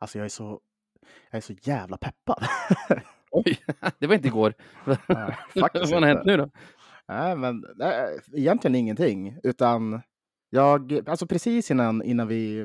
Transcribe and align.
Alltså 0.00 0.18
jag 0.18 0.24
är 0.24 0.28
så, 0.28 0.60
jag 1.30 1.36
är 1.36 1.40
så 1.40 1.52
jävla 1.62 1.96
peppad. 1.96 2.44
Oj, 3.30 3.58
det 3.98 4.06
var 4.06 4.14
inte 4.14 4.28
igår. 4.28 4.54
Nej, 4.84 5.36
Vad 5.54 5.76
har 5.76 6.06
hänt 6.06 6.24
nu 6.24 6.36
då? 6.36 6.50
Nej, 7.08 7.36
men 7.36 7.64
nej, 7.76 8.18
egentligen 8.32 8.74
ingenting, 8.74 9.36
utan 9.42 10.00
jag, 10.50 11.08
alltså 11.08 11.26
precis 11.26 11.70
innan, 11.70 12.02
innan 12.02 12.28
vi, 12.28 12.58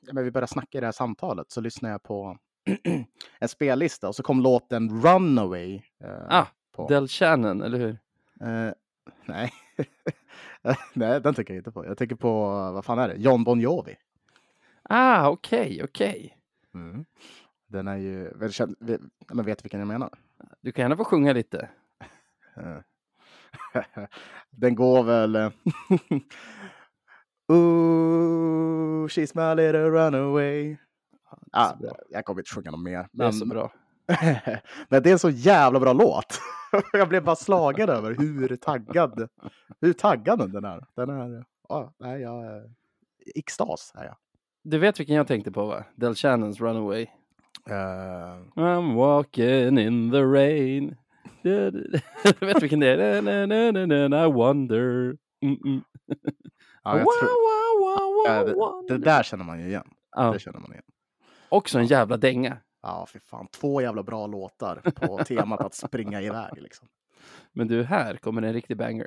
ja, 0.00 0.12
men 0.12 0.24
vi 0.24 0.30
började 0.30 0.46
snacka 0.52 0.78
i 0.78 0.80
det 0.80 0.86
här 0.86 0.92
samtalet 0.92 1.50
så 1.50 1.60
lyssnade 1.60 1.92
jag 1.94 2.02
på 2.02 2.38
en 3.38 3.48
spellista 3.48 4.08
och 4.08 4.14
så 4.14 4.22
kom 4.22 4.40
låten 4.40 5.02
Runaway. 5.02 5.74
eh, 6.04 6.26
Ah, 6.28 6.46
på. 6.72 6.88
Del 6.88 7.08
Shannon, 7.08 7.62
eller 7.62 7.78
hur? 7.78 7.98
Eh, 8.40 8.72
nej. 9.24 9.52
nej, 10.92 11.20
den 11.20 11.34
tänker 11.34 11.54
jag 11.54 11.60
inte 11.60 11.72
på. 11.72 11.86
Jag 11.86 11.98
tänker 11.98 12.16
på, 12.16 12.44
vad 12.72 12.84
fan 12.84 12.98
är 12.98 13.08
det? 13.08 13.14
John 13.16 13.44
Bon 13.44 13.60
Jovi. 13.60 13.96
Ah, 14.82 15.28
okej, 15.28 15.80
okej. 15.84 16.36
Mm. 16.74 17.04
Den 17.66 17.88
är 17.88 17.96
ju, 17.96 18.28
väl 18.34 18.50
känd- 18.52 18.76
vet, 18.80 19.00
men 19.32 19.44
vet 19.44 19.64
vilken 19.64 19.80
jag 19.80 19.86
menar? 19.86 20.10
Du 20.60 20.72
kan 20.72 20.82
gärna 20.82 20.96
få 20.96 21.04
sjunga 21.04 21.32
lite. 21.32 21.68
Den 24.50 24.74
går 24.74 25.02
väl... 25.02 25.36
eh, 25.36 25.50
Ooh, 27.52 29.06
she's 29.08 29.32
my 29.34 29.54
little 29.62 29.90
runaway. 29.90 30.76
Ah, 31.52 31.72
jag 32.10 32.24
kommer 32.24 32.40
inte 32.40 32.54
sjunga 32.54 32.70
något 32.70 32.82
mer. 32.82 33.08
Det 33.12 33.24
är 33.24 33.32
så 33.32 33.46
bra. 33.46 33.72
men 34.88 35.02
det 35.02 35.08
är 35.10 35.12
en 35.12 35.18
så 35.18 35.30
jävla 35.30 35.80
bra 35.80 35.92
låt. 35.92 36.40
jag 36.92 37.08
blev 37.08 37.24
bara 37.24 37.36
slagen 37.36 37.88
över 37.88 38.14
hur 38.18 38.56
taggad, 38.56 39.28
hur 39.80 39.92
taggad 39.92 40.52
den 40.52 40.64
är. 40.64 40.86
Den 40.94 41.10
är, 41.10 41.44
ja, 41.68 41.94
nej, 41.98 42.20
jag 42.20 42.62
extas 43.34 43.92
är 43.94 44.04
jag. 44.04 44.16
Du 44.62 44.78
vet 44.78 45.00
vilken 45.00 45.16
jag 45.16 45.26
tänkte 45.26 45.52
på 45.52 45.66
va? 45.66 45.84
Del 45.94 46.14
Shannons 46.14 46.60
Runaway. 46.60 47.02
Eh, 47.70 48.36
I'm 48.56 48.94
walking 48.94 49.78
in 49.78 50.10
the 50.10 50.22
rain. 50.22 50.96
Du 51.42 51.70
vet 52.40 52.62
vilken 52.62 52.80
det 52.80 52.88
är? 52.88 53.22
Na, 53.22 53.46
na, 53.46 53.86
na, 53.86 54.08
na, 54.08 54.26
I 54.26 54.32
wonder. 54.32 55.16
Mm, 55.42 55.58
mm. 55.64 55.82
ja, 56.84 56.98
jag 56.98 57.04
Wow, 57.04 57.12
tror, 57.20 57.28
wow, 57.28 57.80
wow, 57.80 58.26
ja, 58.26 58.38
wow, 58.38 58.46
det, 58.46 58.54
wonder. 58.54 58.98
det 58.98 59.04
där 59.04 59.22
känner 59.22 59.44
man 59.44 59.60
ju 59.60 59.66
igen. 59.66 59.88
Ja, 60.16 60.32
Det 60.32 60.38
känner 60.38 60.60
man 60.60 60.70
igen. 60.72 60.84
också 61.48 61.78
en 61.78 61.86
jävla 61.86 62.16
dänga. 62.16 62.56
Ja, 62.82 63.06
fy 63.12 63.18
fan. 63.20 63.46
Två 63.52 63.80
jävla 63.80 64.02
bra 64.02 64.26
låtar 64.26 64.76
på 64.94 65.18
temat 65.24 65.60
att 65.60 65.74
springa 65.74 66.20
iväg. 66.22 66.62
Liksom. 66.62 66.88
Men 67.52 67.68
du, 67.68 67.82
här 67.82 68.16
kommer 68.16 68.42
en 68.42 68.52
riktig 68.52 68.76
banger. 68.76 69.06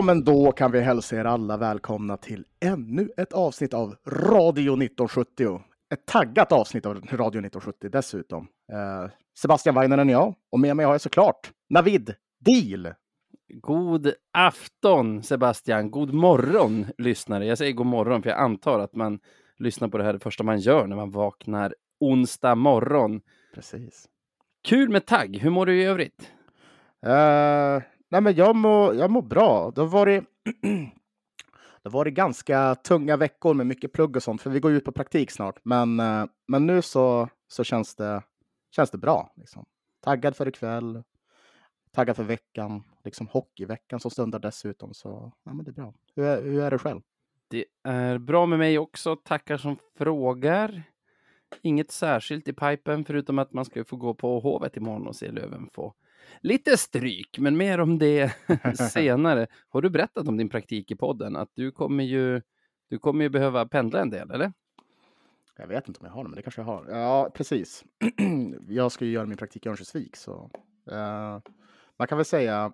Ja, 0.00 0.04
men 0.04 0.24
då 0.24 0.52
kan 0.52 0.72
vi 0.72 0.80
hälsa 0.80 1.16
er 1.16 1.24
alla 1.24 1.56
välkomna 1.56 2.16
till 2.16 2.44
ännu 2.60 3.08
ett 3.16 3.32
avsnitt 3.32 3.74
av 3.74 3.96
Radio 4.06 4.72
1970. 4.72 5.62
Ett 5.94 6.06
taggat 6.06 6.52
avsnitt 6.52 6.86
av 6.86 6.94
Radio 6.94 7.16
1970 7.16 7.88
dessutom. 7.92 8.48
Eh, 8.72 9.10
Sebastian 9.38 9.74
Weinen 9.74 10.08
är 10.08 10.12
jag 10.12 10.34
och 10.52 10.60
med 10.60 10.76
mig 10.76 10.86
har 10.86 10.94
jag 10.94 11.00
såklart 11.00 11.50
Navid 11.70 12.14
Deal. 12.38 12.94
God 13.48 14.12
afton 14.32 15.22
Sebastian, 15.22 15.90
god 15.90 16.14
morgon 16.14 16.86
lyssnare. 16.98 17.46
Jag 17.46 17.58
säger 17.58 17.72
god 17.72 17.86
morgon 17.86 18.22
för 18.22 18.30
jag 18.30 18.38
antar 18.38 18.78
att 18.78 18.94
man 18.94 19.18
lyssnar 19.58 19.88
på 19.88 19.98
det 19.98 20.04
här 20.04 20.12
det 20.12 20.18
första 20.20 20.44
man 20.44 20.58
gör 20.58 20.86
när 20.86 20.96
man 20.96 21.10
vaknar 21.10 21.74
onsdag 21.98 22.54
morgon. 22.54 23.20
Precis. 23.54 24.08
Kul 24.64 24.88
med 24.88 25.06
tagg, 25.06 25.36
hur 25.36 25.50
mår 25.50 25.66
du 25.66 25.82
i 25.82 25.84
övrigt? 25.84 26.30
Eh, 27.06 27.82
nej, 28.10 28.20
men 28.20 28.34
jag 28.34 28.56
mår, 28.56 28.94
jag 28.94 29.10
må 29.10 29.22
bra. 29.22 29.70
Det 29.70 29.80
har 29.80 29.88
varit 29.88 30.24
det 31.82 31.88
har 31.88 31.90
varit 31.90 32.14
ganska 32.14 32.74
tunga 32.74 33.16
veckor 33.16 33.54
med 33.54 33.66
mycket 33.66 33.92
plugg 33.92 34.16
och 34.16 34.22
sånt, 34.22 34.42
för 34.42 34.50
vi 34.50 34.60
går 34.60 34.72
ut 34.72 34.84
på 34.84 34.92
praktik 34.92 35.30
snart. 35.30 35.60
Men, 35.62 36.00
eh, 36.00 36.24
men 36.48 36.66
nu 36.66 36.82
så, 36.82 37.28
så 37.48 37.64
känns, 37.64 37.96
det, 37.96 38.22
känns 38.70 38.90
det 38.90 38.98
bra. 38.98 39.32
Liksom. 39.36 39.64
Taggad 40.00 40.36
för 40.36 40.48
ikväll, 40.48 41.02
taggad 41.92 42.16
för 42.16 42.24
veckan, 42.24 42.82
liksom 43.04 43.28
hockeyveckan 43.28 44.00
som 44.00 44.10
stundar 44.10 44.38
dessutom. 44.38 44.94
Så 44.94 45.32
ja, 45.44 45.52
men 45.52 45.64
det 45.64 45.70
är 45.70 45.72
bra. 45.72 45.94
Hur 46.16 46.24
är, 46.24 46.42
hur 46.42 46.62
är 46.62 46.70
det 46.70 46.78
själv? 46.78 47.00
Det 47.48 47.64
är 47.84 48.18
bra 48.18 48.46
med 48.46 48.58
mig 48.58 48.78
också, 48.78 49.16
tackar 49.16 49.56
som 49.56 49.76
frågar. 49.98 50.82
Inget 51.62 51.90
särskilt 51.90 52.48
i 52.48 52.52
pipen 52.52 53.04
förutom 53.04 53.38
att 53.38 53.52
man 53.52 53.64
ska 53.64 53.84
få 53.84 53.96
gå 53.96 54.14
på 54.14 54.40
Hovet 54.40 54.76
imorgon 54.76 55.06
och 55.06 55.16
se 55.16 55.30
Löven 55.30 55.68
få 55.72 55.94
lite 56.40 56.76
stryk, 56.76 57.38
men 57.38 57.56
mer 57.56 57.80
om 57.80 57.98
det 57.98 58.32
senare. 58.92 59.46
Har 59.68 59.82
du 59.82 59.90
berättat 59.90 60.28
om 60.28 60.36
din 60.36 60.48
praktik 60.48 60.90
i 60.90 60.96
podden? 60.96 61.36
Att 61.36 61.50
du 61.54 61.70
kommer 61.70 62.04
ju, 62.04 62.42
du 62.88 62.98
kommer 62.98 63.22
ju 63.24 63.28
behöva 63.28 63.66
pendla 63.66 64.00
en 64.00 64.10
del, 64.10 64.30
eller? 64.30 64.52
Jag 65.56 65.66
vet 65.66 65.88
inte 65.88 66.00
om 66.00 66.06
jag 66.06 66.12
har 66.12 66.22
det, 66.24 66.28
men 66.28 66.36
det 66.36 66.42
kanske 66.42 66.60
jag 66.60 66.66
har. 66.66 66.86
Ja, 66.90 67.30
precis. 67.34 67.84
jag 68.68 68.92
ska 68.92 69.04
ju 69.04 69.10
göra 69.10 69.26
min 69.26 69.36
praktik 69.36 69.66
i 69.66 69.68
Örnsköldsvik, 69.68 70.16
så 70.16 70.50
eh, 70.90 71.38
man 71.98 72.08
kan 72.08 72.18
väl 72.18 72.24
säga 72.24 72.72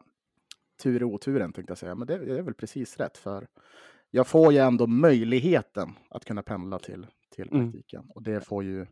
tur 0.82 1.00
i 1.00 1.04
oturen, 1.04 1.52
tänkte 1.52 1.70
jag 1.70 1.78
säga. 1.78 1.94
Men 1.94 2.06
det, 2.06 2.14
är 2.14 2.42
väl 2.42 2.54
precis 2.54 2.96
rätt, 2.96 3.18
för 3.18 3.46
jag 4.10 4.26
får 4.26 4.52
ju 4.52 4.58
ändå 4.58 4.86
möjligheten 4.86 5.92
att 6.10 6.24
kunna 6.24 6.42
pendla 6.42 6.78
till, 6.78 7.06
till 7.34 7.48
Mm. 7.52 7.72
praktiken. 7.72 8.10
Och 8.14 8.22
det 8.22 8.40
får 8.40 8.64
ju 8.64 8.86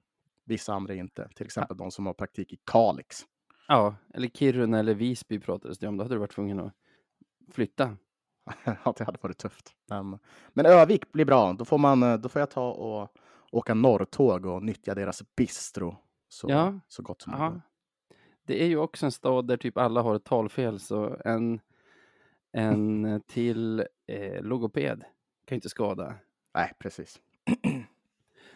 vissa 0.44 0.74
andra 0.74 0.94
inte, 0.94 1.28
till 1.34 1.46
exempel 1.46 1.76
de 1.76 1.90
som 1.90 2.06
har 2.06 2.14
praktik 2.14 2.52
i 2.52 2.58
Kalix. 2.64 3.20
Ja, 3.68 3.94
eller 4.14 4.28
Kiruna 4.28 4.78
eller 4.78 4.94
Visby 4.94 5.40
pratades 5.40 5.78
det 5.78 5.88
om. 5.88 5.96
Då 5.96 6.04
hade 6.04 6.14
du 6.14 6.18
varit 6.18 6.30
tvungen 6.34 6.60
att 6.60 6.72
flytta. 7.52 7.96
ja, 8.64 8.94
det 8.96 9.04
hade 9.04 9.18
varit 9.22 9.38
tufft. 9.38 9.74
Men, 9.88 10.18
men 10.52 10.66
Övik 10.66 11.12
blir 11.12 11.24
bra. 11.24 11.52
Då 11.52 11.64
får, 11.64 11.78
man, 11.78 12.02
eh, 12.02 12.16
då 12.16 12.28
får 12.28 12.40
jag 12.40 12.50
ta 12.50 12.70
och 12.72 13.16
åka 13.50 13.74
norrtåg 13.74 14.46
och 14.46 14.62
nyttja 14.62 14.94
deras 14.94 15.22
bistro 15.36 15.96
så, 16.28 16.50
Ja. 16.50 16.80
så 16.88 17.02
gott 17.02 17.22
som 17.22 17.38
möjligt. 17.38 17.62
Det 18.46 18.62
är 18.62 18.66
ju 18.66 18.76
också 18.76 19.06
en 19.06 19.12
stad 19.12 19.46
där 19.46 19.56
typ 19.56 19.78
alla 19.78 20.02
har 20.02 20.14
ett 20.14 20.24
talfel, 20.24 20.80
så 20.80 21.16
en, 21.24 21.60
en 22.52 23.20
till 23.26 23.84
eh, 24.06 24.42
logoped 24.42 25.00
kan 25.44 25.54
ju 25.54 25.56
inte 25.56 25.68
skada. 25.68 26.14
Nej, 26.54 26.72
precis. 26.78 27.20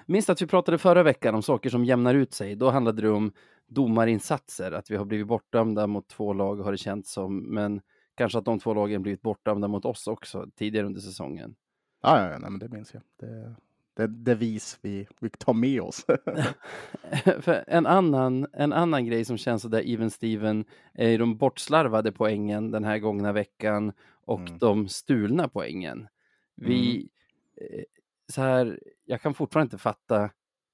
Minns 0.09 0.31
att 0.31 0.43
vi 0.43 0.47
pratade 0.47 0.79
förra 0.79 1.03
veckan 1.03 1.35
om 1.35 1.43
saker 1.43 1.71
som 1.71 1.85
jämnar 1.85 2.15
ut 2.15 2.33
sig. 2.35 2.55
Då 2.57 2.71
handlade 2.71 3.03
det 3.03 3.11
om 3.11 3.33
domarinsatser, 3.67 4.73
att 4.73 4.91
vi 4.91 4.97
har 4.97 5.05
blivit 5.05 5.27
bortdömda 5.27 5.87
mot 5.87 6.09
två 6.09 6.33
lag 6.33 6.57
har 6.57 6.73
det 6.73 6.79
känts 6.79 7.13
som, 7.13 7.39
men 7.55 7.81
kanske 8.15 8.39
att 8.39 8.45
de 8.45 8.59
två 8.59 8.75
lagen 8.75 9.03
blivit 9.03 9.23
bortdömda 9.23 9.69
mot 9.69 9.85
oss 9.85 10.07
också 10.07 10.47
tidigare 10.57 10.87
under 10.87 11.01
säsongen. 11.01 11.55
Ja, 12.03 12.21
ja, 12.25 12.33
ja 12.33 12.39
nej, 12.39 12.51
men 12.51 12.59
det 12.59 12.69
minns 12.69 12.95
jag. 12.95 13.03
Det, 13.21 13.55
det, 13.97 14.07
det 14.07 14.35
vis 14.35 14.79
vi, 14.83 15.07
vi 15.21 15.31
tar 15.31 15.55
med 15.55 15.81
oss. 15.81 16.07
En 17.67 17.87
annan, 17.87 18.47
en 18.53 18.73
annan 18.73 19.07
grej 19.07 19.25
som 19.25 19.39
känns 19.39 19.63
sådär 19.63 19.83
even 19.87 20.11
Steven 20.11 20.65
är 20.95 21.19
de 21.19 21.37
bortslarvade 21.37 22.13
poängen 22.13 22.71
den 22.71 22.85
här 22.85 22.99
gångna 22.99 23.33
veckan 23.33 23.93
och 24.25 24.41
Mm. 24.41 24.59
de 24.59 24.89
stulna 24.89 25.49
poängen. 25.49 26.09
Vi, 26.57 27.09
eh, 27.57 27.85
så 28.33 28.43
här, 28.43 28.81
jag 29.05 29.23
kan 29.23 29.35
fortfarande 29.35 29.67
inte 29.67 29.79
fatta 29.83 30.31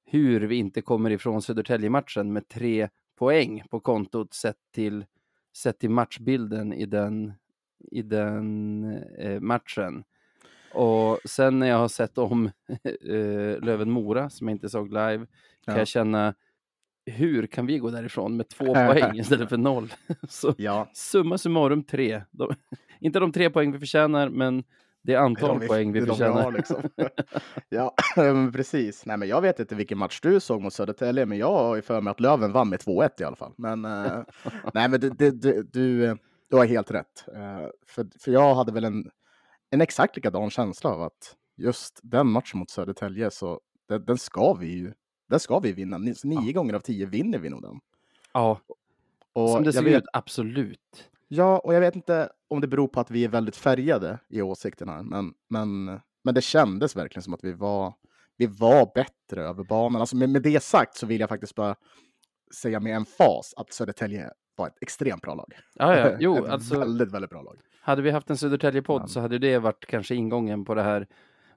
hur 0.06 0.40
vi 0.40 0.56
inte 0.56 0.82
kommer 0.82 1.10
ifrån 1.10 1.42
Södertälje-matchen 1.42 2.32
med 2.32 2.48
tre 2.48 2.88
poäng 3.18 3.62
på 3.70 3.80
kontot 3.80 4.34
sett 4.34 4.56
till, 4.74 5.04
sett 5.56 5.78
till 5.78 5.90
matchbilden 5.90 6.72
i 6.72 6.86
den, 6.86 7.32
i 7.90 8.02
den 8.02 8.84
eh, 9.18 9.40
matchen. 9.40 10.04
Och 10.74 11.18
sen 11.24 11.58
när 11.58 11.66
jag 11.66 11.76
har 11.78 11.88
sett 11.88 12.18
om 12.18 12.46
eh, 12.84 13.60
Löven-Mora, 13.62 14.30
som 14.30 14.48
jag 14.48 14.54
inte 14.54 14.68
såg 14.68 14.88
live, 14.88 15.26
kan 15.64 15.74
Ja. 15.74 15.78
jag 15.78 15.88
känna 15.88 16.34
hur 17.06 17.46
kan 17.46 17.66
vi 17.66 17.78
gå 17.78 17.90
därifrån 17.90 18.36
med 18.36 18.48
två 18.48 18.64
poäng 18.74 19.18
istället 19.18 19.48
för 19.48 19.56
noll? 19.56 19.92
Så 20.28 20.54
ja, 20.58 20.90
summa 20.92 21.38
summarum 21.38 21.84
tre. 21.84 22.22
De, 22.30 22.54
inte 23.00 23.18
de 23.20 23.32
tre 23.32 23.50
poäng 23.50 23.72
vi 23.72 23.78
förtjänar, 23.78 24.28
men 24.28 24.64
det 25.04 25.16
antal 25.16 25.60
de 25.60 25.66
poäng 25.66 25.92
vi 25.92 26.06
förtjänar. 26.06 26.42
har, 26.42 26.52
liksom. 26.52 26.82
ja, 27.68 27.94
precis. 28.52 29.06
Nej, 29.06 29.16
men 29.16 29.28
jag 29.28 29.40
vet 29.40 29.60
inte 29.60 29.74
vilken 29.74 29.98
match 29.98 30.20
du 30.20 30.40
såg 30.40 30.62
mot 30.62 30.72
Södertälje, 30.72 31.26
men 31.26 31.38
jag 31.38 31.52
har 31.52 31.76
ju 31.76 31.82
för 31.82 32.00
mig 32.00 32.10
att 32.10 32.20
Löven 32.20 32.52
vann 32.52 32.68
med 32.68 32.80
2-1 32.80 33.10
i 33.20 33.24
alla 33.24 33.36
fall. 33.36 33.52
Men, 33.56 33.84
eh, 33.84 34.22
nej, 34.74 34.88
men 34.88 35.00
du, 35.00 35.10
du, 35.10 35.30
du, 35.72 36.16
du, 36.50 36.56
har 36.56 36.66
helt 36.66 36.90
rätt. 36.90 37.24
Eh, 37.34 37.66
för, 37.86 38.06
för 38.20 38.30
jag 38.32 38.54
hade 38.54 38.72
väl 38.72 38.84
en, 38.84 39.10
en 39.70 39.80
exakt 39.80 40.16
likadan 40.16 40.50
känsla 40.50 40.90
av 40.90 41.02
att 41.02 41.36
just 41.56 42.00
den 42.02 42.26
matchen 42.26 42.58
mot 42.58 42.70
Södertälje 42.70 43.30
så 43.30 43.60
den, 43.88 44.04
den 44.04 44.18
ska 44.18 44.54
vi 44.54 44.66
ju. 44.66 44.92
Den 45.28 45.40
ska 45.40 45.58
vi 45.58 45.72
vinna. 45.72 45.98
Nio 45.98 46.16
ja. 46.24 46.52
gånger 46.52 46.74
av 46.74 46.80
tio 46.80 47.06
vinner 47.06 47.38
vi 47.38 47.50
nog 47.50 47.62
den. 47.62 47.80
Ja, 48.32 48.60
och 49.32 49.50
som 49.50 49.64
det 49.64 49.72
ser 49.72 49.84
ut, 49.84 50.04
absolut. 50.12 51.10
Ja, 51.36 51.58
och 51.58 51.74
jag 51.74 51.80
vet 51.80 51.96
inte 51.96 52.28
om 52.48 52.60
det 52.60 52.66
beror 52.66 52.88
på 52.88 53.00
att 53.00 53.10
vi 53.10 53.24
är 53.24 53.28
väldigt 53.28 53.56
färgade 53.56 54.18
i 54.28 54.42
åsikterna, 54.42 55.02
men, 55.02 55.34
men, 55.48 56.00
men 56.24 56.34
det 56.34 56.42
kändes 56.42 56.96
verkligen 56.96 57.22
som 57.22 57.34
att 57.34 57.44
vi 57.44 57.52
var, 57.52 57.94
vi 58.36 58.46
var 58.46 58.92
bättre 58.94 59.42
över 59.42 59.64
banan. 59.64 60.00
Alltså 60.00 60.16
med, 60.16 60.28
med 60.28 60.42
det 60.42 60.62
sagt 60.62 60.96
så 60.96 61.06
vill 61.06 61.20
jag 61.20 61.28
faktiskt 61.28 61.54
bara 61.54 61.74
säga 62.54 62.80
med 62.80 62.96
en 62.96 63.04
fas 63.04 63.54
att 63.56 63.72
Södertälje 63.72 64.30
var 64.56 64.66
ett 64.66 64.78
extremt 64.80 65.22
bra 65.22 65.34
lag. 65.34 65.54
Ja, 65.74 65.96
ja. 65.98 66.16
Jo, 66.20 66.46
alltså, 66.46 66.78
väldigt, 66.78 67.12
väldigt 67.12 67.30
bra 67.30 67.42
lag. 67.42 67.60
Hade 67.80 68.02
vi 68.02 68.10
haft 68.10 68.30
en 68.30 68.36
Södertälje-podd 68.36 69.10
så 69.10 69.20
hade 69.20 69.38
det 69.38 69.58
varit 69.58 69.86
kanske 69.86 70.14
ingången 70.14 70.64
på 70.64 70.74
det 70.74 70.82
här. 70.82 71.06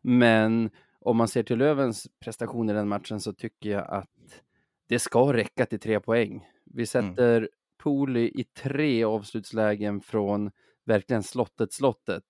Men 0.02 0.70
om 1.00 1.18
man 1.18 1.28
ser 1.28 1.44
till 1.44 1.58
Lövens 1.58 2.08
prestation 2.20 2.70
i 2.70 2.74
den 2.74 2.88
matchen 2.88 3.20
så 3.20 3.34
tycker 3.34 3.70
jag 3.70 3.90
att 3.90 4.42
det 4.90 5.00
ska 5.00 5.34
räcka 5.34 5.66
till 5.66 5.80
tre 5.80 6.00
poäng. 6.00 6.48
Vi 6.66 6.74
mm. 6.74 6.86
sätter 6.86 7.38
mm. 7.38 7.50
Poli 7.78 8.32
i 8.36 8.44
tre 8.44 9.04
avslutslägen 9.04 10.02
från 10.02 10.52
verkligen 10.86 11.24
slottet, 11.24 11.74
slottet, 11.74 12.24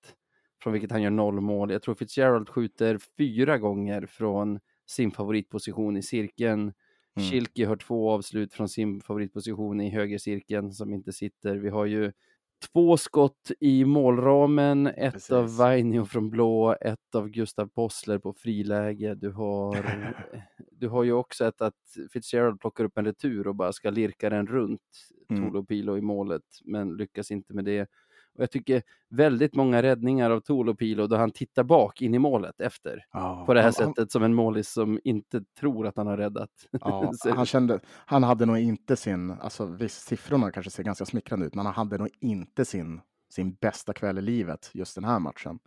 från 0.63 0.73
vilket 0.73 0.91
han 0.91 1.01
gör 1.01 1.09
noll 1.09 1.41
mål. 1.41 1.71
Jag 1.71 1.81
tror 1.81 1.95
Fitzgerald 1.95 2.49
skjuter 2.49 2.99
fyra 3.17 3.57
gånger 3.57 4.05
från 4.05 4.59
sin 4.85 5.11
favoritposition 5.11 5.97
i 5.97 6.03
cirkeln. 6.03 6.73
Mm. 7.17 7.29
Schilke 7.29 7.65
har 7.65 7.75
två 7.75 8.11
avslut 8.11 8.53
från 8.53 8.69
sin 8.69 9.01
favoritposition 9.01 9.81
i 9.81 9.89
högercirkeln 9.89 10.73
som 10.73 10.94
inte 10.94 11.13
sitter. 11.13 11.55
Vi 11.55 11.69
har 11.69 11.85
ju 11.85 12.11
två 12.59 12.98
skott 12.98 13.51
i 13.59 13.86
målramen, 13.86 14.88
ett 14.88 15.13
Precis. 15.13 15.31
av 15.31 15.57
Vainio 15.57 16.06
från 16.06 16.30
blå, 16.30 16.75
ett 16.81 17.15
av 17.15 17.30
Gustav 17.30 17.68
Possler 17.68 18.19
på 18.19 18.33
friläge. 18.33 19.15
Du 19.15 19.31
har, 19.31 19.77
du 20.71 20.88
har 20.88 21.04
ju 21.04 21.12
också 21.12 21.45
ett 21.45 21.62
att 21.62 21.74
Fitzgerald 22.13 22.59
plockar 22.59 22.83
upp 22.83 22.98
en 22.98 23.06
retur 23.06 23.48
och 23.48 23.56
bara 23.56 23.74
ska 23.74 23.89
lirka 23.89 24.30
den 24.30 24.48
runt 24.48 24.81
mm. 25.30 25.44
Tolo 25.44 25.65
Pilo 25.65 25.98
i 25.98 26.01
målet, 26.01 26.44
men 26.63 26.98
lyckas 26.98 27.31
inte 27.31 27.54
med 27.54 27.65
det. 27.65 27.89
Och 28.38 28.44
jag 28.44 28.51
tycker 28.51 28.84
väldigt 29.10 29.56
många 29.56 29.81
räddningar 29.81 30.31
av 30.31 30.39
Tolo 30.39 30.75
Pilo 30.75 31.07
då 31.07 31.16
han 31.16 31.31
tittar 31.31 31.63
bak 31.63 32.01
in 32.01 32.16
i 32.16 32.19
målet 32.19 32.62
efter. 32.62 33.06
Ja, 33.12 33.44
på 33.45 33.54
det 33.54 33.60
här 33.60 33.66
han, 33.66 33.74
sättet 33.74 33.98
han, 33.98 34.10
som 34.10 34.24
en 34.24 34.34
målis 34.34 34.69
som 34.69 35.00
inte 35.04 35.44
tror 35.60 35.88
att 35.88 35.98
han 35.98 36.07
har 36.07 36.18
räddat. 36.18 36.50
Ja, 36.72 37.13
han, 37.36 37.45
kände, 37.45 37.80
han 38.06 38.24
hade 38.24 38.45
nog 38.45 38.57
inte 38.57 38.95
sin, 38.95 39.31
alltså 39.31 39.66
visst 39.66 40.07
siffrorna 40.07 40.51
kanske 40.51 40.72
ser 40.72 40.84
ganska 40.84 41.06
smickrande 41.06 41.45
ut, 41.45 41.56
men 41.56 41.66
han 41.66 41.75
hade 41.75 41.98
nog 41.98 42.10
inte 42.19 42.66
sin, 42.66 43.01
sin 43.30 43.54
bästa 43.54 43.94
kväll 43.94 44.18
i 44.18 44.22
livet 44.22 44.72
just 44.74 44.95
den 44.95 45.04
här 45.04 45.19
matchen. 45.19 45.60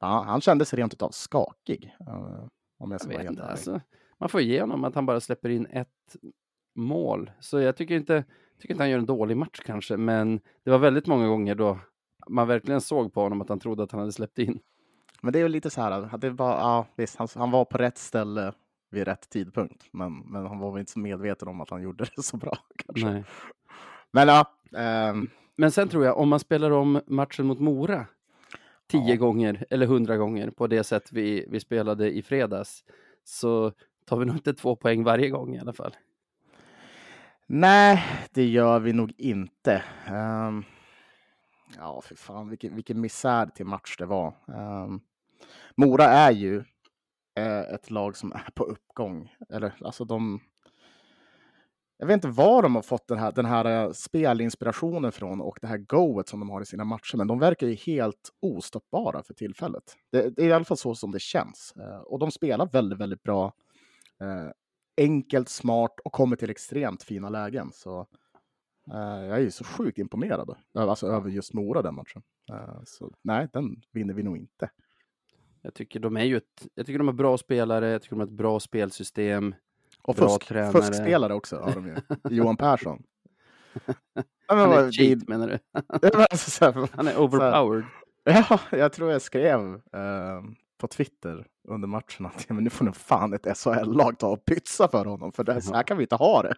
Ja, 0.00 0.24
han 0.26 0.40
kände 0.40 0.64
sig 0.64 0.78
rent 0.78 0.94
utav 0.94 1.10
skakig. 1.10 1.96
Uh, 2.08 2.46
om 2.78 2.90
jag 2.90 3.00
ska 3.00 3.10
jag 3.12 3.18
vara 3.18 3.28
helt 3.28 3.40
alltså, 3.40 3.80
Man 4.18 4.28
får 4.28 4.40
ge 4.40 4.60
honom 4.60 4.84
att 4.84 4.94
han 4.94 5.06
bara 5.06 5.20
släpper 5.20 5.48
in 5.48 5.66
ett 5.66 6.16
mål. 6.74 7.30
Så 7.40 7.60
jag 7.60 7.76
tycker 7.76 7.94
inte, 7.94 8.24
tycker 8.60 8.74
inte 8.74 8.82
han 8.82 8.90
gör 8.90 8.98
en 8.98 9.06
dålig 9.06 9.36
match 9.36 9.60
kanske, 9.64 9.96
men 9.96 10.40
det 10.64 10.70
var 10.70 10.78
väldigt 10.78 11.06
många 11.06 11.28
gånger 11.28 11.54
då 11.54 11.78
man 12.28 12.48
verkligen 12.48 12.80
såg 12.80 13.12
på 13.12 13.22
honom 13.22 13.40
att 13.40 13.48
han 13.48 13.60
trodde 13.60 13.82
att 13.82 13.92
han 13.92 14.00
hade 14.00 14.12
släppt 14.12 14.38
in. 14.38 14.60
Men 15.22 15.32
det 15.32 15.38
är 15.38 15.42
ju 15.42 15.48
lite 15.48 15.70
så 15.70 15.80
här, 15.80 16.14
att 16.14 16.20
det 16.20 16.30
var, 16.30 16.50
ja, 16.50 16.86
visst, 16.96 17.16
han, 17.16 17.28
han, 17.34 17.50
var 17.50 17.64
på 17.64 17.78
rätt 17.78 17.98
ställe 17.98 18.52
vid 18.90 19.04
rätt 19.04 19.28
tidpunkt, 19.30 19.86
men, 19.92 20.18
men 20.18 20.46
han 20.46 20.58
var 20.58 20.72
väl 20.72 20.80
inte 20.80 20.92
så 20.92 20.98
medveten 20.98 21.48
om 21.48 21.60
att 21.60 21.70
han 21.70 21.82
gjorde 21.82 22.04
det 22.16 22.22
så 22.22 22.36
bra. 22.36 22.58
Kanske. 22.86 23.10
Nej. 23.10 23.24
Men 24.12 24.28
ja. 24.28 24.52
Ähm... 24.76 25.30
Men 25.60 25.70
sen 25.70 25.88
tror 25.88 26.04
jag, 26.04 26.18
om 26.18 26.28
man 26.28 26.40
spelar 26.40 26.70
om 26.70 27.00
matchen 27.06 27.46
mot 27.46 27.60
Mora 27.60 28.06
tio 28.90 29.10
ja. 29.10 29.16
gånger 29.16 29.64
eller 29.70 29.86
hundra 29.86 30.16
gånger 30.16 30.50
på 30.50 30.66
det 30.66 30.84
sätt 30.84 31.12
vi, 31.12 31.46
vi 31.48 31.60
spelade 31.60 32.10
i 32.10 32.22
fredags, 32.22 32.84
så 33.24 33.72
tar 34.04 34.16
vi 34.16 34.24
nog 34.24 34.36
inte 34.36 34.54
två 34.54 34.76
poäng 34.76 35.04
varje 35.04 35.28
gång 35.28 35.54
i 35.56 35.60
alla 35.60 35.72
fall. 35.72 35.96
Nej, 37.46 38.04
det 38.32 38.44
gör 38.44 38.80
vi 38.80 38.92
nog 38.92 39.12
inte. 39.16 39.82
Um... 40.12 40.64
Ja, 41.76 42.00
för 42.00 42.14
fan 42.14 42.48
vilken, 42.48 42.74
vilken 42.74 43.00
misär 43.00 43.46
till 43.46 43.66
match 43.66 43.96
det 43.98 44.06
var. 44.06 44.34
Um, 44.46 45.00
Mora 45.76 46.04
är 46.04 46.30
ju 46.30 46.56
uh, 47.38 47.74
ett 47.74 47.90
lag 47.90 48.16
som 48.16 48.32
är 48.32 48.48
på 48.54 48.64
uppgång. 48.64 49.34
Eller 49.48 49.74
alltså 49.80 50.04
de... 50.04 50.40
Jag 52.00 52.06
vet 52.06 52.14
inte 52.14 52.28
var 52.28 52.62
de 52.62 52.74
har 52.74 52.82
fått 52.82 53.08
den 53.08 53.18
här, 53.18 53.32
den 53.32 53.44
här 53.44 53.64
eh, 53.64 53.92
spelinspirationen 53.92 55.12
från 55.12 55.40
och 55.40 55.58
det 55.60 55.66
här 55.66 55.78
goet 55.78 56.28
som 56.28 56.40
de 56.40 56.50
har 56.50 56.62
i 56.62 56.66
sina 56.66 56.84
matcher, 56.84 57.16
men 57.16 57.26
de 57.26 57.38
verkar 57.38 57.66
ju 57.66 57.74
helt 57.74 58.30
ostoppbara 58.40 59.22
för 59.22 59.34
tillfället. 59.34 59.82
Det, 60.12 60.36
det 60.36 60.42
är 60.42 60.48
i 60.48 60.52
alla 60.52 60.64
fall 60.64 60.76
så 60.76 60.94
som 60.94 61.10
det 61.10 61.20
känns. 61.20 61.74
Uh, 61.76 61.98
och 61.98 62.18
de 62.18 62.30
spelar 62.30 62.66
väldigt, 62.66 62.98
väldigt 62.98 63.22
bra. 63.22 63.52
enkelt, 64.96 65.48
smart 65.48 66.00
och 66.04 66.12
kommer 66.12 66.36
till 66.36 66.50
extremt 66.50 67.02
fina 67.02 67.28
lägen. 67.28 67.70
Så 67.72 68.06
jag 68.96 69.42
är 69.42 69.50
så 69.50 69.64
sjukt 69.64 69.98
imponerad 69.98 70.56
alltså, 70.74 71.06
över 71.06 71.30
just 71.30 71.54
Mora 71.54 71.82
den 71.82 71.94
matchen. 71.94 72.22
Eh, 72.52 72.80
så 72.84 73.12
nej, 73.22 73.48
den 73.52 73.82
vinner 73.92 74.14
vi 74.14 74.22
nog 74.22 74.36
inte. 74.36 74.70
Jag 75.62 75.74
tycker 75.74 76.00
de 76.00 76.16
är 76.16 76.24
ju 76.24 76.36
ett, 76.36 76.66
jag 76.74 76.86
tycker 76.86 76.98
de 76.98 77.08
är 77.08 77.12
bra 77.12 77.38
spelare, 77.38 77.88
jag 77.88 78.02
tycker 78.02 78.16
de 78.16 78.20
har 78.20 78.26
ett 78.26 78.32
bra 78.32 78.60
spelsystem. 78.60 79.54
Och 80.02 80.14
bra 80.14 80.28
fusk, 80.28 80.48
tränare. 80.48 80.72
fuskspelare 80.72 81.34
också 81.34 81.56
har 81.56 81.74
de 81.74 81.86
ju. 81.86 81.96
Johan 82.36 82.56
Persson. 82.56 83.02
Han 84.46 84.72
är 84.72 84.92
cheat 84.92 85.20
det, 85.20 85.28
menar 85.28 85.48
du? 85.48 85.58
Han 86.96 87.08
är 87.08 87.20
overpowered. 87.20 87.84
ja, 88.24 88.60
jag 88.70 88.92
tror 88.92 89.12
jag 89.12 89.22
skrev 89.22 89.74
eh, 89.74 90.42
på 90.78 90.86
Twitter 90.86 91.46
under 91.68 91.88
matchen 91.88 92.26
att 92.26 92.48
men 92.48 92.64
nu 92.64 92.70
får 92.70 92.84
nog 92.84 92.96
fan 92.96 93.32
ett 93.32 93.58
SHL-lag 93.58 94.18
ta 94.18 94.28
och 94.28 94.44
pytsa 94.44 94.88
för 94.88 95.04
honom, 95.04 95.32
för 95.32 95.44
det, 95.44 95.62
så 95.62 95.74
här 95.74 95.82
kan 95.82 95.96
vi 95.96 96.04
inte 96.04 96.16
ha 96.16 96.42
det. 96.42 96.54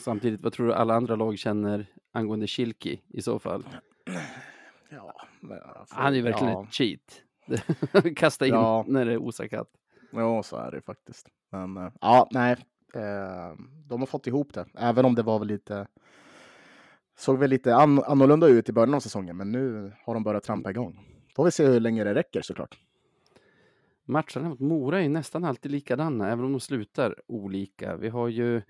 Samtidigt, 0.00 0.40
vad 0.40 0.52
tror 0.52 0.66
du 0.66 0.74
alla 0.74 0.94
andra 0.94 1.16
lag 1.16 1.38
känner 1.38 1.86
angående 2.12 2.46
Kilki 2.46 3.00
i 3.08 3.22
så 3.22 3.38
fall? 3.38 3.64
Ja, 4.92 5.14
för, 5.40 5.84
Han 5.90 6.12
är 6.12 6.16
ju 6.16 6.22
verkligen 6.22 6.52
ja. 6.52 6.64
ett 6.64 6.74
cheat. 6.74 7.22
Kasta 8.16 8.46
in 8.46 8.54
ja. 8.54 8.84
när 8.88 9.04
det 9.04 9.12
är 9.12 9.16
osakat. 9.16 9.68
Ja, 10.10 10.42
så 10.42 10.56
är 10.56 10.70
det 10.70 10.80
faktiskt. 10.80 11.28
Men 11.52 11.76
eh, 11.76 11.92
ja, 12.00 12.28
nej, 12.30 12.52
eh, 12.94 13.54
de 13.88 14.00
har 14.00 14.06
fått 14.06 14.26
ihop 14.26 14.54
det, 14.54 14.66
även 14.74 15.04
om 15.04 15.14
det 15.14 15.22
var 15.22 15.38
väl 15.38 15.48
lite 15.48 15.86
såg 17.18 17.38
väl 17.38 17.50
lite 17.50 17.74
an 17.74 18.02
annorlunda 18.02 18.46
ut 18.46 18.68
i 18.68 18.72
början 18.72 18.94
av 18.94 19.00
säsongen, 19.00 19.36
men 19.36 19.52
nu 19.52 19.92
har 20.04 20.14
de 20.14 20.22
börjat 20.22 20.44
trampa 20.44 20.70
igång. 20.70 21.06
Får 21.36 21.44
vi 21.44 21.50
se 21.50 21.66
hur 21.66 21.80
länge 21.80 22.04
det 22.04 22.14
räcker 22.14 22.42
såklart. 22.42 22.78
Matcherna 24.04 24.48
mot 24.48 24.60
Mora 24.60 25.02
är 25.02 25.08
nästan 25.08 25.44
alltid 25.44 25.72
likadana, 25.72 26.32
även 26.32 26.44
om 26.44 26.52
de 26.52 26.60
slutar 26.60 27.14
olika. 27.26 27.96
Vi 27.96 28.08
har 28.08 28.28
ju 28.28 28.62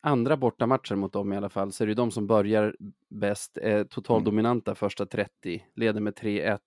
andra 0.00 0.36
bortamatcher 0.36 0.94
mot 0.94 1.12
dem 1.12 1.32
i 1.32 1.36
alla 1.36 1.48
fall 1.48 1.72
så 1.72 1.84
är 1.84 1.88
det 1.88 1.94
de 1.94 2.10
som 2.10 2.26
börjar 2.26 2.76
bäst, 3.08 3.58
är 3.58 3.84
totaldominanta 3.84 4.70
mm. 4.70 4.76
första 4.76 5.06
30, 5.06 5.64
leder 5.74 6.00
med 6.00 6.14
3-1. 6.14 6.58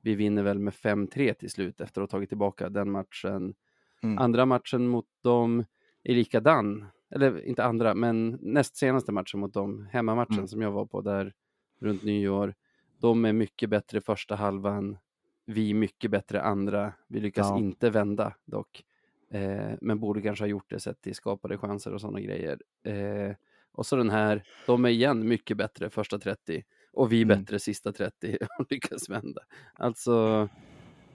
Vi 0.00 0.14
vinner 0.14 0.42
väl 0.42 0.58
med 0.58 0.72
5-3 0.72 1.34
till 1.34 1.50
slut 1.50 1.80
efter 1.80 2.02
att 2.02 2.12
ha 2.12 2.18
tagit 2.18 2.28
tillbaka 2.28 2.68
den 2.68 2.90
matchen. 2.90 3.54
Mm. 4.02 4.18
Andra 4.18 4.46
matchen 4.46 4.88
mot 4.88 5.06
dem 5.22 5.64
är 6.02 6.14
likadan, 6.14 6.86
eller 7.10 7.46
inte 7.46 7.64
andra, 7.64 7.94
men 7.94 8.38
näst 8.42 8.76
senaste 8.76 9.12
matchen 9.12 9.40
mot 9.40 9.54
dem, 9.54 9.88
hemmamatchen 9.92 10.34
mm. 10.34 10.48
som 10.48 10.62
jag 10.62 10.70
var 10.70 10.86
på 10.86 11.00
där 11.00 11.32
runt 11.80 12.02
nyår. 12.02 12.54
De 12.98 13.24
är 13.24 13.32
mycket 13.32 13.70
bättre 13.70 14.00
första 14.00 14.34
halvan, 14.34 14.98
vi 15.46 15.74
mycket 15.74 16.10
bättre 16.10 16.42
andra. 16.42 16.92
Vi 17.08 17.20
lyckas 17.20 17.46
ja. 17.50 17.58
inte 17.58 17.90
vända 17.90 18.34
dock. 18.44 18.84
Eh, 19.30 19.72
men 19.80 20.00
borde 20.00 20.22
kanske 20.22 20.42
ha 20.44 20.48
gjort 20.48 20.70
det 20.70 20.80
sett 20.80 21.00
till 21.00 21.14
skapade 21.14 21.58
chanser 21.58 21.94
och 21.94 22.00
sådana 22.00 22.20
grejer. 22.20 22.58
Eh, 22.84 23.34
och 23.72 23.86
så 23.86 23.96
den 23.96 24.10
här, 24.10 24.42
de 24.66 24.84
är 24.84 24.88
igen 24.88 25.28
mycket 25.28 25.56
bättre 25.56 25.90
första 25.90 26.18
30 26.18 26.62
och 26.92 27.12
vi 27.12 27.22
mm. 27.22 27.38
bättre 27.38 27.58
sista 27.58 27.92
30 27.92 28.38
och 28.58 28.66
lyckas 28.70 29.08
vända. 29.08 29.40
Alltså, 29.74 30.48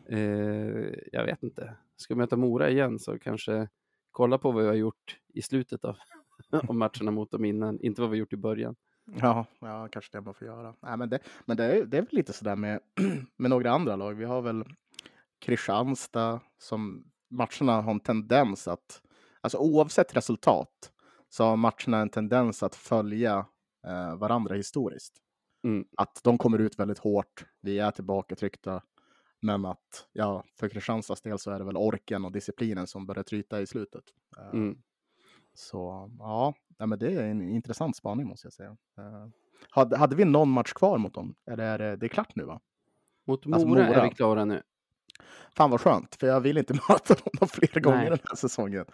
eh, 0.10 0.93
jag 1.12 1.25
vet 1.25 1.43
inte. 1.43 1.75
Ska 1.95 2.13
vi 2.13 2.17
möta 2.17 2.36
Mora 2.38 2.69
igen 2.69 3.00
så 3.00 3.19
kanske 3.19 3.67
kolla 4.12 4.38
på 4.38 4.51
vad 4.51 4.63
vi 4.63 4.67
har 4.67 4.75
gjort 4.75 5.17
i 5.34 5.41
slutet 5.41 5.86
av, 5.86 5.98
av 6.67 6.75
matcherna 6.75 7.12
mot 7.12 7.31
dem 7.31 7.45
innan, 7.45 7.79
inte 7.79 8.01
vad 8.01 8.10
vi 8.10 8.17
har 8.17 8.19
gjort 8.19 8.34
i 8.34 8.38
början. 8.38 8.75
Ja, 9.05 9.45
ja 9.60 9.88
kanske 9.91 10.17
det 10.17 10.22
man 10.22 10.34
får 10.34 10.48
göra. 10.48 10.75
Nej, 10.79 10.98
men 10.98 11.10
det, 11.10 11.19
men 11.45 11.57
det, 11.57 11.65
är, 11.65 11.86
det 11.86 11.98
är 11.98 12.01
väl 12.01 12.10
lite 12.12 12.34
sådär 12.34 12.55
med, 12.55 12.79
med 13.38 13.50
några 13.50 13.72
andra 13.72 13.95
lag. 13.95 14.13
Vi 14.13 14.25
har 14.25 14.41
väl 14.41 14.63
Kristianstad 15.39 16.39
som 16.57 17.03
matcherna 17.36 17.82
har 17.82 17.92
en 17.92 18.00
tendens 18.00 18.68
att, 18.68 19.01
alltså 19.42 19.58
oavsett 19.58 20.15
resultat, 20.15 20.92
så 21.30 21.44
har 21.44 21.56
matcherna 21.56 21.98
en 21.98 22.10
tendens 22.10 22.63
att 22.63 22.75
följa 22.75 23.46
eh, 23.88 24.15
varandra 24.15 24.56
historiskt. 24.56 25.13
Mm. 25.63 25.86
Att 25.98 26.20
de 26.24 26.38
kommer 26.38 26.60
ut 26.60 26.80
väldigt 26.80 27.00
hårt, 27.00 27.46
vi 27.62 27.80
är 27.80 27.92
tillbaka 27.92 28.36
tryckta, 28.36 28.82
men 29.42 29.65
att 29.65 30.08
ja, 30.13 30.44
för 30.60 30.70
Kristianstads 30.70 31.22
del 31.22 31.39
så 31.39 31.51
är 31.51 31.60
det 31.60 31.65
väl 31.65 31.77
orken 31.77 32.25
och 32.25 32.32
disciplinen 32.32 32.88
som 32.88 33.06
börjar 33.06 33.24
tryta 33.24 33.62
i 33.62 33.68
slutet. 33.68 34.04
Eh, 34.38 34.50
mm. 34.50 34.77
Så 35.54 36.12
ja, 36.20 36.54
men 36.77 37.00
det 37.00 37.13
är 37.13 37.24
en 37.24 37.42
intressant 37.42 37.96
spaning 37.96 38.27
måste 38.27 38.46
jag 38.46 38.54
säga. 38.54 38.70
Uh, 39.00 39.27
hade, 39.70 39.98
hade 39.98 40.15
vi 40.15 40.25
någon 40.25 40.50
match 40.50 40.74
kvar 40.74 40.98
mot 40.98 41.13
dem? 41.13 41.36
Eller 41.46 41.63
är 41.63 41.77
det, 41.77 41.96
det 41.96 42.06
är 42.06 42.08
klart 42.08 42.36
nu 42.36 42.44
va? 42.44 42.62
Mot 43.27 43.46
Mora, 43.46 43.56
Alltså, 43.56 43.68
är 43.68 43.88
Mora. 43.88 44.04
vi 44.04 44.10
klara 44.10 44.46
nu. 44.46 44.62
Fan 45.57 45.69
vad 45.72 45.81
skönt, 45.81 46.15
för 46.15 46.27
jag 46.27 46.41
vill 46.41 46.57
inte 46.57 46.74
möta 46.89 47.15
dem 47.39 47.48
fler 47.48 47.81
gånger 47.81 47.98
Nej. 47.98 48.10
den 48.10 48.19
här 48.24 48.36
säsongen. 48.36 48.86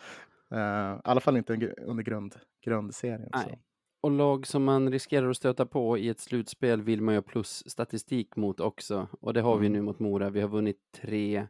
Eh, 0.51 0.59
I 0.95 1.01
alla 1.03 1.19
fall 1.21 1.37
inte 1.37 1.53
under 1.87 2.03
grund, 2.03 2.35
grundserien. 2.65 3.29
Nej. 3.33 3.43
Så. 3.49 3.59
Och 4.01 4.11
lag 4.11 4.47
som 4.47 4.63
man 4.63 4.91
riskerar 4.91 5.29
att 5.29 5.37
stöta 5.37 5.65
på 5.65 5.97
i 5.97 6.09
ett 6.09 6.19
slutspel 6.19 6.81
vill 6.81 7.01
man 7.01 7.13
ju 7.13 7.17
ha 7.17 7.23
plusstatistik 7.23 8.35
mot 8.35 8.59
också. 8.59 9.07
Och 9.21 9.33
det 9.33 9.41
har 9.41 9.57
vi 9.57 9.67
Mm. 9.67 9.77
nu 9.79 9.81
mot 9.81 9.99
Mora. 9.99 10.29
Vi 10.29 10.41
har 10.41 10.47
vunnit 10.49 10.77
tre, 11.01 11.47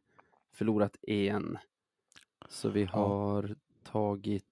förlorat 0.54 0.98
en. 1.02 1.58
Så 2.50 2.70
vi 2.70 2.84
har 2.84 3.56
tagit, 3.84 4.46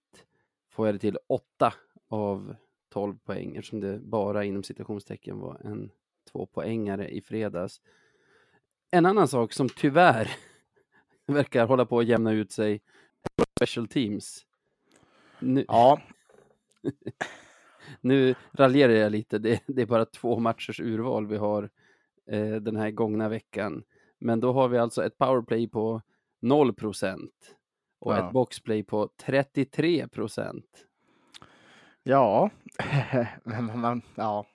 får 0.69 0.85
jag 0.87 0.95
det 0.95 0.99
till, 0.99 1.17
åtta 1.27 1.73
av 2.09 2.55
12 2.89 3.17
poäng 3.17 3.55
eftersom 3.55 3.79
det 3.79 3.99
bara 3.99 4.43
inom 4.45 4.63
citationstecken 4.63 5.39
var 5.39 5.61
en 5.63 5.91
tvåpoängare 6.31 7.09
i 7.09 7.21
fredags. 7.21 7.81
En 8.91 9.05
annan 9.05 9.27
sak 9.27 9.53
som 9.53 9.69
tyvärr 9.69 10.31
verkar 11.27 11.67
hålla 11.67 11.85
på 11.85 11.99
att 11.99 12.05
jämna 12.05 12.31
ut 12.31 12.51
sig 12.51 12.81
special 13.57 13.87
teams. 13.87 14.45
Nu, 15.39 15.65
Ja, 15.67 16.01
nu 18.01 18.35
raljerar 18.51 18.93
jag 18.93 19.11
lite, 19.11 19.37
det, 19.39 19.63
det 19.67 19.81
är 19.81 19.85
bara 19.85 20.05
två 20.05 20.39
matchers 20.39 20.79
urval 20.79 21.27
vi 21.27 21.37
har 21.37 21.69
eh, 22.31 22.55
den 22.55 22.75
här 22.75 22.91
gångna 22.91 23.29
veckan. 23.29 23.83
Men 24.19 24.39
då 24.39 24.53
har 24.53 24.67
vi 24.67 24.77
alltså 24.77 25.05
ett 25.05 25.17
powerplay 25.17 25.67
på 25.67 26.01
0% 26.41 27.29
och 27.99 28.13
Ja. 28.13 28.27
ett 28.27 28.33
boxplay 28.33 28.83
på 28.83 29.09
33 29.17 30.07
ja. 32.03 32.49
men, 33.43 33.81
men, 33.81 34.01
ja. 34.15 34.45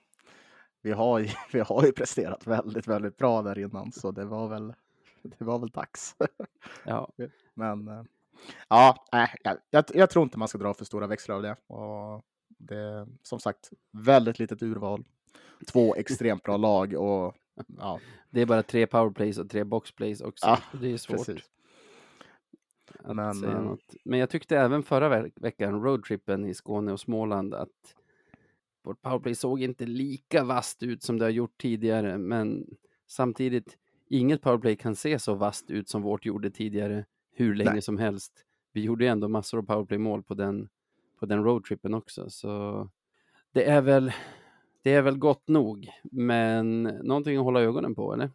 Vi 0.85 0.91
har, 0.91 1.19
ju, 1.19 1.27
vi 1.51 1.59
har 1.59 1.85
ju 1.85 1.91
presterat 1.91 2.47
väldigt, 2.47 2.87
väldigt 2.87 3.17
bra 3.17 3.41
där 3.41 3.59
innan, 3.59 3.91
så 3.91 4.11
det 4.11 4.25
var 4.25 4.47
väl, 4.47 4.73
det 5.21 5.45
var 5.45 5.59
väl 5.59 5.69
dags. 5.69 6.15
Ja, 6.85 7.09
Men 7.53 7.87
eh, 7.87 8.03
ja, 8.69 9.05
jag, 9.43 9.57
jag, 9.69 9.85
jag 9.93 10.09
tror 10.09 10.23
inte 10.23 10.39
man 10.39 10.47
ska 10.47 10.57
dra 10.57 10.73
för 10.73 10.85
stora 10.85 11.07
växlar 11.07 11.35
av 11.35 11.41
det. 11.41 11.55
Och 11.67 12.25
det 12.47 12.77
är 12.77 13.07
som 13.23 13.39
sagt 13.39 13.69
väldigt 13.91 14.39
litet 14.39 14.63
urval. 14.63 15.05
Två 15.67 15.95
extremt 15.97 16.43
bra 16.43 16.57
lag 16.57 16.93
och 16.93 17.35
ja, 17.77 17.99
det 18.29 18.41
är 18.41 18.45
bara 18.45 18.63
tre 18.63 18.87
powerplays 18.87 19.37
och 19.37 19.49
tre 19.49 19.63
boxplays 19.63 20.21
också. 20.21 20.45
Ja, 20.45 20.59
det 20.81 20.93
är 20.93 20.97
svårt 20.97 21.17
precis. 21.17 21.49
att 23.03 23.15
Men, 23.15 23.35
säga 23.35 23.51
eh, 23.51 23.61
något. 23.61 23.95
Men 24.03 24.19
jag 24.19 24.29
tyckte 24.29 24.57
även 24.57 24.83
förra 24.83 25.09
ve- 25.09 25.31
veckan, 25.35 25.83
roadtrippen 25.83 26.45
i 26.45 26.53
Skåne 26.53 26.91
och 26.91 26.99
Småland, 26.99 27.53
att 27.53 27.95
vårt 28.85 29.01
powerplay 29.01 29.35
såg 29.35 29.61
inte 29.61 29.85
lika 29.85 30.43
vast 30.43 30.83
ut 30.83 31.03
som 31.03 31.19
det 31.19 31.25
har 31.25 31.29
gjort 31.29 31.57
tidigare, 31.57 32.17
men 32.17 32.65
samtidigt, 33.07 33.77
inget 34.09 34.41
powerplay 34.41 34.75
kan 34.75 34.95
se 34.95 35.19
så 35.19 35.33
vast 35.33 35.71
ut 35.71 35.89
som 35.89 36.01
vårt 36.01 36.25
gjorde 36.25 36.51
tidigare 36.51 37.05
hur 37.31 37.55
länge 37.55 37.71
Nej. 37.71 37.81
som 37.81 37.97
helst. 37.97 38.33
Vi 38.73 38.81
gjorde 38.81 39.03
ju 39.03 39.09
ändå 39.09 39.27
massor 39.27 39.57
av 39.57 39.63
powerplay-mål 39.63 40.23
på 40.23 40.33
den, 40.33 40.69
på 41.19 41.25
den 41.25 41.43
roadtrippen 41.43 41.93
också, 41.93 42.29
så 42.29 42.89
det 43.51 43.69
är 43.69 43.81
väl 43.81 44.11
det 44.83 44.93
är 44.93 45.01
väl 45.01 45.17
gott 45.17 45.47
nog, 45.47 45.89
men 46.03 46.83
någonting 46.83 47.37
att 47.37 47.43
hålla 47.43 47.61
ögonen 47.61 47.95
på, 47.95 48.13
eller? 48.13 48.31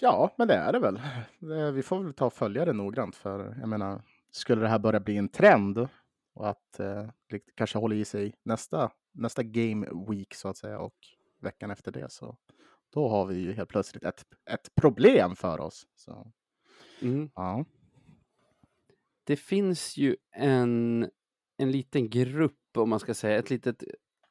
Ja, 0.00 0.34
men 0.38 0.48
det 0.48 0.54
är 0.54 0.72
det 0.72 0.78
väl. 0.78 1.00
Det, 1.38 1.72
vi 1.72 1.82
får 1.82 2.02
väl 2.02 2.12
ta 2.12 2.26
och 2.26 2.32
följa 2.32 2.64
det 2.64 2.72
noggrant 2.72 3.16
för 3.16 3.56
jag 3.60 3.68
menar, 3.68 4.02
skulle 4.30 4.62
det 4.62 4.68
här 4.68 4.78
börja 4.78 5.00
bli 5.00 5.16
en 5.16 5.28
trend 5.28 5.88
och 6.34 6.48
att 6.48 6.80
eh, 6.80 7.08
kanske 7.54 7.78
håller 7.78 7.96
i 7.96 8.04
sig 8.04 8.34
nästa, 8.42 8.92
nästa 9.12 9.42
game 9.42 9.88
week 10.08 10.34
så 10.34 10.48
att 10.48 10.56
säga 10.56 10.78
och 10.78 10.94
veckan 11.40 11.70
efter 11.70 11.92
det 11.92 12.12
så 12.12 12.36
då 12.92 13.08
har 13.08 13.26
vi 13.26 13.36
ju 13.36 13.52
helt 13.52 13.68
plötsligt 13.68 14.04
ett, 14.04 14.24
ett 14.50 14.74
problem 14.74 15.36
för 15.36 15.60
oss. 15.60 15.86
Så, 15.96 16.32
Mm. 17.02 17.30
ja. 17.34 17.64
Det 19.24 19.36
finns 19.36 19.96
ju 19.96 20.16
en, 20.30 21.10
en 21.56 21.70
liten 21.70 22.10
grupp, 22.10 22.76
om 22.76 22.90
man 22.90 23.00
ska 23.00 23.14
säga, 23.14 23.38
ett 23.38 23.50
litet 23.50 23.84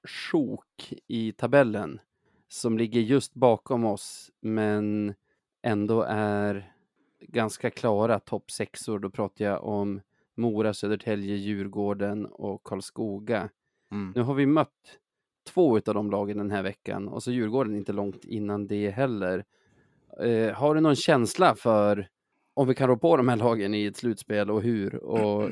sjok 0.07 0.93
i 1.07 1.31
tabellen 1.31 1.99
som 2.47 2.77
ligger 2.77 3.01
just 3.01 3.33
bakom 3.33 3.85
oss, 3.85 4.31
men 4.41 5.13
ändå 5.61 6.01
är 6.09 6.73
ganska 7.19 7.69
klara 7.71 8.19
topp 8.19 8.51
sexor. 8.51 8.99
Då 8.99 9.09
pratar 9.09 9.45
jag 9.45 9.63
om 9.63 10.01
Mora, 10.39 10.73
Södertälje, 10.73 11.35
Djurgården 11.35 12.25
och 12.25 12.63
Karlskoga. 12.63 13.49
Mm. 13.91 14.13
Nu 14.15 14.21
har 14.21 14.33
vi 14.33 14.45
mött 14.45 14.99
två 15.53 15.75
av 15.75 15.93
de 15.93 16.11
lagen 16.11 16.37
den 16.37 16.51
här 16.51 16.63
veckan 16.63 17.07
och 17.07 17.23
så 17.23 17.31
Djurgården 17.31 17.75
inte 17.75 17.93
långt 17.93 18.25
innan 18.25 18.67
det 18.67 18.89
heller. 18.89 19.45
Eh, 20.21 20.53
har 20.53 20.75
du 20.75 20.81
någon 20.81 20.95
känsla 20.95 21.55
för 21.55 22.07
om 22.53 22.67
vi 22.67 22.75
kan 22.75 22.87
rå 22.87 22.97
på 22.97 23.17
de 23.17 23.27
här 23.27 23.35
lagen 23.35 23.73
i 23.73 23.85
ett 23.85 23.97
slutspel 23.97 24.51
och 24.51 24.61
hur 24.61 24.95
och 24.95 25.49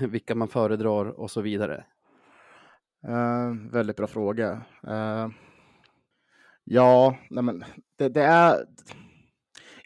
vilka 0.00 0.34
man 0.34 0.48
föredrar 0.48 1.20
och 1.20 1.30
så 1.30 1.40
vidare? 1.40 1.84
Eh, 3.08 3.70
väldigt 3.72 3.96
bra 3.96 4.06
fråga. 4.06 4.62
Eh, 4.86 5.28
ja, 6.64 7.16
nej 7.30 7.44
men 7.44 7.64
det, 7.96 8.08
det 8.08 8.22
är. 8.22 8.66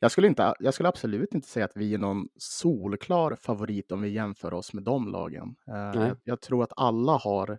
Jag 0.00 0.10
skulle, 0.10 0.26
inte, 0.26 0.54
jag 0.58 0.74
skulle 0.74 0.88
absolut 0.88 1.34
inte 1.34 1.48
säga 1.48 1.64
att 1.64 1.76
vi 1.76 1.94
är 1.94 1.98
någon 1.98 2.28
solklar 2.36 3.36
favorit 3.36 3.92
om 3.92 4.02
vi 4.02 4.08
jämför 4.08 4.54
oss 4.54 4.72
med 4.72 4.82
de 4.82 5.08
lagen. 5.08 5.56
Nej. 5.66 5.90
jag, 5.94 6.16
jag 6.24 6.40
tror 6.40 6.62
att 6.62 6.72
alla 6.76 7.12
har 7.12 7.58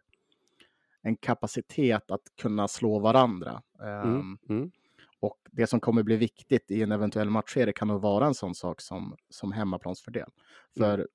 en 1.01 1.15
kapacitet 1.15 2.11
att 2.11 2.21
kunna 2.41 2.67
slå 2.67 2.99
varandra. 2.99 3.61
Mm, 3.81 4.37
mm, 4.49 4.71
Och 5.19 5.37
det 5.51 5.67
som 5.67 5.79
kommer 5.79 6.03
bli 6.03 6.15
viktigt 6.15 6.71
i 6.71 6.83
en 6.83 6.91
eventuell 6.91 7.29
matchserie 7.29 7.73
kan 7.73 7.87
nog 7.87 8.01
vara 8.01 8.27
en 8.27 8.33
sån 8.33 8.55
sak 8.55 8.81
som, 8.81 9.15
som 9.29 9.51
hemmaplansfördel. 9.51 10.29
För 10.77 11.07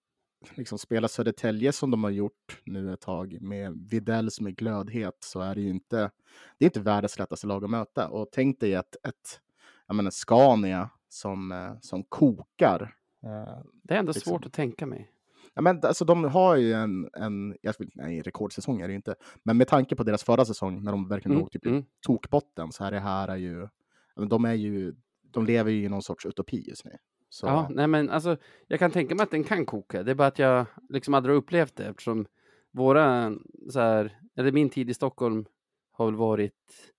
liksom 0.55 0.79
spela 0.79 1.09
Södertälje 1.09 1.73
som 1.73 1.91
de 1.91 2.05
har 2.05 2.11
gjort 2.11 2.61
nu 2.64 2.93
ett 2.93 3.00
tag 3.00 3.38
med 3.41 3.88
Videll 3.91 4.31
som 4.31 4.47
är 4.47 4.50
glödhet 4.50 5.17
så 5.21 5.41
är 5.41 5.55
det 5.55 5.61
ju 5.61 5.71
inte, 5.71 6.11
det 6.59 6.64
är 6.64 6.67
inte 6.67 6.81
världens 6.81 7.19
lättaste 7.19 7.47
lag 7.47 7.64
att 7.64 7.71
möta. 7.71 8.09
Och 8.09 8.29
tänk 8.33 8.61
dig 8.61 8.75
ett, 8.75 8.97
ett 9.09 9.41
jag 9.87 9.97
menar 9.97 10.11
Scania 10.11 10.91
som, 11.12 11.52
eh, 11.52 11.73
som 11.81 12.04
kokar. 12.04 12.95
Eh, 13.25 13.62
Det 13.83 13.95
är 13.95 13.99
ändå 13.99 14.12
Liksom. 14.12 14.31
svårt 14.31 14.47
att 14.47 14.52
tänka 14.52 14.87
mig. 14.87 15.11
Ja, 15.54 15.62
men 15.62 15.81
alltså, 15.83 16.04
de 16.04 16.25
har 16.25 16.57
ju 16.57 16.73
en, 16.73 17.09
en 17.12 17.57
jag 17.62 17.75
vill, 17.78 17.90
nej, 17.95 18.23
rekordsäsong 18.23 18.81
är 18.81 18.88
det 18.88 18.92
ju 18.92 18.97
inte, 18.97 19.14
men 19.42 19.57
med 19.57 19.69
tanke 19.69 19.97
på 19.97 20.02
deras 20.02 20.25
förra 20.25 20.45
säsong 20.45 20.83
när 20.85 20.92
de 20.92 21.09
verkligen 21.09 21.33
Mm, 21.33 21.40
låg 21.40 21.50
typ 21.50 21.66
mm. 21.66 21.85
tokbotten 22.07 22.73
så 22.73 22.85
är 22.85 22.90
det 22.90 23.00
här 23.00 23.28
är 23.28 23.37
ju, 23.37 23.69
de 24.31 24.45
är 24.45 24.54
ju, 24.54 24.95
de 25.23 25.47
lever 25.47 25.71
ju 25.71 25.85
i 25.85 25.88
någon 25.88 26.02
sorts 26.02 26.26
utopi 26.26 26.64
just 26.69 26.85
nu. 26.85 26.90
Så, 27.28 27.47
Ja, 27.47 27.69
nej 27.71 27.87
men 27.87 28.11
alltså, 28.11 28.37
jag 28.66 28.78
kan 28.78 28.90
tänka 28.90 29.14
mig 29.14 29.23
att 29.25 29.31
den 29.31 29.45
kan 29.45 29.66
koka. 29.66 30.02
Det 30.02 30.11
är 30.11 30.14
bara 30.14 30.28
att 30.28 30.38
jag 30.38 30.66
liksom 30.88 31.14
aldrig 31.14 31.37
upplevt 31.37 31.76
det 31.76 31.85
eftersom 31.87 32.26
våra, 32.71 33.33
så 33.71 33.81
här, 33.81 34.19
eller 34.37 34.52
min 34.52 34.71
tid 34.71 34.90
i 34.90 34.95
Stockholm 34.95 35.45
har 35.92 36.04
väl 36.07 36.16
varit 36.16 36.92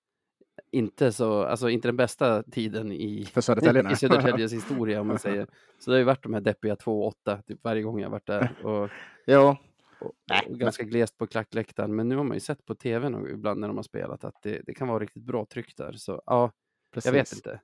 inte 0.74 1.12
så, 1.12 1.44
alltså 1.44 1.70
inte 1.70 1.88
den 1.88 1.98
bästa 1.98 2.44
tiden 2.44 2.92
i, 2.92 3.26
för 3.26 3.42
Södertälje. 3.42 3.92
i. 3.92 3.96
Södertäljes 3.96 4.54
historia 4.54 5.02
om 5.02 5.08
man 5.08 5.20
säger. 5.20 5.48
Så 5.80 5.92
det 5.92 5.96
har 5.96 6.00
ju 6.00 6.06
varit 6.06 6.24
de 6.24 6.34
här 6.34 6.42
deppiga 6.42 6.76
2-8 6.76 7.42
typ 7.42 7.64
varje 7.64 7.82
gång 7.82 8.00
jag 8.00 8.10
varit 8.10 8.28
där 8.28 8.66
och, 8.66 8.90
ja, 9.26 9.58
och, 10.00 10.12
och 10.50 10.60
ganska 10.60 10.84
glest 10.84 11.18
på 11.18 11.28
klackläktaren. 11.28 11.96
Men 11.96 12.10
nu 12.10 12.16
har 12.16 12.24
man 12.24 12.38
ju 12.38 12.42
sett 12.42 12.66
på 12.66 12.76
tv 12.76 13.08
ibland 13.34 13.60
när 13.60 13.68
de 13.68 13.78
har 13.78 13.84
spelat 13.84 14.24
att 14.24 14.36
det, 14.42 14.62
det 14.66 14.74
kan 14.74 14.88
vara 14.88 15.00
riktigt 15.00 15.24
bra 15.24 15.46
tryck 15.46 15.78
där. 15.78 15.92
Så 15.92 16.22
ja, 16.26 16.52
precis. 16.94 17.06
jag 17.06 17.14
vet 17.14 17.34
inte. 17.34 17.60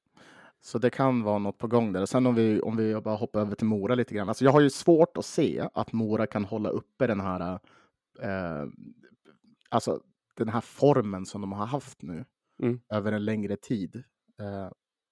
Så 0.62 0.78
det 0.78 0.90
kan 0.90 1.24
vara 1.24 1.40
något 1.40 1.58
på 1.58 1.68
gång 1.68 1.94
där. 1.94 2.06
Sen 2.06 2.26
om 2.26 2.36
vi, 2.36 2.62
om 2.62 2.78
vi 2.78 3.02
bara 3.02 3.16
hoppar 3.16 3.40
över 3.40 3.56
till 3.56 3.68
Mora 3.68 3.96
lite 3.96 4.16
grann. 4.16 4.30
Alltså 4.30 4.46
jag 4.46 4.52
har 4.52 4.62
ju 4.62 4.70
svårt 4.70 5.18
att 5.18 5.26
se 5.26 5.68
att 5.74 5.92
Mora 5.94 6.28
kan 6.28 6.46
hålla 6.46 6.70
uppe 6.70 7.08
den 7.08 7.20
här, 7.22 7.60
eh, 8.22 8.66
alltså 9.70 10.02
den 10.36 10.50
här 10.50 10.62
formen 10.62 11.26
som 11.26 11.42
de 11.42 11.52
har 11.52 11.66
haft 11.66 12.02
nu 12.02 12.26
Mm. 12.60 12.80
över 12.90 13.12
en 13.12 13.26
längre 13.26 13.56
tid. 13.56 13.96
Eh, 14.42 14.72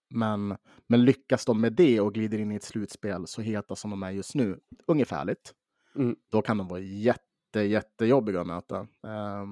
men, 0.09 0.57
men 0.87 1.05
lyckas 1.05 1.45
de 1.45 1.61
med 1.61 1.73
det 1.73 1.99
och 2.01 2.13
glider 2.13 2.37
in 2.39 2.51
i 2.51 2.55
ett 2.55 2.63
slutspel 2.63 3.27
så 3.27 3.41
heta 3.41 3.75
som 3.75 3.89
de 3.91 4.03
är 4.03 4.11
just 4.11 4.35
nu, 4.35 4.59
ungefärligt, 4.87 5.53
Mm. 5.95 6.15
då 6.31 6.41
kan 6.41 6.57
de 6.57 6.67
vara 6.67 6.79
jätte, 6.79 7.59
jättejobbiga 7.61 8.41
att 8.41 8.47
möta. 8.47 8.79
Eh, 8.79 9.45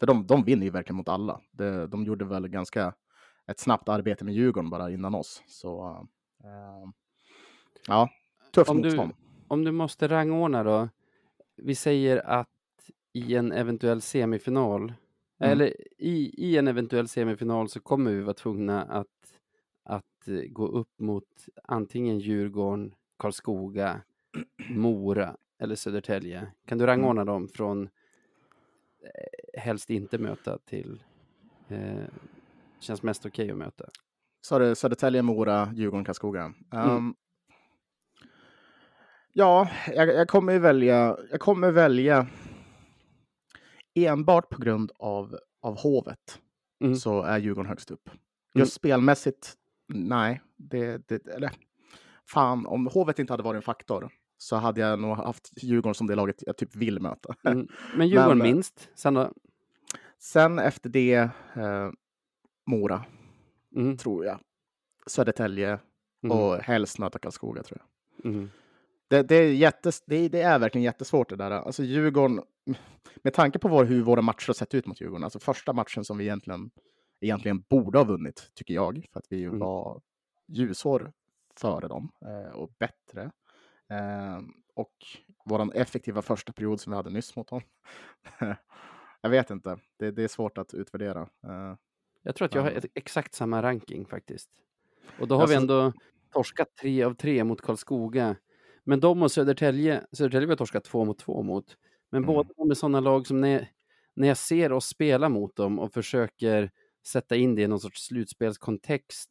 för 0.00 0.06
de, 0.06 0.26
de 0.26 0.44
vinner 0.44 0.64
ju 0.64 0.70
verkligen 0.70 0.96
mot 0.96 1.08
alla. 1.08 1.40
De, 1.50 1.86
de 1.90 2.04
gjorde 2.04 2.24
väl 2.24 2.48
ganska 2.48 2.94
ett 3.46 3.58
snabbt 3.60 3.88
arbete 3.88 4.24
med 4.24 4.34
Djurgården 4.34 4.70
bara 4.70 4.90
innan 4.90 5.14
oss. 5.14 5.42
Så 5.46 5.90
eh, 6.44 6.90
ja, 7.86 8.08
tufft 8.54 8.70
Om 8.70 8.76
du- 8.82 8.88
motstånd. 8.88 9.12
Om 9.48 9.64
du 9.64 9.72
måste 9.72 10.08
rangordna 10.08 10.62
då. 10.64 10.88
Vi 11.56 11.74
säger 11.74 12.16
att 12.26 12.48
i 13.12 13.34
en 13.34 13.52
eventuell 13.52 14.00
semifinal, 14.00 14.92
Mm. 15.42 15.52
eller 15.52 15.66
i, 15.98 16.34
i 16.36 16.56
en 16.56 16.68
eventuell 16.68 17.08
semifinal 17.08 17.68
så 17.68 17.80
kommer 17.80 18.10
vi 18.10 18.20
vara 18.20 18.34
tvungna 18.34 18.82
att, 18.82 19.38
att 19.84 20.28
eh, 20.28 20.40
gå 20.48 20.66
upp 20.66 21.00
mot 21.00 21.28
antingen 21.64 22.18
Djurgården, 22.18 22.94
Karlskoga, 23.18 24.00
Mora 24.70 25.36
eller 25.58 25.74
Södertälje. 25.74 26.46
Kan 26.66 26.78
du 26.78 26.86
rangordna 26.86 27.24
dem 27.24 27.48
från 27.48 27.82
eh, 29.02 29.60
helst 29.60 29.90
inte 29.90 30.18
möta 30.18 30.58
till 30.58 31.02
eh, 31.68 32.04
känns 32.80 33.02
mest 33.02 33.26
okej 33.26 33.50
att 33.50 33.56
möta? 33.56 33.84
sa 34.44 34.58
du 34.58 34.74
Södertälje, 34.74 35.22
Mora, 35.22 35.72
Djurgården, 35.74 36.04
Karlskoga. 36.04 36.44
Um, 36.44 36.80
Mm. 36.80 37.14
Ja, 39.34 39.68
jag, 39.94 40.08
jag 40.08 40.28
kommer 40.28 40.58
välja. 40.58 41.16
Jag 41.30 41.40
kommer 41.40 41.70
välja 41.70 42.26
enbart 43.94 44.48
på 44.48 44.60
grund 44.62 44.92
av, 44.98 45.38
av 45.62 45.78
hovet 45.78 46.38
Mm. 46.84 46.96
så 46.96 47.22
är 47.22 47.38
Djurgården 47.38 47.68
högst 47.68 47.90
upp. 47.90 48.10
Just 48.54 48.72
spelmässigt, 48.72 49.54
nej. 49.88 50.40
Det, 50.56 51.08
det, 51.08 51.26
eller, 51.26 51.50
fan, 52.28 52.66
om 52.66 52.86
hovet 52.86 53.18
inte 53.18 53.32
hade 53.32 53.42
varit 53.42 53.56
en 53.56 53.62
faktor 53.62 54.10
så 54.38 54.56
hade 54.56 54.80
jag 54.80 54.98
nog 54.98 55.16
haft 55.16 55.50
Djurgården 55.62 55.94
som 55.94 56.06
det 56.06 56.14
laget 56.14 56.42
jag 56.46 56.56
typ 56.56 56.76
vill 56.76 57.00
möta. 57.00 57.34
Mm. 57.44 57.68
Men 57.96 58.08
Djurgården 58.08 58.38
Men- 58.38 58.46
minst. 58.54 58.88
Sen 58.94 59.14
då? 59.14 59.32
Sen 60.18 60.58
efter 60.58 60.90
det, 60.90 61.14
eh, 61.54 61.90
Mora, 62.66 63.04
Mm. 63.76 63.96
tror 63.96 64.24
jag. 64.24 64.38
Södertälje 65.06 65.78
Mm. 66.24 66.38
och 66.38 66.56
helst 66.56 66.98
möta 66.98 67.18
Karlskoga, 67.18 67.62
tror 67.62 67.80
jag. 68.24 68.48
Det, 69.12 69.22
det, 69.22 69.34
är 69.36 69.52
jättes, 69.52 70.02
det, 70.06 70.28
det 70.28 70.40
är 70.42 70.58
verkligen 70.58 70.82
jättesvårt 70.84 71.28
det 71.28 71.36
där. 71.36 71.50
Alltså 71.50 71.82
Djurgården, 71.84 72.42
med 73.22 73.34
tanke 73.34 73.58
på 73.58 73.68
vår, 73.68 73.84
hur 73.84 74.02
våra 74.02 74.22
matcher 74.22 74.46
har 74.46 74.54
sett 74.54 74.74
ut 74.74 74.86
mot 74.86 75.00
Djurgården, 75.00 75.24
alltså 75.24 75.38
första 75.38 75.72
matchen 75.72 76.04
som 76.04 76.18
vi 76.18 76.24
egentligen, 76.24 76.70
egentligen 77.20 77.60
borde 77.70 77.98
ha 77.98 78.04
vunnit, 78.04 78.50
tycker 78.54 78.74
jag, 78.74 79.06
för 79.12 79.18
att 79.20 79.26
vi 79.28 79.44
Mm. 79.44 79.58
var 79.58 80.00
ljusår 80.48 81.12
före 81.56 81.88
dem 81.88 82.12
eh, 82.26 82.52
och 82.52 82.70
bättre. 82.78 83.22
Eh, 83.90 84.40
och 84.74 84.92
vår 85.44 85.76
effektiva 85.76 86.22
första 86.22 86.52
period 86.52 86.80
som 86.80 86.90
vi 86.90 86.96
hade 86.96 87.10
nyss 87.10 87.36
mot 87.36 87.48
dem. 87.48 87.60
jag 89.20 89.30
vet 89.30 89.50
inte, 89.50 89.78
det, 89.98 90.10
det 90.10 90.22
är 90.24 90.28
svårt 90.28 90.58
att 90.58 90.74
utvärdera. 90.74 91.20
Eh, 91.22 91.74
Jag 92.22 92.34
tror 92.36 92.46
att 92.46 92.54
jag 92.54 92.62
har 92.62 92.80
exakt 92.94 93.34
samma 93.34 93.62
ranking 93.62 94.06
faktiskt. 94.06 94.50
Och 95.20 95.28
då 95.28 95.34
har 95.34 95.46
vi 95.48 95.54
Alltså- 95.56 95.74
ändå 95.74 95.92
torskat 96.32 96.68
tre 96.80 97.02
av 97.02 97.14
tre 97.14 97.44
mot 97.44 97.60
Karlskoga. 97.60 98.36
Men 98.84 99.00
de 99.00 99.22
och 99.22 99.32
Södertälje, 99.32 100.06
Södertälje 100.12 100.48
har 100.48 100.56
torskat 100.56 100.84
två 100.84 101.04
mot 101.04 101.18
två 101.18 101.42
mot. 101.42 101.76
Men 102.10 102.22
Mm. 102.24 102.34
båda 102.34 102.48
de 102.56 102.70
är 102.70 102.74
sådana 102.74 103.00
lag 103.00 103.26
som 103.26 103.40
när, 103.40 103.68
när 104.14 104.28
jag 104.28 104.36
ser 104.36 104.72
oss 104.72 104.86
spela 104.86 105.28
mot 105.28 105.56
dem 105.56 105.78
och 105.78 105.92
försöker 105.92 106.70
sätta 107.06 107.36
in 107.36 107.54
det 107.54 107.62
i 107.62 107.66
någon 107.66 107.80
sorts 107.80 108.04
slutspelskontext 108.06 109.30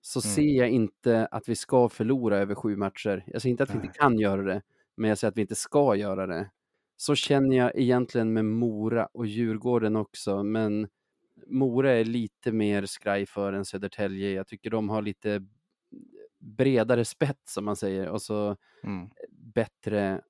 så 0.00 0.20
Mm. 0.20 0.34
ser 0.34 0.58
jag 0.58 0.68
inte 0.70 1.26
att 1.26 1.48
vi 1.48 1.56
ska 1.56 1.88
förlora 1.88 2.38
över 2.38 2.54
sju 2.54 2.76
matcher. 2.76 3.24
Jag 3.26 3.42
säger 3.42 3.50
inte 3.50 3.62
att 3.62 3.70
vi 3.70 3.74
inte 3.74 3.88
kan 3.98 4.18
göra 4.18 4.42
det, 4.42 4.62
men 4.96 5.08
jag 5.08 5.18
säger 5.18 5.30
att 5.30 5.36
vi 5.36 5.40
inte 5.42 5.54
ska 5.54 5.96
göra 5.96 6.26
det. 6.26 6.50
Så 6.96 7.14
känner 7.14 7.56
jag 7.56 7.72
egentligen 7.78 8.32
med 8.32 8.44
Mora 8.44 9.06
och 9.12 9.26
Djurgården 9.26 9.96
också, 9.96 10.42
men 10.42 10.88
Mora 11.46 11.92
är 11.92 12.04
lite 12.04 12.52
mer 12.52 12.86
skraj 12.86 13.26
för 13.26 13.52
än 13.52 13.64
Södertälje. 13.64 14.30
Jag 14.32 14.46
tycker 14.46 14.70
de 14.70 14.88
har 14.88 15.02
lite 15.02 15.46
bredare 16.44 17.04
spets 17.04 17.54
som 17.54 17.64
man 17.64 17.76
säger 17.76 18.08
och 18.08 18.22
så 18.22 18.56
mm. 18.84 19.10
bättre, 19.54 20.20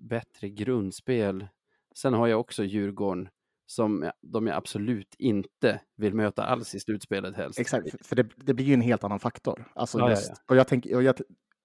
bättre 0.00 0.48
grundspel. 0.48 1.46
Sen 1.94 2.14
har 2.14 2.26
jag 2.26 2.40
också 2.40 2.64
Djurgården 2.64 3.28
som 3.66 4.10
de 4.20 4.46
jag 4.46 4.56
absolut 4.56 5.14
inte 5.18 5.80
vill 5.96 6.14
möta 6.14 6.44
alls 6.44 6.74
i 6.74 6.80
slutspelet 6.80 7.36
helst. 7.36 7.58
Exakt, 7.58 8.06
för- 8.06 8.16
det, 8.16 8.28
det 8.36 8.54
blir 8.54 8.66
ju 8.66 8.74
en 8.74 8.80
helt 8.80 9.04
annan 9.04 9.20
faktor. 9.20 9.72
Alltså 9.74 9.98
Ja, 9.98 10.04
ja, 10.04 10.10
just, 10.10 10.28
ja. 10.28 10.36
Och 10.48 10.56
jag 10.56 10.68
tänker, 10.68 10.96
och 10.96 11.02
jag, 11.02 11.14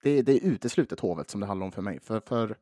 det, 0.04 0.22
det 0.22 0.32
är 0.32 0.46
uteslutet 0.46 1.00
hovet 1.00 1.30
som 1.30 1.42
det 1.42 1.48
handlar 1.48 1.66
om 1.66 1.72
för 1.72 1.82
mig. 1.82 2.00
För, 2.00 2.20
för, 2.20 2.58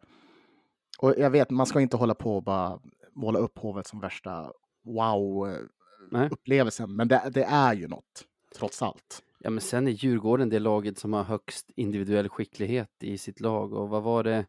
och 1.00 1.14
jag 1.18 1.30
vet, 1.30 1.50
man 1.50 1.66
ska 1.66 1.82
inte 1.82 1.98
hålla 1.98 2.16
på 2.16 2.36
och 2.36 2.44
bara 2.44 2.80
måla 3.16 3.40
upp 3.40 3.58
hovet 3.58 3.88
som 3.88 4.00
värsta 4.00 4.52
wow-upplevelsen. 4.84 6.96
Men 6.96 7.08
det, 7.08 7.30
det 7.34 7.44
är 7.44 7.74
ju 7.74 7.88
något, 7.88 8.26
trots 8.56 8.82
allt. 8.82 9.22
Ja, 9.46 9.52
men 9.52 9.62
sen 9.62 9.88
är 9.88 9.92
Djurgården 9.92 10.50
det 10.50 10.60
laget 10.60 10.98
som 10.98 11.14
har 11.14 11.24
högst 11.24 11.72
individuell 11.76 12.30
skicklighet 12.30 13.04
i 13.04 13.18
sitt 13.18 13.40
lag. 13.40 13.74
Och 13.74 13.90
vad 13.90 14.04
var 14.04 14.24
det 14.24 14.46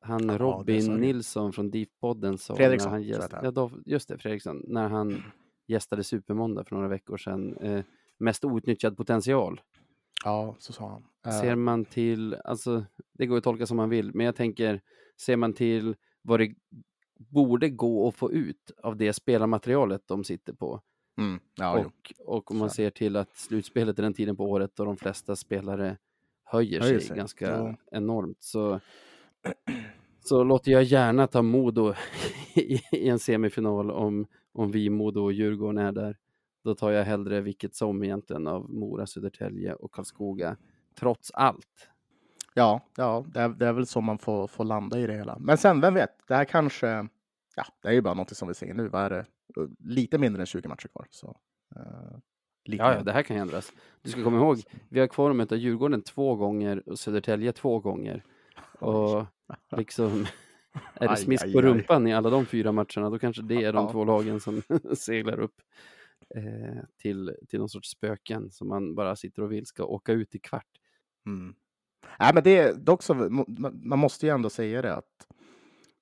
han 0.00 0.26
det 0.26 0.38
Robin 0.38 0.86
du. 0.86 0.98
Nilsson 0.98 1.52
från 1.52 1.72
Deep-podden 1.72 2.36
sa? 2.36 2.56
Fredriksson, 2.56 2.90
när 2.90 2.98
han 2.98 3.02
gäst... 3.02 3.30
det 3.30 3.40
ja, 3.42 3.50
då, 3.50 3.70
Just 3.86 4.08
det, 4.08 4.18
Fredriksson. 4.18 4.64
När 4.68 4.88
han 4.88 5.22
gästade 5.66 6.04
Supermåndag 6.04 6.64
för 6.64 6.76
några 6.76 6.88
veckor 6.88 7.16
sedan. 7.16 7.56
Eh, 7.56 7.84
mest 8.18 8.44
outnyttjad 8.44 8.96
potential. 8.96 9.60
Ja, 10.24 10.56
så 10.58 10.72
sa 10.72 10.88
han. 10.88 11.04
Eh, 11.26 11.40
Ser 11.40 11.54
man 11.54 11.84
till, 11.84 12.34
alltså 12.34 12.84
det 13.12 13.26
går 13.26 13.36
att 13.36 13.44
tolka 13.44 13.66
som 13.66 13.76
man 13.76 13.88
vill, 13.88 14.14
men 14.14 14.26
jag 14.26 14.36
tänker, 14.36 14.80
ser 15.20 15.36
man 15.36 15.52
till 15.52 15.96
vad 16.22 16.40
det 16.40 16.54
borde 17.18 17.68
gå 17.68 18.08
att 18.08 18.14
få 18.14 18.32
ut 18.32 18.70
av 18.82 18.96
det 18.96 19.12
spelarmaterialet 19.12 20.02
de 20.06 20.24
sitter 20.24 20.52
på. 20.52 20.80
Mm, 21.18 21.40
ja, 21.54 21.78
och, 21.78 22.12
och 22.18 22.50
om 22.50 22.58
man 22.58 22.70
ser 22.70 22.90
till 22.90 23.16
att 23.16 23.36
slutspelet 23.36 23.98
är 23.98 24.02
den 24.02 24.14
tiden 24.14 24.36
på 24.36 24.44
året 24.44 24.70
då 24.76 24.84
de 24.84 24.96
flesta 24.96 25.36
spelare 25.36 25.96
höjer, 26.44 26.80
Höjer 26.80 26.98
sig, 26.98 27.08
sig, 27.08 27.16
ganska 27.16 27.50
ja. 27.50 27.76
enormt 27.90 28.42
så, 28.42 28.80
så 30.24 30.44
låter 30.44 30.72
jag 30.72 30.82
gärna 30.82 31.26
ta 31.26 31.42
Modo 31.42 31.94
i, 32.54 32.80
i 32.92 33.08
en 33.08 33.18
semifinal 33.18 33.90
om, 33.90 34.26
om 34.52 34.70
vi, 34.70 34.90
Modo 34.90 35.20
och 35.20 35.32
Djurgården 35.32 35.78
är 35.78 35.92
där. 35.92 36.16
Då 36.64 36.74
tar 36.74 36.90
jag 36.90 37.04
hellre 37.04 37.40
vilket 37.40 37.74
som 37.74 38.04
egentligen 38.04 38.46
av 38.46 38.70
Mora, 38.70 39.06
Södertälje 39.06 39.74
och 39.74 39.92
Karlskoga. 39.92 40.56
Trots 40.98 41.30
allt. 41.30 41.88
Ja, 42.54 42.80
ja 42.96 43.24
det, 43.28 43.40
är, 43.40 43.48
det 43.48 43.66
är 43.66 43.72
väl 43.72 43.86
så 43.86 44.00
man 44.00 44.18
får, 44.18 44.46
får 44.46 44.64
landa 44.64 44.98
i 44.98 45.06
det 45.06 45.12
hela. 45.12 45.38
Men 45.38 45.58
sen, 45.58 45.80
vem 45.80 45.94
vet? 45.94 46.10
Det 46.28 46.34
här 46.34 46.44
kanske... 46.44 47.08
Ja, 47.56 47.64
det 47.82 47.88
är 47.88 47.92
ju 47.92 48.00
bara 48.00 48.14
något 48.14 48.36
som 48.36 48.48
vi 48.48 48.54
säger 48.54 48.74
nu. 48.74 48.88
Vad 48.88 49.02
är 49.02 49.10
det? 49.10 49.26
Lite 49.78 50.18
mindre 50.18 50.42
än 50.42 50.46
20 50.46 50.68
matcher 50.68 50.88
kvar. 50.88 51.06
Så, 51.10 51.36
eh, 51.76 52.18
Ja, 52.62 52.94
ja, 52.94 53.02
det 53.02 53.12
här 53.12 53.22
kan 53.22 53.36
ändras. 53.36 53.72
Du 54.02 54.10
ska 54.10 54.24
komma 54.24 54.36
ihåg, 54.36 54.62
vi 54.88 55.00
har 55.00 55.06
kvar 55.06 55.30
att 55.30 55.36
möta 55.36 55.56
Djurgården 55.56 56.02
två 56.02 56.34
gånger 56.36 56.88
och 56.88 56.98
Södertälje 56.98 57.52
två 57.52 57.78
gånger. 57.80 58.24
Och 58.80 59.26
liksom, 59.76 60.26
är 60.94 61.08
det 61.08 61.16
smisk 61.16 61.44
aj, 61.44 61.52
på 61.52 61.58
aj. 61.58 61.64
rumpan 61.64 62.06
i 62.06 62.14
alla 62.14 62.30
de 62.30 62.46
fyra 62.46 62.72
matcherna, 62.72 63.10
då 63.10 63.18
kanske 63.18 63.42
det 63.42 63.54
är 63.64 63.72
de 63.72 63.84
Ja. 63.84 63.92
två 63.92 64.04
lagen 64.04 64.40
som 64.40 64.62
seglar 64.96 65.40
upp 65.40 65.60
eh, 66.36 66.82
till, 67.02 67.34
till 67.48 67.58
någon 67.58 67.68
sorts 67.68 67.90
spöken 67.90 68.50
som 68.50 68.68
man 68.68 68.94
bara 68.94 69.16
sitter 69.16 69.42
och 69.42 69.52
vill 69.52 69.66
ska 69.66 69.84
åka 69.84 70.12
ut 70.12 70.34
i 70.34 70.38
kvart. 70.38 70.66
Mm. 71.26 71.54
Nej, 72.18 72.30
men 72.34 72.42
det 72.42 72.58
är 72.58 72.74
dock 72.74 73.02
så, 73.02 73.14
man 73.14 73.44
man 73.82 73.98
måste 73.98 74.26
ju 74.26 74.32
ändå 74.32 74.50
säga 74.50 74.82
det 74.82 74.94
att 74.94 75.26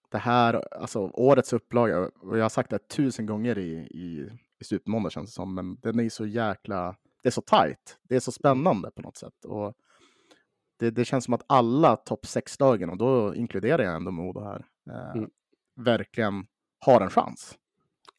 det 0.09 0.19
här, 0.19 0.75
alltså 0.75 1.01
årets 1.15 1.53
upplaga, 1.53 1.99
och 2.21 2.39
jag 2.39 2.45
har 2.45 2.49
sagt 2.49 2.71
det 2.71 2.79
tusen 2.89 3.27
gånger 3.27 3.59
i, 3.59 3.71
i, 3.91 4.31
i 4.61 4.65
Supermåndag 4.65 5.11
känns 5.11 5.31
det 5.31 5.35
som, 5.35 5.55
men 5.55 5.77
den 5.83 6.01
är 6.01 6.09
så 6.09 6.27
jäkla, 6.27 6.97
det 7.23 7.29
är 7.29 7.31
så 7.31 7.41
tajt, 7.41 7.99
det 8.03 8.17
är 8.17 8.21
så 8.21 8.33
spännande 8.33 8.91
på 8.91 9.03
något 9.03 9.17
sätt. 9.17 9.45
Och 9.45 9.75
det, 10.77 10.91
det 10.91 11.05
känns 11.05 11.25
som 11.25 11.35
att 11.35 11.43
alla 11.47 11.97
topp 11.97 12.27
sex-lagen, 12.27 12.91
och 12.91 12.97
då 12.97 13.35
inkluderar 13.35 13.83
jag 13.85 13.97
ändå 13.97 14.11
Modo 14.11 14.41
här, 14.41 14.67
eh, 14.91 15.11
Mm. 15.17 15.31
verkligen 15.77 16.47
har 16.81 17.01
en 17.01 17.11
chans. 17.11 17.59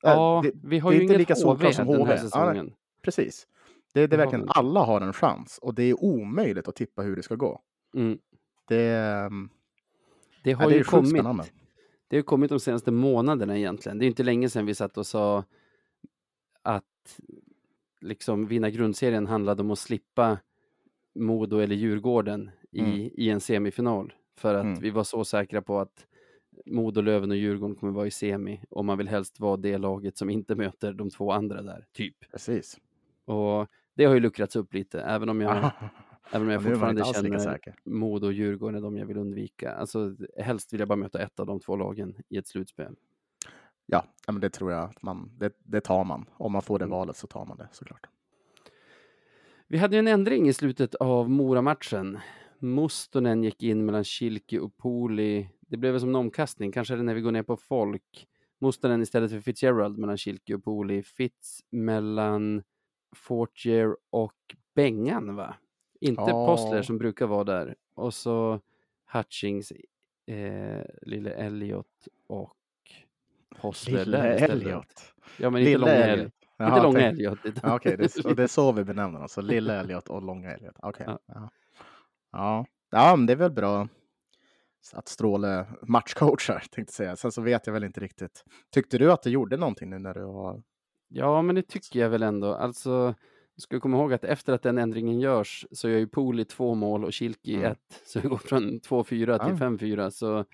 Eh, 0.04 0.10
Ja, 0.12 0.42
det, 0.44 0.52
vi 0.64 0.80
har 0.80 0.92
det 0.92 0.96
är 0.96 0.98
ju 0.98 1.04
inte 1.04 1.14
inget 1.14 1.30
lika 1.30 1.34
HV 1.48 1.74
som 1.74 1.88
den 1.88 1.96
här 1.96 2.04
HV. 2.04 2.12
Ja, 2.12 2.18
säsongen. 2.22 2.74
precis. 3.02 3.48
Det, 3.94 4.00
det 4.00 4.04
är 4.04 4.08
Det 4.08 4.18
verkligen, 4.18 4.42
inte. 4.42 4.54
alla 4.54 4.80
har 4.84 5.02
en 5.02 5.14
chans 5.14 5.58
och 5.62 5.74
det 5.74 5.84
är 5.84 6.04
omöjligt 6.04 6.68
att 6.68 6.76
tippa 6.76 7.02
hur 7.02 7.16
det 7.16 7.24
ska 7.24 7.36
gå. 7.36 7.62
Mm. 7.96 8.20
Det, 8.68 8.90
ehm, 8.96 9.50
Det 10.44 10.52
ja, 10.52 10.58
har 10.58 10.68
det 10.70 10.74
är 10.74 10.78
ju 10.78 10.84
sjukt 10.84 10.90
kommit 10.90 11.10
spännande. 11.10 11.44
Det 12.10 12.16
har 12.18 12.24
kommit 12.24 12.50
de 12.50 12.60
senaste 12.60 12.92
månaderna 12.92 13.58
egentligen. 13.58 14.00
Det 14.00 14.06
är 14.06 14.08
inte 14.08 14.24
länge 14.24 14.50
sedan 14.50 14.66
vi 14.66 14.76
satt 14.76 14.98
och 14.98 15.06
sa 15.08 15.44
att 16.62 17.20
liksom 18.02 18.48
vinna 18.48 18.70
grundserien 18.70 19.28
handlade 19.28 19.62
om 19.62 19.72
att 19.72 19.80
slippa 19.80 20.38
Modo 21.16 21.58
eller 21.58 21.76
Djurgården 21.76 22.52
i, 22.72 22.80
Mm. 22.80 23.10
i 23.14 23.30
en 23.30 23.40
semifinal. 23.40 24.14
För 24.38 24.56
att 24.56 24.64
Mm. 24.66 24.80
vi 24.80 24.90
var 24.90 25.04
så 25.04 25.26
säkra 25.26 25.62
på 25.62 25.80
att 25.80 26.06
Modo, 26.66 27.02
Löven 27.02 27.32
och 27.32 27.38
Djurgården 27.38 27.76
kommer 27.76 27.94
vara 27.94 28.08
i 28.08 28.12
semi 28.12 28.62
och 28.70 28.86
man 28.86 28.98
vill 28.98 29.08
helst 29.08 29.40
vara 29.40 29.58
det 29.58 29.78
laget 29.78 30.18
som 30.18 30.30
inte 30.30 30.56
möter 30.56 30.94
de 30.94 31.10
två 31.10 31.32
andra 31.32 31.62
där, 31.62 31.86
typ. 31.92 32.32
Precis. 32.32 32.78
Och 33.26 33.68
det 33.96 34.06
har 34.06 34.14
ju 34.14 34.20
luckrats 34.20 34.56
upp 34.56 34.74
lite, 34.74 35.02
även 35.02 35.30
om 35.30 35.42
jag, 35.42 35.72
även 36.32 36.48
om 36.48 36.54
jag 36.54 36.64
man 36.64 36.72
fortfarande 36.72 37.06
känner. 37.06 37.76
Modo 37.84 38.28
och 38.28 38.34
Djurgården 38.34 38.76
är 38.76 38.82
de 38.82 38.98
jag 38.98 39.06
vill 39.06 39.18
undvika. 39.18 39.72
Alltså 39.72 40.16
helst 40.38 40.74
vill 40.74 40.80
jag 40.80 40.90
bara 40.90 40.96
möta 40.96 41.22
ett 41.22 41.40
av 41.40 41.46
de 41.46 41.60
två 41.60 41.76
lagen 41.76 42.16
i 42.30 42.38
ett 42.38 42.48
slutspel. 42.48 42.96
Ja, 43.86 44.06
ja, 44.28 44.32
men 44.32 44.42
det 44.42 44.50
tror 44.50 44.72
jag 44.72 44.84
att 44.84 45.04
man, 45.04 45.32
det, 45.38 45.54
det 45.64 45.82
tar 45.82 46.04
man. 46.04 46.26
Om 46.34 46.52
man 46.52 46.62
får 46.62 46.80
det 46.80 46.86
Mm. 46.86 46.98
valet 46.98 47.18
så 47.18 47.28
tar 47.28 47.46
man 47.46 47.58
det 47.58 47.68
såklart. 47.72 48.08
Vi 49.68 49.78
hade 49.78 49.96
ju 49.96 50.00
en 50.00 50.08
ändring 50.08 50.48
i 50.50 50.54
slutet 50.54 50.96
av 50.96 51.30
Mora-matchen. 51.30 52.20
Mustonen 52.60 53.44
gick 53.44 53.64
in 53.64 53.86
mellan 53.86 54.04
Kilki 54.04 54.60
och 54.60 54.78
Poli. 54.78 55.50
Det 55.60 55.78
blev 55.78 55.92
väl 55.92 56.00
som 56.00 56.10
en 56.10 56.16
omkastning, 56.16 56.72
kanske 56.72 56.94
är 56.94 56.98
det 56.98 57.04
när 57.04 57.14
vi 57.16 57.22
går 57.22 57.32
ner 57.32 57.44
på 57.44 57.58
folk. 57.58 58.28
Mustonen 58.62 59.02
istället 59.02 59.32
för 59.32 59.40
Fitzgerald 59.42 59.98
mellan 59.98 60.18
Kilki 60.18 60.54
och 60.54 60.64
Poli. 60.64 61.04
Fitz 61.04 61.60
mellan 61.70 62.64
Fortier 63.16 63.98
och 64.10 64.56
Bengan, 64.76 65.36
va? 65.36 65.56
Inte 66.00 66.22
Ja. 66.22 66.46
Postler 66.46 66.82
som 66.82 66.98
brukar 66.98 67.28
vara 67.28 67.44
där. 67.44 67.76
Och 67.96 68.14
så 68.14 68.60
Hutchings, 69.14 69.72
eh, 70.28 70.82
lille 71.02 71.32
Elliot 71.32 72.08
och 72.28 72.54
Postler 73.62 74.06
Lille 74.06 74.18
där 74.18 74.36
istället. 74.36 74.52
Elliot. 74.68 75.14
Ja, 75.38 75.50
men 75.50 75.62
inte 75.62 75.78
långa 75.78 75.92
Elliot. 75.94 76.34
Jaha, 76.58 76.70
inte 76.70 76.84
långa 76.84 77.00
tänk- 77.00 77.14
Elliot. 77.14 77.40
utan- 77.44 77.72
Okej, 77.76 77.98
det, 77.98 78.18
är- 78.18 78.28
och 78.28 78.36
det 78.36 78.44
är 78.44 78.48
så 78.48 78.72
vi 78.72 78.84
benämner 78.84 79.20
dem. 79.20 79.30
Så 79.30 79.42
lilla 79.42 79.80
Elliot 79.80 80.10
och 80.10 80.22
långa 80.22 80.52
Elliot. 80.54 80.76
Okej. 80.82 81.06
Ja. 81.08 81.20
Ja. 81.28 81.50
Ja. 82.32 82.66
ja, 82.92 83.16
men 83.16 83.26
det 83.26 83.34
är 83.34 83.38
väl 83.38 83.52
bra 83.52 83.88
att 84.94 85.08
Stråle 85.08 85.66
matchcoachar, 85.82 86.64
tänkte 86.72 86.94
säga. 86.94 87.16
Sen 87.16 87.32
så 87.32 87.42
vet 87.42 87.68
jag 87.68 87.74
väl 87.74 87.84
inte 87.84 88.00
riktigt. 88.00 88.44
Tyckte 88.72 88.98
du 88.98 89.12
att 89.12 89.24
det 89.24 89.30
gjorde 89.30 89.58
någonting 89.58 89.90
nu 89.90 90.00
när 90.00 90.14
du 90.14 90.22
var... 90.26 90.62
Ja, 91.08 91.42
men 91.42 91.56
det 91.56 91.62
tycker 91.68 92.00
jag 92.00 92.10
väl 92.10 92.24
ändå. 92.24 92.54
Alltså, 92.54 93.16
ska 93.60 93.80
komma 93.80 93.98
ihåg 93.98 94.14
att 94.14 94.24
efter 94.24 94.54
att 94.54 94.62
den 94.64 94.78
ändringen 94.78 95.20
görs 95.20 95.66
så 95.72 95.90
gör 95.90 95.98
ju 95.98 96.08
Poli 96.08 96.46
två 96.46 96.76
mål 96.76 97.06
och 97.06 97.14
Kilki 97.14 97.56
Mm. 97.56 97.72
ett. 97.72 98.02
Så 98.06 98.20
det 98.20 98.28
går 98.28 98.38
från 98.38 98.80
2-4 98.80 99.04
till 99.06 99.26
Ja. 99.60 99.68
5-4. 99.68 100.10
Så 100.10 100.46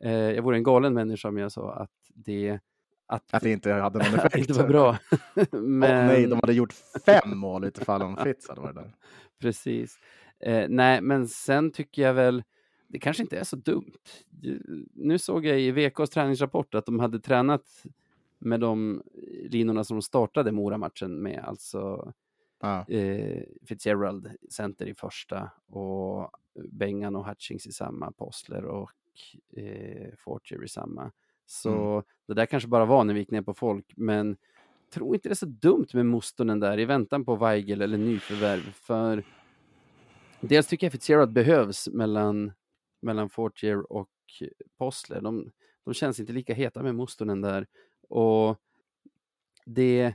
eh, 0.00 0.12
jag 0.12 0.42
vore 0.42 0.56
en 0.56 0.62
galen 0.62 0.94
människa 0.94 1.28
om 1.28 1.38
jag 1.38 1.52
sa 1.52 1.72
att 1.74 1.90
det, 2.14 2.58
att, 3.06 3.34
Att 3.34 3.42
det 3.42 3.50
inte 3.52 3.72
hade 3.72 3.98
någon 3.98 4.14
effekt? 4.18 4.32
det 4.34 4.40
inte 4.40 4.52
var 4.52 4.68
bra. 4.68 4.98
men, 5.52 6.00
Åh, 6.00 6.06
nej, 6.06 6.26
de 6.26 6.34
hade 6.42 6.52
gjort 6.52 6.72
fem 7.06 7.38
mål 7.38 7.64
utifall 7.64 8.02
om 8.02 8.16
Fitz 8.16 8.48
hade 8.48 8.60
varit 8.60 8.74
där. 8.74 8.94
Precis. 9.40 9.98
Eh, 10.40 10.66
nej, 10.68 11.00
men 11.00 11.28
sen 11.28 11.70
tycker 11.70 12.02
jag 12.02 12.14
väl, 12.14 12.42
det 12.88 12.98
kanske 12.98 13.22
inte 13.22 13.38
är 13.38 13.44
så 13.44 13.56
dumt. 13.56 13.92
Nu 14.94 15.18
såg 15.18 15.46
jag 15.46 15.60
i 15.60 15.70
VKs 15.70 16.10
träningsrapport 16.10 16.74
att 16.74 16.86
de 16.86 16.98
hade 17.00 17.20
tränat 17.20 17.62
med 18.38 18.60
de 18.60 19.02
linorna 19.48 19.84
som 19.84 19.96
de 19.96 20.02
startade 20.02 20.52
Mora-matchen 20.52 21.22
med, 21.22 21.44
alltså 21.46 22.12
Ja. 22.60 22.88
eh, 22.88 23.42
Fitzgerald 23.66 24.30
center 24.50 24.86
i 24.86 24.94
första 24.94 25.50
och 25.66 26.30
Bengan 26.70 27.16
och 27.16 27.26
Hutchings 27.26 27.66
i 27.66 27.72
samma, 27.72 28.12
Postler 28.12 28.64
och 28.64 28.90
eh, 29.56 30.08
Fortier 30.18 30.64
i 30.64 30.68
samma. 30.68 31.12
Så 31.46 32.02
det 32.26 32.34
där 32.34 32.46
kanske 32.46 32.68
bara 32.68 32.84
var 32.84 33.04
när 33.04 33.14
vi 33.14 33.20
gick 33.20 33.30
ner 33.30 33.42
på 33.42 33.54
folk, 33.54 33.92
men 33.96 34.36
tror 34.90 35.14
inte 35.14 35.28
det 35.28 35.32
är 35.32 35.34
så 35.34 35.46
dumt 35.46 35.86
med 35.92 36.06
Mustonen 36.06 36.60
där 36.60 36.78
i 36.78 36.84
väntan 36.84 37.24
på 37.24 37.36
Weigel 37.36 37.82
eller 37.82 37.98
nyförvärv, 37.98 38.72
för 38.72 39.24
dels 40.40 40.66
tycker 40.66 40.86
jag 40.86 40.92
Fitzgerald 40.92 41.32
behövs 41.32 41.88
mellan, 41.88 42.52
mellan 43.00 43.30
Fortier 43.30 43.92
och 43.92 44.08
Postler. 44.78 45.20
De, 45.20 45.50
de 45.84 45.94
känns 45.94 46.20
inte 46.20 46.32
lika 46.32 46.54
heta 46.54 46.82
med 46.82 46.94
Mustonen 46.94 47.40
där. 47.40 47.66
Och 48.08 48.56
det 49.64 50.14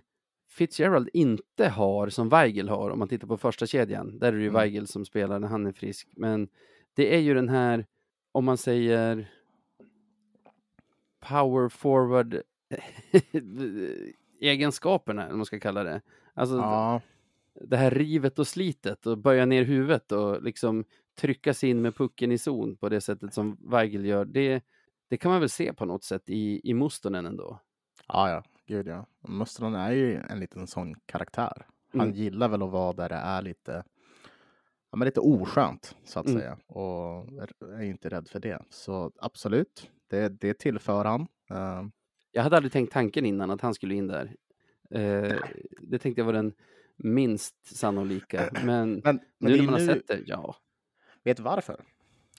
Fitzgerald 0.53 1.09
inte 1.13 1.67
har 1.67 2.09
som 2.09 2.29
Weigel 2.29 2.69
har, 2.69 2.89
om 2.89 2.99
man 2.99 3.07
tittar 3.07 3.27
på 3.27 3.37
första 3.37 3.67
kedjan, 3.67 4.19
där 4.19 4.27
är 4.27 4.31
det 4.37 4.41
ju 4.43 4.47
Mm. 4.49 4.61
Weigel 4.61 4.87
som 4.87 5.05
spelar 5.05 5.39
när 5.39 5.47
han 5.47 5.65
är 5.65 5.71
frisk, 5.71 6.07
men 6.15 6.47
det 6.93 7.15
är 7.15 7.19
ju 7.19 7.33
den 7.33 7.49
här, 7.49 7.85
om 8.31 8.45
man 8.45 8.57
säger 8.57 9.31
power 11.19 11.69
forward 11.69 12.41
egenskaperna, 14.41 15.27
vad 15.27 15.37
man 15.37 15.45
ska 15.45 15.59
kalla 15.59 15.83
det. 15.83 16.01
Alltså 16.33 16.55
Ja. 16.55 17.01
det 17.53 17.77
här 17.77 17.91
rivet 17.91 18.39
och 18.39 18.47
slitet 18.47 19.05
och 19.07 19.17
böja 19.17 19.45
ner 19.45 19.63
huvudet 19.63 20.11
och 20.11 20.43
liksom 20.43 20.85
trycka 21.15 21.53
sig 21.53 21.69
in 21.69 21.81
med 21.81 21.95
pucken 21.95 22.31
i 22.31 22.37
zon 22.37 22.75
på 22.75 22.89
det 22.89 23.01
sättet 23.01 23.33
som 23.33 23.57
Weigel 23.61 24.05
gör, 24.05 24.25
det, 24.25 24.63
det 25.09 25.17
kan 25.17 25.31
man 25.31 25.39
väl 25.39 25.49
se 25.49 25.73
på 25.73 25.85
något 25.85 26.03
sätt 26.03 26.23
i, 26.29 26.69
i 26.69 26.73
Mustonen 26.73 27.25
ändå. 27.25 27.59
Ja, 28.07 28.29
ja, 28.29 28.43
gud 28.67 28.87
ja. 28.87 29.05
Mustonen 29.27 29.75
är 29.75 29.91
ju 29.91 30.15
en 30.29 30.39
liten 30.39 30.67
sån 30.67 30.95
karaktär. 31.05 31.67
Han 31.91 32.01
Mm. 32.01 32.13
gillar 32.13 32.47
väl 32.49 32.61
att 32.63 32.71
vara 32.71 32.93
där 32.93 33.09
det 33.09 33.15
är 33.15 33.41
lite, 33.41 33.83
ja, 34.91 34.97
men 34.97 35.05
lite 35.05 35.19
oskönt 35.19 35.95
så 36.03 36.19
att 36.19 36.25
Mm. 36.27 36.39
säga. 36.39 36.57
Och 36.67 37.27
är 37.61 37.81
inte 37.81 38.09
rädd 38.09 38.27
för 38.27 38.39
det. 38.39 38.63
Så 38.69 39.11
absolut, 39.19 39.91
det, 40.07 40.29
det 40.29 40.53
tillför 40.59 41.05
han. 41.05 41.21
Eh, 41.49 41.83
Jag 42.31 42.43
hade 42.43 42.57
aldrig 42.57 42.71
tänkt 42.71 42.93
tanken 42.93 43.25
innan 43.25 43.51
att 43.51 43.61
han 43.61 43.73
skulle 43.73 43.95
in 43.95 44.07
där. 44.07 44.35
Eh, 44.89 45.37
det 45.81 45.99
tänkte 45.99 46.21
jag 46.21 46.25
var 46.25 46.33
den 46.33 46.53
minst 46.95 47.75
sannolika, 47.75 48.49
men, 48.65 48.65
men 48.65 49.01
men 49.03 49.19
nu 49.39 49.49
när 49.49 49.57
är 49.59 49.63
man 49.63 49.73
har 49.73 49.79
sett 49.79 50.07
det, 50.07 50.21
ja, 50.25 50.55
vet 51.23 51.39
varför 51.39 51.83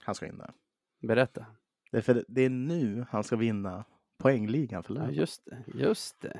han 0.01 0.15
ska 0.15 0.25
in 0.27 0.37
där? 0.37 0.53
berätta. 1.01 1.45
Det 1.91 1.97
är 1.97 2.01
för 2.01 2.25
det 2.27 2.41
är 2.41 2.49
nu 2.49 3.05
han 3.09 3.23
ska 3.23 3.35
vinna 3.35 3.83
poängligan 4.17 4.83
för 4.83 4.93
Löven. 4.93 5.13
just 5.13 5.45
det, 5.45 5.57
just 5.79 6.21
det. 6.21 6.39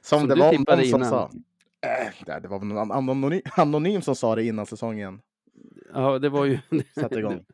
Som 0.00 0.18
som 0.18 0.28
det 0.28 0.34
du 0.34 0.40
var 0.40 0.52
någon 0.52 0.84
som 0.84 1.00
innan. 1.00 1.10
sa. 1.10 1.30
Äh, 2.26 2.40
det 2.42 2.48
var 2.48 2.60
någon 2.60 2.90
anonym, 2.92 3.40
anonym 3.56 4.02
som 4.02 4.16
sa 4.16 4.34
det 4.34 4.44
innan 4.44 4.66
säsongen 4.66 5.20
Ja, 5.94 6.18
det 6.18 6.28
var 6.28 6.44
ju... 6.44 6.58
satte 6.94 7.18
igång. 7.18 7.32
Det, 7.36 7.44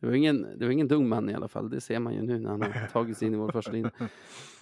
det, 0.00 0.06
var 0.06 0.14
ingen, 0.14 0.58
det 0.58 0.64
var 0.64 0.72
ingen 0.72 0.88
dum 0.88 1.08
man 1.08 1.30
i 1.30 1.34
alla 1.34 1.48
fall, 1.48 1.70
det 1.70 1.80
ser 1.80 1.98
man 1.98 2.14
ju 2.14 2.22
nu 2.22 2.38
när 2.38 2.50
han 2.50 2.62
har 2.62 2.86
tagit 2.92 3.18
sig 3.18 3.28
in 3.28 3.34
i 3.34 3.36
vår 3.36 3.52
första 3.52 3.72
linje. 3.72 3.90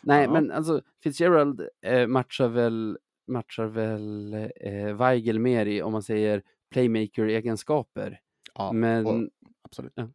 Nej, 0.02 0.24
Ja. 0.24 0.33
men 0.33 0.50
alltså 0.52 0.83
Fitzgerald 1.02 1.68
eh, 1.83 2.07
matchar 2.07 2.48
väl, 2.48 2.98
matchar 3.26 3.66
väl 3.66 4.35
eh, 4.61 4.94
Weigel 4.96 5.38
mer 5.38 5.66
i, 5.66 5.83
om 5.83 5.92
man 5.92 6.02
säger, 6.02 6.42
playmaker-egenskaper. 6.74 8.18
Ja, 8.55 8.72
men 8.72 9.07
och, 9.07 9.29
absolut. 9.62 9.92
Ja. 9.94 10.09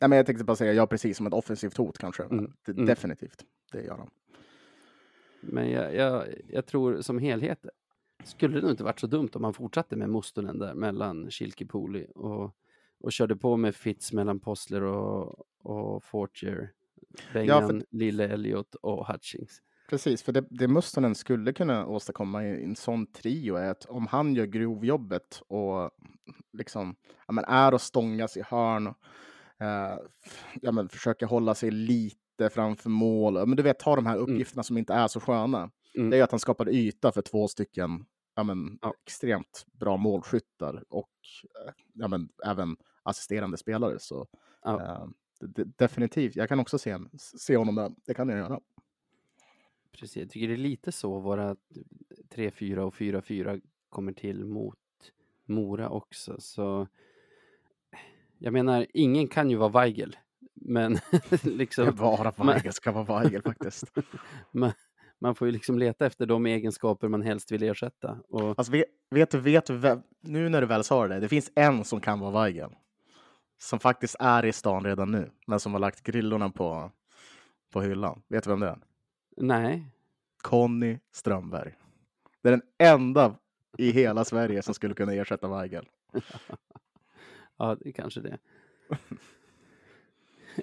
Nej, 0.00 0.08
men 0.08 0.16
jag 0.16 0.26
tänkte 0.26 0.44
bara 0.44 0.56
säga, 0.56 0.72
ja 0.72 0.86
precis 0.86 1.16
som 1.16 1.26
ett 1.26 1.32
offensivt 1.32 1.76
hot 1.76 1.98
kanske. 1.98 2.22
Mm, 2.22 2.52
Det, 2.66 2.72
mm. 2.72 2.86
Definitivt, 2.86 3.44
det 3.72 3.82
gör 3.82 3.96
han. 3.96 4.10
Men 5.40 5.70
jag, 5.70 5.94
jag, 5.94 6.24
jag 6.48 6.66
tror 6.66 7.00
som 7.00 7.18
helhet 7.18 7.66
skulle 8.24 8.54
det 8.54 8.60
nog 8.60 8.70
inte 8.70 8.84
varit 8.84 9.00
så 9.00 9.06
dumt 9.06 9.28
om 9.32 9.42
man 9.42 9.54
fortsatte 9.54 9.96
med 9.96 10.10
Mustonen 10.10 10.58
där 10.58 10.74
mellan 10.74 11.30
Kilkipoli 11.30 12.06
och, 12.14 12.56
och 13.00 13.12
körde 13.12 13.36
på 13.36 13.56
med 13.56 13.74
Fitz 13.74 14.12
mellan 14.12 14.40
Postler 14.40 14.82
och, 14.82 15.46
och 15.62 16.04
Fortier, 16.04 16.70
Bengan, 17.32 17.84
Lille 17.90 18.28
Elliot 18.28 18.74
och 18.74 19.06
Hutchings. 19.06 19.62
Precis, 19.90 20.22
för 20.22 20.32
det, 20.32 20.44
det 20.50 20.68
Mustonen 20.68 21.14
skulle 21.14 21.52
kunna 21.52 21.86
åstadkomma 21.86 22.44
i 22.44 22.64
en 22.64 22.76
sån 22.76 23.06
trio 23.06 23.54
är 23.54 23.70
att 23.70 23.84
om 23.84 24.06
han 24.06 24.34
gör 24.34 24.46
grovjobbet 24.46 25.42
och 25.46 25.90
liksom 26.52 26.96
ja, 27.26 27.32
men 27.32 27.44
är 27.44 27.74
och 27.74 27.80
stångas 27.80 28.36
i 28.36 28.42
hörn, 28.42 28.94
eh, 29.60 29.98
ja, 30.62 30.72
men 30.72 30.88
försöker 30.88 31.26
hålla 31.26 31.54
sig 31.54 31.70
lite 31.70 32.50
framför 32.50 32.90
mål, 32.90 33.46
men 33.46 33.56
du 33.56 33.62
vet, 33.62 33.78
ta 33.78 33.96
de 33.96 34.06
här 34.06 34.16
uppgifterna 34.16 34.62
som 34.62 34.78
inte 34.78 34.94
är 34.94 35.08
så 35.08 35.20
sköna. 35.20 35.70
Mm. 35.94 36.10
Det 36.10 36.16
är 36.16 36.18
ju 36.18 36.24
att 36.24 36.30
han 36.30 36.40
skapar 36.40 36.68
yta 36.68 37.12
för 37.12 37.22
två 37.22 37.48
stycken 37.48 38.04
ja, 38.34 38.42
men, 38.42 38.78
Ja. 38.82 38.94
extremt 39.06 39.66
bra 39.72 39.96
målskyttar 39.96 40.84
och 40.88 41.10
eh, 41.66 41.72
ja, 41.92 42.08
men, 42.08 42.28
även 42.46 42.76
assisterande 43.02 43.56
spelare. 43.56 43.98
Så 43.98 44.26
Ja. 44.62 44.82
eh, 44.82 45.06
det, 45.40 45.64
definitivt, 45.64 46.36
jag 46.36 46.48
kan 46.48 46.60
också 46.60 46.78
se, 46.78 46.90
en- 46.90 47.10
se 47.18 47.56
honom 47.56 47.74
där. 47.74 47.92
Det 48.06 48.14
kan 48.14 48.28
jag 48.28 48.38
göra. 48.38 48.60
Precis, 49.92 50.16
jag 50.16 50.30
tycker 50.30 50.48
det 50.48 50.54
är 50.54 50.58
lite 50.58 50.92
så 50.92 51.18
våra 51.20 51.56
3-4 52.34 52.78
och 52.78 52.94
4-4 52.94 53.60
kommer 53.88 54.12
till 54.12 54.44
mot 54.44 54.78
Mora 55.46 55.88
också. 55.88 56.36
Så 56.40 56.88
jag 58.44 58.52
menar, 58.52 58.86
ingen 58.94 59.28
kan 59.28 59.50
ju 59.50 59.56
vara 59.56 59.68
Weigel, 59.68 60.16
men 60.54 60.98
liksom, 61.42 61.94
Bara 61.96 62.30
Weigel 62.30 62.72
ska 62.72 62.92
vara 62.92 63.20
Weigel 63.20 63.42
faktiskt. 63.42 63.84
man, 64.52 64.72
man 65.20 65.34
får 65.34 65.48
ju 65.48 65.52
liksom 65.52 65.78
leta 65.78 66.06
efter 66.06 66.26
de 66.26 66.46
egenskaper 66.46 67.08
man 67.08 67.22
helst 67.22 67.52
vill 67.52 67.62
ersätta. 67.62 68.18
Och 68.28 68.58
Alltså, 68.58 68.72
vet, 68.72 68.86
vet 69.10 69.30
du, 69.30 69.38
vet 69.40 69.70
nu 70.20 70.48
när 70.48 70.60
du 70.60 70.66
väl 70.66 70.84
sa 70.84 71.08
det, 71.08 71.20
det 71.20 71.28
finns 71.28 71.50
en 71.54 71.84
som 71.84 72.00
kan 72.00 72.20
vara 72.20 72.44
Weigel. 72.44 72.70
Som 73.58 73.78
faktiskt 73.78 74.16
är 74.18 74.44
i 74.44 74.52
stan 74.52 74.84
redan 74.84 75.10
nu, 75.10 75.30
men 75.46 75.60
som 75.60 75.72
har 75.72 75.80
lagt 75.80 76.02
grillorna 76.02 76.50
på, 76.50 76.90
på 77.72 77.82
hyllan. 77.82 78.22
Vet 78.28 78.44
du 78.44 78.50
vem 78.50 78.60
det 78.60 78.68
är? 78.68 78.78
nej, 79.36 79.86
Conny 80.42 80.98
Strömberg. 81.12 81.74
Det 82.42 82.48
är 82.48 82.50
den 82.50 82.62
enda 82.78 83.36
i 83.78 83.90
hela 83.90 84.24
Sverige 84.24 84.62
som 84.62 84.74
skulle 84.74 84.94
kunna 84.94 85.12
ersätta 85.12 85.48
Weigel. 85.48 85.88
Ja, 87.58 87.76
det 87.80 87.88
är 87.88 87.92
kanske 87.92 88.20
det. 88.20 88.38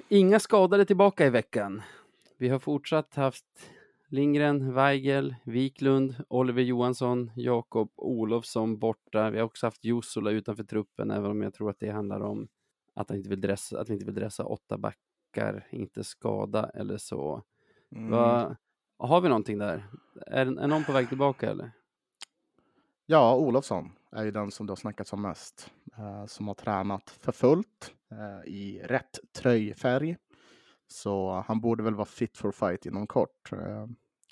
Inga 0.09 0.39
skadade 0.39 0.85
tillbaka 0.85 1.25
i 1.25 1.29
veckan. 1.29 1.81
Vi 2.37 2.49
har 2.49 2.59
fortsatt 2.59 3.15
haft 3.15 3.45
Lindgren, 4.07 4.73
Weigel, 4.73 5.35
Wiklund, 5.43 6.15
Oliver 6.27 6.61
Johansson, 6.61 7.31
Jakob 7.35 7.91
Olofsson 7.95 8.79
borta. 8.79 9.29
Vi 9.29 9.37
har 9.37 9.45
också 9.45 9.67
haft 9.67 9.83
Jussola 9.83 10.31
utanför 10.31 10.63
truppen, 10.63 11.11
även 11.11 11.31
om 11.31 11.41
jag 11.41 11.53
tror 11.53 11.69
att 11.69 11.79
det 11.79 11.89
handlar 11.89 12.19
om 12.19 12.47
att, 12.93 13.09
han 13.09 13.17
inte 13.17 13.29
vill 13.29 13.41
dressa, 13.41 13.81
att 13.81 13.89
vi 13.89 13.93
inte 13.93 14.05
vill 14.05 14.15
dressa 14.15 14.45
åtta 14.45 14.77
backar, 14.77 15.67
inte 15.71 16.03
skada 16.03 16.69
eller 16.73 16.97
så. 16.97 17.43
Mm. 17.91 18.11
Va, 18.11 18.57
har 18.97 19.21
vi 19.21 19.29
någonting 19.29 19.57
där? 19.57 19.87
Är, 20.27 20.45
är 20.59 20.67
någon 20.67 20.83
på 20.83 20.91
väg 20.91 21.09
tillbaka 21.09 21.49
eller? 21.49 21.71
Ja, 23.05 23.35
Olofsson 23.35 23.91
är 24.11 24.23
ju 24.23 24.31
den 24.31 24.51
som 24.51 24.67
det 24.67 24.71
har 24.71 24.75
snackats 24.75 25.13
om 25.13 25.21
mest. 25.21 25.71
Eh, 25.97 26.25
som 26.25 26.47
har 26.47 26.55
tränat 26.55 27.09
för 27.09 27.31
fullt 27.31 27.93
eh, 28.11 28.51
i 28.51 28.81
rätt 28.83 29.19
tröjfärg. 29.33 30.17
Så 30.87 31.43
han 31.47 31.61
borde 31.61 31.83
väl 31.83 31.95
vara 31.95 32.05
fit 32.05 32.37
for 32.37 32.51
fight 32.51 32.85
inom 32.85 33.07
kort. 33.07 33.51
Eh, 33.51 33.87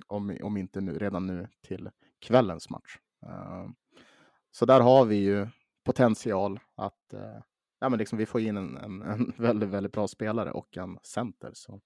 om, 0.08 0.38
om 0.44 0.58
inte 0.58 0.82
nu, 0.82 1.00
redan 1.00 1.28
nu 1.28 1.48
till 1.68 1.90
kvällens 2.20 2.70
match. 2.70 2.98
Så 4.52 4.66
där 4.66 4.82
har 4.82 5.06
vi 5.06 5.16
ju 5.16 5.48
potential 5.84 6.60
att 6.76 7.14
ja, 7.80 7.90
men 7.90 8.00
liksom 8.00 8.18
vi 8.18 8.26
får 8.26 8.42
in 8.42 8.58
en, 8.58 8.78
en, 8.78 9.02
en 9.02 9.34
väldigt, 9.38 9.70
väldigt 9.70 9.92
bra 9.92 10.08
spelare 10.08 10.52
och 10.52 10.78
en 10.78 11.00
center. 11.04 11.52
Så 11.54 11.82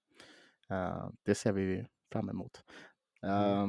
det 1.23 1.35
ser 1.35 1.51
vi 1.51 1.85
fram 2.11 2.29
emot. 2.29 2.63
Eh, 3.23 3.67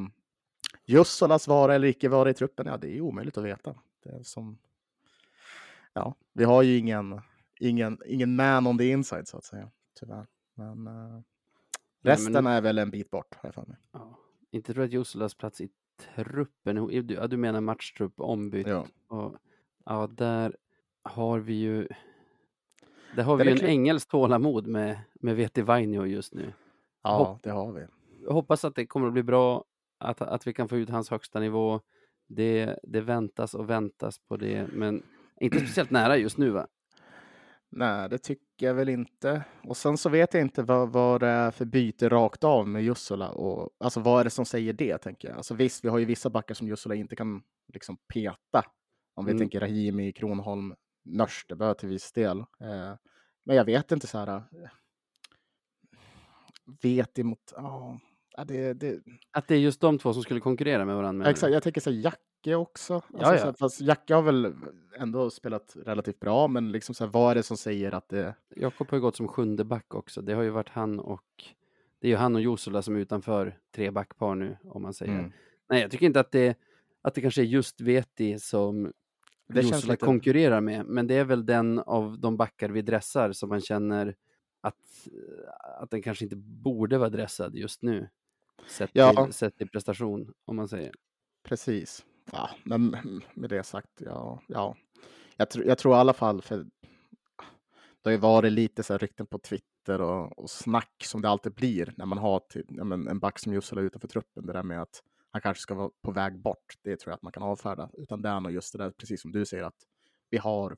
Jussolas 0.85 1.47
vara 1.47 1.75
eller 1.75 1.87
icke 1.87 2.09
vara 2.09 2.29
i 2.29 2.33
truppen, 2.33 2.67
ja 2.67 2.77
det 2.77 2.97
är 2.97 3.01
omöjligt 3.01 3.37
att 3.37 3.43
veta. 3.43 3.75
Det 4.03 4.09
är 4.09 4.23
som, 4.23 4.57
ja, 5.95 6.15
vi 6.33 6.43
har 6.43 6.63
ju 6.63 6.77
ingen, 6.77 7.21
ingen, 7.59 7.99
ingen 8.05 8.35
man 8.35 8.67
on 8.67 8.77
the 8.77 8.89
inside 8.89 9.27
så 9.27 9.37
att 9.37 9.45
säga, 9.45 9.71
tyvärr. 9.99 10.27
Men 10.55 10.87
uh, 10.87 11.21
resten 12.01 12.33
Nej, 12.33 12.41
men... 12.41 12.53
är 12.53 12.61
väl 12.61 12.77
en 12.77 12.91
bit 12.91 13.09
bort, 13.09 13.35
har 13.35 13.47
jag 13.47 13.53
för 13.53 13.65
mig. 13.65 13.77
Ja. 13.91 14.19
Inte 14.51 14.73
tror 14.73 14.83
att 14.83 14.91
Jussolas 14.91 15.35
plats 15.35 15.61
i 15.61 15.69
truppen, 16.15 16.75
du, 16.87 17.13
ja, 17.13 17.27
du 17.27 17.37
menar 17.37 17.61
matchtrupp 17.61 18.13
ombytt? 18.19 18.67
Ja. 18.67 18.85
Och, 19.07 19.35
ja, 19.85 20.07
där 20.07 20.57
har 21.03 21.39
vi 21.39 21.53
ju 21.53 21.87
där 23.15 23.23
har 23.23 23.37
vi 23.37 23.43
ju 23.43 23.51
en 23.51 23.65
engelsk 23.65 24.09
tålamod 24.09 24.67
med, 24.67 24.99
med 25.13 25.35
Veti 25.35 25.61
Vainio 25.61 26.05
just 26.05 26.33
nu. 26.33 26.53
Ja, 27.03 27.17
Hopp 27.17 27.43
det 27.43 27.51
har 27.51 27.71
vi. 27.71 27.85
Hoppas 28.27 28.65
att 28.65 28.75
det 28.75 28.85
kommer 28.85 29.07
att 29.07 29.13
bli 29.13 29.23
bra, 29.23 29.63
att, 29.97 30.21
att 30.21 30.47
vi 30.47 30.53
kan 30.53 30.67
få 30.67 30.77
ut 30.77 30.89
hans 30.89 31.09
högsta 31.09 31.39
nivå. 31.39 31.81
Det, 32.27 32.79
det 32.83 33.01
väntas 33.01 33.53
och 33.53 33.69
väntas 33.69 34.19
på 34.19 34.37
det, 34.37 34.67
men 34.73 35.03
inte 35.41 35.57
speciellt 35.59 35.91
nära 35.91 36.17
just 36.17 36.37
nu 36.37 36.49
va? 36.49 36.67
Nej, 37.69 38.09
det 38.09 38.17
tycker 38.17 38.65
jag 38.65 38.73
väl 38.73 38.89
inte. 38.89 39.43
Och 39.63 39.77
sen 39.77 39.97
så 39.97 40.09
vet 40.09 40.33
jag 40.33 40.41
inte 40.41 40.63
vad, 40.63 40.89
vad 40.91 41.19
det 41.21 41.27
är 41.27 41.51
för 41.51 41.65
byte 41.65 42.09
rakt 42.09 42.43
av 42.43 42.67
med 42.67 42.83
Jussula. 42.83 43.29
Och, 43.29 43.69
alltså 43.79 43.99
vad 43.99 44.19
är 44.19 44.23
det 44.23 44.29
som 44.29 44.45
säger 44.45 44.73
det, 44.73 44.97
tänker 44.97 45.27
jag. 45.27 45.37
Alltså 45.37 45.53
visst, 45.53 45.85
vi 45.85 45.89
har 45.89 45.97
ju 45.97 46.05
vissa 46.05 46.29
backar 46.29 46.55
som 46.55 46.67
Jussula 46.67 46.95
inte 46.95 47.15
kan 47.15 47.43
liksom 47.73 47.97
peta. 48.13 48.63
Om 49.15 49.25
vi 49.25 49.31
mm. 49.31 49.39
tänker 49.39 49.59
Rahimi, 49.59 50.11
Kronholm, 50.11 50.75
Nörstebö 51.05 51.73
till 51.73 51.89
viss 51.89 52.11
del. 52.11 52.39
Eh, 52.39 52.95
men 53.43 53.55
jag 53.55 53.65
vet 53.65 53.91
inte 53.91 54.07
så 54.07 54.17
här. 54.17 54.27
Eh, 54.27 54.69
vet 56.81 57.19
emot... 57.19 57.53
Oh, 57.57 57.97
det, 58.43 58.73
det... 58.73 58.99
Att 59.31 59.47
det 59.47 59.55
är 59.55 59.59
just 59.59 59.81
de 59.81 59.97
två 59.97 60.13
som 60.13 60.23
skulle 60.23 60.39
konkurrera 60.39 60.85
med 60.85 60.95
varandra? 60.95 61.29
Exakt, 61.29 61.53
jag 61.53 61.63
tänker 61.63 61.81
så 61.81 61.91
här, 61.91 61.97
Jacke 61.97 62.55
också. 62.55 62.93
Alltså, 62.93 63.09
ja, 63.19 63.33
ja. 63.33 63.37
Så 63.37 63.45
här, 63.45 63.53
fast 63.53 63.81
Jacke 63.81 64.13
har 64.13 64.21
väl 64.21 64.53
ändå 64.99 65.29
spelat 65.29 65.77
relativt 65.85 66.19
bra, 66.19 66.47
men 66.47 66.71
liksom 66.71 66.95
så 66.95 67.03
här, 67.03 67.11
vad 67.11 67.31
är 67.31 67.35
det 67.35 67.43
som 67.43 67.57
säger 67.57 67.91
att 67.91 68.09
det... 68.09 68.35
Jakob 68.55 68.89
har 68.89 68.97
ju 68.97 69.01
gått 69.01 69.15
som 69.15 69.27
sjunde 69.27 69.63
back 69.63 69.95
också. 69.95 70.21
Det 70.21 70.33
har 70.33 70.43
ju 70.43 70.49
varit 70.49 70.69
han 70.69 70.99
och... 70.99 71.43
Det 71.99 72.07
är 72.07 72.11
ju 72.11 72.17
han 72.17 72.35
och 72.35 72.41
Josula 72.41 72.81
som 72.81 72.95
är 72.95 72.99
utanför 72.99 73.57
tre 73.75 73.91
backpar 73.91 74.35
nu, 74.35 74.57
om 74.63 74.81
man 74.81 74.93
säger. 74.93 75.19
Mm. 75.19 75.31
Nej, 75.69 75.81
jag 75.81 75.91
tycker 75.91 76.05
inte 76.05 76.19
att 76.19 76.31
det, 76.31 76.57
att 77.01 77.15
det 77.15 77.21
kanske 77.21 77.41
är 77.41 77.45
just 77.45 77.81
Veti 77.81 78.39
som 78.39 78.93
det 79.47 79.61
Josela 79.61 79.93
lite... 79.93 80.05
konkurrerar 80.05 80.61
med, 80.61 80.85
men 80.85 81.07
det 81.07 81.15
är 81.15 81.23
väl 81.23 81.45
den 81.45 81.79
av 81.79 82.19
de 82.19 82.37
backar 82.37 82.69
vi 82.69 82.81
dressar 82.81 83.31
som 83.31 83.49
man 83.49 83.61
känner 83.61 84.15
att, 84.61 85.07
att 85.79 85.89
den 85.89 86.01
kanske 86.01 86.23
inte 86.23 86.35
borde 86.35 86.97
vara 86.97 87.09
dressad 87.09 87.55
just 87.55 87.81
nu. 87.81 88.09
Sett, 88.67 88.89
ja. 88.93 89.25
till, 89.25 89.33
sett 89.33 89.57
till 89.57 89.69
prestation, 89.69 90.33
om 90.45 90.55
man 90.55 90.67
säger. 90.67 90.91
Precis. 91.43 92.05
Ja, 92.31 92.49
men 92.63 92.97
med 93.33 93.49
det 93.49 93.63
sagt, 93.63 94.01
ja. 94.01 94.41
ja. 94.47 94.75
Jag, 95.37 95.49
tr 95.49 95.61
jag 95.61 95.77
tror 95.77 95.95
i 95.95 95.97
alla 95.97 96.13
fall, 96.13 96.41
för 96.41 96.57
det 96.57 98.09
har 98.09 98.11
ju 98.11 98.17
varit 98.17 98.51
lite 98.51 98.83
så 98.83 98.93
här 98.93 98.99
rykten 98.99 99.27
på 99.27 99.39
Twitter 99.39 100.01
och, 100.01 100.39
och 100.39 100.49
snack 100.49 101.03
som 101.03 101.21
det 101.21 101.29
alltid 101.29 101.53
blir 101.53 101.93
när 101.97 102.05
man 102.05 102.17
har 102.17 102.39
till, 102.39 102.65
ja, 102.67 102.83
men 102.83 103.07
en 103.07 103.19
back 103.19 103.39
som 103.39 103.53
Jussela 103.53 103.81
utanför 103.81 104.07
truppen. 104.07 104.45
Det 104.45 104.53
där 104.53 104.63
med 104.63 104.81
att 104.81 105.03
han 105.31 105.41
kanske 105.41 105.61
ska 105.61 105.73
vara 105.73 105.89
på 106.01 106.11
väg 106.11 106.39
bort. 106.39 106.75
Det 106.81 106.97
tror 106.97 107.11
jag 107.11 107.15
att 107.15 107.21
man 107.21 107.31
kan 107.31 107.43
avfärda. 107.43 107.89
Utan 107.93 108.21
det 108.21 108.29
är 108.29 108.39
nog 108.39 108.51
just 108.51 108.71
det 108.71 108.77
där, 108.77 108.91
precis 108.91 109.21
som 109.21 109.31
du 109.31 109.45
säger, 109.45 109.63
att 109.63 109.85
vi 110.29 110.37
har 110.37 110.77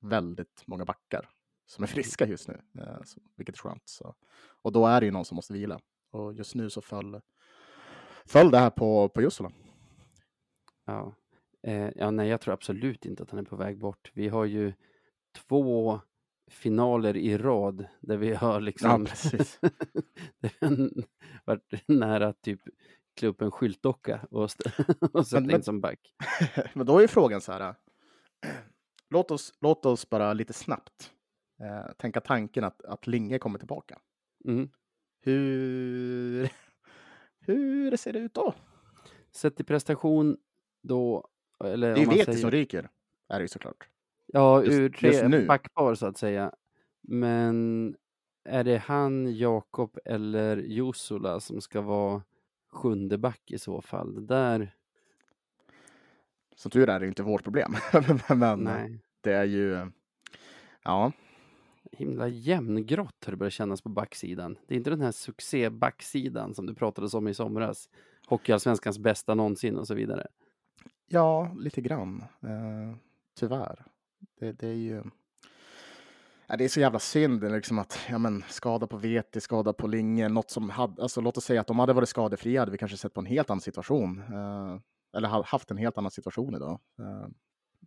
väldigt 0.00 0.62
många 0.66 0.84
backar 0.84 1.28
som 1.66 1.84
är 1.84 1.88
friska 1.94 2.26
just 2.26 2.48
nu, 2.48 2.60
eh, 2.78 2.98
vilket 3.36 3.54
är 3.54 3.58
skönt. 3.58 3.82
Så. 3.88 4.14
Och 4.62 4.72
då 4.72 4.86
är 4.86 5.00
det 5.00 5.06
ju 5.06 5.12
någon 5.12 5.24
som 5.24 5.34
måste 5.34 5.52
vila. 5.52 5.80
Och 6.14 6.34
just 6.34 6.54
nu 6.54 6.70
så 6.70 6.80
föll, 6.80 7.20
föll 8.26 8.50
det 8.50 8.58
här 8.58 8.70
på, 8.70 9.08
på 9.08 9.22
Jussula. 9.22 9.52
Ja. 10.86 11.14
Eh, 11.62 11.90
ja, 11.96 12.10
nej, 12.10 12.28
jag 12.28 12.40
tror 12.40 12.54
absolut 12.54 13.06
inte 13.06 13.22
att 13.22 13.30
han 13.30 13.40
är 13.40 13.44
på 13.44 13.56
väg 13.56 13.78
bort. 13.78 14.10
Vi 14.14 14.28
har 14.28 14.44
ju 14.44 14.72
två 15.36 16.00
finaler 16.50 17.16
i 17.16 17.38
rad 17.38 17.86
där 18.00 18.16
vi 18.16 18.34
har 18.34 18.60
liksom 18.60 19.06
ja, 20.60 20.70
varit 21.44 21.88
nära 21.88 22.32
typ 22.32 22.60
klä 23.16 23.28
upp 23.28 23.42
en 23.42 23.50
skyltdocka 23.50 24.26
och, 24.30 24.50
och 25.12 25.26
sätta 25.26 25.52
in 25.52 25.62
som 25.62 25.80
back. 25.80 26.14
men 26.74 26.86
då 26.86 26.98
är 26.98 27.06
frågan 27.06 27.40
så 27.40 27.52
här. 27.52 27.74
Låt 29.10 29.30
oss, 29.30 29.52
låt 29.60 29.86
oss 29.86 30.10
bara 30.10 30.32
lite 30.32 30.52
snabbt 30.52 31.12
eh, 31.60 31.92
tänka 31.96 32.20
tanken 32.20 32.64
att, 32.64 32.84
att 32.84 33.06
Linge 33.06 33.38
kommer 33.38 33.58
tillbaka. 33.58 33.98
Mm. 34.48 34.70
Hur, 35.24 36.50
hur 37.40 37.96
ser 37.96 38.12
det 38.12 38.18
ut 38.18 38.34
då? 38.34 38.54
Sett 39.32 39.60
i 39.60 39.64
prestation 39.64 40.36
då, 40.82 41.28
eller 41.64 41.94
Det 41.94 42.02
är 42.02 42.06
Veti 42.06 42.24
säger... 42.24 42.38
som 42.38 42.50
ryker, 42.50 42.88
är 43.28 43.38
det 43.38 43.42
ju 43.42 43.48
såklart. 43.48 43.88
Ja, 44.26 44.64
just, 44.64 44.78
ur 44.78 44.88
tre 44.88 45.46
backpar 45.46 45.94
så 45.94 46.06
att 46.06 46.18
säga. 46.18 46.52
Men 47.00 47.96
är 48.44 48.64
det 48.64 48.78
han, 48.78 49.36
Jakob 49.36 49.98
eller 50.04 50.56
Jusula 50.56 51.40
som 51.40 51.60
ska 51.60 51.80
vara 51.80 52.22
sjunde 52.72 53.18
back 53.18 53.50
i 53.50 53.58
så 53.58 53.80
fall. 53.80 54.14
Det 54.14 54.34
där... 54.34 54.74
Som 56.56 56.70
tur 56.70 56.88
är 56.88 57.00
det 57.00 57.06
inte 57.06 57.22
vårt 57.22 57.42
problem. 57.42 57.76
Men 58.28 58.64
Nej. 58.64 59.00
det 59.20 59.32
är 59.32 59.44
ju, 59.44 59.90
ja. 60.82 61.12
Himla 61.96 62.28
jämngrått 62.28 63.24
har 63.24 63.30
det 63.30 63.36
börjat 63.36 63.52
kännas 63.52 63.82
på 63.82 63.88
backsidan. 63.88 64.58
Det 64.66 64.74
är 64.74 64.78
inte 64.78 64.90
den 64.90 65.00
här 65.00 65.12
succébacksidan 65.12 66.54
som 66.54 66.66
du 66.66 66.74
pratade 66.74 67.16
om 67.16 67.28
i 67.28 67.34
somras. 67.34 67.88
Hockeyallsvenskans 68.26 68.98
bästa 68.98 69.34
någonsin 69.34 69.78
och 69.78 69.86
så 69.86 69.94
vidare. 69.94 70.26
Ja, 71.06 71.54
lite 71.58 71.80
grann. 71.80 72.24
Eh, 72.42 72.96
tyvärr. 73.38 73.84
Det, 74.38 74.52
det 74.52 74.68
är 74.68 74.74
ju 74.74 75.02
Ja, 76.46 76.56
det 76.56 76.64
är 76.64 76.68
så 76.68 76.80
jävla 76.80 76.98
synd 76.98 77.52
liksom 77.52 77.78
att 77.78 77.98
ja, 78.08 78.18
men, 78.18 78.44
skada 78.48 78.86
på 78.86 78.96
Veti, 78.96 79.40
skada 79.40 79.72
på 79.72 79.86
Linge, 79.86 80.28
något 80.28 80.50
som 80.50 80.70
hade, 80.70 81.02
alltså, 81.02 81.20
låt 81.20 81.36
oss 81.36 81.44
säga 81.44 81.60
att 81.60 81.66
de 81.66 81.78
hade 81.78 81.92
varit 81.92 82.08
skadefria 82.08 82.60
hade 82.60 82.72
vi 82.72 82.78
kanske 82.78 82.96
sett 82.96 83.14
på 83.14 83.20
en 83.20 83.26
helt 83.26 83.50
annan 83.50 83.60
situation. 83.60 84.18
Eh, 84.18 84.78
eller 85.16 85.28
haft 85.28 85.70
en 85.70 85.76
helt 85.76 85.98
annan 85.98 86.10
situation 86.10 86.54
idag. 86.54 86.80
Eh, 86.98 87.28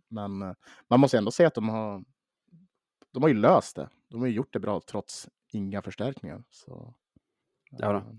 men 0.08 0.42
eh, 0.42 0.52
man 0.88 1.00
måste 1.00 1.18
ändå 1.18 1.30
säga 1.30 1.46
att 1.46 1.54
de 1.54 1.68
har, 1.68 2.04
de 3.12 3.22
har 3.22 3.28
ju 3.28 3.34
löst 3.34 3.76
det. 3.76 3.88
De 4.08 4.20
har 4.20 4.26
ju 4.26 4.34
gjort 4.34 4.52
det 4.52 4.60
bra 4.60 4.80
trots 4.80 5.28
inga 5.52 5.82
förstärkningar. 5.82 6.44
Så, 6.50 6.94
ja, 7.70 7.92
då. 7.92 8.18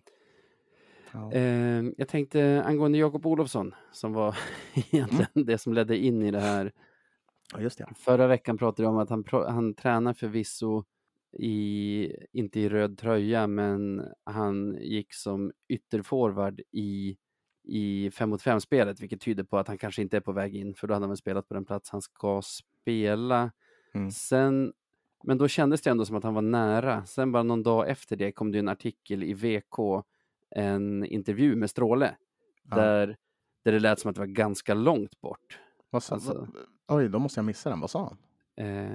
Ja. 1.13 1.31
Eh, 1.33 1.83
jag 1.97 2.07
tänkte 2.07 2.63
angående 2.65 2.97
Jakob 2.97 3.25
Olofsson 3.25 3.75
som 3.91 4.13
var 4.13 4.37
egentligen 4.73 5.27
mm. 5.35 5.45
det 5.45 5.57
som 5.57 5.73
ledde 5.73 5.97
in 5.97 6.23
i 6.23 6.31
det 6.31 6.39
här 6.39 6.73
Ja, 7.53 7.61
just 7.61 7.77
det. 7.77 7.87
Förra 7.95 8.27
veckan 8.27 8.57
pratade 8.57 8.83
jag 8.83 8.91
om 8.91 8.97
att 8.97 9.09
han, 9.09 9.23
han 9.47 9.73
tränar 9.73 10.13
förvisso 10.13 10.83
i, 11.37 12.07
inte 12.31 12.59
i 12.59 12.69
röd 12.69 12.97
tröja, 12.97 13.47
men 13.47 14.05
han 14.23 14.77
gick 14.81 15.13
som 15.13 15.51
ytterforward 15.67 16.61
i, 16.71 17.17
i 17.63 18.11
5 18.11 18.29
mot 18.29 18.43
5-spelet, 18.43 18.99
vilket 18.99 19.21
tyder 19.21 19.43
på 19.43 19.57
att 19.57 19.67
han 19.67 19.77
kanske 19.77 20.01
inte 20.01 20.17
är 20.17 20.21
på 20.21 20.31
väg 20.31 20.55
in, 20.55 20.75
för 20.75 20.87
då 20.87 20.93
hade 20.93 21.03
han 21.03 21.09
väl 21.09 21.17
spelat 21.17 21.47
på 21.47 21.53
den 21.53 21.65
plats 21.65 21.89
han 21.89 22.01
ska 22.01 22.41
spela. 22.41 23.51
Mm. 23.93 24.11
Sen, 24.11 24.73
men 25.23 25.37
då 25.37 25.47
kändes 25.47 25.81
det 25.81 25.89
ändå 25.89 26.05
som 26.05 26.15
att 26.15 26.23
han 26.23 26.33
var 26.33 26.41
nära. 26.41 27.05
Sen 27.05 27.31
bara 27.31 27.43
någon 27.43 27.63
dag 27.63 27.89
efter 27.89 28.15
det 28.15 28.31
kom 28.31 28.51
det 28.51 28.59
en 28.59 28.69
artikel 28.69 29.23
i 29.23 29.33
VK, 29.33 30.05
en 30.49 31.05
intervju 31.05 31.55
med 31.55 31.69
Stråle, 31.69 32.15
ja. 32.69 32.75
där, 32.75 33.17
där 33.63 33.71
det 33.71 33.79
lät 33.79 33.99
som 33.99 34.09
att 34.09 34.15
det 34.15 34.21
var 34.21 34.27
ganska 34.27 34.73
långt 34.73 35.21
bort. 35.21 35.59
Vad 35.89 36.03
sa, 36.03 36.15
alltså, 36.15 36.47
oj, 36.87 37.09
då 37.09 37.19
måste 37.19 37.39
jag 37.39 37.45
missa 37.45 37.69
den. 37.69 37.79
Vad 37.79 37.89
sa 37.89 38.03
han? 38.03 38.17
Eh, 38.67 38.89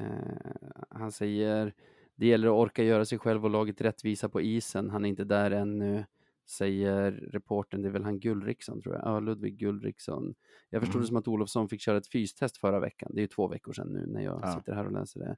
han 0.91 1.13
säger 1.13 1.75
det 2.17 2.27
gäller 2.27 2.49
att 2.49 2.55
orka 2.55 2.83
göra 2.83 3.05
sig 3.05 3.19
själv 3.19 3.45
och 3.45 3.51
laget 3.51 3.81
rättvisa 3.81 4.29
på 4.29 4.41
isen. 4.41 4.91
Han 4.91 5.05
är 5.05 5.09
inte 5.09 5.25
där 5.25 5.51
ännu, 5.51 6.05
säger 6.47 7.13
reporten. 7.13 7.83
Det 7.83 7.89
är 7.89 7.93
väl 7.93 8.05
han 8.05 8.21
Gulriksson 8.21 8.83
tror 8.83 8.95
jag. 8.95 9.05
Ja, 9.05 9.21
Ludvig 9.21 9.59
Gulriksson. 9.59 10.35
Jag 10.71 10.83
förstod 10.83 10.95
mm. 10.95 11.03
det 11.03 11.09
som 11.09 11.17
att 11.17 11.29
Olofsson 11.29 11.69
fick 11.69 11.81
köra 11.81 11.97
ett 11.97 12.09
fystest 12.09 12.57
förra 12.57 12.81
veckan. 12.81 13.11
Det 13.15 13.21
är 13.21 13.23
ju 13.23 13.29
två 13.29 13.49
veckor 13.49 13.73
sedan 13.73 13.89
nu 13.93 14.07
när 14.07 14.21
jag 14.21 14.41
ja. 14.43 14.53
sitter 14.53 14.73
här 14.75 14.87
och 14.87 14.93
läser 14.93 15.21
det. 15.21 15.37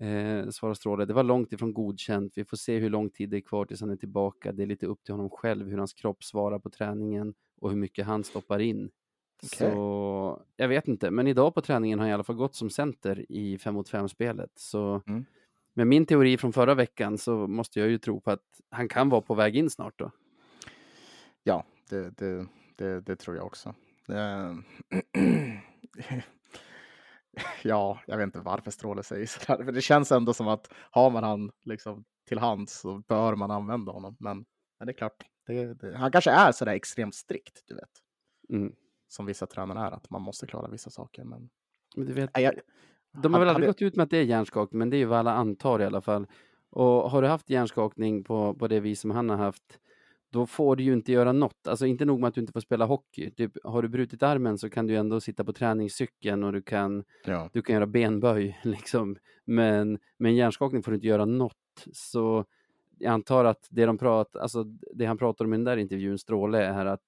Eh, 0.00 0.48
svarar 0.48 0.74
Stråle, 0.74 1.04
det 1.04 1.14
var 1.14 1.22
långt 1.22 1.52
ifrån 1.52 1.74
godkänt. 1.74 2.32
Vi 2.36 2.44
får 2.44 2.56
se 2.56 2.78
hur 2.78 2.90
lång 2.90 3.10
tid 3.10 3.30
det 3.30 3.36
är 3.36 3.40
kvar 3.40 3.64
tills 3.64 3.80
han 3.80 3.90
är 3.90 3.96
tillbaka. 3.96 4.52
Det 4.52 4.62
är 4.62 4.66
lite 4.66 4.86
upp 4.86 5.04
till 5.04 5.14
honom 5.14 5.30
själv 5.30 5.68
hur 5.68 5.78
hans 5.78 5.94
kropp 5.94 6.24
svarar 6.24 6.58
på 6.58 6.70
träningen 6.70 7.34
och 7.60 7.70
hur 7.70 7.76
mycket 7.76 8.06
han 8.06 8.24
stoppar 8.24 8.58
in. 8.58 8.90
Okay. 9.44 9.70
Så 9.70 10.42
jag 10.56 10.68
vet 10.68 10.88
inte, 10.88 11.10
men 11.10 11.26
idag 11.26 11.54
på 11.54 11.60
träningen 11.60 11.98
har 11.98 12.06
jag 12.06 12.10
i 12.10 12.14
alla 12.14 12.24
fall 12.24 12.36
gått 12.36 12.54
som 12.54 12.70
center 12.70 13.32
i 13.32 13.58
5 13.58 13.74
mot 13.74 13.90
5-spelet. 13.90 14.50
Så 14.54 15.02
mm. 15.06 15.24
med 15.74 15.86
min 15.86 16.06
teori 16.06 16.36
från 16.36 16.52
förra 16.52 16.74
veckan 16.74 17.18
så 17.18 17.46
måste 17.46 17.80
jag 17.80 17.88
ju 17.88 17.98
tro 17.98 18.20
på 18.20 18.30
att 18.30 18.44
han 18.70 18.88
kan 18.88 19.08
vara 19.08 19.20
på 19.20 19.34
väg 19.34 19.56
in 19.56 19.70
snart 19.70 19.98
då. 19.98 20.10
Ja, 21.44 21.64
det, 21.90 22.18
det, 22.18 22.46
det, 22.76 23.00
det 23.00 23.16
tror 23.16 23.36
jag 23.36 23.46
också. 23.46 23.74
ja, 27.62 28.00
jag 28.06 28.16
vet 28.16 28.24
inte 28.24 28.40
varför 28.40 28.70
Stråle 28.70 29.02
säger 29.02 29.26
sådär, 29.26 29.64
för 29.64 29.72
det 29.72 29.80
känns 29.80 30.12
ändå 30.12 30.32
som 30.32 30.48
att 30.48 30.72
har 30.90 31.10
man 31.10 31.24
han 31.24 31.50
liksom 31.64 32.04
till 32.28 32.38
hands 32.38 32.80
så 32.80 32.98
bör 32.98 33.34
man 33.36 33.50
använda 33.50 33.92
honom. 33.92 34.16
Men, 34.20 34.44
men 34.78 34.86
det 34.86 34.92
är 34.92 34.96
klart, 34.96 35.24
det, 35.46 35.74
det, 35.74 35.96
han 35.96 36.12
kanske 36.12 36.30
är 36.30 36.52
sådär 36.52 36.72
extremt 36.72 37.14
strikt, 37.14 37.62
du 37.66 37.74
vet. 37.74 37.90
Mm. 38.48 38.72
som 39.08 39.26
vissa 39.26 39.46
tränare 39.46 39.86
är, 39.86 39.90
att 39.92 40.10
man 40.10 40.22
måste 40.22 40.46
klara 40.46 40.68
vissa 40.68 40.90
saker. 40.90 41.24
Men 41.24 41.50
Men 41.96 42.06
du 42.06 42.12
vet, 42.12 42.30
jag, 42.34 42.54
de 43.22 43.32
har 43.32 43.40
väl 43.40 43.48
aldrig 43.48 43.68
gått 43.68 43.82
ut 43.82 43.96
med 43.96 44.04
att 44.04 44.10
det 44.10 44.18
är 44.18 44.22
hjärnskakning, 44.22 44.78
men 44.78 44.90
det 44.90 44.96
är 44.96 44.98
ju 44.98 45.04
vad 45.04 45.18
alla 45.18 45.32
antar 45.32 45.82
i 45.82 45.84
alla 45.84 46.00
fall. 46.00 46.26
Och 46.70 47.10
har 47.10 47.22
du 47.22 47.28
haft 47.28 47.50
hjärnskakning 47.50 48.24
på, 48.24 48.54
på 48.54 48.68
det 48.68 48.80
vis 48.80 49.00
som 49.00 49.10
han 49.10 49.30
har 49.30 49.36
haft, 49.36 49.80
då 50.34 50.46
får 50.46 50.76
du 50.76 50.82
ju 50.82 50.92
inte 50.92 51.12
göra 51.12 51.32
något. 51.32 51.66
Alltså 51.66 51.86
inte 51.86 52.04
nog 52.04 52.20
med 52.20 52.28
att 52.28 52.34
du 52.34 52.40
inte 52.40 52.52
får 52.52 52.60
spela 52.60 52.84
hockey. 52.84 53.30
Typ, 53.30 53.52
har 53.64 53.82
du 53.82 53.88
brutit 53.88 54.22
armen 54.22 54.58
så 54.58 54.70
kan 54.70 54.86
du 54.86 54.96
ändå 54.96 55.20
sitta 55.20 55.44
på 55.44 55.52
träningscykeln 55.52 56.44
och 56.44 56.52
du 56.52 56.62
kan, 56.62 57.04
ja. 57.24 57.50
du 57.52 57.62
kan 57.62 57.74
göra 57.74 57.86
benböj. 57.86 58.58
Liksom. 58.64 59.16
Men 59.44 59.98
med 60.16 60.30
en 60.30 60.36
hjärnskakning 60.36 60.82
får 60.82 60.90
du 60.90 60.94
inte 60.94 61.06
göra 61.06 61.24
något. 61.24 61.86
Så 61.92 62.44
jag 62.98 63.12
antar 63.12 63.44
att 63.44 63.68
det, 63.70 63.86
de 63.86 63.98
prat, 63.98 64.36
alltså 64.36 64.64
det 64.94 65.04
han 65.04 65.18
pratar 65.18 65.44
om 65.44 65.54
i 65.54 65.56
den 65.56 65.64
där 65.64 65.76
intervjun, 65.76 66.18
Stråle, 66.18 66.64
är 66.64 66.86
att 66.86 67.02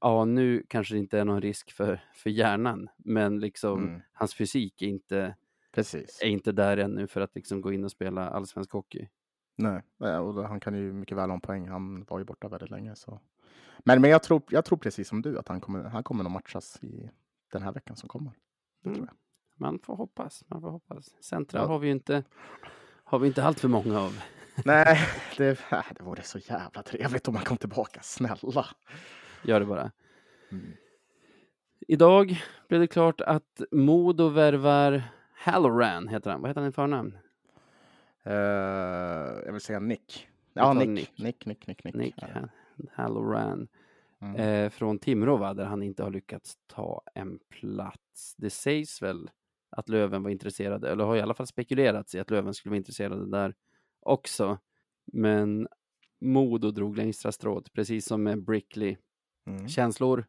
ja, 0.00 0.24
nu 0.24 0.64
kanske 0.68 0.94
det 0.94 0.98
inte 0.98 1.18
är 1.18 1.24
någon 1.24 1.40
risk 1.40 1.72
för, 1.72 2.00
för 2.14 2.30
hjärnan, 2.30 2.88
men 2.96 3.40
liksom 3.40 3.84
Mm. 3.84 4.00
hans 4.12 4.34
fysik 4.34 4.82
är 4.82 4.86
inte, 4.86 5.34
Precis. 5.72 6.20
är 6.22 6.28
inte 6.28 6.52
där 6.52 6.76
ännu 6.76 7.06
för 7.06 7.20
att 7.20 7.34
liksom 7.34 7.60
gå 7.60 7.72
in 7.72 7.84
och 7.84 7.90
spela 7.90 8.28
allsvensk 8.28 8.72
hockey. 8.72 9.08
Nej, 9.56 9.82
och 10.18 10.48
han 10.48 10.60
kan 10.60 10.74
ju 10.74 10.92
mycket 10.92 11.16
väl 11.16 11.30
ha 11.30 11.34
en 11.34 11.40
poäng. 11.40 11.68
Han 11.68 12.04
var 12.04 12.18
ju 12.18 12.24
borta 12.24 12.48
väldigt 12.48 12.70
länge. 12.70 12.96
Så. 12.96 13.20
Men, 13.78 14.00
men 14.00 14.10
jag, 14.10 14.22
tror, 14.22 14.42
jag 14.48 14.64
tror 14.64 14.78
precis 14.78 15.08
som 15.08 15.22
du 15.22 15.38
att 15.38 15.48
han 15.48 15.60
kommer, 15.60 15.84
han 15.84 16.02
kommer 16.04 16.24
att 16.24 16.30
matchas 16.30 16.82
i 16.82 17.10
den 17.52 17.62
här 17.62 17.72
veckan 17.72 17.96
som 17.96 18.08
kommer. 18.08 18.32
Mm. 18.84 19.08
Man 19.58 19.78
får 19.78 19.96
hoppas, 19.96 20.44
man 20.46 20.60
får 20.60 20.70
hoppas. 20.70 21.22
Centra 21.24 21.58
Ja. 21.58 21.66
har 21.66 21.78
vi 21.78 21.86
ju 21.86 21.92
inte, 21.92 22.24
har 23.04 23.18
vi 23.18 23.26
inte 23.26 23.44
allt 23.44 23.60
för 23.60 23.68
många 23.68 24.00
av. 24.00 24.18
Nej, 24.64 24.98
det, 25.36 25.50
äh, 25.72 25.84
det 25.96 26.02
vore 26.02 26.22
så 26.22 26.38
jävla 26.38 26.82
trevligt 26.82 27.28
om 27.28 27.34
han 27.36 27.44
kom 27.44 27.56
tillbaka. 27.56 28.00
Snälla. 28.02 28.66
Gör 29.42 29.60
det 29.60 29.66
bara. 29.66 29.90
Mm. 30.52 30.72
Idag 31.88 32.42
blev 32.68 32.80
det 32.80 32.86
klart 32.86 33.20
att 33.20 33.60
Modo 33.72 34.28
värvar 34.28 35.02
Halloran, 35.34 36.08
heter 36.08 36.30
han. 36.30 36.40
Vad 36.40 36.50
heter 36.50 36.60
han 36.60 36.70
i 36.70 36.72
förnamn? 36.72 37.18
Eh, 38.26 39.42
jag 39.44 39.52
vill 39.52 39.60
säga 39.60 39.80
Nick. 39.80 40.28
Ja, 40.52 40.72
Nick. 40.72 40.88
Nick. 40.88 41.18
Nick, 41.18 41.46
Nick, 41.46 41.66
Nick, 41.66 41.84
Nick. 41.84 41.94
Nick 41.94 42.14
Ja. 42.16 42.48
Halloran. 42.92 43.68
Mm. 44.20 44.36
Eh, 44.36 44.70
från 44.70 44.98
Timrå, 44.98 45.36
va, 45.36 45.54
där 45.54 45.64
han 45.64 45.82
inte 45.82 46.02
har 46.02 46.10
lyckats 46.10 46.58
ta 46.66 47.02
en 47.14 47.38
plats. 47.48 48.34
Det 48.36 48.50
sägs 48.50 49.02
väl 49.02 49.30
att 49.70 49.88
Löven 49.88 50.22
var 50.22 50.30
intresserade, 50.30 50.90
eller 50.90 51.04
har 51.04 51.16
i 51.16 51.20
alla 51.20 51.34
fall 51.34 51.46
spekulerats 51.46 52.14
i 52.14 52.20
att 52.20 52.30
Löven 52.30 52.54
skulle 52.54 52.70
vara 52.70 52.76
intresserade 52.76 53.30
där 53.30 53.54
också. 54.00 54.58
Men 55.12 55.68
Modo 56.20 56.70
drog 56.70 56.96
längsta 56.96 57.32
strået, 57.32 57.72
precis 57.72 58.06
som 58.06 58.22
med 58.22 58.44
Brickley. 58.44 58.96
Mm. 59.46 59.68
Känslor? 59.68 60.26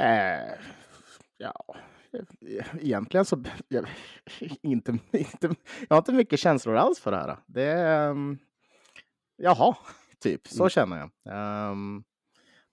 Eh, 0.00 0.54
ja, 1.36 1.64
egentligen 2.80 3.24
så... 3.24 3.44
Jag, 3.68 3.88
inte, 4.62 4.98
inte, 5.12 5.54
jag 5.88 5.96
har 5.96 5.98
inte 5.98 6.12
mycket 6.12 6.40
känslor 6.40 6.76
alls 6.76 7.00
för 7.00 7.10
det 7.10 7.16
här. 7.16 7.38
Det 7.46 7.62
är... 7.62 8.10
Um, 8.10 8.38
jaha, 9.36 9.76
typ. 10.18 10.46
Så 10.48 10.62
Mm. 10.62 10.70
känner 10.70 10.98
jag. 10.98 11.10
Ehm, 11.34 12.04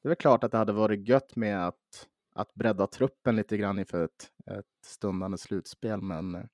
det 0.02 0.08
är 0.08 0.10
väl 0.10 0.16
klart 0.16 0.44
att 0.44 0.52
det 0.52 0.58
hade 0.58 0.74
varit 0.74 1.08
gött 1.08 1.36
med 1.36 1.68
att, 1.68 2.08
att 2.36 2.54
bredda 2.54 2.88
truppen 2.88 3.36
lite 3.36 3.58
grann 3.58 3.80
inför 3.80 4.04
ett, 4.06 4.32
ett 4.52 4.86
stundande 4.86 5.38
slutspel. 5.38 6.02
Men, 6.02 6.48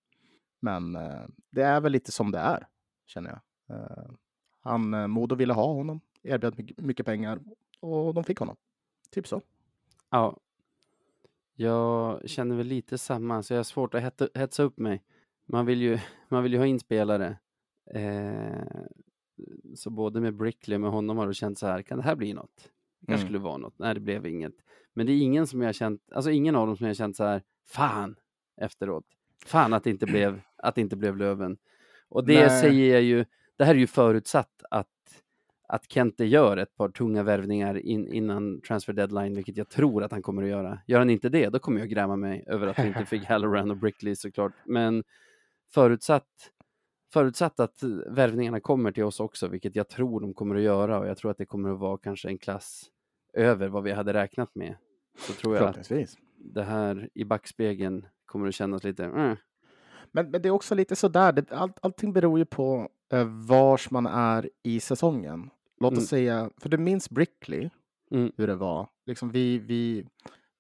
men 0.60 0.96
eh, 0.96 1.26
det 1.52 1.62
är 1.62 1.82
väl 1.82 1.92
lite 1.92 2.12
som 2.12 2.32
det 2.32 2.40
är, 2.40 2.68
känner 3.06 3.30
jag. 3.30 3.78
Eh, 3.78 4.12
han, 4.62 4.94
eh, 4.94 5.08
Modo 5.08 5.36
ville 5.36 5.54
ha 5.54 5.74
honom, 5.74 6.02
erbjöd 6.24 6.58
mycket, 6.58 6.78
mycket 6.80 7.06
pengar 7.06 7.40
och 7.80 8.14
de 8.14 8.24
fick 8.24 8.38
honom. 8.40 8.56
Typ 9.10 9.28
så. 9.28 9.42
Ja. 10.10 10.38
Jag 11.62 12.30
känner 12.30 12.56
väl 12.56 12.68
lite 12.68 12.98
samma, 12.98 13.44
så 13.44 13.54
jag 13.54 13.60
har 13.60 13.64
svårt 13.64 13.94
att 13.94 14.02
hetta- 14.02 14.30
hetsa 14.40 14.64
upp 14.64 14.78
mig. 14.78 15.04
Man 15.46 15.66
vill 15.66 15.82
ju, 15.82 16.00
man 16.30 16.44
vill 16.44 16.54
ju 16.54 16.60
ha 16.60 16.66
in 16.66 16.80
spelare. 16.80 17.38
Eh, 17.94 18.82
så 19.76 19.90
både 19.90 20.22
med 20.22 20.36
Brickley 20.36 20.76
och 20.76 20.82
med 20.82 20.92
honom 20.92 21.18
har 21.18 21.28
det 21.28 21.34
känts 21.34 21.60
så 21.60 21.68
här, 21.68 21.82
kan 21.82 21.98
det 21.98 22.04
här 22.04 22.16
bli 22.16 22.34
något? 22.34 22.70
Det 23.00 23.06
kanske 23.06 23.22
Mm. 23.22 23.26
skulle 23.28 23.40
vara 23.40 23.58
något. 23.58 23.80
Nej, 23.80 23.94
det 23.94 24.00
blev 24.00 24.26
inget. 24.28 24.54
Men 24.94 25.06
det 25.06 25.12
är 25.12 25.22
ingen 25.22 25.48
som 25.48 25.62
jag 25.62 25.76
känt, 25.76 26.02
alltså 26.12 26.32
ingen 26.32 26.56
av 26.56 26.68
dem 26.68 26.78
som 26.78 26.86
jag 26.86 26.90
har 26.90 26.96
känt 26.96 27.16
så 27.16 27.24
här, 27.24 27.42
fan, 27.68 28.16
efteråt. 28.62 29.06
Fan 29.46 29.74
att 29.74 29.84
det 29.84 29.90
inte 29.90 30.06
blev, 30.06 30.42
att 30.58 30.76
det 30.76 30.82
inte 30.82 30.96
blev 30.96 31.18
Löven. 31.18 31.58
Och 32.10 32.26
det 32.26 32.40
Nej. 32.48 32.62
säger 32.62 32.94
jag 32.94 33.02
ju, 33.02 33.26
det 33.58 33.66
här 33.66 33.76
är 33.76 33.80
ju 33.80 33.88
förutsatt 33.88 34.64
att 34.72 34.91
att 35.72 35.92
Kente 35.92 36.26
gör 36.26 36.58
ett 36.58 36.76
par 36.76 36.90
tunga 36.90 37.24
värvningar 37.24 37.78
in, 37.78 38.08
innan 38.08 38.62
transfer 38.62 38.94
deadline, 38.94 39.36
vilket 39.36 39.58
jag 39.58 39.70
tror 39.70 40.04
att 40.04 40.12
han 40.12 40.22
kommer 40.22 40.44
att 40.44 40.50
göra. 40.50 40.80
Gör 40.88 41.00
han 41.00 41.10
inte 41.10 41.30
det, 41.30 41.50
då 41.50 41.60
kommer 41.60 41.80
jag 41.80 41.90
gräma 41.90 42.16
mig 42.16 42.44
över 42.48 42.68
att 42.68 42.80
vi 42.80 42.88
inte 42.88 43.06
fick 43.06 43.26
Halloran 43.30 43.72
och 43.72 43.78
Brickley 43.78 44.16
såklart. 44.16 44.54
Men 44.66 45.04
förutsatt, 45.74 46.28
förutsatt 47.14 47.60
att 47.60 47.84
värvningarna 48.08 48.60
kommer 48.60 48.92
till 48.92 49.04
oss 49.04 49.20
också, 49.20 49.48
vilket 49.48 49.76
jag 49.76 49.90
tror 49.90 50.22
de 50.22 50.34
kommer 50.34 50.56
att 50.56 50.62
göra 50.62 51.00
och 51.00 51.08
jag 51.08 51.18
tror 51.18 51.32
att 51.32 51.38
det 51.38 51.46
kommer 51.46 51.70
att 51.70 51.80
vara 51.80 51.98
kanske 51.98 52.28
en 52.28 52.38
klass 52.38 52.84
över 53.34 53.68
vad 53.68 53.84
vi 53.84 53.92
hade 53.92 54.14
räknat 54.14 54.56
med. 54.56 54.76
Så 55.18 55.34
tror 55.34 55.56
jag 55.56 55.66
att 55.66 55.92
det 56.38 56.64
här 56.64 57.10
i 57.14 57.24
backspegeln 57.26 58.06
kommer 58.26 58.48
att 58.48 58.56
kännas 58.56 58.84
lite, 58.84 59.06
mm, 59.06 59.36
Men, 60.12 60.32
men 60.32 60.42
det 60.42 60.48
är 60.48 60.52
också 60.52 60.76
lite 60.76 60.96
sådär, 60.96 61.32
det, 61.32 61.52
all, 61.52 61.72
allting 61.82 62.14
beror 62.14 62.40
ju 62.40 62.46
på 62.46 62.90
eh, 63.14 63.28
vars 63.48 63.92
man 63.92 64.06
är 64.06 64.50
i 64.64 64.80
säsongen. 64.80 65.50
Låt 65.82 65.92
oss 65.94 65.98
Mm. 65.98 66.06
säga, 66.08 66.50
för 66.58 66.70
du 66.70 66.78
minns 66.78 67.10
Brickley, 67.10 67.70
Mm. 68.12 68.32
hur 68.38 68.48
det 68.48 68.56
var. 68.56 68.90
Liksom 69.06 69.32
vi, 69.32 69.58
vi, 69.60 70.06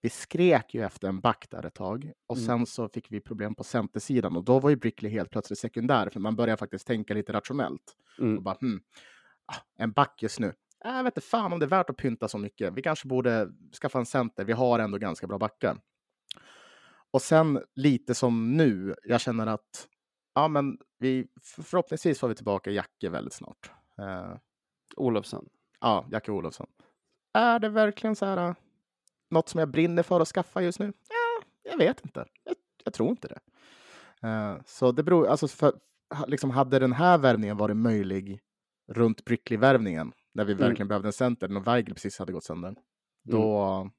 vi 0.02 0.10
skrek 0.10 0.74
ju 0.74 0.84
efter 0.86 1.08
en 1.08 1.20
back 1.20 1.48
där 1.52 1.66
ett 1.66 1.74
tag 1.74 2.12
och 2.28 2.38
Mm. 2.38 2.46
sen 2.48 2.66
så 2.66 2.90
fick 2.90 3.12
vi 3.12 3.20
problem 3.20 3.56
på 3.56 3.64
centersidan 3.64 4.36
och 4.38 4.44
då 4.44 4.60
var 4.60 4.70
ju 4.70 4.76
Brickley 4.76 5.12
helt 5.12 5.30
plötsligt 5.30 5.60
sekundär 5.60 6.10
för 6.10 6.20
man 6.20 6.36
började 6.36 6.58
faktiskt 6.58 6.88
tänka 6.88 7.14
lite 7.14 7.34
rationellt. 7.34 7.96
Och 8.18 8.24
Mm. 8.24 8.44
bara, 8.44 8.58
hmm, 8.62 8.82
ah, 9.46 9.56
en 9.78 9.92
back 9.92 10.24
just 10.24 10.40
nu. 10.40 10.48
Äh, 10.86 10.92
Jag 10.92 11.04
vet 11.04 11.18
inte 11.18 11.28
fan 11.28 11.54
om 11.54 11.60
det 11.60 11.66
är 11.66 11.70
värt 11.70 11.90
att 11.90 11.98
pynta 11.98 12.28
så 12.28 12.38
mycket. 12.38 12.74
Vi 12.74 12.82
kanske 12.82 13.08
borde 13.08 13.50
skaffa 13.82 14.00
en 14.00 14.06
center. 14.06 14.46
Vi 14.46 14.54
har 14.54 14.80
ändå 14.80 14.98
ganska 14.98 15.28
bra 15.28 15.38
backar. 15.38 15.78
Och 17.12 17.22
sen 17.22 17.62
lite 17.76 18.16
som 18.16 18.58
nu, 18.58 18.96
jag 19.04 19.22
känner 19.22 19.48
att 19.48 19.88
ja, 20.36 20.48
men 20.48 20.78
vi, 21.00 21.28
förhoppningsvis 21.64 22.20
får 22.20 22.28
vi 22.28 22.36
tillbaka 22.36 22.72
Jacke 22.72 23.10
väldigt 23.10 23.34
snart. 23.34 23.72
Eh, 23.98 24.36
Olofsson. 24.97 25.49
ja, 25.80 26.06
Jacke 26.12 26.32
Olofsson. 26.32 26.67
Är 27.34 27.60
det 27.60 27.69
verkligen 27.69 28.15
så 28.15 28.25
här, 28.25 28.49
uh, 28.49 28.56
något 29.30 29.49
som 29.49 29.60
jag 29.60 29.69
brinner 29.69 30.04
för 30.04 30.19
att 30.19 30.27
skaffa 30.27 30.62
just 30.62 30.80
nu? 30.80 30.93
Ja, 31.10 31.45
jag 31.71 31.77
vet 31.77 32.06
inte. 32.06 32.25
Jag, 32.43 32.56
jag 32.84 32.93
tror 32.93 33.10
inte 33.10 33.27
det. 33.27 33.39
Eh, 34.27 34.58
så 34.65 34.91
det 34.91 35.04
beror, 35.04 35.27
alltså 35.27 35.47
för, 35.47 35.73
liksom 36.27 36.49
hade 36.51 36.80
den 36.80 36.91
här 36.93 37.17
värvningen 37.17 37.58
varit 37.58 37.77
möjlig 37.77 38.41
runt 38.88 39.25
Brickley-värvningen, 39.25 40.13
när 40.34 40.45
vi 40.45 40.54
Mm. 40.54 40.67
verkligen 40.67 40.88
behövde 40.88 41.08
en 41.08 41.13
center, 41.13 41.47
när 41.47 41.60
Weigel 41.60 41.93
precis 41.93 42.19
hade 42.19 42.34
gått 42.34 42.43
sönder, 42.43 42.75
då, 43.23 43.89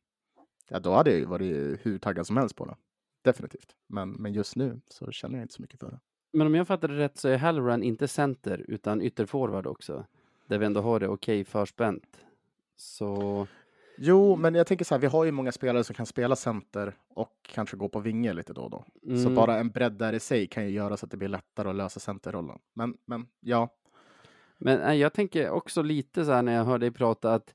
ja, 0.68 0.78
då 0.80 0.92
hade 0.92 1.10
jag 1.10 1.18
ju 1.18 1.24
varit 1.24 1.80
hur 1.86 1.98
taggad 1.98 2.26
som 2.26 2.36
helst 2.36 2.56
på 2.56 2.64
det. 2.66 2.76
Definitivt. 3.24 3.74
Men, 3.88 4.10
men 4.10 4.32
just 4.32 4.56
nu 4.56 4.80
så 4.88 5.10
känner 5.10 5.38
jag 5.38 5.44
inte 5.44 5.54
så 5.54 5.62
mycket 5.62 5.80
för 5.80 5.90
det. 5.90 6.00
Men 6.32 6.46
om 6.46 6.54
jag 6.54 6.66
fattar 6.66 6.88
det 6.88 6.96
rätt 6.98 7.16
så 7.18 7.28
är 7.28 7.36
Halloran 7.36 7.82
inte 7.82 8.08
center 8.08 8.64
utan 8.68 9.02
ytterforward 9.02 9.66
också. 9.66 10.06
Där 10.52 10.58
vi 10.58 10.66
ändå 10.66 10.80
har 10.80 11.00
det 11.00 11.08
okej 11.08 11.44
förspänt. 11.44 12.18
Så 12.76 13.46
Jo, 13.96 14.36
men 14.36 14.54
jag 14.54 14.66
tänker 14.66 14.84
så 14.84 14.94
här, 14.94 15.00
vi 15.00 15.06
har 15.06 15.24
ju 15.24 15.30
många 15.32 15.52
spelare 15.52 15.84
som 15.84 15.94
kan 15.94 16.06
spela 16.06 16.36
center 16.36 16.94
och 17.08 17.32
kanske 17.42 17.76
gå 17.76 17.88
på 17.88 18.00
vinge 18.00 18.32
lite 18.32 18.52
då 18.52 18.60
och 18.62 18.70
då. 18.70 18.84
Så 19.02 19.10
Mm. 19.10 19.34
bara 19.34 19.58
en 19.58 19.70
bredd 19.70 19.92
där 19.92 20.12
i 20.12 20.20
sig 20.20 20.46
kan 20.46 20.64
ju 20.64 20.70
göra 20.70 20.96
så 20.96 21.06
att 21.06 21.10
det 21.10 21.16
blir 21.16 21.28
lättare 21.28 21.68
att 21.68 21.74
lösa 21.74 22.00
centerrollen. 22.00 22.58
Men, 22.74 22.96
men 23.06 23.26
ja, 23.40 23.68
Men 24.58 24.78
nej, 24.80 24.98
jag 24.98 25.12
tänker 25.12 25.50
också 25.50 25.82
lite 25.82 26.24
så 26.24 26.32
här 26.32 26.42
när 26.42 26.52
jag 26.52 26.64
hör 26.64 26.78
dig 26.78 26.90
prata 26.90 27.34
att 27.34 27.54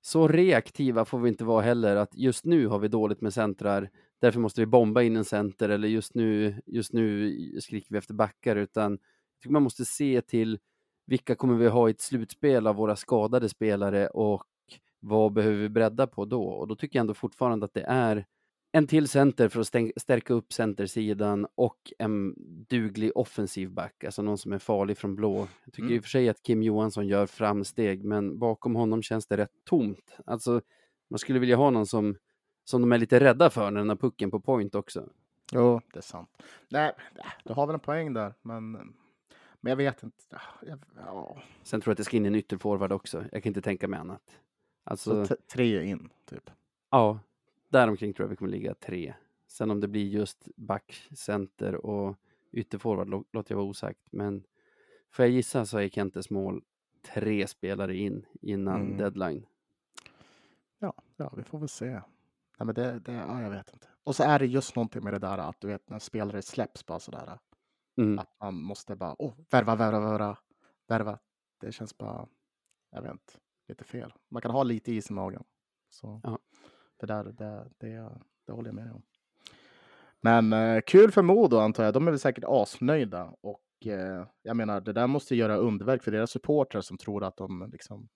så 0.00 0.28
reaktiva 0.28 1.04
får 1.04 1.18
vi 1.18 1.28
inte 1.28 1.44
vara 1.44 1.62
heller 1.62 1.96
att 1.96 2.14
just 2.14 2.44
nu 2.44 2.66
har 2.66 2.78
vi 2.78 2.88
dåligt 2.88 3.20
med 3.20 3.34
centrar, 3.34 3.90
därför 4.20 4.40
måste 4.40 4.60
vi 4.60 4.66
bomba 4.66 5.02
in 5.02 5.16
en 5.16 5.24
center 5.24 5.68
eller 5.68 5.88
just 5.88 6.14
nu, 6.14 6.54
just 6.66 6.92
nu 6.92 7.32
skriker 7.60 7.86
vi 7.90 7.98
efter 7.98 8.14
backar 8.14 8.56
utan 8.56 8.92
jag 8.92 9.42
tycker 9.42 9.52
man 9.52 9.62
måste 9.62 9.84
se 9.84 10.20
till 10.22 10.58
vilka 11.08 11.34
kommer 11.34 11.54
vi 11.54 11.68
ha 11.68 11.88
i 11.88 11.90
ett 11.90 12.00
slutspel 12.00 12.66
av 12.66 12.76
våra 12.76 12.96
skadade 12.96 13.48
spelare 13.48 14.06
och 14.06 14.44
vad 15.00 15.32
behöver 15.32 15.56
vi 15.56 15.68
bredda 15.68 16.06
på 16.06 16.24
då? 16.24 16.42
Och 16.44 16.68
då 16.68 16.76
tycker 16.76 16.98
jag 16.98 17.00
ändå 17.00 17.14
fortfarande 17.14 17.64
att 17.66 17.74
det 17.74 17.84
är 17.88 18.26
en 18.72 18.86
till 18.86 19.08
center 19.08 19.48
för 19.48 19.60
att 19.60 19.66
stärka 20.02 20.34
upp 20.34 20.52
centersidan 20.52 21.46
och 21.54 21.92
en 21.98 22.34
duglig 22.68 23.12
offensiv 23.14 23.70
back, 23.70 24.04
alltså 24.04 24.22
någon 24.22 24.38
som 24.38 24.52
är 24.52 24.58
farlig 24.58 24.98
från 24.98 25.14
blå. 25.16 25.48
Jag 25.64 25.72
tycker 25.72 25.82
Mm. 25.82 25.94
i 25.96 25.98
och 25.98 26.02
för 26.02 26.10
sig 26.10 26.28
att 26.28 26.42
Kim 26.42 26.62
Johansson 26.62 27.06
gör 27.06 27.26
framsteg, 27.26 28.04
men 28.04 28.38
bakom 28.38 28.74
honom 28.76 29.02
känns 29.02 29.26
det 29.26 29.36
rätt 29.36 29.52
tomt. 29.64 30.18
Alltså, 30.26 30.60
man 31.10 31.18
skulle 31.18 31.38
vilja 31.38 31.56
ha 31.56 31.70
någon 31.70 31.86
som, 31.86 32.16
som 32.64 32.80
de 32.80 32.92
är 32.92 32.98
lite 32.98 33.20
rädda 33.20 33.50
för 33.50 33.70
när 33.70 33.80
den 33.80 33.88
har 33.88 33.96
pucken 33.96 34.30
på 34.30 34.40
point 34.40 34.74
också. 34.74 35.08
jo, 35.52 35.80
det 35.92 35.98
är 35.98 36.02
sant. 36.02 36.28
Nej, 36.68 36.92
du 37.44 37.52
har 37.52 37.66
väl 37.66 37.74
en 37.74 37.80
poäng 37.80 38.12
där, 38.14 38.34
men, 38.42 38.72
men 39.60 39.70
jag 39.70 39.76
vet 39.76 40.02
inte. 40.02 40.40
Jag, 40.62 40.78
ja. 40.96 41.38
Sen 41.62 41.80
tror 41.80 41.90
jag 41.90 41.92
att 41.94 41.96
det 41.98 42.04
ska 42.04 42.16
in 42.16 42.26
en 42.26 42.34
ytterforward 42.34 42.92
också. 42.92 43.24
Jag 43.32 43.42
kan 43.42 43.50
inte 43.50 43.62
tänka 43.62 43.88
mig 43.88 44.00
annat. 44.00 44.22
Så 44.30 44.90
Alltså, 44.90 45.26
t- 45.26 45.42
tre 45.46 45.84
in, 45.84 46.10
typ. 46.24 46.50
Ja, 46.90 47.20
däromkring 47.68 48.12
tror 48.14 48.24
jag 48.24 48.30
vi 48.30 48.36
kommer 48.36 48.50
ligga 48.50 48.74
tre. 48.74 49.14
Sen 49.46 49.70
om 49.70 49.80
det 49.80 49.88
blir 49.88 50.06
just 50.08 50.48
back, 50.56 51.08
center 51.12 51.74
och 51.86 52.16
ytterforward 52.52 53.08
lå- 53.08 53.24
låter 53.32 53.52
jag 53.52 53.56
vara 53.56 53.66
osagt. 53.68 54.00
Men 54.10 54.44
får 55.10 55.24
jag 55.24 55.32
gissa 55.32 55.66
så 55.66 55.78
är 55.78 55.88
Kentes 55.88 56.30
mål 56.30 56.62
tre 57.14 57.46
spelare 57.46 57.96
in 57.96 58.26
innan 58.40 58.80
Mm. 58.80 58.96
deadline. 58.96 59.46
Ja, 60.78 60.92
ja, 61.16 61.32
vi 61.36 61.42
får 61.42 61.58
väl 61.58 61.68
se. 61.68 61.86
Nej, 61.90 62.02
men 62.66 62.74
det, 62.74 62.98
det, 62.98 63.12
ja, 63.12 63.42
jag 63.42 63.50
vet 63.50 63.72
inte. 63.72 63.86
Och 64.04 64.16
så 64.16 64.22
är 64.22 64.38
det 64.38 64.46
just 64.46 64.76
någonting 64.76 65.04
med 65.04 65.12
det 65.12 65.18
där 65.18 65.38
att 65.38 65.60
du 65.60 65.66
vet 65.68 65.90
när 65.90 65.98
spelare 65.98 66.42
släpps 66.42 66.86
bara 66.86 66.98
sådär. 66.98 67.38
Mm. 67.98 68.18
Att 68.18 68.36
man 68.40 68.54
måste 68.62 68.96
bara, 68.96 69.16
åh, 69.18 69.34
värva, 69.50 69.76
värva, 69.76 70.00
värva, 70.00 70.38
värva. 70.88 71.18
Det 71.60 71.72
känns 71.72 71.98
bara, 71.98 72.28
jag 72.90 73.02
vet 73.02 73.12
inte, 73.12 73.32
lite 73.68 73.84
fel. 73.84 74.12
Man 74.28 74.42
kan 74.42 74.50
ha 74.50 74.62
lite 74.62 74.92
is 74.92 75.10
i 75.10 75.12
magen. 75.12 75.44
Så 75.88 76.20
Ja. 76.22 76.38
det 76.96 77.06
där, 77.06 77.24
det, 77.24 77.70
det, 77.78 78.10
det 78.46 78.52
håller 78.52 78.68
jag 78.68 78.74
med 78.74 78.92
om. 78.92 79.02
Men 80.20 80.52
eh, 80.52 80.80
kul 80.86 81.10
för 81.12 81.22
Modo 81.22 81.56
antar 81.56 81.84
jag. 81.84 81.94
De 81.94 82.06
är 82.06 82.10
väl 82.10 82.20
säkert 82.20 82.44
asnöjda. 82.46 83.34
Och 83.40 83.86
eh, 83.86 84.26
jag 84.42 84.56
menar, 84.56 84.80
det 84.80 84.92
där 84.92 85.06
måste 85.06 85.36
göra 85.36 85.56
underverk 85.56 86.02
för 86.02 86.10
deras 86.10 86.30
supportrar 86.30 86.80
som 86.80 86.98
tror 86.98 87.24
att 87.24 87.36
de 87.36 87.68
liksom 87.72 88.08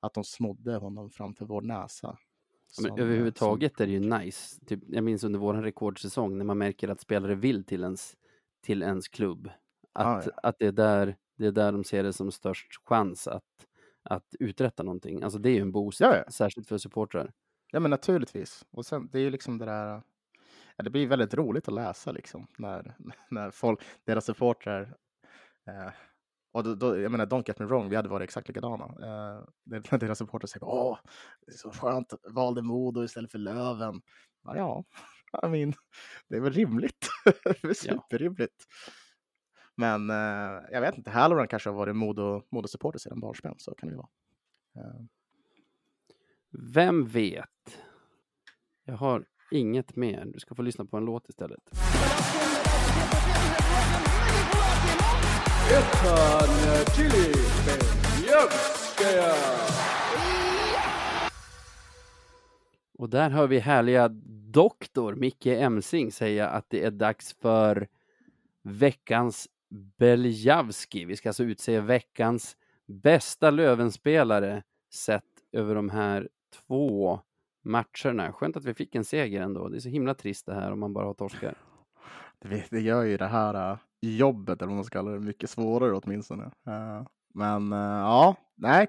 att 0.00 0.14
de 0.14 0.24
snodde 0.24 0.76
honom 0.76 1.10
framför 1.10 1.44
vår 1.44 1.62
näsa. 1.62 2.18
Men 2.78 2.88
Som, 2.88 2.98
eh, 2.98 3.04
överhuvudtaget 3.04 3.80
är 3.80 3.86
det 3.86 3.92
ju 3.92 4.00
nice. 4.00 4.60
Typ, 4.66 4.80
jag 4.86 5.04
minns 5.04 5.24
under 5.24 5.38
vår 5.38 5.54
rekordsäsong 5.54 6.38
när 6.38 6.44
man 6.44 6.58
märker 6.58 6.88
att 6.88 7.00
spelare 7.00 7.34
vill 7.34 7.64
till 7.64 7.82
ens, 7.82 8.16
till 8.62 8.82
ens 8.82 9.08
klubb. 9.08 9.50
Att, 9.92 10.26
Ja, 10.26 10.32
att 10.42 10.58
det, 10.58 10.66
är 10.66 10.72
där, 10.72 11.16
det 11.38 11.46
är 11.46 11.52
där 11.52 11.72
de 11.72 11.84
ser 11.84 12.02
det 12.02 12.12
som 12.12 12.32
störst 12.32 12.66
chans 12.84 13.28
att, 13.28 13.44
att 14.02 14.34
uträtta 14.40 14.82
någonting. 14.82 15.22
Alltså 15.22 15.38
det 15.38 15.50
är 15.50 15.54
ju 15.54 15.60
en 15.62 15.72
boost, 15.72 16.00
Ja, 16.00 16.16
ja. 16.16 16.30
särskilt 16.30 16.68
för 16.68 16.78
supportrar. 16.78 17.32
Ja, 17.72 17.80
men 17.80 17.90
naturligtvis. 17.90 18.66
Och 18.70 18.86
sen, 18.86 19.08
det 19.12 19.18
är 19.18 19.22
ju 19.22 19.30
liksom 19.30 19.58
det 19.58 19.64
där. 19.64 20.02
Ja, 20.76 20.84
det 20.84 20.90
blir 20.90 21.06
väldigt 21.06 21.34
roligt 21.34 21.68
att 21.68 21.74
läsa 21.74 22.12
liksom 22.12 22.46
när, 22.58 22.96
när 23.30 23.50
folk, 23.50 23.80
deras 24.04 24.24
supportrar. 24.24 24.96
Eh, 25.66 25.92
och 26.52 26.64
då, 26.64 26.74
då, 26.74 27.00
jag 27.00 27.12
menar, 27.12 27.26
don't 27.26 27.44
get 27.46 27.58
me 27.58 27.66
wrong, 27.66 27.88
vi 27.88 27.96
hade 27.96 28.08
varit 28.08 28.24
exakt 28.24 28.48
likadana. 28.48 28.84
Eh, 28.84 29.44
deras 29.98 30.18
supportrar 30.18 30.46
säger 30.46 30.64
åh, 30.64 30.98
det 31.46 31.52
är 31.52 31.56
så 31.56 31.70
skönt, 31.70 32.14
valde 32.28 32.62
Modo 32.62 33.04
istället 33.04 33.30
för 33.30 33.38
Löven. 33.38 34.00
Ja, 34.44 34.56
ja, 34.56 34.84
I 35.42 35.48
mean, 35.48 35.72
det 36.28 36.36
är 36.36 36.40
väl 36.40 36.52
rimligt. 36.52 37.08
det 37.62 37.68
är 37.68 37.74
superrimligt. 37.74 38.66
Men 39.76 40.10
eh, 40.10 40.62
jag 40.72 40.80
vet 40.80 40.98
inte, 40.98 41.10
Halloran 41.10 41.48
kanske 41.48 41.68
har 41.68 41.76
varit 41.76 41.96
Modo, 41.96 42.42
Modo-supporter 42.50 42.98
sedan 42.98 43.20
barnsben, 43.20 43.54
så 43.58 43.74
kan 43.74 43.88
det 43.88 43.92
ju 43.92 43.96
vara. 43.96 44.08
Eh, 44.76 45.00
Vem 46.74 47.06
vet? 47.06 47.78
Jag 48.84 48.94
har 48.94 49.24
inget 49.50 49.96
mer. 49.96 50.24
Du 50.24 50.40
ska 50.40 50.54
få 50.54 50.62
lyssna 50.62 50.84
på 50.84 50.96
en 50.96 51.04
låt 51.04 51.28
istället. 51.28 51.70
Och 62.98 63.10
där 63.10 63.30
hör 63.30 63.46
vi 63.46 63.58
härliga 63.58 64.10
doktor 64.52 65.14
Micke 65.14 65.46
Emsing 65.46 66.12
säga 66.12 66.48
att 66.48 66.70
det 66.70 66.84
är 66.84 66.90
dags 66.90 67.32
för 67.32 67.88
veckans 68.62 69.48
Beljavski. 69.98 71.04
Vi 71.04 71.16
ska 71.16 71.28
alltså 71.28 71.44
utse 71.44 71.80
veckans 71.80 72.56
bästa 72.86 73.50
Lövenspelare 73.50 74.62
sett 74.92 75.24
över 75.52 75.74
de 75.74 75.90
här 75.90 76.28
två 76.66 77.20
matcherna. 77.62 78.32
Skönt 78.32 78.56
att 78.56 78.64
vi 78.64 78.74
fick 78.74 78.94
en 78.94 79.04
seger 79.04 79.40
ändå. 79.40 79.68
Det 79.68 79.76
är 79.76 79.80
så 79.80 79.88
himla 79.88 80.14
trist 80.14 80.46
det 80.46 80.54
här 80.54 80.72
om 80.72 80.80
man 80.80 80.92
bara 80.92 81.06
har 81.06 81.14
torskar. 81.14 81.54
Det, 82.70 82.80
gör 82.80 83.02
ju 83.02 83.16
det 83.16 83.26
här 83.26 83.72
äh, 83.72 83.78
jobbet, 84.00 84.62
eller 84.62 84.68
vad 84.68 84.76
man 84.76 84.84
ska 84.84 84.98
kalla 84.98 85.10
det, 85.10 85.20
mycket 85.20 85.50
svårare 85.50 85.92
åtminstone. 85.92 86.44
Äh, 86.44 87.06
men 87.34 87.72
äh, 87.72 87.78
ja, 87.78 88.36
nej, 88.54 88.86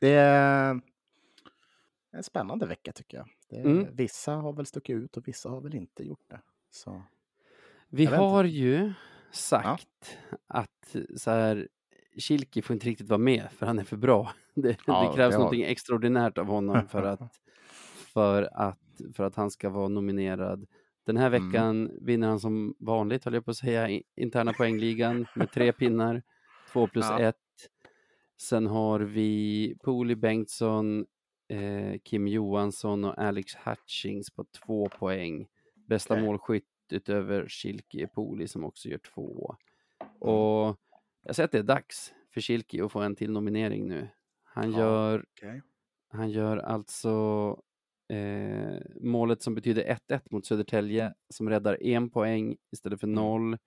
det 0.00 0.12
är 0.12 0.80
en 2.12 2.22
spännande 2.22 2.66
vecka 2.66 2.92
tycker 2.92 3.16
jag. 3.16 3.28
Det, 3.52 3.60
Mm. 3.70 3.86
Vissa 3.96 4.32
har 4.32 4.52
väl 4.52 4.66
stuckit 4.66 4.96
ut 4.96 5.16
och 5.16 5.28
vissa 5.28 5.48
har 5.48 5.60
väl 5.60 5.74
inte 5.74 6.04
gjort 6.04 6.30
det. 6.30 6.40
Så. 6.70 7.02
Vi 7.88 8.04
har 8.04 8.44
ju 8.44 8.92
sagt 9.32 10.18
att 10.46 10.96
så 11.16 11.30
här, 11.30 11.68
Kilki 12.18 12.62
får 12.62 12.74
inte 12.74 12.86
riktigt 12.86 13.08
vara 13.08 13.18
med 13.18 13.48
för 13.52 13.66
han 13.66 13.78
är 13.78 13.84
för 13.84 13.96
bra. 13.96 14.32
Det, 14.54 14.76
Ja, 14.86 15.08
det 15.10 15.16
krävs 15.16 15.32
det 15.32 15.38
någonting 15.38 15.62
extraordinärt 15.62 16.38
av 16.38 16.46
honom 16.46 16.86
för 16.88 17.02
att, 17.02 17.40
för, 18.12 18.48
att, 18.52 19.00
för 19.14 19.24
att 19.24 19.34
han 19.36 19.50
ska 19.50 19.70
vara 19.70 19.88
nominerad. 19.88 20.66
Den 21.06 21.16
här 21.16 21.26
Mm. 21.26 21.48
veckan 21.50 21.90
vinner 22.00 22.28
han 22.28 22.40
som 22.40 22.74
vanligt, 22.78 23.24
höll 23.24 23.34
jag 23.34 23.44
på 23.44 23.50
att 23.50 23.56
säga, 23.56 24.00
interna 24.16 24.52
poängligan 24.52 25.26
med 25.36 25.50
tre 25.52 25.72
pinnar, 25.72 26.22
två 26.72 26.86
plus 26.86 27.04
Ja. 27.10 27.20
ett. 27.20 27.36
Sen 28.40 28.66
har 28.66 29.00
vi 29.00 29.74
Poli 29.82 30.14
Bengtsson, 30.16 31.06
eh, 31.52 31.98
Kim 32.04 32.28
Johansson 32.28 33.04
och 33.04 33.18
Alex 33.18 33.54
Hutchings 33.54 34.30
på 34.30 34.44
två 34.44 34.88
poäng. 34.88 35.46
Bästa 35.88 36.14
Okej. 36.14 36.24
målskytt 36.24 36.64
utöver 36.92 37.46
är 37.90 38.06
Poli 38.06 38.48
som 38.48 38.64
också 38.64 38.88
gör 38.88 38.98
två. 38.98 39.56
Mm. 40.00 40.12
Och 40.34 40.76
jag 41.22 41.36
säger 41.36 41.44
att 41.44 41.52
det 41.52 41.58
är 41.58 41.62
dags 41.62 42.12
för 42.34 42.40
Kilki 42.40 42.80
att 42.80 42.92
få 42.92 43.00
en 43.00 43.16
till 43.16 43.30
nominering 43.32 43.88
nu. 43.88 44.08
Han 44.44 44.72
Ja. 44.72 44.78
gör 44.78 45.24
Okej. 45.38 45.62
han 46.08 46.30
gör 46.30 46.56
alltså 46.56 47.10
eh, 48.08 48.80
målet 49.00 49.42
som 49.42 49.54
betyder 49.54 49.84
1-1 50.10 50.20
mot 50.30 50.46
Södertälje 50.46 51.14
som 51.28 51.48
räddar 51.50 51.82
en 51.82 52.10
poäng 52.10 52.56
istället 52.72 53.00
för 53.00 53.06
Mm. 53.06 53.14
noll. 53.14 53.58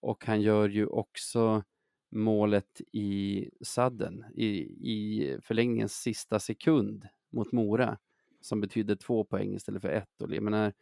Och 0.00 0.24
han 0.26 0.40
gör 0.42 0.68
ju 0.68 0.86
också 0.86 1.62
målet 2.10 2.80
i 2.92 3.48
sadden 3.60 4.24
i, 4.34 4.48
i 4.92 5.36
förlängningens 5.42 5.94
sista 5.94 6.38
sekund 6.38 7.08
mot 7.30 7.52
Mora 7.52 7.98
som 8.40 8.60
betyder 8.60 8.96
två 8.96 9.24
poäng 9.24 9.54
istället 9.54 9.82
för 9.82 9.88
ett. 9.88 10.22
Och 10.22 10.34
jag 10.34 10.42
menar, 10.42 10.72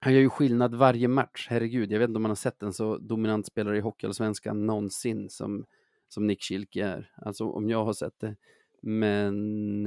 han 0.00 0.12
gör 0.12 0.20
ju 0.20 0.30
skillnad 0.30 0.74
varje 0.74 1.08
match, 1.08 1.46
herregud. 1.50 1.92
Jag 1.92 1.98
vet 1.98 2.08
inte 2.08 2.16
om 2.16 2.22
man 2.22 2.30
har 2.30 2.36
sett 2.36 2.62
en 2.62 2.72
så 2.72 2.98
dominant 2.98 3.46
spelare 3.46 3.76
i 3.76 3.80
Hockeyallsvenskan 3.80 4.66
någonsin 4.66 5.30
som, 5.30 5.64
som 6.08 6.26
Nick 6.26 6.42
Schilke 6.42 6.84
är. 6.84 7.12
Alltså 7.16 7.48
om 7.48 7.70
jag 7.70 7.84
har 7.84 7.92
sett 7.92 8.20
det. 8.20 8.36
Men 8.80 9.86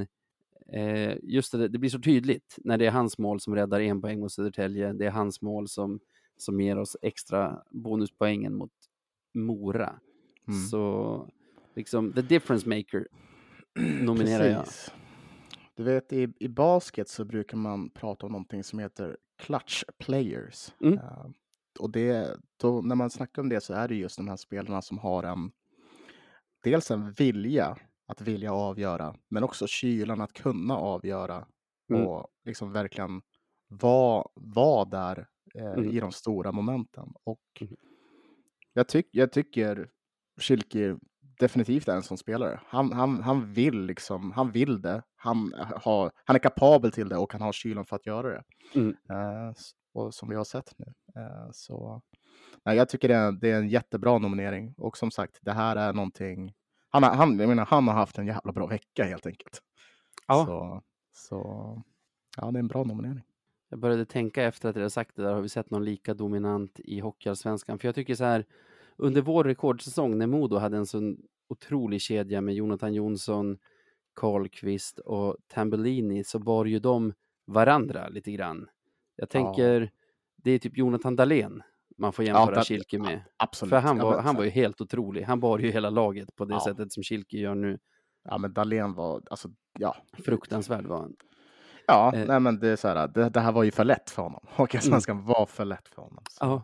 eh, 0.72 1.16
just 1.22 1.52
det, 1.52 1.68
det 1.68 1.78
blir 1.78 1.90
så 1.90 2.00
tydligt 2.00 2.56
när 2.58 2.78
det 2.78 2.86
är 2.86 2.90
hans 2.90 3.18
mål 3.18 3.40
som 3.40 3.54
räddar 3.54 3.80
en 3.80 4.00
poäng 4.00 4.20
mot 4.20 4.32
Södertälje. 4.32 4.92
Det 4.92 5.06
är 5.06 5.10
hans 5.10 5.42
mål 5.42 5.68
som, 5.68 6.00
som 6.36 6.60
ger 6.60 6.78
oss 6.78 6.96
extra 7.02 7.62
bonuspoängen 7.70 8.54
mot 8.54 8.72
Mora. 9.34 10.00
Mm. 10.48 10.60
Så 10.60 11.28
liksom, 11.74 12.12
the 12.12 12.22
difference 12.22 12.68
maker 12.68 13.08
nominerar 14.02 14.44
jag. 14.44 14.64
Du 15.74 15.82
vet, 15.82 16.12
i, 16.12 16.32
i 16.40 16.48
basket 16.48 17.08
så 17.08 17.24
brukar 17.24 17.56
man 17.56 17.90
prata 17.90 18.26
om 18.26 18.32
någonting 18.32 18.64
som 18.64 18.78
heter 18.78 19.16
clutch 19.38 19.82
players. 19.98 20.72
Mm. 20.80 20.98
Eh, 20.98 21.26
och 21.78 21.90
det, 21.90 22.36
då, 22.56 22.82
när 22.82 22.94
man 22.94 23.10
snackar 23.10 23.42
om 23.42 23.48
det 23.48 23.60
så 23.60 23.74
är 23.74 23.88
det 23.88 23.94
just 23.94 24.16
de 24.16 24.28
här 24.28 24.36
spelarna 24.36 24.82
som 24.82 24.98
har 24.98 25.22
en 25.22 25.50
dels 26.62 26.90
en 26.90 27.12
vilja 27.12 27.76
att 28.06 28.20
vilja 28.20 28.52
avgöra, 28.52 29.14
men 29.28 29.44
också 29.44 29.66
kylan 29.66 30.20
att 30.20 30.32
kunna 30.32 30.76
avgöra 30.76 31.46
Mm. 31.90 32.06
och 32.06 32.28
liksom 32.44 32.72
verkligen 32.72 33.22
vara 33.68 34.28
var 34.34 34.86
där 34.86 35.26
eh, 35.54 35.72
Mm. 35.72 35.90
i 35.90 36.00
de 36.00 36.12
stora 36.12 36.52
momenten. 36.52 37.12
Och 37.24 37.40
Mm. 37.60 37.76
jag, 38.72 38.88
tyck, 38.88 39.08
jag 39.10 39.32
tycker 39.32 39.90
Schilke 40.40 40.98
definitivt 41.38 41.88
är 41.88 41.96
en 41.96 42.02
sån 42.02 42.18
spelare. 42.18 42.60
Han, 42.66 42.92
han, 42.92 43.22
han 43.22 43.52
vill 43.52 43.80
liksom, 43.80 44.32
han 44.32 44.50
vill 44.50 44.82
det. 44.82 45.02
Han, 45.16 45.52
har, 45.76 46.10
han 46.24 46.36
är 46.36 46.40
kapabel 46.40 46.92
till 46.92 47.08
det 47.08 47.16
och 47.16 47.32
han 47.32 47.42
har 47.42 47.52
kylan 47.52 47.86
för 47.86 47.96
att 47.96 48.06
göra 48.06 48.28
det. 48.28 48.42
Mm. 48.74 48.96
S- 49.50 49.70
och 49.92 50.14
som 50.14 50.28
vi 50.28 50.34
har 50.34 50.44
sett 50.44 50.72
nu. 50.78 50.86
Eh, 51.16 51.48
så 51.52 52.02
nej, 52.64 52.76
jag 52.76 52.88
tycker 52.88 53.08
det 53.08 53.14
är, 53.14 53.32
det 53.32 53.50
är 53.50 53.58
en 53.58 53.68
jättebra 53.68 54.18
nominering. 54.18 54.74
Och 54.76 54.96
som 54.96 55.10
sagt, 55.10 55.38
det 55.42 55.52
här 55.52 55.76
är 55.76 55.92
någonting. 55.92 56.52
Han 56.88 57.02
har, 57.02 57.14
han, 57.14 57.38
jag 57.38 57.48
menar, 57.48 57.66
han 57.66 57.88
har 57.88 57.94
haft 57.94 58.18
en 58.18 58.26
jävla 58.26 58.52
bra 58.52 58.66
vecka 58.66 59.04
helt 59.04 59.26
enkelt. 59.26 59.62
Ja. 60.26 60.44
Så, 60.46 60.82
så 61.12 61.38
ja, 62.36 62.50
det 62.50 62.58
är 62.58 62.60
en 62.60 62.68
bra 62.68 62.84
nominering. 62.84 63.22
Jag 63.68 63.78
började 63.78 64.06
tänka 64.06 64.42
efter 64.42 64.68
att 64.68 64.76
jag 64.76 64.92
sagt 64.92 65.16
det 65.16 65.22
där, 65.22 65.34
har 65.34 65.40
vi 65.40 65.48
sett 65.48 65.70
någon 65.70 65.84
lika 65.84 66.14
dominant 66.14 66.80
i 66.80 67.00
Hockeyallsvenskan? 67.00 67.78
För 67.78 67.88
jag 67.88 67.94
tycker 67.94 68.14
så 68.14 68.24
här, 68.24 68.44
under 68.98 69.22
vår 69.22 69.44
rekordsäsong 69.44 70.18
när 70.18 70.26
Modo 70.26 70.56
hade 70.56 70.76
en 70.76 70.86
sån 70.86 71.16
otrolig 71.48 72.00
kedja 72.00 72.40
med 72.40 72.54
Jonathan 72.54 72.94
Jonsson, 72.94 73.58
Karlqvist 74.14 74.98
och 74.98 75.36
Tambellini 75.48 76.24
så 76.24 76.38
bar 76.38 76.64
ju 76.64 76.78
de 76.78 77.12
varandra 77.46 78.08
lite 78.08 78.32
grann. 78.32 78.68
Jag 79.16 79.30
tänker, 79.30 79.90
det 80.36 80.50
är 80.50 80.58
typ 80.58 80.76
Jonathan 80.78 81.16
Dahlén 81.16 81.62
man 81.98 82.12
får 82.12 82.24
jämföra 82.24 82.54
där- 82.54 82.62
Kilke 82.62 82.98
med. 82.98 83.20
Absolut. 83.36 83.70
För 83.70 83.78
han 83.80 83.96
Ja, 83.96 84.04
var, 84.04 84.20
han 84.20 84.34
var 84.36 84.44
ju 84.44 84.50
helt 84.50 84.80
otrolig. 84.80 85.22
Han 85.22 85.40
bar 85.40 85.58
ju 85.58 85.70
hela 85.70 85.90
laget 85.90 86.36
på 86.36 86.44
det 86.44 86.54
Ja. 86.54 86.60
sättet 86.64 86.92
som 86.92 87.02
Kilke 87.02 87.36
gör 87.38 87.54
nu. 87.54 87.78
Ja, 88.24 88.38
men 88.38 88.52
Dahlén 88.52 88.94
var, 88.94 89.22
alltså, 89.30 89.48
ja. 89.78 89.96
Fruktansvärd 90.24 90.86
var 90.86 90.96
han. 90.98 91.16
Ja, 91.86 92.12
Eh. 92.14 92.26
nej 92.26 92.40
men 92.40 92.58
det 92.58 92.68
är 92.68 92.76
så 92.76 92.88
här, 92.88 93.08
det, 93.08 93.28
det 93.28 93.40
här 93.40 93.52
var 93.52 93.62
ju 93.62 93.70
för 93.70 93.84
lätt 93.84 94.10
för 94.10 94.22
honom. 94.22 94.46
Hockeyallsvenskan 94.56 95.16
Mm. 95.16 95.26
var 95.26 95.46
för 95.46 95.64
lätt 95.64 95.88
för 95.88 96.02
honom. 96.02 96.24
Så. 96.30 96.44
Ja. 96.44 96.62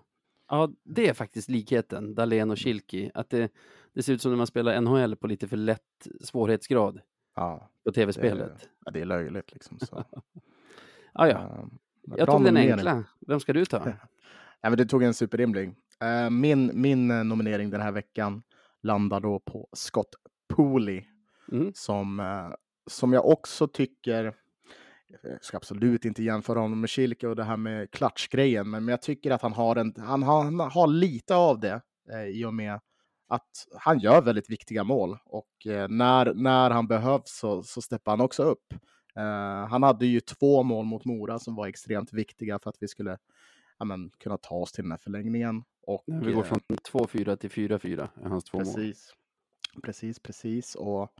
Ja, 0.52 0.70
det 0.84 1.08
är 1.08 1.14
faktiskt 1.14 1.48
likheten, 1.48 2.14
Dahlén 2.14 2.50
och 2.50 2.58
Kilki. 2.58 3.10
Att 3.14 3.30
det, 3.30 3.52
det 3.92 4.02
ser 4.02 4.12
ut 4.12 4.22
som 4.22 4.30
när 4.32 4.36
man 4.38 4.46
spelar 4.46 4.80
NHL 4.80 5.16
på 5.16 5.26
lite 5.26 5.48
för 5.48 5.56
lätt 5.56 6.08
svårighetsgrad 6.20 7.00
Ja, 7.36 7.70
på 7.84 7.90
det, 7.90 7.94
tv-spelet. 7.94 8.68
ja, 8.84 8.90
det 8.90 9.00
är 9.00 9.04
löjligt 9.04 9.52
liksom. 9.52 9.78
Så. 9.80 10.04
Ja, 11.14 11.28
ja. 11.28 11.38
Ehm, 11.38 11.70
Jag 12.16 12.28
tog 12.28 12.44
den 12.44 12.56
enkla. 12.56 13.04
Vem 13.20 13.40
ska 13.40 13.52
du 13.52 13.64
ta? 13.64 13.92
Ja, 14.64 14.70
men 14.70 14.76
du 14.78 14.84
tog 14.84 15.02
en 15.02 15.14
superrimlig. 15.14 15.74
Eh, 16.00 16.30
min, 16.30 16.70
min 16.74 17.10
eh, 17.10 17.24
nominering 17.24 17.70
den 17.70 17.80
här 17.80 17.92
veckan 17.92 18.42
landar 18.82 19.20
då 19.20 19.38
på 19.40 19.68
Scott 19.72 20.14
Pooley 20.48 21.04
Mm. 21.52 21.72
som, 21.74 22.20
eh, 22.20 22.50
som 22.90 23.12
jag 23.12 23.26
också 23.28 23.68
tycker, 23.68 24.34
jag 25.22 25.44
ska 25.44 25.56
absolut 25.56 26.04
inte 26.04 26.22
jämföra 26.22 26.58
honom 26.58 26.80
med 26.80 26.90
Kilke 26.90 27.26
och 27.26 27.36
det 27.36 27.44
här 27.44 27.56
med 27.56 27.90
klatschgrejen, 27.90 28.70
men 28.70 28.88
jag 28.88 29.02
tycker 29.02 29.30
att 29.30 29.42
han 29.42 29.52
har, 29.52 29.76
en, 29.76 29.94
han 29.98 30.22
har, 30.22 30.44
han 30.44 30.60
har 30.60 30.86
lite 30.86 31.34
av 31.34 31.60
det 31.60 31.80
eh, 32.12 32.24
i 32.24 32.44
och 32.44 32.54
med 32.54 32.80
att 33.28 33.66
han 33.78 33.98
gör 33.98 34.22
väldigt 34.22 34.50
viktiga 34.50 34.84
mål 34.84 35.18
och 35.24 35.66
eh, 35.66 35.88
när, 35.88 36.34
när 36.34 36.70
han 36.70 36.86
behövs 36.86 37.38
så, 37.38 37.62
så 37.62 37.82
steppar 37.82 38.12
han 38.12 38.20
också 38.20 38.42
upp. 38.42 38.74
Eh, 39.16 39.66
han 39.68 39.82
hade 39.82 40.06
ju 40.06 40.20
två 40.20 40.62
mål 40.62 40.84
mot 40.84 41.04
Mora 41.04 41.38
som 41.38 41.54
var 41.54 41.66
extremt 41.66 42.12
viktiga 42.12 42.58
för 42.58 42.70
att 42.70 42.76
vi 42.80 42.88
skulle 42.88 43.18
ja, 43.78 43.84
men, 43.84 44.10
kunna 44.10 44.38
ta 44.38 44.54
oss 44.54 44.72
till 44.72 44.84
den 44.84 44.90
här 44.90 44.98
förlängningen. 44.98 45.64
Och, 45.86 46.04
Vi 46.06 46.32
går 46.32 46.42
eh, 46.42 46.48
från 46.48 46.60
2-4 46.92 47.36
till 47.36 47.50
4-4, 47.50 48.08
är 48.24 48.28
hans 48.28 48.44
två 48.44 48.58
mål. 48.58 48.64
Precis. 48.64 49.14
Precis, 49.82 50.18
precis. 50.18 50.74
Och, 50.74 51.12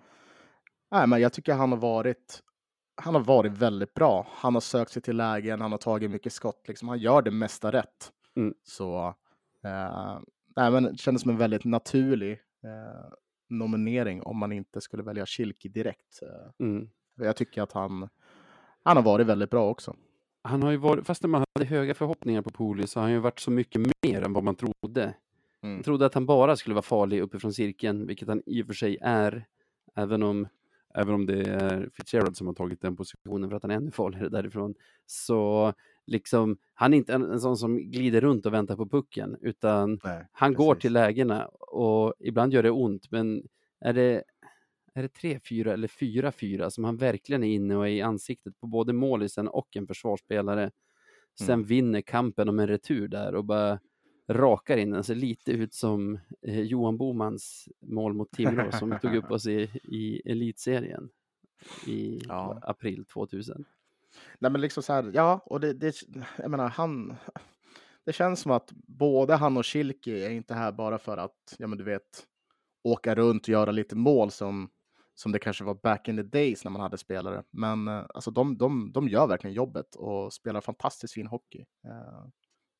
nej, 0.90 1.07
men 1.07 1.20
jag 1.20 1.32
tycker 1.32 1.55
han 1.55 1.72
har 1.72 1.78
varit 1.78 2.43
han 2.95 3.14
har 3.14 3.22
varit 3.22 3.53
väldigt 3.53 3.95
bra. 3.95 4.26
Han 4.30 4.55
har 4.55 4.61
sökt 4.61 4.90
sig 4.90 5.03
till 5.03 5.16
lägen, 5.16 5.61
han 5.61 5.70
har 5.72 5.78
tagit 5.78 6.11
mycket 6.11 6.32
skott. 6.32 6.68
Liksom. 6.68 6.88
Han 6.88 6.99
gör 6.99 7.22
det 7.22 7.30
mesta 7.30 7.72
rätt. 7.72 8.12
Mm. 8.36 8.55
Så 8.62 9.14
eh, 9.64 10.18
nej, 10.57 10.70
men 10.70 10.82
det 10.82 10.99
kändes 10.99 11.22
som 11.22 11.30
en 11.30 11.36
väldigt 11.36 11.64
naturlig 11.64 12.32
eh, 12.32 13.12
nominering 13.49 14.22
om 14.22 14.36
man 14.38 14.53
inte 14.53 14.80
skulle 14.80 15.03
välja 15.03 15.26
Kilki 15.26 15.68
direkt. 15.68 16.22
Eh, 16.22 16.51
Mm. 16.66 16.88
jag 17.16 17.36
tycker 17.36 17.62
att 17.62 17.72
han, 17.72 18.09
han 18.82 18.97
har 18.97 19.05
varit 19.05 19.26
väldigt 19.26 19.51
bra 19.51 19.70
också. 19.70 19.97
Han 20.43 20.62
har 20.62 20.70
ju 20.70 20.76
varit, 20.76 21.07
fastän 21.07 21.30
man 21.30 21.45
hade 21.55 21.66
höga 21.66 21.95
förhoppningar 21.95 22.43
på 22.43 22.51
Poli 22.51 22.86
så 22.86 23.01
har 23.01 23.05
han 23.05 23.12
ju 23.12 23.18
varit 23.18 23.40
så 23.40 23.51
mycket 23.51 23.80
mer 24.03 24.22
än 24.22 24.32
vad 24.32 24.45
man 24.45 24.55
trodde. 24.57 25.14
Mm. 25.62 25.76
Jag 25.76 25.84
trodde 25.84 26.07
att 26.07 26.14
han 26.14 26.26
bara 26.26 26.57
skulle 26.57 26.74
vara 26.74 26.82
farlig 26.82 27.20
uppifrån 27.20 27.53
cirkeln, 27.53 28.07
vilket 28.07 28.28
han 28.28 28.43
i 28.47 28.62
och 28.62 28.66
för 28.66 28.74
sig 28.74 28.99
är, 29.03 29.47
även 29.95 30.22
om, 30.22 30.49
även 30.95 31.14
om 31.14 31.26
det 31.26 31.40
är 31.43 31.88
Fitzgerald 31.95 32.36
som 32.36 32.47
har 32.47 32.55
tagit 32.55 32.80
den 32.80 32.97
positionen 32.97 33.49
för 33.51 33.57
att 33.57 33.62
han 33.62 33.70
är 33.70 33.76
ännu 33.76 33.90
farligare 33.90 34.28
därifrån. 34.28 34.74
Så 35.07 35.72
liksom, 36.07 36.57
han 36.74 36.93
är 36.93 36.97
inte 36.99 37.12
en, 37.14 37.22
en 37.30 37.40
sån 37.40 37.57
som 37.57 37.76
glider 37.78 38.20
runt 38.20 38.47
och 38.47 38.53
väntar 38.55 38.76
på 38.76 38.88
pucken, 38.88 39.36
utan 39.40 40.01
Nej, 40.05 40.28
han 40.32 40.55
går 40.55 40.74
precis. 40.74 40.82
till 40.82 40.93
lägena 40.93 41.47
och 41.47 42.14
ibland 42.18 42.53
gör 42.53 42.62
det 42.62 42.70
ont, 42.70 43.11
men 43.11 43.43
är 43.80 43.93
det, 43.93 44.22
är 44.95 45.03
det 45.03 45.09
3-4 45.12 45.72
eller 45.72 45.88
4-4 45.88 46.70
som 46.70 46.84
han 46.84 46.97
verkligen 46.97 47.45
är 47.45 47.55
inne 47.55 47.76
och 47.76 47.86
är 47.88 47.93
i 47.93 48.03
ansiktet 48.03 48.61
på 48.61 48.66
både 48.66 48.93
målisen 48.93 49.49
och 49.49 49.76
en 49.76 49.86
försvarsspelare. 49.86 50.70
Sen 51.40 51.61
Mm. 51.61 51.66
vinner 51.66 52.01
kampen 52.01 52.49
om 52.49 52.59
en 52.59 52.68
retur 52.68 53.09
där 53.09 53.34
och 53.34 53.45
bara 53.45 53.80
rakar 54.29 54.77
in 54.77 54.91
den. 54.91 55.05
Ser 55.05 55.14
lite 55.14 55.53
ut 55.53 55.75
som 55.75 56.18
eh, 56.47 56.61
Johan 56.61 56.97
Bomans 56.99 57.68
mål 57.81 58.14
mot 58.14 58.31
Timrå 58.31 58.73
som 58.73 58.99
tog 59.03 59.14
upp 59.14 59.31
oss 59.31 59.47
i, 59.47 59.61
i 59.85 60.31
elitserien 60.31 61.09
i 61.87 62.20
Ja. 62.29 62.59
april 62.62 63.05
2000. 63.05 63.64
Nej, 64.39 64.51
men 64.51 64.61
liksom 64.61 64.83
så 64.83 64.93
här, 64.93 65.11
ja, 65.14 65.41
och 65.47 65.61
det, 65.61 65.73
det, 65.73 65.95
jag 66.39 66.51
menar, 66.51 66.68
han, 66.68 67.14
det 68.05 68.12
känns 68.12 68.41
som 68.41 68.53
att 68.53 68.73
både 68.73 69.35
han 69.35 69.57
och 69.57 69.64
Kilki 69.64 70.25
är 70.25 70.31
inte 70.31 70.55
här 70.55 70.73
bara 70.73 70.99
för 70.99 71.16
att, 71.16 71.55
ja 71.59 71.66
men 71.66 71.79
du 71.79 71.85
vet, 71.85 72.27
åka 72.85 73.14
runt 73.14 73.43
och 73.43 73.49
göra 73.49 73.70
lite 73.73 73.97
mål 73.97 74.31
som, 74.31 74.70
som 75.14 75.33
det 75.33 75.39
kanske 75.39 75.64
var 75.64 75.75
back 75.75 76.09
in 76.09 76.16
the 76.16 76.23
days 76.23 76.64
när 76.64 76.70
man 76.70 76.83
hade 76.83 76.99
spelare. 76.99 77.43
Men 77.51 77.89
eh, 77.89 78.05
alltså 78.14 78.31
de, 78.31 78.59
de, 78.59 78.93
de 78.93 79.09
gör 79.09 79.27
verkligen 79.27 79.55
jobbet 79.55 79.95
och 79.95 80.33
spelar 80.33 80.61
fantastiskt 80.61 81.14
fin 81.14 81.27
hockey. 81.27 81.64
Eh, 81.85 82.25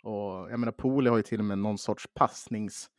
och 0.03 0.50
jag 0.50 0.61
menar, 0.61 0.72
Poli 0.72 1.11
har 1.11 1.16
ju 1.16 1.22
till 1.22 1.38
och 1.38 1.44
med 1.44 1.59
någon 1.59 1.78
sorts 1.78 2.09
passnings... 2.14 2.90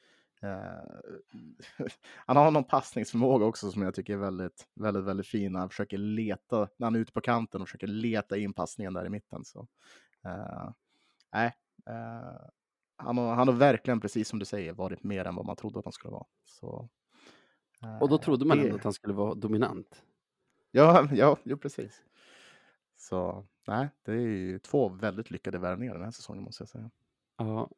Eh, 0.41 1.87
han 2.25 2.37
har 2.37 2.51
någon 2.51 2.63
passningsförmåga 2.63 3.45
också 3.45 3.71
som 3.71 3.81
jag 3.81 3.95
tycker 3.95 4.13
är 4.13 4.17
väldigt, 4.17 4.67
väldigt, 4.75 5.03
väldigt 5.03 5.27
fin. 5.27 5.55
Han 5.55 5.69
försöker 5.69 5.97
leta, 5.97 6.57
när 6.77 6.87
han 6.87 6.95
är 6.95 6.99
ute 6.99 7.11
på 7.13 7.21
kanten 7.21 7.61
och 7.61 7.67
försöker 7.67 7.87
leta 7.87 8.37
in 8.37 8.53
passningen 8.53 8.93
där 8.93 9.05
i 9.05 9.09
mitten. 9.09 9.45
Så, 9.45 9.67
eh, 10.25 10.69
nej, 11.33 11.53
eh, 11.89 12.41
han, 12.97 13.17
har, 13.17 13.35
han 13.35 13.47
har 13.47 13.55
verkligen, 13.55 13.99
precis 13.99 14.27
som 14.27 14.39
du 14.39 14.45
säger, 14.45 14.73
varit 14.73 15.03
mer 15.03 15.25
än 15.25 15.35
vad 15.35 15.45
man 15.45 15.55
trodde 15.55 15.79
att 15.79 15.85
han 15.85 15.91
skulle 15.93 16.11
vara. 16.11 16.25
Så, 16.45 16.89
eh, 17.83 18.01
Och 18.01 18.09
då 18.09 18.17
trodde 18.17 18.45
man 18.45 18.57
det- 18.57 18.63
ändå 18.63 18.75
att 18.75 18.83
han 18.83 18.93
skulle 18.93 19.13
vara 19.13 19.33
dominant. 19.35 20.03
Ja, 20.71 21.07
ja, 21.11 21.37
jo, 21.43 21.57
precis. 21.57 22.01
Så 23.03 23.45
nej, 23.67 23.89
det 24.03 24.11
är 24.11 24.15
ju 24.17 24.59
två 24.59 24.89
väldigt 24.89 25.31
lyckade 25.31 25.57
värvningar 25.59 25.93
den 25.93 26.03
här 26.03 26.11
säsongen 26.11 26.43
måste 26.43 26.61
jag 26.61 26.69
säga. 26.69 26.89
Ja, 27.37 27.69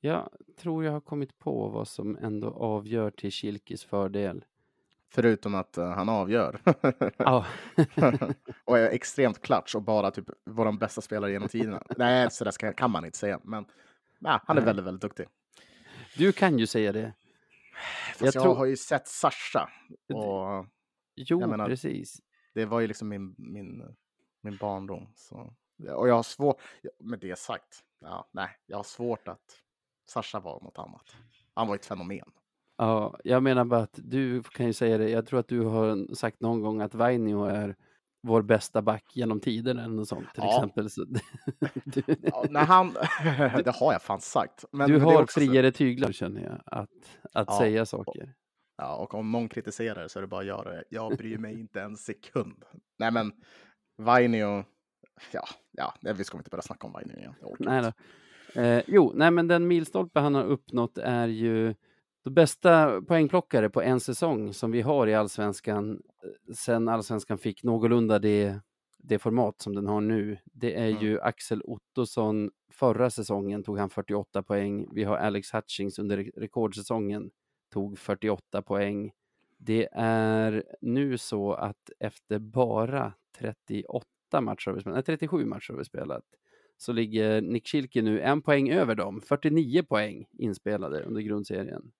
jag 0.00 0.28
tror 0.58 0.84
jag 0.84 0.92
har 0.92 1.00
kommit 1.00 1.38
på 1.38 1.68
vad 1.68 1.88
som 1.88 2.16
ändå 2.16 2.50
avgör 2.50 3.10
till 3.10 3.30
Kilkis 3.32 3.84
fördel. 3.84 4.44
Förutom 5.10 5.54
att 5.54 5.78
eh, 5.78 5.90
han 5.90 6.08
avgör. 6.08 6.60
Ja, 7.16 7.46
och 8.64 8.78
är 8.78 8.88
extremt 8.90 9.42
klatsch 9.42 9.74
och 9.74 9.82
bara 9.82 10.10
typ 10.10 10.30
vår 10.44 10.72
bästa 10.78 11.00
spelare 11.00 11.32
genom 11.32 11.48
tiderna. 11.48 11.82
Nej, 11.96 12.30
så 12.30 12.44
där 12.44 12.72
kan 12.72 12.90
man 12.90 13.04
inte 13.04 13.18
säga. 13.18 13.40
Men 13.44 13.64
nej, 14.18 14.38
han 14.44 14.56
är 14.56 14.60
Nej. 14.60 14.66
väldigt, 14.66 14.84
väldigt 14.86 15.02
duktig. 15.02 15.26
du 16.16 16.32
kan 16.32 16.58
ju 16.58 16.66
säga 16.66 16.92
det. 16.92 17.12
Fast 18.08 18.20
Jag 18.20 18.34
jag, 18.34 18.42
tror- 18.42 18.54
har 18.54 18.64
ju 18.64 18.76
sett 18.76 19.08
Sasha. 19.08 19.68
Och 20.14 20.66
Jo, 21.16 21.40
menar- 21.40 21.66
precis. 21.66 22.22
det 22.54 22.64
var 22.64 22.80
ju 22.80 22.86
liksom 22.86 23.08
min, 23.08 23.34
min, 23.38 23.82
min 24.44 24.56
barndom. 24.56 25.06
Så. 25.14 25.54
Och 25.94 26.08
jag 26.08 26.14
har 26.14 26.22
svårt, 26.22 26.60
med 26.98 27.18
det 27.20 27.38
sagt, 27.38 27.84
ja, 28.00 28.28
nej, 28.32 28.48
jag 28.66 28.76
har 28.76 28.84
svårt 28.84 29.28
att 29.28 29.60
Sasha 30.08 30.40
var 30.40 30.60
något 30.62 30.78
annat. 30.78 31.16
Han 31.54 31.68
var 31.68 31.74
ett 31.74 31.86
fenomen. 31.86 32.30
Ja, 32.76 33.18
jag 33.24 33.42
menar 33.42 33.64
bara 33.64 33.80
att 33.80 33.98
du 34.02 34.42
kan 34.42 34.66
ju 34.66 34.72
säga 34.72 34.98
det. 34.98 35.10
Jag 35.10 35.26
tror 35.26 35.40
att 35.40 35.48
du 35.48 35.60
har 35.60 36.14
sagt 36.14 36.40
någon 36.40 36.60
gång 36.60 36.80
att 36.80 36.94
Vainio 36.94 37.44
är 37.44 37.76
vår 38.22 38.42
bästa 38.42 38.82
back 38.82 39.04
genom 39.16 39.40
tiden 39.40 39.78
eller 39.78 39.94
något 39.94 40.08
sånt 40.08 40.34
till 40.34 40.42
Ja. 40.42 40.56
exempel. 40.56 40.90
Så 40.90 41.04
du, 41.84 42.02
Ja, 42.22 42.44
när 42.50 42.64
han, 42.64 42.92
det 43.64 43.74
har 43.80 43.92
jag 43.92 44.02
fan 44.02 44.20
sagt. 44.20 44.64
Men 44.72 44.90
du 44.90 45.00
har 45.00 45.22
också 45.22 45.40
så- 45.40 45.46
friare 45.46 45.72
tyglar 45.72 46.12
känner 46.12 46.40
jag, 46.42 46.62
att, 46.66 46.90
att 47.32 47.48
Ja. 47.48 47.58
säga 47.58 47.86
saker. 47.86 48.34
Ja, 48.76 48.96
och 48.96 49.14
om 49.14 49.32
någon 49.32 49.48
kritiserar 49.48 50.08
så 50.08 50.18
är 50.18 50.20
det 50.20 50.26
bara 50.26 50.40
att 50.40 50.46
göra 50.46 50.70
det. 50.72 50.84
Jag 50.90 51.16
bryr 51.16 51.38
mig 51.38 51.60
inte 51.60 51.82
en 51.82 51.96
sekund. 51.96 52.64
Nej, 52.98 53.10
men 53.12 53.32
Vainio, 53.96 54.64
ja, 55.32 55.44
ja, 55.72 55.94
vi 56.16 56.24
ska 56.24 56.38
inte 56.38 56.50
börja 56.50 56.62
snacka 56.62 56.86
om 56.86 56.92
Vainio 56.92 57.16
igen. 57.18 57.34
Nej 57.58 57.82
då. 57.82 57.92
Eh, 58.60 58.82
jo, 58.86 59.12
nej 59.14 59.30
men 59.30 59.48
den 59.48 59.66
milstolpe 59.66 60.20
han 60.20 60.34
har 60.34 60.44
uppnått 60.44 60.98
är 60.98 61.26
ju 61.28 61.74
de 62.24 62.34
bästa 62.34 63.02
poängplockare 63.02 63.70
på 63.70 63.82
en 63.82 64.00
säsong 64.00 64.52
som 64.54 64.70
vi 64.70 64.80
har 64.80 65.06
i 65.06 65.14
allsvenskan 65.14 65.90
eh, 65.90 66.54
sen 66.54 66.88
allsvenskan 66.88 67.38
fick 67.38 67.62
någorlunda 67.62 68.18
det, 68.18 68.60
det 68.98 69.18
format 69.18 69.60
som 69.60 69.74
den 69.74 69.86
har 69.86 70.00
nu. 70.00 70.38
Det 70.44 70.74
är 70.74 70.88
Mm. 70.90 71.02
ju 71.02 71.20
Axel 71.20 71.62
Ottosson. 71.64 72.50
Förra 72.72 73.10
säsongen 73.10 73.62
tog 73.64 73.78
han 73.78 73.90
48 73.90 74.42
poäng. 74.42 74.88
Vi 74.92 75.04
har 75.04 75.16
Alex 75.16 75.54
Hutchings 75.54 75.98
under 75.98 76.18
re- 76.18 76.30
rekordsäsongen 76.36 77.30
tog 77.72 77.98
48 77.98 78.62
poäng. 78.62 79.12
Det 79.66 79.88
är 79.92 80.64
nu 80.80 81.18
så 81.18 81.52
att 81.52 81.90
efter 81.98 82.38
bara 82.38 83.12
38 83.38 84.06
matcher 84.40 84.66
har 84.70 84.74
vi 84.74 84.80
spelat, 84.80 84.96
nej, 84.96 85.02
37 85.02 85.44
matcher 85.44 85.72
har 85.72 85.78
vi 85.78 85.84
spelat, 85.84 86.24
så 86.76 86.92
ligger 86.92 87.42
Nick 87.42 87.68
Schilke 87.68 88.02
nu 88.02 88.20
en 88.20 88.42
poäng 88.42 88.70
över 88.70 88.94
dem. 88.94 89.20
49 89.20 89.82
poäng 89.82 90.26
inspelade 90.32 91.02
under 91.02 91.20
grundserien. 91.20 91.92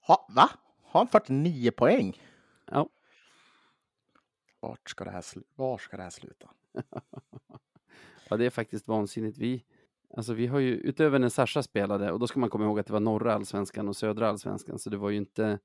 Ha, 0.00 0.28
va? 0.36 0.50
Har 0.82 1.00
han 1.00 1.08
49 1.08 1.70
poäng? 1.70 2.22
Ja. 2.70 2.88
Vart 4.60 4.90
ska 4.90 5.04
det 5.04 5.10
här, 5.10 5.20
slu- 5.20 5.44
var 5.54 5.78
ska 5.78 5.96
det 5.96 6.02
här 6.02 6.10
sluta? 6.10 6.50
Ja, 8.30 8.36
det 8.36 8.46
är 8.46 8.50
faktiskt 8.50 8.88
vansinnigt. 8.88 9.38
Vi, 9.38 9.64
alltså 10.16 10.34
vi 10.34 10.46
har 10.46 10.58
ju, 10.58 10.74
utöver 10.74 11.18
när 11.18 11.28
Sasha 11.28 11.62
spelade, 11.62 12.12
och 12.12 12.18
då 12.18 12.26
ska 12.26 12.40
man 12.40 12.50
komma 12.50 12.64
ihåg 12.64 12.78
att 12.80 12.86
det 12.86 12.92
var 12.92 13.00
norra 13.00 13.34
allsvenskan 13.34 13.88
och 13.88 13.96
södra 13.96 14.28
allsvenskan, 14.28 14.78
så 14.78 14.90
det 14.90 14.96
var 14.96 15.10
ju 15.10 15.16
inte, 15.16 15.58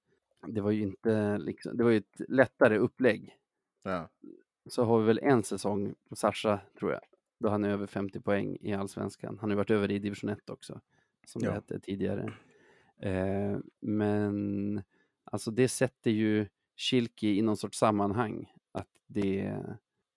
det 0.48 0.62
var 0.62 0.72
ju 0.72 0.82
inte, 0.82 1.38
liksom, 1.38 1.78
det 1.78 1.84
var 1.84 1.92
ju 1.92 1.98
ett 1.98 2.22
lättare 2.28 2.78
upplägg. 2.78 3.38
Ja. 3.84 4.10
Så 4.70 4.84
har 4.84 5.00
vi 5.00 5.06
väl 5.06 5.20
en 5.24 5.44
säsong 5.44 5.96
på 6.10 6.16
Sasha, 6.16 6.60
tror 6.80 6.92
jag, 6.92 7.02
då 7.40 7.50
han 7.50 7.64
är 7.64 7.70
över 7.70 7.88
50 7.88 8.20
poäng 8.22 8.58
i 8.62 8.74
allsvenskan. 8.74 9.38
Han 9.42 9.50
har 9.50 9.56
ju 9.56 9.58
varit 9.58 9.70
över 9.72 9.92
i 9.92 10.00
division 10.00 10.30
1 10.30 10.50
också, 10.50 10.82
som 11.28 11.42
det 11.42 11.48
Ja. 11.48 11.54
hette 11.54 11.80
tidigare. 11.80 12.34
Eh, 13.00 13.58
men 13.80 14.82
alltså 15.24 15.52
det 15.52 15.68
sätter 15.68 16.12
ju 16.12 16.48
Kilki 16.76 17.38
i 17.38 17.42
någon 17.42 17.58
sorts 17.58 17.78
sammanhang. 17.78 18.54
Att 18.72 18.90
det, 19.08 19.58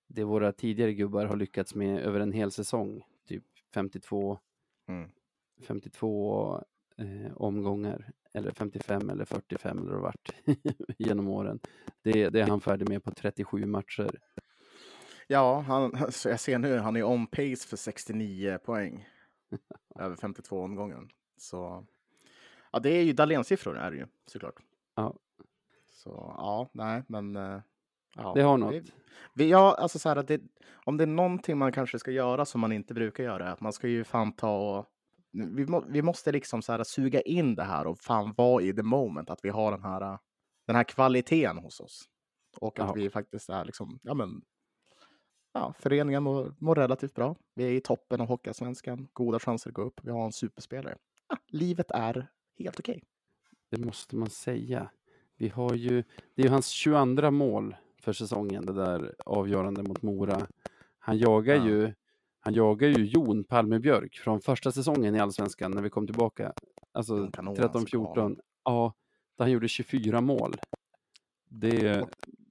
det 0.06 0.24
våra 0.24 0.52
tidigare 0.52 0.92
gubbar 0.94 1.24
har 1.26 1.36
lyckats 1.36 1.74
med 1.74 2.00
över 2.00 2.20
en 2.20 2.32
hel 2.32 2.50
säsong. 2.50 3.02
Typ 3.28 3.44
52, 3.74 4.38
Mm. 4.88 5.10
52 5.62 6.64
eh, 6.98 7.32
omgångar 7.36 8.10
eller 8.34 8.50
55 8.50 9.10
eller 9.10 9.24
45 9.24 9.78
eller 9.78 9.90
vad 9.90 9.96
det 9.96 10.02
varit 10.02 10.32
genom 10.98 11.28
åren. 11.28 11.60
Det, 12.02 12.28
det 12.30 12.40
är 12.40 12.46
han 12.46 12.60
färdig 12.60 12.88
med 12.88 13.04
på 13.04 13.10
37 13.10 13.66
matcher. 13.66 14.10
Ja, 15.26 15.60
han, 15.60 16.12
så 16.12 16.28
jag 16.28 16.40
ser 16.40 16.58
nu, 16.58 16.78
han 16.78 16.96
är 16.96 17.02
on 17.04 17.26
pace 17.26 17.68
för 17.68 17.76
69 17.76 18.58
poäng. 18.64 19.08
över 19.98 20.16
52 20.16 20.60
omgången. 20.62 21.08
Så 21.36 21.86
ja, 22.72 22.78
det 22.78 22.90
är 22.90 23.02
ju 23.02 23.12
Dahlén-siffror 23.12 23.76
är 23.78 23.90
det 23.90 23.96
ju 23.96 24.06
såklart. 24.26 24.54
Ja. 24.94 25.14
Så 25.86 26.34
ja, 26.38 26.68
nej, 26.72 27.02
men. 27.08 27.36
eh, 27.36 27.60
Ja, 28.18 28.32
Det 28.34 28.42
har 28.42 28.58
något. 28.58 28.74
Vi, 28.74 28.82
vi, 29.34 29.50
ja, 29.50 29.74
alltså 29.78 29.98
så 29.98 30.08
här 30.08 30.16
att 30.16 30.28
det, 30.28 30.40
om 30.84 30.96
det 30.96 31.04
är 31.04 31.08
någonting 31.08 31.58
man 31.58 31.72
kanske 31.72 31.98
ska 31.98 32.10
göra 32.10 32.44
som 32.44 32.60
man 32.60 32.72
inte 32.72 32.94
brukar 32.94 33.24
göra, 33.24 33.52
att 33.52 33.60
man 33.60 33.72
ska 33.72 33.88
ju 33.88 34.04
fan 34.04 34.32
ta 34.32 34.78
och 34.78 34.86
vi, 35.56 35.66
må, 35.66 35.84
vi 35.88 36.02
måste 36.02 36.32
liksom 36.32 36.62
så 36.62 36.72
här 36.72 36.84
suga 36.84 37.20
in 37.20 37.54
det 37.54 37.62
här 37.64 37.86
och 37.86 37.98
fan 38.00 38.34
vara 38.36 38.62
i 38.62 38.72
the 38.72 38.82
moment, 38.82 39.30
att 39.30 39.40
vi 39.42 39.48
har 39.48 39.70
den 39.72 39.82
här, 39.82 40.18
den 40.66 40.76
här 40.76 40.84
kvaliteten 40.84 41.58
hos 41.58 41.80
oss. 41.80 42.04
Och 42.60 42.78
att 42.78 42.86
Ja. 42.88 42.92
vi 42.92 43.10
faktiskt 43.10 43.48
är 43.50 43.64
liksom, 43.64 43.98
ja 44.02 44.14
men, 44.14 44.42
ja, 45.52 45.74
föreningen 45.78 46.22
mår, 46.22 46.54
mår 46.58 46.74
relativt 46.74 47.14
bra. 47.14 47.36
Vi 47.54 47.64
är 47.64 47.70
i 47.70 47.80
toppen 47.80 48.20
av 48.20 48.26
Hockeyallsvenskan, 48.26 49.08
goda 49.12 49.38
chanser 49.38 49.70
att 49.70 49.74
gå 49.74 49.82
upp. 49.82 50.00
Vi 50.02 50.10
har 50.10 50.24
en 50.24 50.32
superspelare. 50.32 50.96
Ja, 51.28 51.36
livet 51.46 51.90
är 51.90 52.28
helt 52.58 52.80
okej. 52.80 53.02
Det 53.70 53.78
måste 53.78 54.16
man 54.16 54.30
säga. 54.30 54.90
Vi 55.36 55.48
har 55.48 55.74
ju, 55.74 56.02
det 56.34 56.42
är 56.42 56.46
ju 56.46 56.48
hans 56.52 56.68
22 56.68 57.30
mål 57.30 57.76
för 58.00 58.12
säsongen, 58.12 58.66
det 58.66 58.72
där 58.72 59.14
avgörande 59.26 59.82
mot 59.82 60.02
Mora. 60.02 60.46
Han 60.98 61.18
jagar 61.18 61.54
Ja. 61.56 61.66
ju 61.66 61.94
han 62.46 62.54
jagar 62.54 62.88
ju 62.88 63.04
Jon 63.04 63.44
Palmebjörk 63.44 64.16
från 64.16 64.40
första 64.40 64.72
säsongen 64.72 65.14
i 65.14 65.20
Allsvenskan 65.20 65.70
när 65.70 65.82
vi 65.82 65.90
kom 65.90 66.06
tillbaka. 66.06 66.52
Alltså 66.92 67.16
En 67.16 67.32
kanon, 67.32 67.60
alltså, 67.60 67.78
13-14. 67.78 68.40
Ja, 68.64 68.94
där 69.36 69.44
han 69.44 69.52
gjorde 69.52 69.68
24 69.68 70.20
mål. 70.20 70.54
Det, 71.48 72.06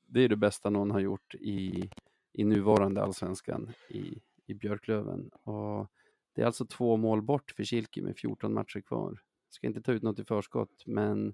det 0.07 0.21
är 0.23 0.29
det 0.29 0.35
bästa 0.35 0.69
någon 0.69 0.91
har 0.91 0.99
gjort 0.99 1.35
i, 1.35 1.89
i 2.33 2.43
nuvarande 2.43 3.03
Allsvenskan 3.03 3.73
i, 3.89 4.21
i 4.45 4.53
Björklöven. 4.53 5.29
Och 5.29 5.91
det 6.33 6.41
är 6.41 6.45
alltså 6.45 6.65
två 6.65 6.97
mål 6.97 7.21
bort 7.21 7.51
för 7.51 7.63
Kilke 7.63 8.01
med 8.01 8.17
14 8.17 8.53
matcher 8.53 8.81
kvar. 8.81 9.21
Ska 9.49 9.67
inte 9.67 9.81
ta 9.81 9.91
ut 9.91 10.03
något 10.03 10.19
i 10.19 10.23
förskott, 10.23 10.83
men 10.85 11.33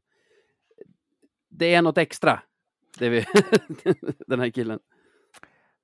det 1.50 1.74
är 1.74 1.82
något 1.82 1.98
extra. 1.98 2.42
Det 3.00 3.06
är 3.06 3.10
vi, 3.10 3.26
den 4.28 4.40
här 4.40 4.50
killen. 4.50 4.80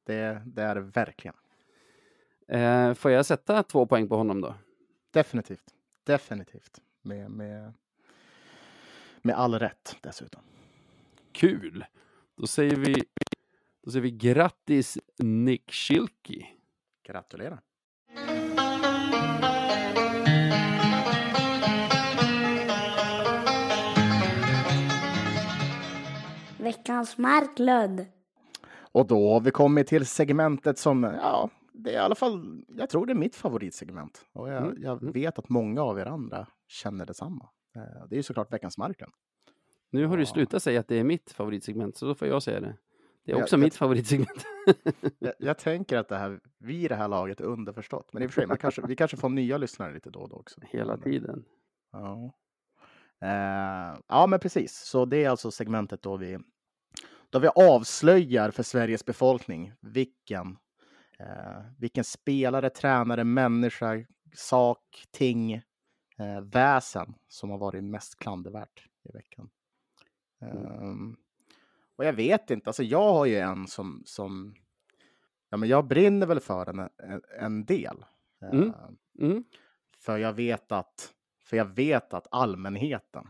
Det, 0.04 0.42
det 0.46 0.62
är 0.64 0.76
det 0.76 0.82
verkligen. 0.82 1.36
Eh, 2.48 2.94
får 2.94 3.12
jag 3.12 3.26
sätta 3.26 3.64
två 3.64 3.86
poäng 3.86 4.08
på 4.08 4.16
honom 4.16 4.42
då? 4.42 4.56
Definitivt. 5.12 5.74
Definitivt. 6.04 6.82
Med, 7.02 7.32
med, 7.32 7.74
med 9.22 9.36
all 9.36 9.60
rätt 9.60 9.96
dessutom. 10.02 10.42
Kul! 11.32 11.86
Då 12.36 12.48
säger 12.48 12.76
vi, 12.76 13.04
då 13.84 13.92
säger 13.92 14.04
vi 14.04 14.12
grattis 14.12 14.98
Nick 15.18 15.72
Schilke. 15.72 16.46
Gratulerar. 17.04 17.60
Veckans 26.58 27.18
Marklund. 27.18 28.06
Och 28.76 29.08
då 29.08 29.34
har 29.34 29.42
vi 29.42 29.52
kommit 29.52 29.88
till 29.88 30.06
segmentet 30.06 30.80
som, 30.80 31.04
ja, 31.04 31.50
det 31.78 31.90
är 31.90 31.94
i 31.94 31.98
alla 31.98 32.16
fall, 32.16 32.66
jag 32.68 32.90
tror 32.90 33.06
det 33.06 33.14
är 33.14 33.16
mitt 33.16 33.36
favoritsegment. 33.36 34.26
Och 34.34 34.50
jag, 34.50 34.64
Mm, 34.64 34.76
jag 34.82 35.02
mm. 35.02 35.12
vet 35.14 35.40
att 35.40 35.50
många 35.50 35.82
av 35.82 36.00
er 36.00 36.06
andra 36.06 36.48
känner 36.68 37.06
detsamma. 37.06 37.50
Eh, 37.76 38.08
Det 38.10 38.16
är 38.16 38.18
ju 38.18 38.24
såklart 38.24 38.54
veckans 38.54 38.78
marken. 38.78 39.10
Nu 39.90 40.06
har 40.06 40.18
du 40.18 40.24
Ja. 40.24 40.28
slutat 40.28 40.64
säga 40.64 40.80
att 40.80 40.88
det 40.88 40.96
är 41.00 41.04
mitt 41.04 41.32
favoritsegment, 41.32 41.98
så 41.98 42.06
då 42.06 42.16
får 42.16 42.28
jag 42.28 42.44
säga 42.44 42.60
det. 42.60 42.78
Det 43.26 43.32
är 43.32 43.42
också 43.42 43.56
jag- 43.56 43.64
mitt 43.64 43.76
favoritsegment. 43.76 44.46
Jag, 45.20 45.34
jag 45.40 45.58
tänker 45.58 45.98
att 45.98 46.08
det 46.10 46.18
här, 46.18 46.40
vi 46.60 46.84
i 46.84 46.88
det 46.88 46.96
här 46.96 47.08
laget 47.08 47.40
är 47.42 47.46
underförstått. 47.46 48.14
Men 48.14 48.24
i 48.24 48.26
och 48.28 48.32
för 48.32 48.42
sig, 48.42 48.48
man 48.48 48.58
kanske, 48.58 48.82
vi 48.88 48.96
kanske 48.96 49.18
får 49.18 49.30
nya 49.30 49.58
lyssnare 49.58 49.94
lite 49.94 50.10
då 50.10 50.20
och 50.20 50.30
då 50.30 50.36
också. 50.36 50.62
Hela 50.64 50.94
Men, 50.94 51.02
tiden. 51.02 51.46
Ja. 51.92 52.34
Eh, 53.22 54.00
ja, 54.08 54.28
men 54.28 54.40
precis. 54.40 54.76
Så 54.78 55.06
det 55.06 55.24
är 55.24 55.30
alltså 55.30 55.52
segmentet 55.52 56.02
då 56.02 56.18
vi, 56.18 56.38
då 57.30 57.40
vi 57.40 57.48
avslöjar 57.56 58.52
för 58.52 58.64
Sveriges 58.64 59.06
befolkning 59.06 59.74
vilken, 59.82 60.58
eh, 61.20 61.62
vilken 61.78 62.04
spelare, 62.04 62.70
tränare, 62.70 63.24
människa, 63.24 64.06
sak, 64.34 65.06
ting, 65.12 65.54
eh, 66.18 66.42
väsen 66.44 67.14
som 67.28 67.50
har 67.50 67.58
varit 67.58 67.84
mest 67.84 68.20
klandervärt 68.20 68.86
i 69.04 69.12
veckan. 69.12 69.50
Ehm, 70.42 71.18
och 71.96 72.06
jag 72.06 72.14
vet 72.14 72.50
inte, 72.52 72.70
alltså 72.70 72.84
jag 72.84 73.14
har 73.14 73.26
ju 73.26 73.38
en 73.38 73.68
som, 73.68 74.04
som 74.06 74.56
ja, 75.50 75.58
men 75.58 75.70
jag 75.70 75.88
brinner 75.88 76.28
väl 76.28 76.40
för 76.40 76.70
en, 76.70 76.80
en, 76.80 77.22
en 77.40 77.66
del. 77.66 78.06
Mm. 78.42 78.70
Eh, 78.70 78.74
Mm. 79.20 79.44
för 79.98 80.18
jag 80.18 80.34
vet 80.34 80.72
att, 80.72 81.14
för 81.44 81.58
jag 81.58 81.66
vet 81.66 82.14
att 82.14 82.28
allmänheten 82.32 83.28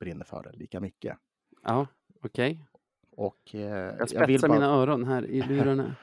brinner 0.00 0.24
för 0.24 0.42
det 0.42 0.52
lika 0.52 0.80
mycket. 0.80 1.18
Ja, 1.62 1.86
okej. 2.22 2.66
Och 3.10 3.54
eh, 3.54 3.60
Jag 3.60 3.94
jag, 3.94 3.98
vill 3.98 4.08
spetsar 4.38 4.48
bara, 4.48 4.58
mina 4.58 4.70
öron 4.72 5.04
här 5.04 5.26
i 5.26 5.42
lurarna. 5.48 5.96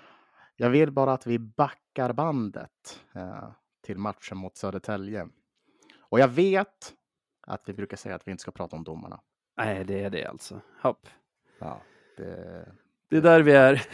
Jag 0.55 0.69
vill 0.69 0.91
bara 0.91 1.13
att 1.13 1.27
vi 1.27 1.39
backar 1.39 2.13
bandet 2.13 2.99
eh, 3.15 3.49
till 3.81 3.97
matchen 3.97 4.37
mot 4.37 4.57
Södertälje. 4.57 5.27
Och 5.99 6.19
jag 6.19 6.27
vet 6.27 6.93
att 7.47 7.61
vi 7.65 7.73
brukar 7.73 7.97
säga 7.97 8.15
att 8.15 8.27
vi 8.27 8.31
inte 8.31 8.41
ska 8.41 8.51
prata 8.51 8.75
om 8.75 8.83
domarna. 8.83 9.21
Nej, 9.57 9.83
det 9.85 10.03
är 10.03 10.09
det 10.09 10.25
alltså. 10.25 10.61
Hopp. 10.81 11.07
Ja, 11.59 11.81
det... 12.17 12.71
Det 13.09 13.17
är 13.17 13.21
där 13.21 13.41
vi 13.41 13.51
är. 13.51 13.73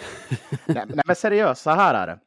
nej, 0.65 0.85
nej, 0.87 1.03
men 1.05 1.15
seriöst, 1.15 1.61
så 1.61 1.69
här 1.69 1.93
är 1.93 2.07
det. 2.07 2.19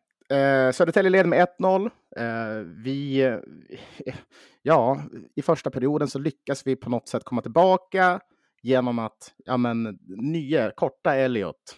Eh, 0.30 0.72
Södertälje 0.72 1.10
leder 1.10 1.28
med 1.28 1.48
1-0. 1.58 1.90
Eh, 2.16 2.64
vi, 2.84 3.20
eh, 3.20 4.14
ja, 4.62 5.02
i 5.34 5.42
första 5.42 5.70
perioden 5.70 6.08
så 6.08 6.18
lyckas 6.18 6.66
vi 6.66 6.76
på 6.76 6.90
något 6.90 7.08
sätt 7.08 7.24
komma 7.24 7.42
tillbaka 7.42 8.20
genom 8.62 8.98
att, 8.98 9.34
ja 9.36 9.56
men, 9.56 9.98
nya, 10.06 10.70
korta 10.70 11.14
Elliot 11.14 11.76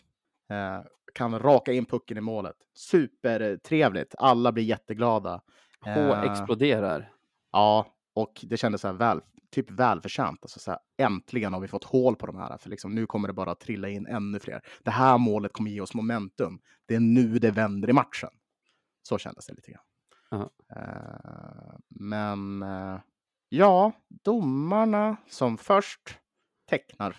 kan 1.14 1.38
raka 1.38 1.72
in 1.72 1.86
pucken 1.86 2.18
i 2.18 2.20
målet. 2.20 2.56
Supertrevligt. 2.74 4.14
Alla 4.18 4.52
blir 4.52 4.64
jätteglada. 4.64 5.42
H 5.80 5.90
Eh, 5.90 6.22
exploderar. 6.22 7.12
Ja, 7.52 7.86
och 8.14 8.44
det 8.48 8.56
kändes 8.56 8.80
så 8.80 8.88
här 8.88 8.94
väl, 8.94 9.20
typ 9.50 9.70
välförtjänt. 9.70 10.38
Alltså 10.42 10.60
så 10.60 10.70
här, 10.70 10.80
äntligen 10.98 11.52
har 11.52 11.60
vi 11.60 11.68
fått 11.68 11.84
hål 11.84 12.16
på 12.16 12.26
de 12.26 12.36
här, 12.36 12.56
för 12.56 12.70
liksom, 12.70 12.94
nu 12.94 13.06
kommer 13.06 13.28
det 13.28 13.34
bara 13.34 13.54
trilla 13.54 13.88
in 13.88 14.06
ännu 14.06 14.38
fler. 14.40 14.62
Det 14.82 14.90
här 14.90 15.18
målet 15.18 15.52
kommer 15.52 15.70
ge 15.70 15.80
oss 15.80 15.94
momentum. 15.94 16.60
Det 16.86 16.94
är 16.94 17.00
nu 17.00 17.38
det 17.38 17.50
vänder 17.50 17.90
i 17.90 17.92
matchen. 17.92 18.30
Så 19.02 19.18
kändes 19.18 19.46
det 19.46 19.54
lite 19.54 19.70
grann. 19.70 19.84
Ja. 20.30 20.50
Eh, 20.76 21.78
men 21.88 22.62
eh, 22.62 23.00
ja, 23.48 23.92
domarna 24.08 25.16
som 25.28 25.58
först 25.58 26.18
tecknar 26.68 27.16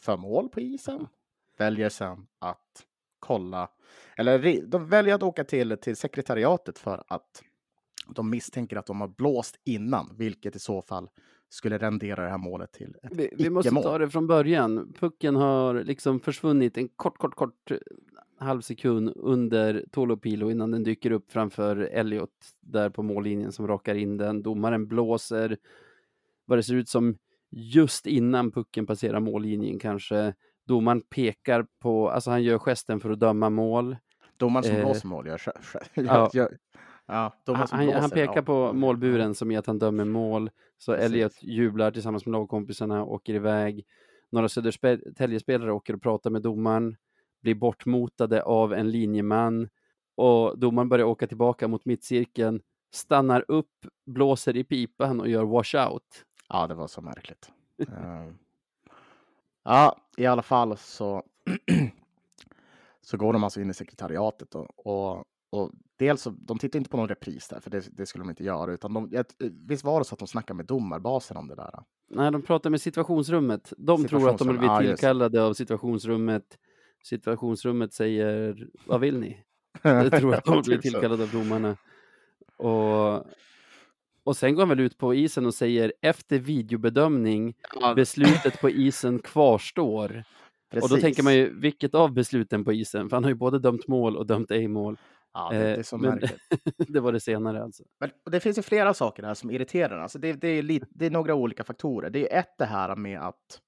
för 0.00 0.16
mål 0.16 0.48
på 0.48 0.60
isen 0.60 1.06
väljer 1.58 1.88
sen 1.88 2.26
att 2.38 2.86
kolla, 3.18 3.70
eller 4.16 4.66
de 4.66 4.88
väljer 4.88 5.14
att 5.14 5.22
åka 5.22 5.44
till, 5.44 5.76
till 5.76 5.96
sekretariatet 5.96 6.78
för 6.78 7.04
att 7.08 7.42
de 8.08 8.30
misstänker 8.30 8.76
att 8.76 8.86
de 8.86 9.00
har 9.00 9.08
blåst 9.08 9.56
innan, 9.64 10.14
vilket 10.16 10.56
i 10.56 10.58
så 10.58 10.82
fall 10.82 11.10
skulle 11.48 11.78
rendera 11.78 12.22
det 12.22 12.30
här 12.30 12.38
målet 12.38 12.72
till 12.72 12.96
ett 13.02 13.16
Vi, 13.16 13.30
vi 13.38 13.50
måste 13.50 13.70
ta 13.70 13.98
det 13.98 14.10
från 14.10 14.26
början. 14.26 14.92
Pucken 14.98 15.36
har 15.36 15.84
liksom 15.84 16.20
försvunnit 16.20 16.78
en 16.78 16.88
kort, 16.88 17.18
kort, 17.18 17.34
kort 17.34 17.70
eh, 17.70 17.76
halv 18.38 18.60
sekund 18.60 19.12
under 19.16 19.84
Tolopilo 19.90 20.50
innan 20.50 20.70
den 20.70 20.84
dyker 20.84 21.10
upp 21.10 21.32
framför 21.32 21.76
Elliot 21.76 22.30
där 22.60 22.90
på 22.90 23.02
mållinjen 23.02 23.52
som 23.52 23.66
rakar 23.66 23.94
in 23.94 24.16
den. 24.16 24.42
Domaren 24.42 24.86
blåser 24.86 25.56
vad 26.44 26.58
det 26.58 26.62
ser 26.62 26.74
ut 26.74 26.88
som 26.88 27.18
just 27.50 28.06
innan 28.06 28.50
pucken 28.50 28.86
passerar 28.86 29.20
mållinjen 29.20 29.78
kanske. 29.78 30.34
Domaren 30.68 31.00
pekar 31.00 31.66
på, 31.78 32.10
alltså 32.10 32.30
han 32.30 32.42
gör 32.42 32.58
gesten 32.58 33.00
för 33.00 33.10
att 33.10 33.20
döma 33.20 33.50
mål. 33.50 33.96
Domaren 34.36 34.64
som 34.64 34.74
Eh, 34.74 34.84
blåser 34.84 35.08
mål 35.08 35.26
gör, 35.26 35.40
ja. 35.94 36.30
gör, 36.32 36.58
ja, 37.06 37.34
Han, 37.46 37.68
som 37.68 37.78
han, 37.78 37.88
han 37.88 38.10
pekar 38.10 38.36
ja. 38.36 38.42
på 38.42 38.72
målburen 38.72 39.34
som 39.34 39.50
i 39.50 39.56
att 39.56 39.66
han 39.66 39.78
dömer 39.78 40.04
mål. 40.04 40.50
Så 40.78 40.92
Precis. 40.92 41.06
Elliot 41.06 41.42
jublar 41.42 41.90
tillsammans 41.90 42.26
med 42.26 42.32
lagkompisarna, 42.32 43.04
åker 43.04 43.34
iväg. 43.34 43.86
Några 44.30 44.48
Södertälje-spelare 44.48 45.72
åker 45.72 45.94
och 45.94 46.02
pratar 46.02 46.30
med 46.30 46.42
domaren, 46.42 46.96
blir 47.42 47.54
bortmotade 47.54 48.42
av 48.42 48.72
en 48.72 48.90
linjeman 48.90 49.68
och 50.16 50.58
domaren 50.58 50.88
börjar 50.88 51.06
åka 51.06 51.26
tillbaka 51.26 51.68
mot 51.68 51.84
mittcirkeln, 51.84 52.60
stannar 52.94 53.44
upp, 53.48 53.86
blåser 54.06 54.56
i 54.56 54.64
pipan 54.64 55.20
och 55.20 55.28
gör 55.28 55.44
washout. 55.44 56.24
Ja, 56.48 56.66
det 56.66 56.74
var 56.74 56.86
så 56.86 57.02
märkligt. 57.02 57.50
Ja, 59.68 59.96
i 60.16 60.26
alla 60.26 60.42
fall 60.42 60.76
så, 60.76 61.22
så 63.00 63.16
går 63.16 63.32
de 63.32 63.44
alltså 63.44 63.60
in 63.60 63.70
i 63.70 63.74
sekretariatet 63.74 64.54
och, 64.54 64.86
och, 64.86 65.24
och 65.50 65.70
dels 65.96 66.22
så, 66.22 66.30
de 66.30 66.58
tittar 66.58 66.78
inte 66.78 66.90
på 66.90 66.96
någon 66.96 67.08
repris 67.08 67.48
där, 67.48 67.60
för 67.60 67.70
det, 67.70 67.88
det 67.96 68.06
skulle 68.06 68.24
de 68.24 68.30
inte 68.30 68.44
göra, 68.44 68.72
utan 68.72 68.94
de, 68.94 69.24
visst 69.66 69.84
var 69.84 69.98
det 69.98 70.04
så 70.04 70.14
att 70.14 70.18
de 70.18 70.28
snackade 70.28 70.56
med 70.56 70.66
domarbasen 70.66 71.36
om 71.36 71.48
det 71.48 71.54
där? 71.54 71.82
Nej, 72.10 72.32
de 72.32 72.42
pratar 72.42 72.70
med 72.70 72.80
situationsrummet. 72.80 73.72
De 73.78 74.04
tror 74.08 74.30
att 74.30 74.38
de 74.38 74.44
Situationsrum, 74.44 74.82
det. 74.82 74.88
tillkallade 74.88 75.42
av 75.42 75.54
situationsrummet. 75.54 76.58
Situationsrummet 77.02 77.92
säger, 77.92 78.68
vad 78.86 79.00
vill 79.00 79.20
ni? 79.20 79.44
Jag 79.82 80.12
tror 80.12 80.34
att 80.34 80.44
de 80.44 80.64
så. 80.64 80.78
tillkallade 80.80 81.22
av 81.22 81.30
domarna. 81.32 81.76
Och, 82.56 83.26
och 84.28 84.36
sen 84.36 84.54
går 84.54 84.62
han 84.62 84.68
väl 84.68 84.80
ut 84.80 84.98
på 84.98 85.14
isen 85.14 85.46
och 85.46 85.54
säger 85.54 85.92
efter 86.02 86.38
videobedömning, 86.38 87.54
Ja, 87.80 87.94
beslutet 87.94 88.60
på 88.60 88.70
isen 88.70 89.18
kvarstår. 89.18 90.24
Och 90.74 90.74
då 90.74 90.80
precis. 90.80 91.00
tänker 91.00 91.22
man 91.22 91.34
ju, 91.34 91.60
vilket 91.60 91.94
av 91.94 92.12
besluten 92.12 92.64
på 92.64 92.72
isen? 92.72 93.08
För 93.08 93.16
han 93.16 93.24
har 93.24 93.30
ju 93.30 93.34
både 93.34 93.58
dömt 93.58 93.88
mål 93.88 94.16
och 94.16 94.26
dömt 94.26 94.50
ej 94.50 94.68
mål. 94.68 94.96
Ja, 95.32 95.48
det, 95.50 95.56
är 95.56 95.76
Eh, 95.76 95.82
så 95.82 95.98
men- 95.98 96.10
märkligt. 96.10 96.40
det 96.88 97.00
var 97.00 97.12
det 97.12 97.20
senare 97.20 97.62
alltså. 97.62 97.82
Men 98.00 98.10
det 98.30 98.40
finns 98.40 98.58
ju 98.58 98.62
flera 98.62 98.94
saker 98.94 99.22
här 99.22 99.34
som 99.34 99.50
irriterar. 99.50 99.98
Alltså 99.98 100.18
det, 100.18 100.32
det, 100.32 100.48
är 100.48 100.62
lite, 100.62 100.86
det 100.90 101.06
är 101.06 101.10
några 101.10 101.34
olika 101.34 101.64
faktorer. 101.64 102.10
Det 102.10 102.34
är 102.34 102.38
ett 102.38 102.58
det 102.58 102.64
här 102.64 102.96
med 102.96 103.20
att... 103.20 103.60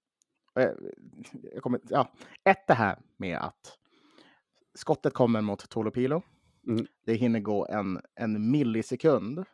eh, 0.59 1.61
kommer, 1.61 1.81
ja, 1.89 2.13
ett 2.45 2.67
det 2.67 2.75
här 2.75 2.99
med 3.17 3.39
att 3.39 3.77
skottet 4.75 5.13
kommer 5.13 5.41
mot 5.41 5.69
Tolopilo. 5.69 6.23
Mm. 6.67 6.87
Det 7.07 7.15
hinner 7.15 7.41
gå 7.41 7.67
en, 7.71 8.01
en 8.15 8.51
millisekund. 8.51 9.45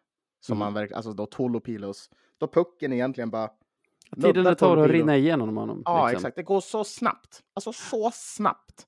Som 0.40 0.56
Mm. 0.58 0.58
man 0.66 0.74
verkligen, 0.74 0.96
alltså 0.96 1.12
då 1.12 1.26
Tolopilos, 1.26 2.10
då 2.38 2.48
pucken 2.48 2.92
egentligen 2.92 3.30
bara... 3.30 3.50
Tiden 4.22 4.44
det 4.44 4.54
tar 4.54 4.76
att 4.76 4.90
rinna 4.90 5.16
igenom 5.16 5.56
honom. 5.56 5.82
Ja, 5.84 6.06
liksom. 6.08 6.16
exakt. 6.18 6.36
Det 6.36 6.42
går 6.42 6.60
så 6.60 6.84
snabbt. 6.84 7.42
Alltså 7.54 7.72
så 7.72 8.10
snabbt. 8.14 8.86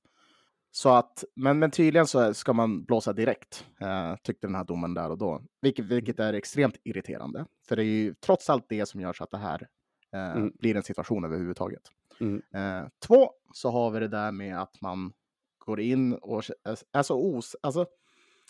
Så 0.70 0.88
att, 0.88 1.24
men, 1.36 1.58
men 1.58 1.70
tydligen 1.70 2.06
så 2.06 2.34
ska 2.34 2.52
man 2.52 2.84
blåsa 2.84 3.12
direkt, 3.12 3.66
eh, 3.80 4.16
tyckte 4.22 4.46
den 4.46 4.54
här 4.54 4.64
domen 4.64 4.94
där 4.94 5.10
och 5.10 5.18
då. 5.18 5.42
Vilket, 5.60 5.84
vilket 5.84 6.20
är 6.20 6.32
extremt 6.32 6.76
irriterande. 6.84 7.46
För 7.68 7.76
det 7.76 7.82
är 7.82 7.84
ju 7.84 8.14
trots 8.14 8.50
allt 8.50 8.66
det 8.68 8.86
som 8.86 9.00
gör 9.00 9.12
så 9.12 9.24
att 9.24 9.30
det 9.30 9.38
här 9.38 9.68
eh, 10.12 10.30
Mm. 10.36 10.52
blir 10.58 10.76
en 10.76 10.82
situation 10.82 11.24
överhuvudtaget. 11.24 11.82
Mm. 12.20 12.42
Eh, 12.54 12.88
två, 13.06 13.30
så 13.52 13.70
har 13.70 13.90
vi 13.90 14.00
det 14.00 14.08
där 14.08 14.32
med 14.32 14.62
att 14.62 14.80
man 14.80 15.12
går 15.58 15.80
in 15.80 16.12
och 16.14 16.44
är- 16.64 16.78
är 16.98 17.02
så 17.02 17.36
os... 17.36 17.56
Alltså, 17.62 17.86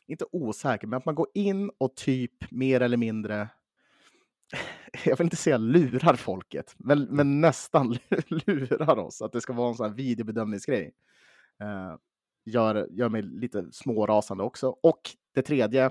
inte 0.09 0.24
osäker, 0.32 0.86
men 0.86 0.96
att 0.96 1.04
man 1.04 1.14
går 1.14 1.26
in 1.34 1.70
och 1.78 1.96
typ 1.96 2.50
mer 2.50 2.80
eller 2.80 2.96
mindre 2.96 3.48
jag 5.04 5.16
vill 5.16 5.24
inte 5.24 5.36
säga 5.36 5.59
lurar 5.59 6.16
folket, 6.16 6.74
men, 6.78 7.02
men 7.02 7.40
nästan 7.40 7.96
lurar 8.28 8.98
oss. 8.98 9.22
Att 9.22 9.32
det 9.32 9.40
ska 9.40 9.52
vara 9.52 9.68
en 9.68 9.74
sån 9.74 9.86
här 9.86 9.96
videobedömningsgrej. 9.96 10.94
Eh, 11.61 11.96
gör, 12.44 12.88
gör 12.90 13.09
mig 13.09 13.22
lite 13.22 13.72
smårasande 13.72 14.44
också. 14.44 14.68
Och 14.68 15.00
det 15.34 15.42
tredje, 15.42 15.90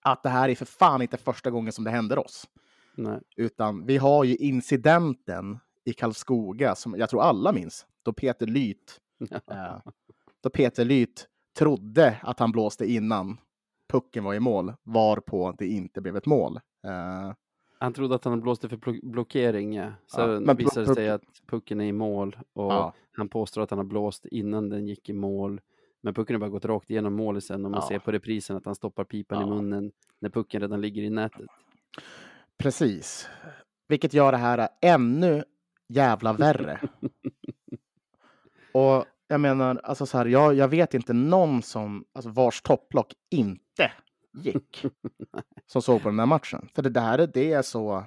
att 0.00 0.22
det 0.22 0.28
här 0.28 0.48
är 0.48 0.54
för 0.54 0.64
fan 0.64 1.02
inte 1.02 1.16
första 1.16 1.50
gången 1.50 1.72
som 1.72 1.84
det 1.84 1.90
händer 1.90 2.18
oss. 2.18 2.48
Nej. 2.96 3.20
Utan 3.36 3.86
vi 3.86 3.96
har 3.96 4.24
ju 4.24 4.36
incidenten 4.36 5.58
i 5.84 5.92
Karlskoga 5.92 6.74
som 6.74 6.94
jag 6.98 7.10
tror 7.10 7.22
alla 7.22 7.52
minns. 7.52 7.86
Då 8.02 8.12
Peter 8.12 8.46
Lyth, 8.46 8.92
eh, 9.50 9.78
då 10.40 10.50
Peter 10.50 10.84
Lyth 10.84 11.22
trodde 11.58 12.18
att 12.22 12.38
han 12.38 12.52
blåste 12.52 12.86
innan 12.86 13.38
pucken 13.92 14.24
var 14.24 14.34
i 14.34 14.40
mål, 14.40 14.72
varpå 14.82 15.54
det 15.58 15.66
inte 15.66 16.00
blev 16.00 16.16
ett 16.16 16.26
mål. 16.26 16.56
Eh, 16.86 17.32
Han 17.78 17.92
trodde 17.92 18.14
att 18.14 18.24
han 18.24 18.40
blåste 18.40 18.68
för 18.68 18.76
blo- 18.76 19.10
blockering, 19.10 19.74
ja. 19.74 19.92
Så 20.06 20.20
Ja, 20.46 20.54
visade 20.54 20.86
det 20.86 20.94
sig 20.94 21.08
att 21.10 21.22
pucken 21.46 21.80
är 21.80 21.84
i 21.84 21.92
mål 21.92 22.36
och 22.52 22.72
Ja. 22.72 22.94
han 23.12 23.28
påstår 23.28 23.62
att 23.62 23.70
han 23.70 23.78
har 23.78 23.84
blåst 23.84 24.26
innan 24.26 24.68
den 24.68 24.86
gick 24.86 25.08
i 25.08 25.12
mål. 25.12 25.60
Men 26.02 26.14
pucken 26.14 26.34
har 26.34 26.40
bara 26.40 26.50
gått 26.50 26.64
rakt 26.64 26.90
igenom 26.90 27.14
målet 27.14 27.44
sen 27.44 27.64
och 27.64 27.70
man 27.70 27.80
Ja. 27.82 27.88
ser 27.88 27.98
på 27.98 28.12
reprisen 28.12 28.56
att 28.56 28.64
han 28.64 28.74
stoppar 28.74 29.04
pipan 29.04 29.42
i 29.42 29.46
munnen 29.46 29.92
när 30.18 30.30
pucken 30.30 30.60
redan 30.60 30.80
ligger 30.80 31.02
i 31.02 31.10
nätet. 31.10 31.46
Precis. 32.58 33.28
Vilket 33.88 34.14
gör 34.14 34.32
det 34.32 34.38
här 34.38 34.68
ännu 34.80 35.44
jävla 35.88 36.32
värre. 36.32 36.80
Och 38.72 39.04
jag 39.34 39.40
menar, 39.40 39.80
alltså 39.84 40.06
så 40.06 40.18
här, 40.18 40.26
jag, 40.26 40.54
jag 40.54 40.68
vet 40.68 40.94
inte 40.94 41.12
någon 41.12 41.62
som, 41.62 42.04
alltså 42.12 42.30
vars 42.30 42.62
topplock 42.62 43.12
inte 43.30 43.92
gick. 44.36 44.84
som 45.66 45.82
såg 45.82 46.02
på 46.02 46.08
den 46.08 46.18
här 46.18 46.26
matchen. 46.26 46.68
För 46.74 46.82
det 46.82 46.90
där, 46.90 47.26
det 47.34 47.52
är 47.52 47.62
så... 47.62 48.04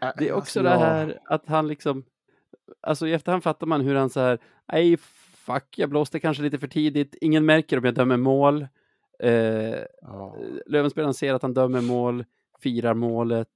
Ä- 0.00 0.12
Det 0.18 0.28
är 0.28 0.32
också 0.32 0.38
alltså, 0.38 0.62
det 0.62 0.68
jag- 0.70 0.78
här 0.78 1.18
att 1.24 1.46
han 1.48 1.68
liksom, 1.68 2.04
alltså 2.80 3.06
i 3.06 3.12
efterhand 3.12 3.42
fattar 3.42 3.66
man 3.66 3.80
hur 3.80 3.94
han 3.94 4.10
så 4.10 4.20
här, 4.20 4.38
nej 4.72 4.96
fuck, 5.34 5.78
jag 5.78 5.90
blåste 5.90 6.20
kanske 6.20 6.42
lite 6.42 6.58
för 6.58 6.68
tidigt, 6.68 7.14
ingen 7.20 7.44
märker 7.46 7.78
om 7.78 7.84
jag 7.84 7.94
dömer 7.94 8.16
mål. 8.16 8.66
Eh, 9.18 9.30
Ja. 10.02 10.36
Lövenspelaren 10.66 11.14
ser 11.14 11.34
att 11.34 11.42
han 11.42 11.54
dömer 11.54 11.80
mål, 11.80 12.24
firar 12.62 12.94
målet. 12.94 13.48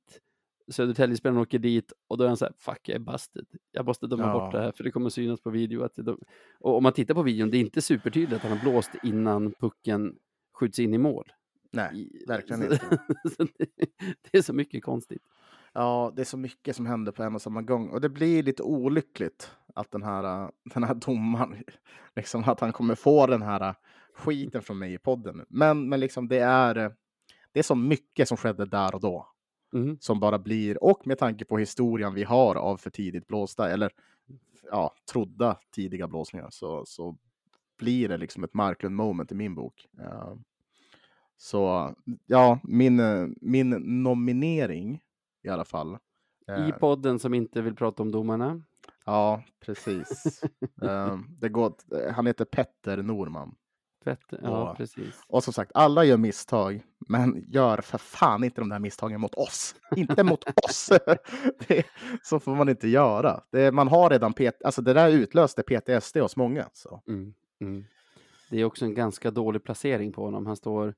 Södertäljespelaren 0.68 1.40
åker 1.42 1.58
dit 1.58 1.92
och 2.08 2.18
då 2.18 2.24
är 2.24 2.28
han 2.28 2.36
så 2.36 2.44
här, 2.44 2.54
fuck 2.58 2.88
jag 2.88 2.94
är 2.94 2.98
busted. 2.98 3.46
Jag 3.72 3.86
måste 3.86 4.06
döma 4.06 4.22
Ja. 4.22 4.32
bort 4.32 4.52
det 4.52 4.60
här 4.60 4.72
för 4.72 4.84
det 4.84 4.90
kommer 4.90 5.08
synas 5.10 5.40
på 5.40 5.50
video. 5.50 5.82
Att 5.84 5.94
det, 5.94 6.16
och 6.58 6.76
om 6.76 6.82
man 6.82 6.92
tittar 6.92 7.14
på 7.14 7.22
videon, 7.22 7.50
det 7.50 7.56
är 7.56 7.60
inte 7.60 7.82
supertydligt 7.82 8.32
att 8.36 8.42
han 8.42 8.58
har 8.58 8.70
blåst 8.70 8.90
innan 9.02 9.52
pucken 9.60 10.16
skjuts 10.54 10.78
in 10.78 10.94
i 10.94 10.98
mål. 10.98 11.32
Nej, 11.72 12.24
verkligen 12.28 12.62
så- 12.62 12.72
inte. 12.72 12.98
det, 14.30 14.38
är 14.38 14.42
så 14.42 14.52
mycket 14.52 14.84
konstigt. 14.84 15.22
Ja, 15.72 16.12
det 16.16 16.22
är 16.22 16.26
så 16.26 16.36
mycket 16.36 16.76
som 16.76 16.86
händer 16.86 17.12
på 17.12 17.22
en 17.22 17.34
och 17.34 17.42
samma 17.42 17.62
gång. 17.62 17.88
Och 17.88 18.00
det 18.00 18.08
blir 18.08 18.42
lite 18.42 18.62
olyckligt 18.62 19.50
att 19.74 19.90
den 19.90 20.02
här, 20.02 20.50
den 20.74 20.84
här 20.84 20.94
domaren, 20.94 21.64
liksom 22.16 22.44
att 22.44 22.60
han 22.60 22.72
kommer 22.72 22.94
få 22.94 23.26
den 23.26 23.42
här 23.42 23.68
äh, 23.68 23.74
skiten 24.14 24.62
från 24.62 24.78
mig 24.78 24.94
i 24.94 24.98
podden. 24.98 25.44
Men, 25.48 25.88
men 25.88 26.00
liksom 26.00 26.28
det 26.28 26.38
är, 26.38 26.76
äh, 26.76 26.90
det 27.52 27.58
är 27.58 27.62
så 27.62 27.74
mycket 27.74 28.28
som 28.28 28.36
skedde 28.36 28.64
där 28.66 28.94
och 28.94 29.00
då. 29.00 29.26
Mhm. 29.76 29.98
Som 30.00 30.20
bara 30.20 30.38
blir, 30.38 30.84
och 30.84 31.06
med 31.06 31.18
tanke 31.18 31.44
på 31.44 31.58
historien 31.58 32.14
vi 32.14 32.24
har 32.24 32.54
av 32.54 32.76
för 32.76 32.90
tidigt 32.90 33.26
blåsta, 33.26 33.70
eller 33.70 33.92
ja, 34.70 34.94
trodda 35.12 35.58
tidiga 35.70 36.08
blåsningar, 36.08 36.48
så, 36.50 36.84
så 36.86 37.16
blir 37.78 38.08
det 38.08 38.16
liksom 38.16 38.44
ett 38.44 38.54
Marklund 38.54 38.96
moment 38.96 39.32
i 39.32 39.34
min 39.34 39.54
bok. 39.54 39.86
Eh, 40.00 40.34
så 41.36 41.94
ja, 42.26 42.58
min, 42.62 43.00
min 43.40 43.70
nominering 44.02 45.00
i 45.42 45.48
alla 45.48 45.64
fall. 45.64 45.98
I 46.48 46.68
eh, 46.68 46.70
podden 46.70 47.18
som 47.18 47.34
inte 47.34 47.62
vill 47.62 47.74
prata 47.74 48.02
om 48.02 48.12
domarna. 48.12 48.62
Ja, 49.04 49.42
precis. 49.60 50.42
Eh, 50.82 51.18
det 51.28 51.48
går, 51.48 51.74
han 52.12 52.26
heter 52.26 52.44
Petter 52.44 53.02
Norman. 53.02 53.54
Fett, 54.06 54.20
ja, 54.42 54.70
Och- 54.70 54.76
precis. 54.76 55.22
Och 55.28 55.44
som 55.44 55.52
sagt, 55.52 55.70
alla 55.74 56.04
gör 56.04 56.16
misstag, 56.16 56.82
men 57.08 57.44
gör 57.48 57.80
för 57.80 57.98
fan 57.98 58.44
inte 58.44 58.60
de 58.60 58.68
där 58.68 58.78
misstagen 58.78 59.20
mot 59.20 59.34
oss. 59.34 59.74
Inte 59.96 60.22
mot 60.22 60.44
oss! 60.64 60.92
Det, 61.68 61.86
så 62.22 62.40
får 62.40 62.54
man 62.54 62.68
inte 62.68 62.88
göra. 62.88 63.40
Det, 63.52 63.72
man 63.72 63.88
har 63.88 64.10
redan 64.10 64.32
PT, 64.32 64.64
alltså 64.64 64.82
det 64.82 64.92
där 64.92 65.10
utlöste 65.10 65.62
PTSD 65.62 66.16
hos 66.16 66.36
många. 66.36 66.68
Så. 66.72 67.02
Mm, 67.08 67.34
mm. 67.60 67.84
Det 68.50 68.60
är 68.60 68.64
också 68.64 68.84
en 68.84 68.94
ganska 68.94 69.30
dålig 69.30 69.64
placering 69.64 70.12
på 70.12 70.24
honom. 70.24 70.46
Han 70.46 70.56
står 70.56 70.94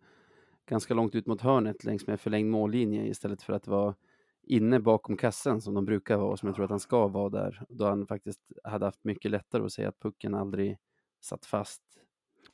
ganska 0.69 0.95
långt 0.95 1.15
ut 1.15 1.27
mot 1.27 1.41
hörnet 1.41 1.85
längs 1.85 2.07
med 2.07 2.21
förlängd 2.21 2.51
mållinje 2.51 3.07
istället 3.07 3.43
för 3.43 3.53
att 3.53 3.67
vara 3.67 3.95
inne 4.43 4.81
bakom 4.81 5.17
kassen 5.17 5.61
som 5.61 5.75
de 5.75 5.85
brukar 5.85 6.17
vara 6.17 6.31
och 6.31 6.39
som 6.39 6.47
jag 6.47 6.57
tror 6.57 6.65
att 6.65 6.71
han 6.71 6.81
ska 6.81 7.07
vara 7.09 7.29
där. 7.29 7.63
Då 7.69 7.85
han 7.87 8.07
faktiskt 8.07 8.41
hade 8.65 8.85
haft 8.85 9.05
mycket 9.05 9.31
lättare 9.31 9.65
att 9.65 9.73
säga 9.73 9.89
att 9.89 10.01
pucken 10.01 10.35
aldrig 10.35 10.79
satt 11.21 11.47
fast. 11.47 11.83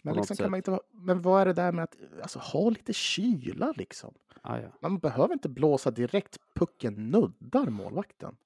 Men, 0.04 0.16
liksom 0.16 0.36
kan 0.36 0.50
man 0.50 0.58
inte, 0.58 0.80
men 0.92 1.22
vad 1.22 1.40
är 1.40 1.46
det 1.46 1.52
där 1.52 1.72
med 1.72 1.84
att 1.84 1.96
alltså, 2.22 2.38
ha 2.38 2.70
lite 2.70 2.92
kyla 2.92 3.72
liksom? 3.76 4.14
Ah, 4.42 4.58
ja. 4.58 4.68
Man 4.82 4.98
behöver 4.98 5.32
inte 5.34 5.48
blåsa 5.48 5.90
direkt, 5.90 6.38
pucken 6.54 7.10
nuddar 7.10 7.66
målvakten. 7.66 8.36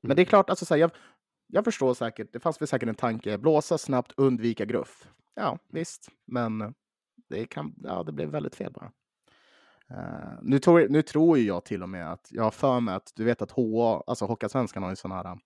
Men 0.00 0.10
Mm. 0.10 0.16
det 0.16 0.22
är 0.22 0.26
klart, 0.26 0.50
alltså, 0.50 0.64
så 0.64 0.74
här, 0.74 0.80
jag, 0.80 0.90
jag 1.46 1.64
förstår 1.64 1.94
säkert, 1.94 2.32
det 2.32 2.40
fanns 2.40 2.60
väl 2.60 2.68
säkert 2.68 2.88
en 2.88 2.94
tanke, 2.94 3.38
blåsa 3.38 3.78
snabbt, 3.78 4.12
undvika 4.16 4.64
gruff. 4.64 5.08
Ja, 5.34 5.58
visst, 5.68 6.08
men 6.24 6.74
det, 7.28 7.46
kan, 7.46 7.74
ja, 7.82 8.02
det 8.02 8.12
blev 8.12 8.28
väldigt 8.28 8.54
fel 8.54 8.72
bara. 8.72 8.92
Eh, 9.90 10.38
nu, 10.42 10.58
tror, 10.58 10.88
nu 10.88 11.02
tror 11.02 11.38
jag 11.38 11.64
till 11.64 11.82
och 11.82 11.88
med 11.88 12.12
att, 12.12 12.28
jag 12.30 12.42
har 12.42 12.50
för 12.50 12.80
mig 12.80 12.94
att, 12.94 13.12
du 13.16 13.24
vet 13.24 13.42
att 13.42 13.50
HA, 13.50 14.02
alltså 14.06 14.24
Hockeyallsvenskan 14.24 14.82
har 14.82 14.90
ju 14.90 14.96
sådana 14.96 15.22
här 15.22 15.38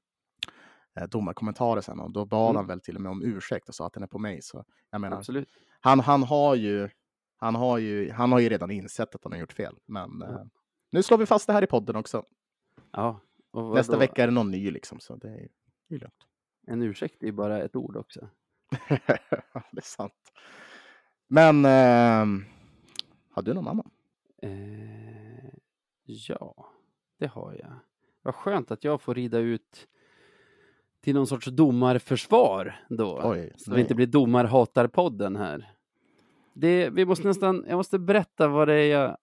domarkommentarer 1.11 1.81
sen 1.81 2.01
och 2.01 2.11
då 2.11 2.25
bad 2.25 2.51
Mm. 2.51 2.57
han 2.57 2.67
väl 2.67 2.81
till 2.81 2.95
och 2.97 3.01
med 3.03 3.11
om 3.11 3.23
ursäkt 3.23 3.69
och 3.69 3.75
sa 3.75 3.87
att 3.87 3.93
den 3.93 4.03
är 4.03 4.07
på 4.07 4.19
mig. 4.19 4.43
Så 4.43 4.65
jag 4.91 5.01
menar, 5.01 5.17
Absolut. 5.17 5.49
han, 5.81 6.01
han, 6.01 6.23
har 6.23 6.55
ju, 6.55 6.89
han, 7.37 7.55
har 7.55 7.79
ju, 7.79 8.11
han 8.13 8.33
har 8.33 8.39
ju 8.39 8.49
redan 8.49 8.71
insett 8.71 9.15
att 9.15 9.25
han 9.25 9.33
har 9.33 9.39
gjort 9.39 9.53
fel. 9.53 9.77
Men 9.87 10.21
Ja. 10.21 10.31
eh, 10.41 10.47
nu 10.91 11.03
slår 11.03 11.19
vi 11.19 11.27
fast 11.27 11.47
det 11.47 11.53
här 11.53 11.65
i 11.65 11.67
podden 11.67 11.97
också. 11.97 12.25
Ja. 12.91 13.21
Nästa 13.75 13.93
då? 13.93 13.99
vecka 13.99 14.23
är 14.23 14.27
det 14.27 14.33
någon 14.33 14.51
ny 14.51 14.71
liksom, 14.71 15.01
så 15.01 15.17
det 15.17 15.29
är 15.29 15.49
är 15.89 15.99
lugnt. 15.99 16.27
En 16.67 16.83
ursäkt 16.83 17.23
är 17.23 17.27
ju 17.27 17.33
bara 17.33 17.63
ett 17.63 17.77
ord 17.77 17.97
också. 17.97 18.29
det 19.71 19.79
är 19.79 19.81
sant. 19.81 20.33
Men 21.29 21.65
eh, 21.65 22.45
har 23.31 23.43
du 23.43 23.55
någon 23.55 23.69
annan? 23.69 23.91
Eh, 24.43 25.51
ja, 26.05 26.73
det 27.19 27.27
har 27.27 27.53
jag. 27.53 27.79
Vad 28.23 28.35
skönt 28.35 28.71
att 28.71 28.85
jag 28.85 29.01
får 29.03 29.15
rida 29.15 29.39
ut 29.39 29.89
till 31.07 31.15
någon 31.15 31.27
sorts 31.27 31.47
domarförsvar 31.47 32.81
då. 32.89 33.21
Oj, 33.25 33.53
så 33.57 33.71
nej. 33.71 33.77
vi 33.77 33.81
inte 33.81 33.95
blir 33.95 34.07
domarhatarpodden 34.07 35.37
här. 35.37 35.73
Det, 36.55 36.91
vi 36.91 37.05
måste 37.05 37.29
nästan, 37.29 37.65
jag 37.69 37.77
måste 37.77 37.99
berätta 37.99 38.49
vad 38.49 38.69
det 38.69 38.75
är 38.75 39.01
jag 39.01 39.17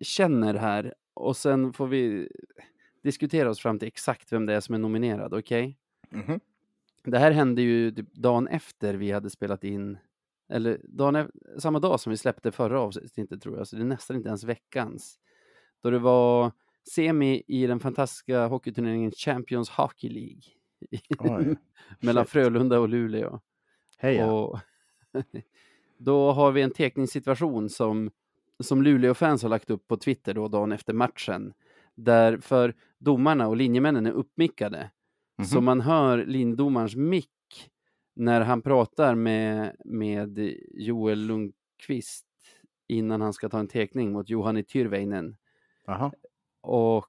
känner 0.00 0.54
här 0.54 0.94
och 1.14 1.36
sen 1.36 1.72
får 1.72 1.86
vi 1.86 2.28
diskutera 3.02 3.50
oss 3.50 3.60
fram 3.60 3.78
till 3.78 3.88
exakt 3.88 4.32
vem 4.32 4.46
det 4.46 4.54
är 4.54 4.60
som 4.60 4.74
är 4.74 4.78
nominerad, 4.78 5.34
okej? 5.34 5.78
Mhm. 6.10 6.40
Det 7.02 7.18
här 7.18 7.30
hände 7.30 7.62
ju 7.62 7.90
typ 7.90 8.14
dagen 8.14 8.48
efter 8.48 8.94
vi 8.94 9.12
hade 9.12 9.30
spelat 9.30 9.64
in, 9.64 9.98
eller 10.48 10.80
dagen 10.84 11.30
samma 11.58 11.78
dag 11.78 12.00
som 12.00 12.10
vi 12.10 12.16
släppte 12.16 12.52
förra 12.52 12.80
avsnittet 12.80 13.42
tror 13.42 13.58
jag, 13.58 13.68
så 13.68 13.76
det 13.76 13.82
är 13.82 13.86
nästan 13.86 14.16
inte 14.16 14.28
ens 14.28 14.44
veckans. 14.44 15.18
Då 15.82 15.90
det 15.90 15.98
var 15.98 16.52
semi 16.94 17.42
i 17.46 17.66
den 17.66 17.80
fantastiska 17.80 18.46
hockeyturneringen 18.46 19.10
Champions 19.10 19.70
Hockey 19.70 20.08
League. 20.08 20.54
mellan. 22.00 22.26
Frölunda 22.26 22.80
och 22.80 22.88
Luleå. 22.88 23.40
Heja. 23.98 24.32
Och 24.32 24.60
då 25.98 26.32
har 26.32 26.52
vi 26.52 26.62
en 26.62 26.70
tekningssituation 26.70 27.68
som, 27.68 28.10
som 28.60 28.82
Luleå-fans 28.82 29.42
har 29.42 29.50
lagt 29.50 29.70
upp 29.70 29.88
på 29.88 29.96
Twitter 29.96 30.34
då 30.34 30.48
dagen 30.48 30.72
efter 30.72 30.92
matchen. 30.92 31.52
Där 31.94 32.36
för 32.36 32.74
domarna 32.98 33.48
och 33.48 33.56
linjemännen 33.56 34.06
är 34.06 34.12
uppmickade. 34.12 34.90
Mhm. 35.38 35.44
Så 35.44 35.60
man 35.60 35.80
hör 35.80 36.26
lindomarens 36.26 36.96
mick 36.96 37.30
när 38.14 38.40
han 38.40 38.62
pratar 38.62 39.14
med, 39.14 39.76
med 39.84 40.54
Joel 40.74 41.26
Lundqvist 41.26 42.26
innan 42.86 43.20
han 43.20 43.32
ska 43.32 43.48
ta 43.48 43.58
en 43.58 43.68
tekning 43.68 44.12
mot 44.12 44.30
Juhani 44.30 44.64
Tyrväinen. 44.64 45.36
Jaha. 45.86 46.12
Och 46.60 47.06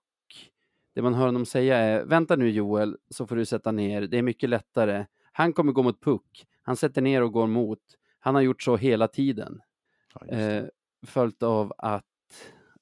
det 0.95 1.01
man 1.01 1.13
hör 1.13 1.25
honom 1.25 1.45
säga 1.45 1.77
är 1.77 2.05
vänta 2.05 2.35
nu 2.35 2.49
Joel 2.49 2.97
så 3.09 3.27
får 3.27 3.35
du 3.35 3.45
sätta 3.45 3.71
ner, 3.71 4.01
det 4.01 4.17
är 4.17 4.21
mycket 4.21 4.49
lättare. 4.49 5.05
Han 5.31 5.53
kommer 5.53 5.71
gå 5.71 5.83
mot 5.83 6.01
puck, 6.01 6.47
han 6.61 6.75
sätter 6.75 7.01
ner 7.01 7.23
och 7.23 7.31
går 7.31 7.47
mot. 7.47 7.79
Han 8.19 8.35
har 8.35 8.41
gjort 8.41 8.61
så 8.61 8.77
hela 8.77 9.07
tiden. 9.07 9.61
Ja. 10.13 10.37
Eh, 10.37 10.65
följt 11.05 11.43
av 11.43 11.73
att, 11.77 12.03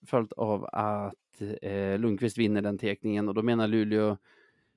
följt 0.06 0.34
av 0.34 0.66
att 0.66 1.42
eh, 1.62 2.00
Lundqvist 2.00 2.38
vinner 2.38 2.62
den 2.62 2.78
tekningen 2.78 3.28
och 3.28 3.34
då 3.34 3.42
menar 3.42 3.68
Luleå 3.68 4.18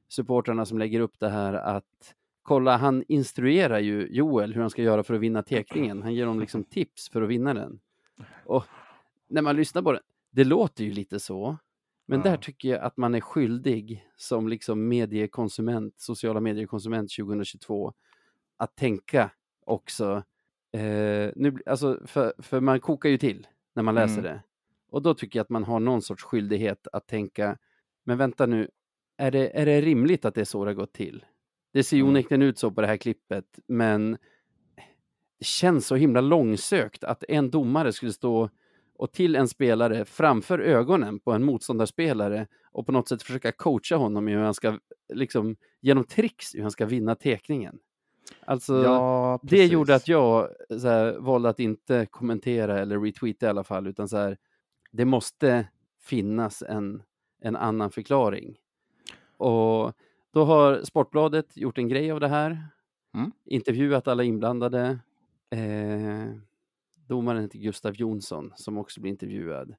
supportrarna 0.08 0.66
som 0.66 0.78
lägger 0.78 1.00
upp 1.00 1.18
det 1.18 1.28
här 1.28 1.54
att 1.54 2.14
kolla, 2.42 2.76
han 2.76 3.04
instruerar 3.08 3.78
ju 3.78 4.08
Joel 4.10 4.54
hur 4.54 4.60
han 4.60 4.70
ska 4.70 4.82
göra 4.82 5.02
för 5.02 5.14
att 5.14 5.20
vinna 5.20 5.42
tekningen. 5.42 6.02
Han 6.02 6.14
ger 6.14 6.26
honom 6.26 6.40
liksom 6.40 6.64
tips 6.70 7.08
för 7.10 7.22
att 7.22 7.28
vinna 7.28 7.54
den. 7.54 7.80
Och 8.44 8.64
när 9.28 9.42
man 9.42 9.56
lyssnar 9.56 9.82
på 9.82 9.92
det, 9.92 10.00
det 10.30 10.44
låter 10.44 10.84
ju 10.84 10.92
lite 10.92 11.20
så. 11.20 11.56
Men 12.06 12.18
Ja. 12.18 12.30
där 12.30 12.36
tycker 12.36 12.68
jag 12.68 12.80
att 12.80 12.96
man 12.96 13.14
är 13.14 13.20
skyldig 13.20 14.06
som 14.16 14.48
liksom 14.48 14.88
mediekonsument, 14.88 16.00
sociala 16.00 16.40
mediekonsument 16.40 17.10
2022, 17.10 17.92
att 18.56 18.76
tänka 18.76 19.30
också. 19.66 20.22
Eh, 20.72 21.30
nu, 21.36 21.58
alltså 21.66 22.00
för, 22.06 22.32
för 22.38 22.60
man 22.60 22.80
kokar 22.80 23.08
ju 23.08 23.18
till 23.18 23.46
när 23.74 23.82
man 23.82 23.94
läser 23.94 24.18
Mm. 24.18 24.24
det. 24.24 24.42
Och 24.90 25.02
då 25.02 25.14
tycker 25.14 25.38
jag 25.38 25.44
att 25.44 25.50
man 25.50 25.64
har 25.64 25.80
någon 25.80 26.02
sorts 26.02 26.22
skyldighet 26.24 26.86
att 26.92 27.06
tänka, 27.06 27.58
men 28.04 28.18
vänta 28.18 28.46
nu, 28.46 28.70
är 29.16 29.30
det, 29.30 29.60
är 29.60 29.66
det 29.66 29.80
rimligt 29.80 30.24
att 30.24 30.34
det 30.34 30.40
är 30.40 30.44
så 30.44 30.64
det 30.64 30.70
har 30.70 30.74
gått 30.74 30.92
till? 30.92 31.24
Det 31.72 31.82
ser 31.84 31.96
ju 31.96 32.00
Mm. 32.02 32.10
onekligen 32.10 32.42
ut 32.42 32.58
så 32.58 32.70
på 32.70 32.80
det 32.80 32.86
här 32.86 32.96
klippet, 32.96 33.58
men 33.66 34.18
det 35.38 35.44
känns 35.44 35.86
så 35.86 35.94
himla 35.96 36.20
långsökt 36.20 37.04
att 37.04 37.24
en 37.28 37.50
domare 37.50 37.92
skulle 37.92 38.12
stå 38.12 38.50
och 38.98 39.12
till 39.12 39.36
en 39.36 39.48
spelare 39.48 40.04
framför 40.04 40.58
ögonen 40.58 41.20
på 41.20 41.32
en 41.32 41.44
motståndarspelare 41.44 42.46
och 42.72 42.86
på 42.86 42.92
något 42.92 43.08
sätt 43.08 43.22
försöka 43.22 43.52
coacha 43.52 43.96
honom 43.96 44.28
i 44.28 44.32
hur 44.32 44.42
han 44.42 44.54
ska, 44.54 44.78
liksom 45.14 45.56
genom 45.80 46.04
tricks, 46.04 46.54
hur 46.54 46.62
han 46.62 46.70
ska 46.70 46.86
vinna 46.86 47.14
tekningen. 47.14 47.78
Alltså, 48.44 48.82
ja, 48.84 49.40
det 49.42 49.66
gjorde 49.66 49.94
att 49.94 50.08
jag 50.08 50.48
så 50.80 50.88
här, 50.88 51.16
valde 51.18 51.48
att 51.48 51.60
inte 51.60 52.06
kommentera 52.10 52.78
eller 52.78 53.00
retweeta 53.00 53.46
i 53.46 53.48
alla 53.48 53.64
fall, 53.64 53.86
utan 53.86 54.08
så 54.08 54.16
här, 54.16 54.36
det 54.92 55.04
måste 55.04 55.68
finnas 56.00 56.62
en, 56.62 57.02
en 57.42 57.56
annan 57.56 57.90
förklaring. 57.90 58.56
Och 59.36 59.92
då 60.32 60.44
har 60.44 60.82
Sportbladet 60.82 61.56
gjort 61.56 61.78
en 61.78 61.88
grej 61.88 62.10
av 62.10 62.20
det 62.20 62.28
här, 62.28 62.68
Mm. 63.14 63.32
intervjuat 63.44 64.08
alla 64.08 64.24
inblandade. 64.24 64.98
Eh, 65.50 66.36
domaren 67.06 67.42
heter 67.42 67.58
Gustav 67.58 67.94
Jonsson 67.94 68.52
som 68.56 68.78
också 68.78 69.00
blir 69.00 69.10
intervjuad. 69.10 69.74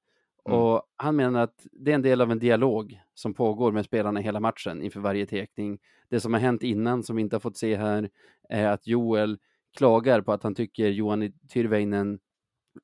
Mm. 0.48 0.60
Och 0.60 0.82
han 0.96 1.16
menar 1.16 1.44
att 1.44 1.68
det 1.72 1.92
är 1.92 1.96
en 1.96 2.02
del 2.02 2.22
av 2.22 2.32
en 2.32 2.40
dialog 2.40 3.02
som 3.14 3.34
pågår 3.34 3.72
med 3.72 3.86
spelarna 3.86 4.20
hela 4.20 4.40
matchen 4.40 4.84
inför 4.84 5.00
varje 5.00 5.26
tekning. 5.26 5.80
Det 6.10 6.20
som 6.20 6.34
har 6.34 6.40
hänt 6.42 6.64
innan 6.64 7.04
som 7.04 7.16
vi 7.16 7.22
inte 7.22 7.36
har 7.36 7.42
fått 7.42 7.58
se 7.58 7.76
här 7.76 8.10
är 8.50 8.68
att 8.68 8.88
Joel 8.88 9.38
klagar 9.78 10.22
på 10.22 10.34
att 10.34 10.44
han 10.44 10.56
tycker 10.56 10.88
Johan 10.88 11.32
Tyrväinen 11.50 12.20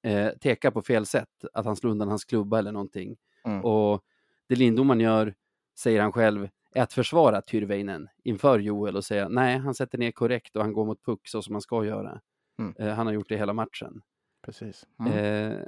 eh, 0.02 0.30
tekar 0.30 0.72
på 0.72 0.82
fel 0.82 1.06
sätt, 1.06 1.46
att 1.54 1.66
han 1.66 1.76
slår 1.76 1.92
undan 1.92 2.08
hans 2.08 2.26
klubba 2.26 2.60
eller 2.60 2.72
någonting. 2.72 3.16
Mm. 3.46 3.66
Och 3.66 4.04
det 4.48 4.56
lindomaren 4.56 5.00
gör, 5.00 5.34
säger 5.80 6.02
han 6.02 6.12
själv, 6.12 6.50
är 6.74 6.82
att 6.82 6.94
försvara 6.94 7.42
Tyrväinen 7.42 8.08
inför 8.24 8.60
Joel 8.60 8.96
och 8.96 9.06
säga 9.06 9.30
nej, 9.30 9.58
han 9.58 9.76
sätter 9.76 9.98
ner 9.98 10.12
korrekt 10.12 10.56
och 10.56 10.62
han 10.62 10.74
går 10.74 10.86
mot 10.86 11.06
puck 11.06 11.28
så 11.28 11.42
som 11.42 11.54
man 11.54 11.62
ska 11.62 11.86
göra. 11.86 12.22
Mm. 12.60 12.74
Eh, 12.80 12.96
han 12.96 13.06
har 13.06 13.14
gjort 13.14 13.30
det 13.30 13.38
hela 13.38 13.54
matchen. 13.54 14.02
Precis. 14.44 14.88
Mm. 15.00 15.14
Eh, 15.14 15.60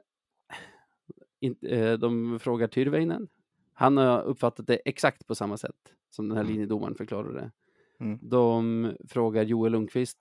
in, 1.40 1.56
eh, 1.62 1.94
de 1.94 2.40
frågar 2.40 2.68
Tyrväinen. 2.68 3.28
Han 3.74 3.98
har 3.98 4.22
uppfattat 4.24 4.68
det 4.68 4.76
exakt 4.86 5.28
på 5.28 5.36
samma 5.36 5.58
sätt 5.58 5.94
som 6.10 6.28
den 6.30 6.38
här 6.38 6.44
Mm. 6.44 6.54
linjedomaren 6.54 6.96
förklarade. 6.96 7.52
Mm. 8.00 8.20
De 8.22 8.92
frågar 9.10 9.44
Joel 9.44 9.72
Lundqvist. 9.72 10.18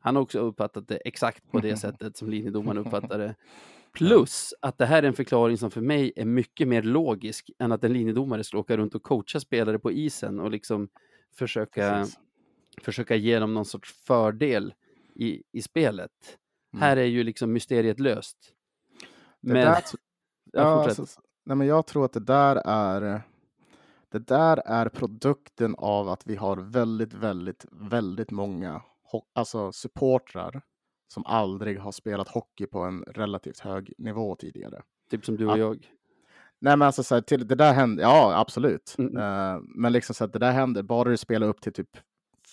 Han 0.00 0.16
har 0.16 0.22
också 0.22 0.38
uppfattat 0.38 0.88
det 0.88 0.96
exakt 0.96 1.50
på 1.50 1.58
det 1.60 1.76
sättet 1.76 2.16
som 2.16 2.30
linjedomaren 2.30 2.78
uppfattade. 2.78 3.34
Plus 3.92 4.54
att 4.60 4.78
det 4.78 4.86
här 4.86 5.02
är 5.02 5.06
en 5.06 5.14
förklaring 5.14 5.56
som 5.58 5.70
för 5.70 5.80
mig 5.80 6.12
är 6.16 6.24
mycket 6.24 6.68
mer 6.68 6.82
logisk 6.82 7.50
än 7.58 7.72
att 7.72 7.84
en 7.84 7.92
linjedomare 7.92 8.44
ska 8.44 8.58
åka 8.58 8.76
runt 8.76 8.94
och 8.94 9.02
coacha 9.02 9.40
spelare 9.40 9.78
på 9.78 9.92
isen 9.92 10.40
och 10.40 10.50
liksom 10.50 10.88
försöka, 11.34 11.90
Precis. 11.94 12.18
försöka 12.82 13.16
ge 13.16 13.38
dem 13.38 13.54
någon 13.54 13.64
sorts 13.64 13.92
fördel 14.04 14.74
i, 15.14 15.42
i 15.52 15.62
spelet. 15.62 16.38
Mm. 16.78 16.88
Här 16.88 16.96
är 16.96 17.04
ju 17.04 17.24
liksom 17.24 17.52
mysteriet 17.52 18.00
löst. 18.00 18.36
Det 19.40 19.52
Men, 19.52 19.54
där, 19.54 19.82
ja, 20.52 20.84
alltså, 20.84 21.06
nej, 21.44 21.56
men 21.56 21.66
jag 21.66 21.86
tror 21.86 22.04
att 22.04 22.12
det 22.12 22.20
där 22.20 22.56
är 22.64 23.22
det 24.10 24.18
där 24.18 24.62
är 24.66 24.88
produkten 24.88 25.74
av 25.78 26.08
att 26.08 26.26
vi 26.26 26.36
har 26.36 26.56
väldigt, 26.56 27.14
väldigt, 27.14 27.66
väldigt 27.70 28.30
många 28.30 28.82
alltså 29.34 29.72
supportrar 29.72 30.62
som 31.12 31.26
aldrig 31.26 31.80
har 31.80 31.92
spelat 31.92 32.28
hockey 32.28 32.66
på 32.66 32.78
en 32.80 33.02
relativt 33.02 33.58
hög 33.58 33.92
nivå 33.98 34.36
tidigare. 34.36 34.82
typ 35.10 35.24
som 35.24 35.36
du 35.36 35.46
och 35.46 35.52
att- 35.52 35.58
jag. 35.58 35.90
Nej, 36.60 36.76
men 36.76 36.86
alltså 36.86 37.02
så 37.02 37.14
här, 37.14 37.22
till, 37.22 37.48
det 37.48 37.54
där 37.54 37.72
händer, 37.72 38.02
ja 38.02 38.40
absolut. 38.40 38.94
Mm. 38.98 39.16
Eh, 39.16 39.60
men 39.62 39.92
liksom 39.92 40.14
så 40.14 40.24
att 40.24 40.32
det 40.32 40.38
där 40.38 40.52
händer, 40.52 40.82
bara 40.82 41.10
du 41.10 41.16
spelar 41.16 41.46
upp 41.48 41.60
till 41.60 41.72
typ 41.72 41.96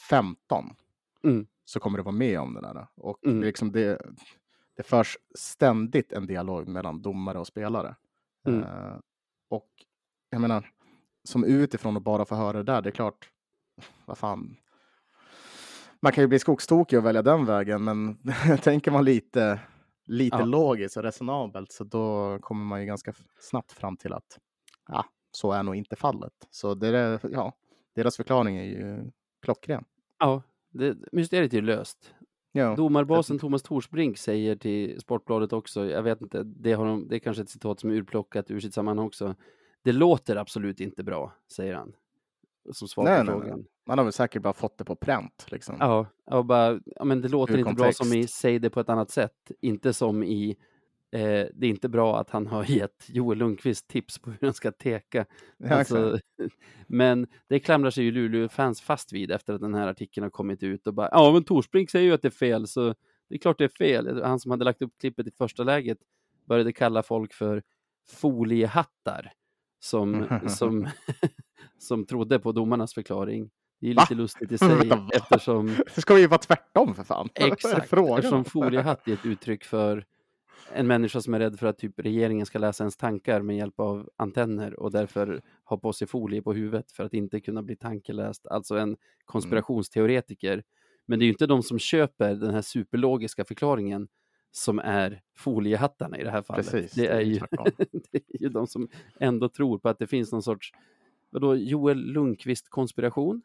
15 0.10 0.76
Mm. 1.24 1.48
Så 1.66 1.80
kommer 1.80 1.98
du 1.98 2.04
vara 2.04 2.16
med 2.16 2.40
om 2.40 2.54
det 2.54 2.62
där. 2.62 2.88
Och 2.96 3.26
Mm. 3.26 3.40
det, 3.40 3.46
liksom 3.46 3.72
det, 3.72 4.02
det 4.78 4.84
förs 4.84 5.18
ständigt 5.38 6.12
en 6.12 6.28
dialog 6.28 6.68
mellan 6.68 7.02
domare 7.02 7.40
och 7.40 7.48
spelare. 7.48 7.96
Mm. 8.48 8.64
Eh, 8.64 8.98
och 9.50 9.70
jag 10.30 10.42
menar, 10.42 10.70
som 11.24 11.44
utifrån 11.44 11.96
och 11.96 12.02
bara 12.02 12.26
få 12.26 12.36
höra 12.36 12.58
det 12.58 12.64
där, 12.72 12.82
det 12.82 12.90
är 12.90 12.92
klart, 12.92 13.30
vad 14.06 14.18
fan. 14.18 14.58
Man 16.02 16.12
kan 16.12 16.24
ju 16.24 16.28
bli 16.28 16.40
skogstokig 16.40 17.00
och 17.00 17.06
välja 17.06 17.22
den 17.22 17.46
vägen, 17.46 17.84
men 17.84 18.18
tänker 18.62 18.92
man 18.92 19.06
lite, 19.06 19.60
lite 20.06 20.38
Ja. 20.38 20.46
logiskt 20.46 20.98
och 20.98 21.04
resonabelt 21.04 21.72
så 21.72 21.84
då 21.84 22.38
kommer 22.42 22.66
man 22.66 22.80
ju 22.82 22.86
ganska 22.86 23.14
snabbt 23.40 23.72
fram 23.72 23.98
till 23.98 24.14
att 24.14 24.40
ja, 24.88 25.06
så 25.32 25.52
är 25.52 25.64
nog 25.64 25.76
inte 25.76 25.96
fallet. 25.96 26.34
Så 26.50 26.76
det 26.76 26.88
är, 26.98 27.20
ja, 27.32 27.54
deras 27.96 28.18
förklaring 28.18 28.58
är 28.58 28.64
ju 28.64 29.12
klockren. 29.42 29.86
Ja, 30.20 30.42
det, 30.78 30.98
mysteriet 31.12 31.54
är 31.54 31.58
ju 31.58 31.64
löst. 31.64 32.14
Ja, 32.52 32.76
Domarbasen 32.76 33.40
Thomas 33.40 33.64
Torsbrink 33.64 34.18
säger 34.18 34.56
till 34.56 35.02
Sportbladet 35.02 35.54
också, 35.54 35.86
jag 35.86 36.04
vet 36.04 36.22
inte, 36.22 36.44
det, 36.44 36.74
har 36.74 36.86
de, 36.86 37.08
det 37.08 37.16
är 37.16 37.20
kanske 37.20 37.44
ett 37.44 37.50
citat 37.50 37.80
som 37.80 37.90
är 37.90 37.94
urplockat 37.94 38.52
ur 38.52 38.60
sitt 38.60 38.74
sammanhang 38.74 39.08
också. 39.08 39.36
Det 39.84 39.92
låter 39.92 40.36
absolut 40.36 40.80
inte 40.80 41.04
bra, 41.04 41.34
säger 41.52 41.76
han. 41.76 41.94
Som 42.72 42.88
svar 42.88 43.04
Nej, 43.04 43.18
på 43.20 43.24
nej, 43.24 43.42
frågan. 43.42 43.66
man 43.88 43.98
har 43.98 44.06
väl 44.06 44.14
säkert 44.14 44.42
bara 44.42 44.54
fått 44.54 44.78
det 44.78 44.84
på 44.86 44.96
pränt. 44.96 45.46
Liksom. 45.48 45.76
Ja, 45.80 46.08
och 46.26 46.46
bara, 46.46 46.80
ja, 46.86 47.04
men 47.06 47.22
det 47.22 47.28
låter 47.28 47.54
Ur 47.54 47.58
inte 47.60 47.74
bra 47.74 47.92
som 47.92 48.08
i 48.08 48.12
kontext. 48.12 48.36
säg 48.36 48.60
det 48.60 48.70
på 48.70 48.80
ett 48.80 48.90
annat 48.90 49.12
sätt. 49.12 49.52
Inte 49.62 49.94
som 49.94 50.24
i 50.24 50.58
eh, 51.12 51.46
det 51.54 51.66
är 51.66 51.70
inte 51.70 51.90
bra 51.90 52.20
att 52.20 52.30
han 52.30 52.48
har 52.48 52.64
gett 52.72 53.10
Joel 53.10 53.38
Lundqvist 53.38 53.88
tips 53.88 54.20
på 54.20 54.30
hur 54.32 54.38
han 54.42 54.54
ska 54.54 54.72
teka. 54.72 55.26
Ja, 55.58 55.70
Alltså, 55.76 56.20
men 56.88 57.28
det 57.50 57.60
klamrar 57.60 57.90
sig 57.90 58.04
ju 58.04 58.12
Luleå-fans 58.12 58.82
fast 58.82 59.14
vid 59.14 59.32
efter 59.32 59.54
att 59.54 59.62
den 59.62 59.74
här 59.74 59.88
artikeln 59.88 60.24
har 60.24 60.32
kommit 60.32 60.64
ut 60.64 60.88
och 60.88 60.94
bara 60.94 61.10
ja 61.12 61.32
men 61.34 61.44
Torsbrink 61.44 61.90
säger 61.90 62.06
ju 62.06 62.14
att 62.14 62.22
det 62.22 62.28
är 62.28 62.30
fel 62.30 62.68
så 62.68 62.96
det 63.30 63.36
är 63.36 63.40
klart 63.40 63.58
det 63.58 63.64
är 63.64 63.70
fel. 63.70 64.22
Han 64.24 64.40
som 64.40 64.52
hade 64.52 64.66
lagt 64.66 64.82
upp 64.82 64.94
klippet 65.00 65.28
i 65.28 65.32
första 65.32 65.64
läget 65.64 65.98
började 66.48 66.74
kalla 66.74 67.04
folk 67.04 67.34
för 67.34 67.64
foliehattar 68.12 69.32
som, 69.80 70.26
som, 70.48 70.88
som 71.80 72.06
trodde 72.06 72.40
på 72.40 72.52
domarnas 72.52 72.94
förklaring. 72.94 73.50
Det 73.82 73.90
är 73.90 73.96
Va? 73.96 74.02
lite 74.02 74.16
lustigt 74.16 74.52
i 74.52 74.58
sig 74.58 74.92
eftersom, 75.14 75.76
Det 75.96 76.02
ska 76.02 76.20
ju 76.20 76.28
vara 76.28 76.38
tvärtom 76.38 76.96
för 76.96 77.04
fan. 77.04 77.30
Exakt, 77.36 77.94
eftersom 77.94 78.38
om? 78.38 78.46
foliehatt 78.46 79.08
är 79.08 79.14
ett 79.14 79.26
uttryck 79.26 79.64
för 79.64 80.06
en 80.74 80.88
människa 80.88 81.22
som 81.22 81.34
är 81.34 81.40
rädd 81.40 81.60
för 81.60 81.68
att 81.68 81.78
typ 81.78 82.00
regeringen 82.00 82.46
ska 82.46 82.60
läsa 82.60 82.84
ens 82.84 82.98
tankar 82.98 83.42
med 83.42 83.58
hjälp 83.58 83.80
av 83.80 84.10
antenner 84.16 84.80
och 84.80 84.92
därför 84.92 85.42
har 85.64 85.78
på 85.78 85.94
sig 85.94 86.08
folie 86.08 86.42
på 86.42 86.54
huvudet 86.54 86.92
för 86.92 87.04
att 87.04 87.14
inte 87.14 87.40
kunna 87.40 87.64
bli 87.64 87.76
tankeläst. 87.76 88.48
Alltså 88.48 88.78
en 88.78 88.98
konspirationsteoretiker. 89.26 90.64
Men 91.06 91.20
det 91.20 91.24
är 91.24 91.26
ju 91.26 91.32
inte 91.32 91.48
de 91.48 91.64
som 91.64 91.80
köper 91.80 92.36
den 92.36 92.54
här 92.54 92.62
superlogiska 92.62 93.46
förklaringen 93.46 94.08
som 94.52 94.80
är 94.80 95.22
foliehattarna 95.38 96.18
i 96.18 96.24
det 96.24 96.32
här 96.32 96.42
fallet. 96.42 96.72
Precis, 96.72 96.92
det, 96.92 97.08
är 97.08 97.22
ju, 97.22 97.40
det 98.12 98.22
är 98.28 98.42
ju 98.42 98.50
de 98.50 98.68
som 98.68 98.90
ändå 99.20 99.50
tror 99.50 99.80
på 99.80 99.90
att 99.90 100.00
det 100.00 100.08
finns 100.08 100.32
någon 100.32 100.44
sorts 100.44 100.72
vadå, 101.30 101.56
Joel 101.56 101.98
Lundqvist-konspiration. 101.98 103.42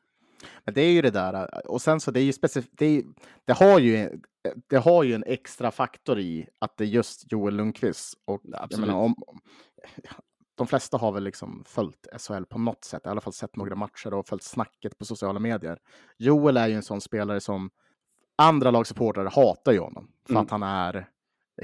Men 0.65 0.75
det 0.75 0.81
är 0.83 0.93
ju 0.93 1.03
det 1.03 1.11
där. 1.11 1.67
Och 1.71 1.83
sen 1.83 2.01
så 2.01 2.11
det 2.11 2.21
är 2.21 2.25
ju 2.25 2.33
specifikt. 2.33 2.75
Det, 2.79 3.05
det, 3.45 3.53
har 3.53 3.79
ju, 3.79 4.21
det 4.67 4.77
har 4.77 5.03
ju 5.03 5.15
en 5.15 5.25
extra 5.27 5.71
faktor 5.71 6.19
i 6.19 6.49
att 6.59 6.77
det 6.77 6.85
är 6.85 6.89
just 6.89 7.33
Joel 7.33 7.57
Lundqvist. 7.57 8.15
Och 8.25 8.43
Absolut. 8.53 8.87
menar, 8.87 9.01
om, 9.01 9.15
de 10.55 10.67
flesta 10.67 10.97
har 10.97 11.13
väl 11.13 11.25
liksom 11.25 11.65
följt 11.67 12.07
SHL 12.19 12.45
på 12.45 12.59
något 12.59 12.85
sätt. 12.85 13.03
I 13.07 13.09
alla 13.09 13.21
fall 13.21 13.33
sett 13.33 13.57
några 13.57 13.75
matcher 13.75 14.15
och 14.15 14.27
följt 14.29 14.43
snacket 14.45 14.99
på 14.99 15.05
sociala 15.05 15.39
medier. 15.41 15.79
Joel 16.19 16.57
är 16.57 16.69
ju 16.69 16.75
en 16.75 16.83
sån 16.83 17.01
spelare 17.01 17.41
som 17.41 17.71
andra 18.39 18.71
lagsupportrar 18.71 19.31
hatar 19.31 19.73
ju 19.73 19.79
honom. 19.81 20.11
För 20.27 20.33
Mm. 20.33 20.43
att 20.43 20.51
han 20.51 20.63
är 20.63 21.09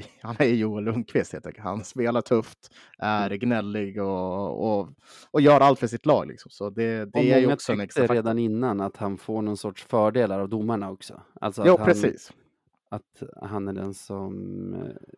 han 0.21 0.35
är 0.39 0.45
Joel 0.45 0.83
Lundqvist 0.83 1.33
helt 1.33 1.45
enkelt. 1.45 1.63
Han 1.63 1.83
spelar 1.83 2.21
tufft, 2.21 2.73
är 2.99 3.25
Mm. 3.27 3.39
gnällig 3.39 4.01
och, 4.01 4.79
och, 4.79 4.89
och 5.31 5.41
gör 5.41 5.59
allt 5.61 5.79
för 5.79 5.87
sitt 5.87 6.05
lag. 6.05 6.27
Liksom. 6.27 6.51
Så 6.51 6.69
det, 6.69 7.01
Och 7.01 7.09
det 7.11 7.31
är 7.31 7.39
ju 7.39 7.53
också 7.53 7.73
en 7.73 7.79
extra 7.79 8.01
faktor. 8.03 8.15
redan 8.15 8.39
innan 8.39 8.81
att 8.81 8.97
han 8.97 9.17
får 9.17 9.41
någon 9.41 9.57
sorts 9.57 9.83
fördelar 9.83 10.39
av 10.39 10.49
domarna 10.49 10.89
också. 10.91 11.21
Alltså 11.41 11.63
Jo, 11.65 11.73
att 11.73 11.79
han, 11.79 11.87
precis. 11.87 12.33
att 12.89 13.23
han 13.41 13.67
är 13.67 13.73
den 13.73 13.93
som 13.93 14.73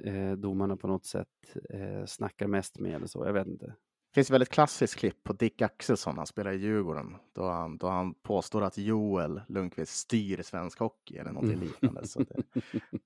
eh, 0.05 0.31
domarna 0.31 0.77
på 0.77 0.87
något 0.87 1.05
sätt 1.05 1.27
eh, 1.69 2.05
snackar 2.05 2.47
mest 2.47 2.79
med 2.79 2.95
eller 2.95 3.07
så. 3.07 3.25
Jag 3.25 3.33
vet 3.33 3.47
inte. 3.47 3.73
Det 4.09 4.13
finns 4.13 4.27
ett 4.27 4.33
väldigt 4.33 4.49
klassiskt 4.49 4.95
klipp 4.95 5.23
på 5.23 5.33
Dick 5.33 5.61
Axelsson, 5.61 6.17
han 6.17 6.27
spelar 6.27 6.51
i 6.51 6.57
Djurgården, 6.57 7.15
då 7.33 7.49
han, 7.49 7.77
då 7.77 7.87
han 7.87 8.13
påstår 8.13 8.63
att 8.63 8.77
Joel 8.77 9.41
Lundqvist 9.47 9.95
styr 9.97 10.41
svensk 10.41 10.79
hockey 10.79 11.17
eller 11.17 11.31
något 11.31 11.43
Mm. 11.43 11.59
liknande. 11.59 12.07
Så 12.07 12.19
det, 12.19 12.41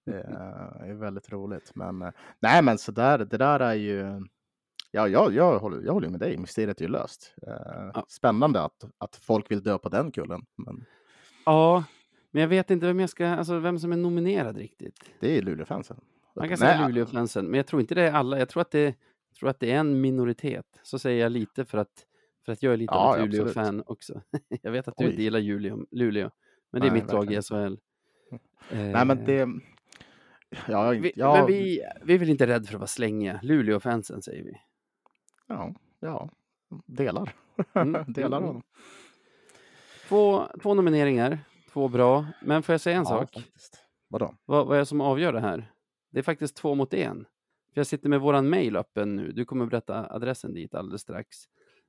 det 0.06 0.22
är 0.88 0.94
väldigt 0.94 1.32
roligt. 1.32 1.72
Men 1.76 2.02
eh, 2.02 2.10
nej, 2.40 2.62
men 2.62 2.78
så 2.78 2.92
där, 2.92 3.18
det 3.18 3.38
där 3.38 3.60
är 3.60 3.74
ju. 3.74 4.22
Ja, 4.92 5.08
jag, 5.08 5.34
jag, 5.34 5.60
håller, 5.60 5.82
jag 5.86 5.94
håller 5.94 6.10
med 6.10 6.20
dig. 6.20 6.38
Mysteriet 6.38 6.82
är 6.82 6.86
ju 6.86 6.92
löst. 6.92 7.34
Eh, 7.48 7.54
Ja. 7.94 8.06
Spännande 8.10 8.62
att, 8.62 8.86
att 8.98 9.16
folk 9.16 9.52
vill 9.52 9.64
dö 9.64 9.78
på 9.78 9.90
den 9.90 10.12
kullen. 10.12 10.46
Men 10.56 10.86
Ja, 11.46 11.84
men 12.32 12.42
jag 12.42 12.50
vet 12.50 12.72
inte 12.72 12.86
vem, 12.88 13.00
jag 13.00 13.10
ska, 13.10 13.28
alltså 13.28 13.60
vem 13.60 13.80
som 13.80 13.92
är 13.92 13.98
nominerad 13.98 14.58
riktigt. 14.58 15.00
det 15.20 15.38
är 15.38 15.42
Luleåfansen. 15.42 15.98
Man 16.36 16.50
kan 16.50 16.58
säga 16.58 16.88
Luleå-fansen, 16.88 17.46
men 17.46 17.58
jag 17.58 17.68
tror 17.68 17.82
inte 17.82 17.96
det 17.96 18.02
är 18.02 18.12
alla. 18.12 18.40
Jag 18.40 18.50
tror 18.50 18.62
att 18.62 18.72
det, 18.72 18.96
tror 19.44 19.50
att 19.50 19.60
det 19.60 19.72
är 19.72 19.80
en 19.80 20.02
minoritet. 20.02 20.66
Så 20.84 21.00
säger 21.00 21.22
jag 21.22 21.32
lite 21.32 21.66
för 21.66 21.78
att, 21.78 22.06
för 22.46 22.52
att 22.52 22.64
jag 22.64 22.74
är 22.74 22.78
lite 22.78 22.94
Ja, 22.94 23.18
av 23.18 23.26
ett. 23.26 23.34
Luleå-fan 23.34 23.84
också. 23.86 24.22
jag 24.62 24.72
vet 24.72 24.88
att 24.88 24.98
du 24.98 25.04
Oj. 25.06 25.10
inte 25.10 25.24
gillar 25.24 25.40
Luleå, 25.40 25.86
Luleå 25.92 26.30
men 26.72 26.82
det 26.82 26.88
är 26.88 26.92
Nej, 26.92 27.02
mitt 27.02 27.12
lag 27.12 27.32
i 27.32 27.36
verkligen 27.36 27.70
SHL. 27.70 27.78
Nej, 28.72 29.06
men 29.06 29.20
Eh, 29.20 29.26
det. 29.26 29.48
Ja, 30.68 30.90
vi, 30.90 31.12
ja, 31.16 31.34
Men 31.38 31.46
vi, 31.46 31.82
vi 32.04 32.14
är 32.14 32.20
väl 32.20 32.30
inte 32.30 32.48
rädda 32.48 32.66
för 32.66 32.74
att 32.74 32.80
vara 32.80 32.88
slängiga. 32.88 33.40
Luleå-fansen 33.44 34.22
säger 34.22 34.44
vi. 34.44 34.54
ja, 35.48 35.74
ja, 36.00 36.30
delar. 36.86 37.34
Mm, 37.74 38.04
delar 38.14 38.38
mm. 38.38 38.48
honom. 38.48 38.64
Två, 40.08 40.44
två 40.62 40.74
nomineringar, 40.74 41.40
två 41.74 41.88
bra. 41.88 42.26
Men 42.42 42.64
får 42.64 42.74
jag 42.74 42.82
säga 42.82 42.98
en 42.98 43.04
Ja, 43.04 43.10
sak? 43.10 43.34
faktiskt. 43.34 43.84
Vadå? 44.08 44.36
Vad, 44.46 44.68
vad 44.68 44.76
är 44.76 44.80
det 44.80 44.86
som 44.86 45.02
avgör 45.02 45.34
det 45.34 45.40
här? 45.42 45.72
Det 46.12 46.20
är 46.20 46.24
faktiskt 46.24 46.56
två 46.56 46.76
mot 46.76 46.94
en. 46.94 47.26
För 47.74 47.80
jag 47.80 47.88
sitter 47.88 48.10
med 48.10 48.22
våran 48.22 48.50
mail 48.50 48.76
öppen 48.76 49.16
nu. 49.16 49.32
Du 49.32 49.46
kommer 49.46 49.66
berätta 49.66 50.08
adressen 50.10 50.54
dit 50.54 50.76
alldeles 50.76 51.02
strax. 51.02 51.38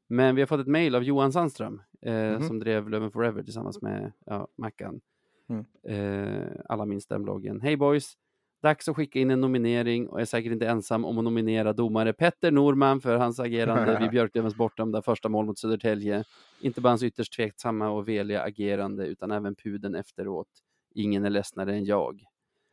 Men 0.08 0.34
vi 0.34 0.42
har 0.42 0.46
fått 0.46 0.60
ett 0.60 0.66
mail 0.66 0.94
av 0.94 1.02
Johan 1.02 1.32
Sandström 1.32 1.82
eh, 2.02 2.12
Mhm. 2.32 2.42
som 2.42 2.58
drev 2.58 2.88
Löven 2.88 3.10
Forever 3.10 3.42
tillsammans 3.42 3.82
med 3.82 4.12
ja, 4.26 4.48
Mackan. 4.58 5.00
Mm. 5.48 5.64
Eh, 5.88 6.48
alla 6.68 6.84
minns 6.86 7.06
den 7.06 7.22
bloggen. 7.22 7.60
Hej 7.60 7.76
boys! 7.76 8.14
Dags 8.62 8.88
att 8.88 8.96
skicka 8.96 9.18
in 9.18 9.30
en 9.30 9.40
nominering 9.40 10.08
och 10.08 10.16
jag 10.18 10.22
är 10.22 10.26
säkert 10.26 10.52
inte 10.52 10.68
ensam 10.68 11.04
om 11.04 11.18
att 11.18 11.24
nominera 11.24 11.72
domare 11.72 12.12
Petter 12.12 12.50
Norman 12.50 13.00
för 13.00 13.16
hans 13.16 13.40
agerande 13.40 13.98
vid 14.00 14.10
Björklövens 14.10 14.54
bortdömda 14.54 15.02
första 15.02 15.28
mål 15.28 15.46
mot 15.46 15.58
Södertälje. 15.58 16.24
Inte 16.60 16.80
bara 16.80 16.88
hans 16.88 17.02
ytterst 17.02 17.32
tveksamma 17.36 17.88
och 17.90 18.08
veliga 18.08 18.42
agerande 18.42 19.06
utan 19.06 19.30
även 19.30 19.54
puden 19.54 19.94
efteråt. 19.94 20.48
Ingen 20.94 21.24
är 21.24 21.30
ledsnare 21.30 21.74
än 21.74 21.84
jag. 21.84 22.20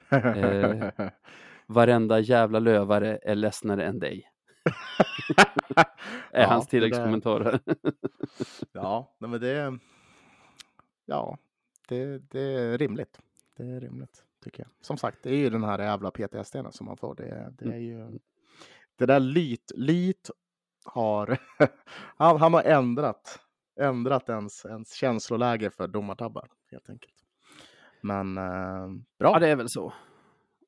Eh, 0.11 0.89
Varenda 1.71 2.19
jävla 2.19 2.59
lövare 2.59 3.19
är 3.23 3.35
ledsnare 3.35 3.85
än 3.85 3.99
dig. 3.99 4.31
Är 6.31 6.41
Ja, 6.41 6.47
hans 6.47 6.67
tilläggskommentarer. 6.67 7.59
Ja, 8.71 9.15
men 9.19 9.31
det. 9.31 9.79
Ja, 11.05 11.37
det, 11.87 12.17
det 12.17 12.41
är 12.41 12.77
rimligt. 12.77 13.19
Det 13.57 13.63
är 13.63 13.79
rimligt 13.79 14.25
tycker 14.43 14.63
jag. 14.63 14.69
Som 14.81 14.97
sagt, 14.97 15.17
det 15.23 15.29
är 15.29 15.37
ju 15.37 15.49
den 15.49 15.63
här 15.63 15.79
jävla 15.79 16.11
PTSD 16.11 16.55
som 16.71 16.85
man 16.85 16.97
får. 16.97 17.15
Det, 17.15 17.53
det 17.57 17.73
är 17.73 17.79
ju. 17.79 18.19
Det 18.95 19.05
där 19.05 19.19
Lyt, 19.19 19.71
Lyt 19.75 20.29
har. 20.85 21.37
han, 22.17 22.39
han 22.39 22.53
har 22.53 22.63
ändrat, 22.63 23.39
ändrat 23.79 24.29
ens, 24.29 24.65
ens 24.65 24.93
känsloläge 24.93 25.69
för 25.69 25.87
domartabbar 25.87 26.47
helt 26.71 26.89
enkelt. 26.89 27.15
Men 28.01 28.37
eh, 28.37 28.87
bra. 29.19 29.31
ja, 29.33 29.39
det 29.39 29.47
är 29.47 29.55
väl 29.55 29.69
så. 29.69 29.93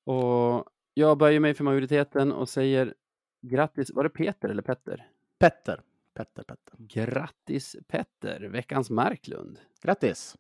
Och 0.06 0.66
jag 0.94 1.18
böjer 1.18 1.40
mig 1.40 1.54
för 1.54 1.64
majoriteten 1.64 2.32
och 2.32 2.50
säger 2.50 2.94
grattis. 3.42 3.92
Var 3.94 4.04
det 4.04 4.10
Peter 4.10 4.50
eller 4.50 4.62
Petter? 4.62 5.08
Petter. 5.40 5.82
Petter, 6.14 6.44
Petter. 6.44 6.76
Grattis 6.78 7.76
Petter, 7.88 8.40
veckans 8.40 8.90
Marklund. 8.90 9.60
Grattis! 9.82 10.36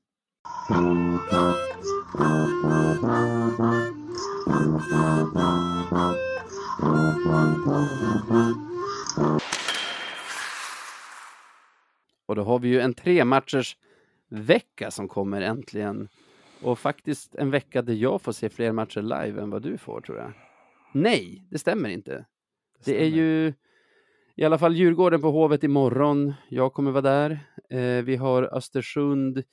Och 12.26 12.36
då 12.36 12.44
har 12.44 12.60
vi 12.60 12.68
ju 12.68 12.80
en 12.80 12.94
tre 12.94 13.26
matchers 13.26 13.78
vecka 14.30 14.92
som 14.92 15.08
kommer 15.08 15.42
äntligen. 15.42 16.10
Och 16.64 16.80
faktiskt 16.80 17.36
en 17.36 17.52
vecka 17.52 17.82
där 17.82 17.94
jag 17.94 18.22
får 18.22 18.32
se 18.32 18.50
fler 18.50 18.72
matcher 18.72 19.02
live 19.02 19.42
än 19.42 19.50
vad 19.50 19.62
du 19.62 19.78
får 19.78 20.02
tror 20.02 20.18
jag. 20.18 20.32
Nej, 20.94 21.48
det 21.50 21.58
stämmer 21.58 21.90
inte. 21.90 22.26
Det 22.86 22.92
är 22.92 23.10
stämmer. 23.10 23.18
ju 23.18 23.54
i 24.36 24.44
alla 24.44 24.58
fall 24.58 24.76
Djurgården 24.76 25.22
på 25.22 25.32
Hovet 25.32 25.64
imorgon. 25.64 26.34
Jag 26.50 26.74
kommer 26.74 26.92
vara 26.92 27.02
där. 27.02 27.40
Eh, 27.70 28.04
vi 28.04 28.16
har 28.16 28.56
Östersund 28.58 29.44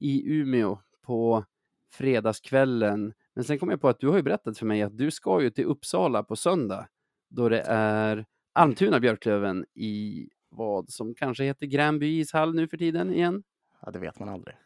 i 0.00 0.32
Umeå 0.32 0.78
på 1.02 1.44
fredagskvällen. 1.92 3.12
Men 3.34 3.44
sen 3.44 3.58
kom 3.58 3.70
jag 3.70 3.80
på 3.80 3.88
att 3.88 4.00
du 4.00 4.08
har 4.08 4.16
ju 4.16 4.22
berättat 4.22 4.58
för 4.58 4.66
mig 4.66 4.82
att 4.82 4.98
du 4.98 5.10
ska 5.10 5.42
ju 5.42 5.50
till 5.50 5.64
Uppsala 5.64 6.22
på 6.22 6.36
söndag 6.36 6.88
då 7.30 7.48
det 7.48 7.60
är 7.66 8.24
Almtuna 8.52 9.00
Björklöven 9.00 9.64
i 9.74 10.28
vad 10.48 10.90
som 10.90 11.14
kanske 11.14 11.44
heter 11.44 11.66
Gränby 11.66 12.20
ishall 12.20 12.54
nu 12.54 12.68
för 12.68 12.76
tiden 12.76 13.12
igen. 13.12 13.42
Ja, 13.80 13.90
det 13.90 13.98
vet 13.98 14.18
man 14.18 14.28
aldrig. 14.28 14.56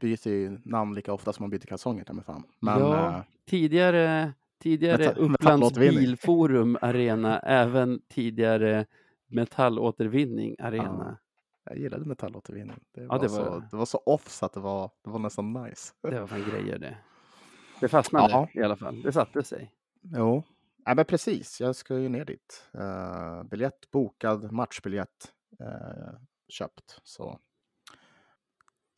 Byter 0.00 0.28
ju 0.30 0.58
namn 0.64 0.94
lika 0.94 1.12
ofta 1.12 1.32
som 1.32 1.42
man 1.42 1.50
byter 1.50 1.66
kalsonger, 1.66 2.04
ta 2.04 2.12
mig 2.12 2.24
fan. 2.24 2.42
Men 2.60 2.78
ja, 2.80 3.16
eh, 3.18 3.22
tidigare, 3.46 4.32
tidigare 4.58 5.12
Upplands. 5.12 5.72
Bilforum 5.78 6.78
Arena, 6.82 7.38
även 7.38 8.00
tidigare 8.08 8.86
Metallåtervinning 9.26 10.56
Arena. 10.58 11.18
jag 11.64 11.78
gillade 11.78 12.04
metallåtervinning. 12.04 12.76
Det, 12.94 13.00
Ja, 13.00 13.06
var 13.08 13.18
det 13.18 13.28
Så, 13.28 13.42
var- 13.50 13.68
det 13.70 13.76
var 13.76 13.86
så 13.86 13.98
off 13.98 14.28
så 14.28 14.46
att 14.46 14.52
det 14.52 14.60
var, 14.60 14.90
det 15.04 15.10
var 15.10 15.18
nästan 15.18 15.52
nice. 15.52 15.92
Det 16.02 16.20
var 16.20 16.26
fan 16.26 16.44
grejer 16.50 16.78
det. 16.78 16.96
Det 17.80 17.88
fastnade 17.88 18.30
Ja. 18.30 18.48
i 18.54 18.62
alla 18.62 18.76
fall. 18.76 19.02
Det 19.02 19.12
satte 19.12 19.42
sig. 19.42 19.72
Jo, 20.02 20.42
ja, 20.84 20.94
men 20.94 21.04
precis. 21.04 21.60
Jag 21.60 21.76
ska 21.76 21.98
ju 21.98 22.08
ner 22.08 22.24
dit. 22.24 22.64
Uh, 22.74 23.42
biljett 23.42 23.90
bokad, 23.90 24.52
matchbiljett 24.52 25.32
eh, 25.60 26.14
köpt. 26.48 27.00
Så 27.04 27.38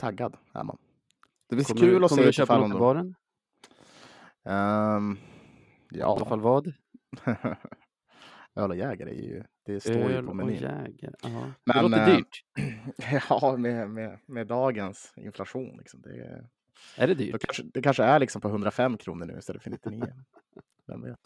taggad 0.00 0.36
är 0.54 0.64
man. 0.64 0.78
Det 1.48 1.54
blir 1.56 1.64
Kommer, 1.64 1.80
kul 1.80 2.04
att 2.04 2.08
kommer 2.10 2.22
se 2.22 2.26
du 2.28 2.32
köpa 2.32 2.58
något 2.58 2.70
de- 2.70 2.78
baren? 2.78 3.14
Ehm, 4.44 5.18
I 5.92 6.02
alla 6.02 6.16
ja, 6.20 6.24
fall 6.24 6.40
vad? 6.40 6.72
öl 8.54 8.70
och 8.70 8.76
jäger 8.76 9.06
är 9.06 9.12
ju, 9.14 9.44
det 9.66 9.80
står 9.80 9.94
ju 9.94 10.02
Öl 10.02 10.24
på 10.24 10.30
och 10.30 10.36
menyn. 10.36 10.54
jäger. 10.62 11.14
Ja. 11.22 11.28
Det 11.64 11.74
Men, 11.74 11.82
låter 11.90 12.08
eh, 12.10 12.16
dyrt. 12.16 12.44
Ja, 13.30 13.56
med, 13.56 13.90
med, 13.90 14.18
med 14.26 14.46
dagens 14.46 15.12
inflation. 15.16 15.76
Liksom. 15.78 16.00
Det, 16.02 16.10
är- 16.10 16.48
Är 16.96 17.06
det 17.06 17.14
dyrt? 17.14 17.40
kanske, 17.40 17.62
det 17.74 17.82
kanske 17.82 18.04
är 18.04 18.18
liksom 18.18 18.40
på 18.40 18.48
105 18.48 18.96
kronor 18.98 19.26
nu 19.26 19.38
istället 19.38 19.62
för 19.62 19.70
99. 19.70 20.04
Vem 20.86 21.02
vet? 21.02 21.18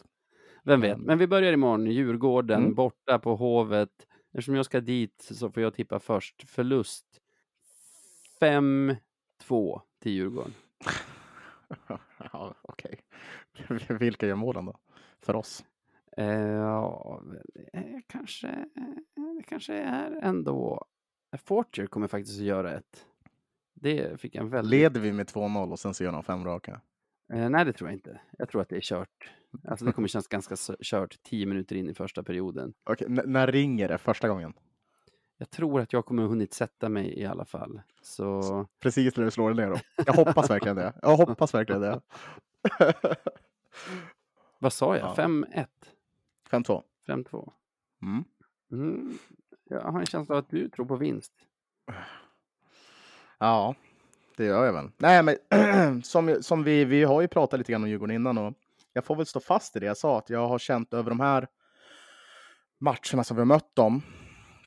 Vem 0.63 0.81
vet? 0.81 0.97
men- 0.97 1.05
Men 1.07 1.17
vi 1.17 1.27
börjar 1.27 1.53
imorgon. 1.53 1.85
Djurgården 1.85 2.59
Mm. 2.61 2.75
borta 2.75 3.19
på 3.19 3.35
Hovet. 3.35 3.89
Eftersom 4.33 4.55
jag 4.55 4.65
ska 4.65 4.81
dit 4.81 5.27
så 5.31 5.51
får 5.51 5.63
jag 5.63 5.73
tippa 5.73 5.99
först. 5.99 6.49
Förlust 6.49 7.05
5-2 8.41 9.81
till 10.01 10.11
Djurgården. 10.11 10.53
ja, 12.33 12.55
okej. 12.61 12.99
Vilka 13.99 14.27
gör 14.27 14.35
målen 14.35 14.65
då? 14.65 14.77
För 15.21 15.35
oss? 15.35 15.65
Eh, 16.17 16.27
ja, 16.39 17.23
eh, 17.73 17.99
kanske, 18.07 18.47
eh, 18.47 19.43
kanske 19.47 19.73
är 19.73 20.11
ändå... 20.21 20.85
Fortier 21.37 21.87
kommer 21.87 22.07
faktiskt 22.07 22.39
att 22.39 22.45
göra 22.45 22.73
ett. 22.73 23.05
Det 23.73 24.21
fick 24.21 24.35
en 24.35 24.49
väldigt... 24.49 24.69
Leder 24.71 24.99
vi 25.01 25.11
med 25.13 25.27
2-0 25.27 25.71
och 25.71 25.79
sen 25.79 25.93
så 25.93 26.03
gör 26.03 26.11
de 26.11 26.23
fem 26.23 26.45
raka? 26.45 26.81
Eh, 27.33 27.49
nej, 27.49 27.65
det 27.65 27.73
tror 27.73 27.89
jag 27.89 27.95
inte. 27.95 28.21
Jag 28.37 28.49
tror 28.49 28.61
att 28.61 28.69
det 28.69 28.75
är 28.75 28.81
kört. 28.81 29.31
Alltså 29.67 29.85
det 29.85 29.91
kommer 29.91 30.07
kännas 30.07 30.27
ganska 30.27 30.55
kört 30.81 31.23
tio 31.23 31.45
minuter 31.45 31.75
in 31.75 31.89
i 31.89 31.93
första 31.93 32.23
perioden. 32.23 32.73
Okej, 32.83 33.07
n- 33.09 33.21
när 33.25 33.47
ringer 33.47 33.87
det 33.87 33.97
första 33.97 34.27
gången? 34.27 34.53
Jag 35.37 35.49
tror 35.49 35.81
att 35.81 35.93
jag 35.93 36.05
kommer 36.05 36.23
ha 36.23 36.29
hunnit 36.29 36.53
sätta 36.53 36.89
mig 36.89 37.19
i 37.19 37.25
alla 37.25 37.45
fall. 37.45 37.81
Så 38.01 38.65
Precis 38.79 39.17
när 39.17 39.25
du 39.25 39.31
slår 39.31 39.53
ner 39.53 39.69
då? 39.69 39.77
Jag 40.05 40.13
hoppas 40.13 40.49
verkligen 40.49 40.75
det. 40.75 40.93
Jag 41.01 41.17
hoppas 41.17 41.53
verkligen 41.53 41.81
det. 41.81 42.01
vad 44.59 44.73
sa 44.73 44.97
jag? 44.97 45.13
Ja. 45.17 45.23
5-1? 45.23 45.67
5-2. 46.49 46.81
5-2? 47.07 47.51
Mm. 48.01 48.23
Mm. 48.71 49.17
Jag 49.63 49.81
har 49.81 49.99
en 49.99 50.05
känsla 50.05 50.35
av 50.35 50.39
att 50.39 50.49
du 50.49 50.69
tror 50.69 50.85
på 50.85 50.95
vinst. 50.95 51.33
Ja, 53.37 53.75
det 54.37 54.45
gör 54.45 54.65
jag 54.65 54.73
väl. 54.73 54.91
Nej, 54.97 55.23
men 55.23 56.03
som, 56.03 56.37
som 56.41 56.63
vi, 56.63 56.85
vi 56.85 57.03
har 57.03 57.21
ju 57.21 57.27
pratat 57.27 57.59
lite 57.59 57.71
grann 57.71 57.83
om 57.83 57.89
Djurgården 57.89 58.15
innan 58.15 58.37
och 58.37 58.53
jag 58.93 59.05
får 59.05 59.15
väl 59.15 59.25
stå 59.25 59.39
fast 59.39 59.75
i 59.75 59.79
det 59.79 59.85
jag 59.85 59.97
sa 59.97 60.17
att 60.17 60.29
jag 60.29 60.47
har 60.47 60.59
känt 60.59 60.93
över 60.93 61.09
de 61.09 61.19
här 61.19 61.47
matcherna 62.77 63.23
som 63.23 63.37
vi 63.37 63.41
har 63.41 63.45
mött 63.45 63.75
dem, 63.75 64.01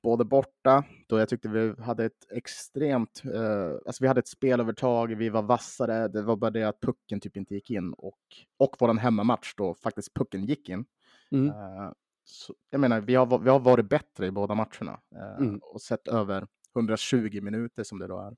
både 0.03 0.25
borta, 0.25 0.85
då 1.09 1.19
jag 1.19 1.29
tyckte 1.29 1.49
vi 1.49 1.75
hade 1.83 2.05
ett 2.05 2.33
extremt, 2.33 3.23
eh, 3.35 3.73
alltså 3.87 4.05
vi 4.05 4.09
hade 4.09 4.19
ett 4.19 4.29
spelövertag, 4.29 5.15
vi 5.15 5.29
var 5.29 5.43
vassare, 5.43 6.09
det 6.09 6.23
var 6.23 6.37
bara 6.37 6.51
det 6.51 6.63
att 6.65 6.81
pucken 6.81 7.21
typ 7.21 7.37
inte 7.37 7.55
gick 7.55 7.71
in 7.71 7.93
och, 7.93 8.19
och 8.59 8.77
våran 8.79 8.99
hemmamatch 8.99 9.55
då 9.57 9.75
faktiskt 9.75 10.15
pucken 10.15 10.45
gick 10.45 10.69
in. 10.69 10.85
Mm. 11.33 11.49
Eh, 11.49 11.93
så, 12.25 12.55
jag 12.71 12.81
menar, 12.81 13.01
vi 13.01 13.15
har, 13.15 13.39
vi 13.39 13.51
har 13.51 13.61
varit 13.61 13.89
bättre 13.89 14.27
i 14.27 14.31
båda 14.31 14.55
matcherna 14.55 15.01
eh, 15.17 15.37
Mm. 15.39 15.59
och 15.63 15.83
sett 15.83 16.09
över 16.09 16.47
120 16.77 17.41
minuter 17.43 17.83
som 17.85 17.99
det 17.99 18.07
då 18.07 18.19
är. 18.21 18.37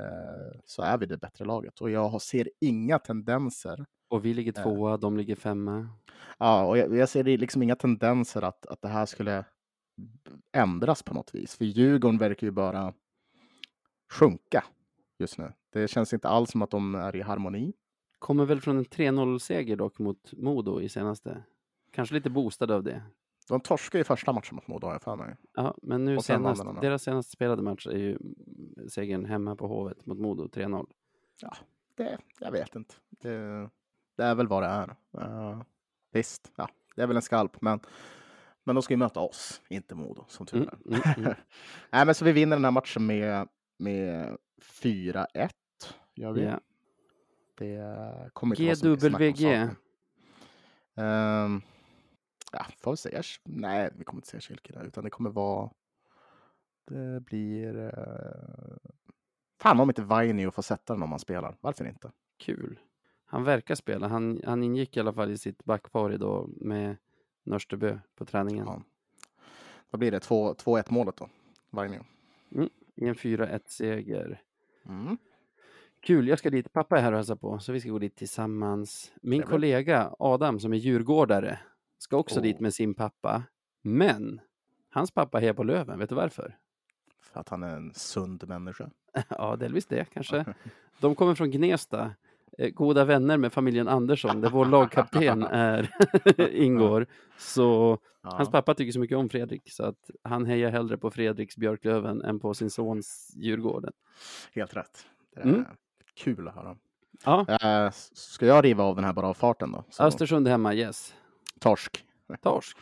Eh, 0.00 0.60
så 0.64 0.82
är 0.82 0.98
vi 0.98 1.06
det 1.06 1.16
bättre 1.18 1.44
laget 1.44 1.80
och 1.80 1.90
jag 1.90 2.22
ser 2.22 2.48
inga 2.60 2.98
tendenser. 2.98 3.84
Och 4.10 4.24
vi 4.24 4.34
ligger 4.34 4.58
Eh. 4.58 4.62
tvåa, 4.62 4.96
de 4.96 5.16
ligger 5.16 5.36
femma. 5.36 5.88
Ja, 6.38 6.66
och 6.66 6.78
jag, 6.78 6.96
jag 6.96 7.08
ser 7.08 7.24
liksom 7.24 7.62
inga 7.62 7.76
tendenser 7.76 8.42
att, 8.42 8.66
att 8.66 8.82
det 8.82 8.88
här 8.88 9.06
skulle 9.06 9.44
ändras 10.52 11.02
på 11.02 11.14
något 11.14 11.34
vis. 11.34 11.56
För 11.56 11.64
Djurgården 11.64 12.18
verkar 12.18 12.46
ju 12.46 12.50
bara 12.50 12.94
sjunka 14.10 14.64
just 15.18 15.38
nu. 15.38 15.52
Det 15.70 15.88
känns 15.88 16.12
inte 16.12 16.28
alls 16.28 16.50
som 16.50 16.62
att 16.62 16.70
de 16.70 16.94
är 16.94 17.16
i 17.16 17.20
harmoni. 17.20 17.72
Kommer 18.18 18.44
väl 18.44 18.60
från 18.60 18.78
en 18.78 18.84
3-0-seger 18.84 19.76
dock 19.76 19.98
mot 19.98 20.32
Modo 20.32 20.80
i 20.80 20.88
senaste. 20.88 21.42
Kanske 21.90 22.14
lite 22.14 22.30
boostad 22.30 22.70
av 22.70 22.82
det. 22.82 23.02
De 23.48 23.60
torskade 23.60 24.00
ju 24.00 24.04
första 24.04 24.32
matchen 24.32 24.56
mot 24.56 24.68
Modo 24.68 24.86
har 24.86 24.94
jag 24.94 25.02
för 25.02 25.16
mig. 25.16 25.36
Ja, 25.54 25.74
men 25.82 26.04
nu 26.04 26.20
senast, 26.20 26.64
deras 26.80 27.02
senaste 27.02 27.32
spelade 27.32 27.62
match 27.62 27.86
är 27.86 27.98
ju 27.98 28.18
segern 28.88 29.24
hemma 29.24 29.56
på 29.56 29.66
Hovet 29.66 30.06
mot 30.06 30.18
Modo 30.18 30.46
3-0. 30.46 30.86
Det, 31.94 32.18
jag 32.40 32.52
vet 32.52 32.76
inte. 32.76 32.94
Det, 33.10 33.70
det 34.16 34.24
är 34.24 34.34
väl 34.34 34.48
vad 34.48 34.62
det 34.62 34.66
är. 34.66 34.96
Uh, 35.18 35.62
visst, 36.10 36.52
ja, 36.56 36.68
det 36.96 37.02
är 37.02 37.06
väl 37.06 37.16
en 37.16 37.22
skalp, 37.22 37.60
men, 37.60 37.80
men 38.64 38.74
de 38.74 38.82
ska 38.82 38.92
ju 38.94 38.98
möta 38.98 39.20
oss, 39.20 39.62
inte 39.68 39.94
Modo, 39.94 40.24
som 40.28 40.46
tur 40.46 40.56
Mm, 40.58 40.68
är. 40.68 41.08
mm, 41.16 41.24
mm. 41.24 41.34
Nej, 41.90 42.06
men 42.06 42.14
så 42.14 42.24
vi 42.24 42.32
vinner 42.32 42.56
den 42.56 42.64
här 42.64 42.70
matchen 42.72 43.06
med, 43.06 43.48
med 43.78 44.36
4-1. 44.82 45.50
Gör 46.14 46.32
vi. 46.32 46.44
Ja. 46.44 46.60
Det 47.58 48.30
kommer 48.32 48.60
inte 48.60 48.88
GWG. 48.88 49.36
saken. 49.36 49.76
Ehm, 50.94 51.62
ja, 52.52 52.66
får 52.80 52.90
vi 52.90 52.96
säga. 52.96 53.22
Nej, 53.44 53.90
vi 53.96 54.04
kommer 54.04 54.18
inte 54.18 54.28
säga 54.28 54.40
Kilke 54.40 54.72
där, 54.72 54.84
utan 54.84 55.04
det 55.04 55.10
kommer 55.10 55.30
vara. 55.30 55.70
Det 56.88 57.20
blir. 57.20 57.76
Uh, 57.76 58.90
fan 59.60 59.80
om 59.80 59.90
inte 59.90 60.02
Vainio 60.02 60.50
får 60.50 60.62
sätta 60.62 60.92
den 60.92 61.02
om 61.02 61.10
han 61.10 61.18
spelar. 61.18 61.56
Varför 61.60 61.84
inte? 61.84 62.12
Kul. 62.38 62.78
Han 63.24 63.44
verkar 63.44 63.74
spela. 63.74 64.08
Han, 64.08 64.40
han 64.44 64.62
ingick 64.62 64.96
i 64.96 65.00
alla 65.00 65.12
fall 65.12 65.30
i 65.30 65.38
sitt 65.38 65.64
backpar 65.64 66.12
idag 66.12 66.50
med 66.56 66.96
Nörstebö 67.42 67.98
på 68.14 68.24
träningen. 68.24 68.66
Ja. 68.66 68.82
Vad 69.90 69.98
blir 69.98 70.10
det? 70.10 70.20
2 70.20 70.54
2-1 70.54 70.84
målet 70.88 71.16
då? 71.16 71.28
Vainio. 71.70 72.04
I 72.94 73.06
en 73.06 73.14
4-1-seger. 73.14 74.42
Mm. 74.88 75.16
Kul, 76.00 76.28
jag 76.28 76.38
ska 76.38 76.50
dit. 76.50 76.72
Pappa 76.72 76.98
är 76.98 77.02
här 77.02 77.12
och 77.12 77.18
hälsar 77.18 77.36
på, 77.36 77.58
så 77.58 77.72
vi 77.72 77.80
ska 77.80 77.90
gå 77.90 77.98
dit 77.98 78.16
tillsammans. 78.16 79.12
Min 79.22 79.42
kollega 79.42 80.14
Adam, 80.18 80.60
som 80.60 80.72
är 80.72 80.76
djurgårdare, 80.76 81.58
ska 81.98 82.16
också 82.16 82.38
Oh. 82.38 82.42
dit 82.42 82.60
med 82.60 82.74
sin 82.74 82.94
pappa. 82.94 83.42
Men 83.82 84.40
hans 84.90 85.10
pappa 85.10 85.40
är 85.40 85.52
på 85.52 85.62
Löven. 85.62 85.98
Vet 85.98 86.08
du 86.08 86.14
varför? 86.14 86.58
För 87.20 87.40
att 87.40 87.48
han 87.48 87.62
är 87.62 87.76
en 87.76 87.94
sund 87.94 88.48
människa. 88.48 88.90
ja, 89.28 89.56
delvis 89.56 89.86
det 89.86 90.04
kanske. 90.12 90.54
De 91.00 91.14
kommer 91.14 91.34
från 91.34 91.50
Gnesta. 91.50 92.14
Eh, 92.58 92.68
Goda 92.70 93.04
vänner 93.04 93.36
med 93.36 93.52
familjen 93.52 93.88
Andersson, 93.88 94.40
där 94.40 94.50
vår 94.50 94.64
lagkapten 94.66 95.42
är, 95.50 95.90
ingår. 96.52 97.06
Så 97.38 97.98
Ja. 98.24 98.30
hans 98.36 98.50
pappa 98.50 98.74
tycker 98.74 98.92
så 98.92 99.00
mycket 99.00 99.16
om 99.18 99.28
Fredrik, 99.28 99.72
så 99.72 99.84
att 99.84 100.10
han 100.22 100.46
hejar 100.46 100.70
hellre 100.70 100.98
på 100.98 101.10
Fredriks 101.10 101.56
Björklöven 101.56 102.22
än 102.22 102.40
på 102.40 102.54
sin 102.54 102.70
sons 102.70 103.32
Djurgården. 103.36 103.92
Helt 104.54 104.76
rätt. 104.76 105.06
Mm. 105.36 105.64
kul 106.14 106.48
att 106.48 106.54
höra. 106.54 106.76
Ja, 107.24 107.46
Eh, 107.62 107.90
ska 108.12 108.46
jag 108.46 108.64
riva 108.64 108.84
av 108.84 108.96
den 108.96 109.04
här 109.04 109.12
bara 109.12 109.26
av 109.28 109.34
farten 109.34 109.72
då? 109.72 109.84
Så, 109.90 110.02
Östersund 110.02 110.48
hemma, 110.48 110.74
yes. 110.74 111.14
torsk. 111.60 112.04
Torsk. 112.42 112.76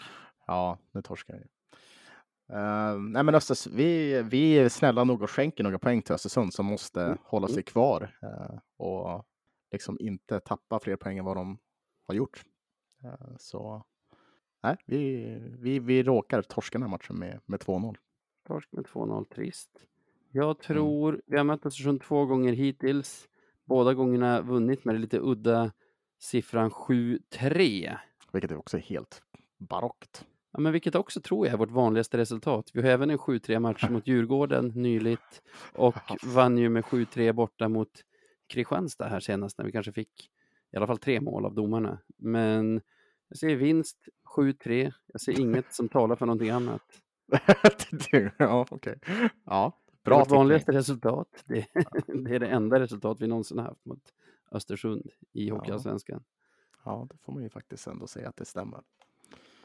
Ja, 0.47 0.79
nu 0.93 1.03
torskar 1.03 1.35
jag. 1.35 1.45
Uh, 2.53 2.99
nej 3.01 3.23
men 3.23 3.35
Östers, 3.35 3.67
vi, 3.67 4.23
vi 4.23 4.53
är 4.59 4.69
snälla 4.69 5.05
nog 5.05 5.23
och 5.23 5.31
skänker 5.31 5.65
några 5.65 5.79
poäng 5.79 6.03
till 6.03 6.15
Östersund 6.15 6.55
som 6.55 6.67
måste 6.67 7.03
Mm. 7.03 7.19
hålla 7.25 7.49
sig 7.49 7.63
kvar 7.63 8.17
eh, 8.23 8.59
och 8.79 9.25
liksom 9.73 9.97
inte 10.01 10.41
tappa 10.41 10.81
fler 10.81 10.97
poäng 10.97 11.19
än 11.19 11.25
vad 11.25 11.37
de 11.37 11.59
har 12.07 12.15
gjort. 12.15 12.45
Eh, 13.05 13.37
så 13.39 13.85
nej, 14.63 14.77
vi, 14.87 15.25
vi, 15.59 15.79
vi 15.79 16.03
råkar 16.03 16.43
torska 16.43 16.79
den 16.79 16.83
här 16.83 16.91
matchen 16.91 17.19
med, 17.19 17.41
med 17.47 17.61
2-0. 17.61 17.97
Torsk 18.47 18.73
med 18.73 18.85
2-0, 18.85 19.25
trist. 19.25 19.87
Jag 20.33 20.59
tror, 20.59 21.23
vi 21.27 21.37
har 21.37 21.45
mött 21.45 21.67
Östersund 21.67 22.03
två 22.03 22.27
gånger 22.27 22.53
hittills. 22.53 23.29
Båda 23.65 23.95
gångerna 23.95 24.41
vunnit 24.41 24.85
med 24.85 24.95
det 24.95 24.99
lite 24.99 25.19
udda 25.19 25.73
siffran 26.19 26.71
7-3. 26.71 27.97
Vilket 28.33 28.51
är 28.51 28.57
också 28.57 28.79
helt 28.79 29.23
barockt. 29.59 30.27
Ja, 30.53 30.61
men 30.61 30.73
vilket 30.73 30.95
också 30.95 31.21
tror 31.21 31.47
jag 31.47 31.55
är 31.55 31.59
vårt 31.59 31.71
vanligaste 31.71 32.19
resultat. 32.19 32.71
Vi 32.75 32.83
har 32.83 32.89
även 32.89 33.11
en 33.11 33.19
7-3 33.19 33.59
match 33.59 33.85
mot 33.91 34.07
Djurgården 34.07 34.69
nyligt 34.69 35.43
och 35.75 35.95
vann 36.23 36.59
ju 36.59 36.69
med 36.69 36.85
7-3 36.85 37.33
borta 37.33 37.69
mot 37.69 38.05
Kristianstad 38.51 39.09
här 39.09 39.21
senast 39.21 39.59
när 39.59 39.65
vi 39.65 39.73
kanske 39.73 39.93
fick 39.93 40.31
i 40.73 40.77
alla 40.77 40.87
fall 40.87 40.99
tre 40.99 41.21
mål 41.21 41.47
av 41.47 41.55
domarna. 41.55 41.99
Men 42.17 42.81
jag 43.29 43.39
ser 43.39 43.57
vinst 43.57 44.09
7-3. 44.37 44.93
Jag 45.07 45.21
ser 45.21 45.41
inget 45.41 45.75
som 45.75 45.89
talar 45.89 46.17
för 46.17 46.27
någonting 46.27 46.51
annat. 46.51 46.83
ja, 48.39 48.67
okej. 48.71 48.99
Ja, 49.45 49.73
Bra 50.05 50.19
vårt 50.19 50.31
vanligaste 50.31 50.73
resultat. 50.73 51.45
Det, 51.45 51.67
det 52.07 52.35
är 52.35 52.39
det 52.39 52.47
enda 52.49 52.81
resultat 52.81 53.21
vi 53.21 53.27
någonsin 53.27 53.59
har 53.59 53.65
haft 53.65 53.85
mot 53.85 54.13
Östersund 54.53 55.11
i 55.33 55.49
Ja. 55.49 55.55
Hockeyallsvenskan. 55.55 56.25
Ja, 56.85 57.07
det 57.11 57.17
får 57.19 57.33
man 57.33 57.43
ju 57.43 57.49
faktiskt 57.49 57.87
ändå 57.87 58.07
säga 58.07 58.29
att 58.29 58.37
det 58.37 58.45
stämmer. 58.45 58.81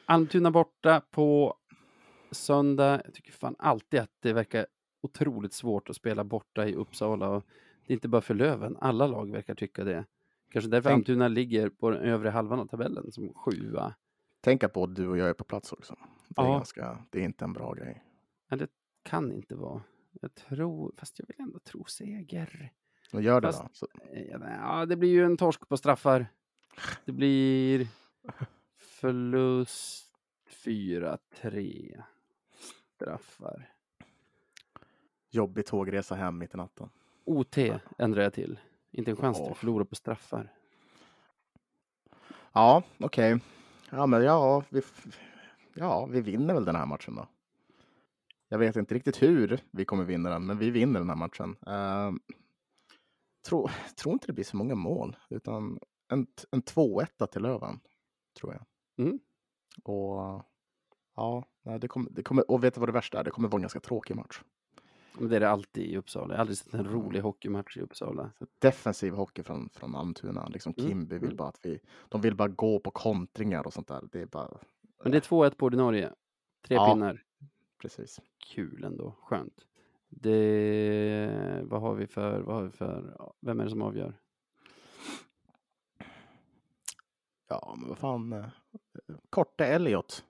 Almtuna 0.06 0.52
borta 0.52 1.02
på 1.12 1.56
söndag. 2.32 3.02
Jag 3.06 3.14
tycker 3.14 3.32
fan 3.32 3.56
alltid 3.60 4.00
att 4.00 4.12
det 4.20 4.34
verkar 4.34 4.66
otroligt 5.02 5.54
svårt 5.54 5.90
att 5.90 5.96
spela 5.96 6.24
borta 6.24 6.68
i 6.68 6.76
Uppsala. 6.76 7.30
Och 7.30 7.44
det 7.88 7.94
är 7.94 7.96
inte 7.96 8.08
bara 8.08 8.22
för 8.22 8.34
Löven, 8.34 8.78
alla 8.82 9.08
lag 9.08 9.32
verkar 9.32 9.56
tycka 9.56 9.84
det. 9.84 10.06
Kanske 10.50 10.70
därför 10.70 10.90
Tänk- 10.90 10.96
Almtuna 10.98 11.28
ligger 11.28 11.70
på 11.70 11.90
den 11.90 12.02
övre 12.02 12.30
halvan 12.30 12.60
av 12.60 12.66
tabellen 12.68 13.12
som 13.12 13.34
sjua. 13.34 13.96
Tänka 14.42 14.70
på 14.70 14.84
att 14.84 14.96
du 14.96 15.08
och 15.08 15.18
jag 15.18 15.30
är 15.30 15.34
på 15.34 15.44
plats 15.44 15.72
också. 15.74 15.96
Det 16.28 16.42
är, 16.42 16.46
Ja. 16.46 16.52
ganska, 16.52 17.06
det 17.10 17.20
är 17.20 17.24
inte 17.24 17.46
en 17.46 17.54
bra 17.54 17.74
grej. 17.74 18.04
Men 18.48 18.60
det 18.60 18.68
kan 19.04 19.32
inte 19.32 19.56
vara. 19.56 19.82
Jag 20.22 20.34
tror, 20.36 20.94
fast 20.98 21.20
jag 21.20 21.26
vill 21.28 21.40
ändå 21.40 21.60
tro 21.60 21.84
seger. 21.86 22.72
Och 23.14 23.22
gör 23.22 23.42
det 23.42 23.48
Fast- 23.48 23.62
då. 23.64 23.70
Så, 23.74 23.88
Eh, 24.14 24.26
Ja, 24.62 24.86
det 24.86 24.96
blir 24.96 25.10
ju 25.10 25.26
en 25.26 25.38
torsk 25.38 25.68
på 25.70 25.78
straffar. 25.78 26.28
Det 27.06 27.12
blir 27.12 27.88
förlust 28.78 30.16
4-3 30.50 32.04
straffar. 32.96 33.72
jobbig 35.30 35.66
tågresa 35.66 36.16
hem 36.16 36.38
mitt 36.38 36.54
i 36.54 36.58
natten. 36.58 36.90
OT 37.26 37.58
ändrar 37.98 38.24
jag 38.24 38.34
till. 38.34 38.60
Inte 38.92 39.12
en 39.12 39.18
chans 39.18 39.38
till 39.38 39.52
att 39.52 39.58
förlora 39.58 39.86
på 39.86 39.96
straffar. 39.96 40.54
Ja, 42.54 42.84
okej. 43.00 43.40
Ja, 43.90 44.06
men 44.06 44.24
ja 44.24 44.64
vi, 44.70 44.82
ja, 45.74 46.06
vi 46.06 46.22
vinner 46.22 46.54
väl 46.54 46.66
den 46.66 46.76
här 46.76 46.86
matchen 46.86 47.16
då. 47.16 47.28
Jag 48.48 48.58
vet 48.58 48.76
inte 48.76 48.96
riktigt 48.96 49.22
hur 49.22 49.60
vi 49.72 49.86
kommer 49.86 50.04
vinna 50.04 50.30
den, 50.30 50.46
men 50.46 50.58
vi 50.58 50.70
vinner 50.70 51.00
den 51.00 51.10
här 51.10 51.16
matchen. 51.16 51.56
Uh, 51.68 52.36
tror, 53.48 53.72
tror 53.96 54.14
inte 54.14 54.28
det 54.28 54.34
blir 54.34 54.46
så 54.46 54.58
många 54.58 54.76
mål, 54.76 55.18
utan 55.30 55.80
en, 56.08 56.28
en 56.52 56.64
2-1 56.64 57.28
till 57.28 57.42
Löven, 57.42 57.80
tror 58.40 58.54
jag. 58.54 58.66
Mm. 59.06 59.20
Och 59.84 60.46
ja, 61.16 61.44
det 61.80 61.88
kommer, 61.88 62.10
det 62.12 62.24
kommer, 62.24 62.52
och 62.52 62.64
vet 62.64 62.74
du 62.74 62.80
vad 62.80 62.90
det 62.90 62.94
värsta 62.94 63.20
är? 63.20 63.24
Det 63.24 63.32
kommer 63.32 63.50
vara 63.50 63.58
en 63.58 63.64
ganska 63.64 63.80
tråkig 63.80 64.16
match. 64.16 64.42
Men 65.20 65.30
det 65.30 65.36
är 65.36 65.40
det 65.40 65.50
alltid 65.50 65.84
i 65.84 65.98
Uppsala. 65.98 66.28
Jag 66.34 66.38
har 66.38 66.42
aldrig 66.42 66.58
sett 66.58 66.74
en 66.74 66.86
rolig 66.86 67.22
hockeymatch 67.22 67.78
i 67.78 67.82
Uppsala. 67.82 68.32
Defensiv 68.60 69.14
hockey 69.14 69.44
från, 69.44 69.70
från 69.74 69.96
Almtuna. 69.96 70.48
Liksom 70.48 70.74
Mm, 70.78 70.90
Kimby 70.90 71.16
vill 71.16 71.24
mm. 71.24 71.36
bara 71.38 71.48
att 71.50 71.60
vi, 71.62 71.80
de 72.10 72.22
vill 72.22 72.36
bara 72.36 72.48
gå 72.48 72.80
på 72.80 72.92
kontringar 72.92 73.68
och 73.68 73.74
sånt 73.74 73.88
där. 73.88 74.02
Det 74.12 74.22
är 74.22 74.26
bara, 74.26 74.58
Men 75.04 75.12
det 75.12 75.18
är 75.18 75.22
2-1 75.22 75.56
på 75.56 75.66
ordinarie. 75.66 76.12
Tre 76.68 76.76
Ja. 76.76 76.94
pinnar. 76.94 77.24
precis. 77.82 78.22
Kul 78.38 78.84
ändå. 78.84 79.16
Skönt. 79.22 79.66
Det... 80.10 81.62
Vad 81.64 81.82
har 81.82 81.96
vi 81.96 82.08
för... 82.08 82.40
Vad 82.42 82.56
har 82.56 82.64
vi 82.64 82.72
för... 82.72 83.18
Vem 83.42 83.60
är 83.60 83.64
det 83.64 83.70
som 83.70 83.82
avgör? 83.82 84.14
Ja, 87.48 87.76
men 87.80 87.90
vad 87.90 87.98
fan. 87.98 88.34
eh, 88.34 88.46
Korte 89.30 89.66
Elliot. 89.66 90.26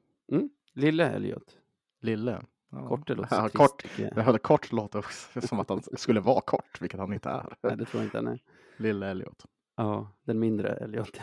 Lille 0.73 1.09
Elliot. 1.09 1.57
Lille. 1.99 2.41
Ja. 2.75 2.87
Korte 2.87 3.15
låter 3.15 3.35
Ja, 3.35 3.41
trist, 3.41 3.55
kort. 3.57 3.83
jag. 3.99 4.15
Det 4.15 4.21
hade 4.21 4.39
kort 4.39 4.71
låter 4.71 4.99
också 4.99 5.41
som 5.41 5.59
att 5.59 5.69
han 5.69 5.81
skulle 5.97 6.19
vara 6.19 6.41
kort, 6.41 6.81
vilket 6.81 6.99
han 6.99 7.13
inte 7.13 7.29
är. 7.29 7.55
Nej, 7.61 7.77
det 7.77 7.85
tror 7.85 8.01
jag 8.03 8.07
inte 8.07 8.17
han 8.17 8.27
är. 8.27 8.39
Lille 8.77 9.07
Elliot. 9.07 9.45
Ja, 9.77 10.11
den 10.23 10.39
mindre 10.39 10.73
Elliot. 10.75 11.19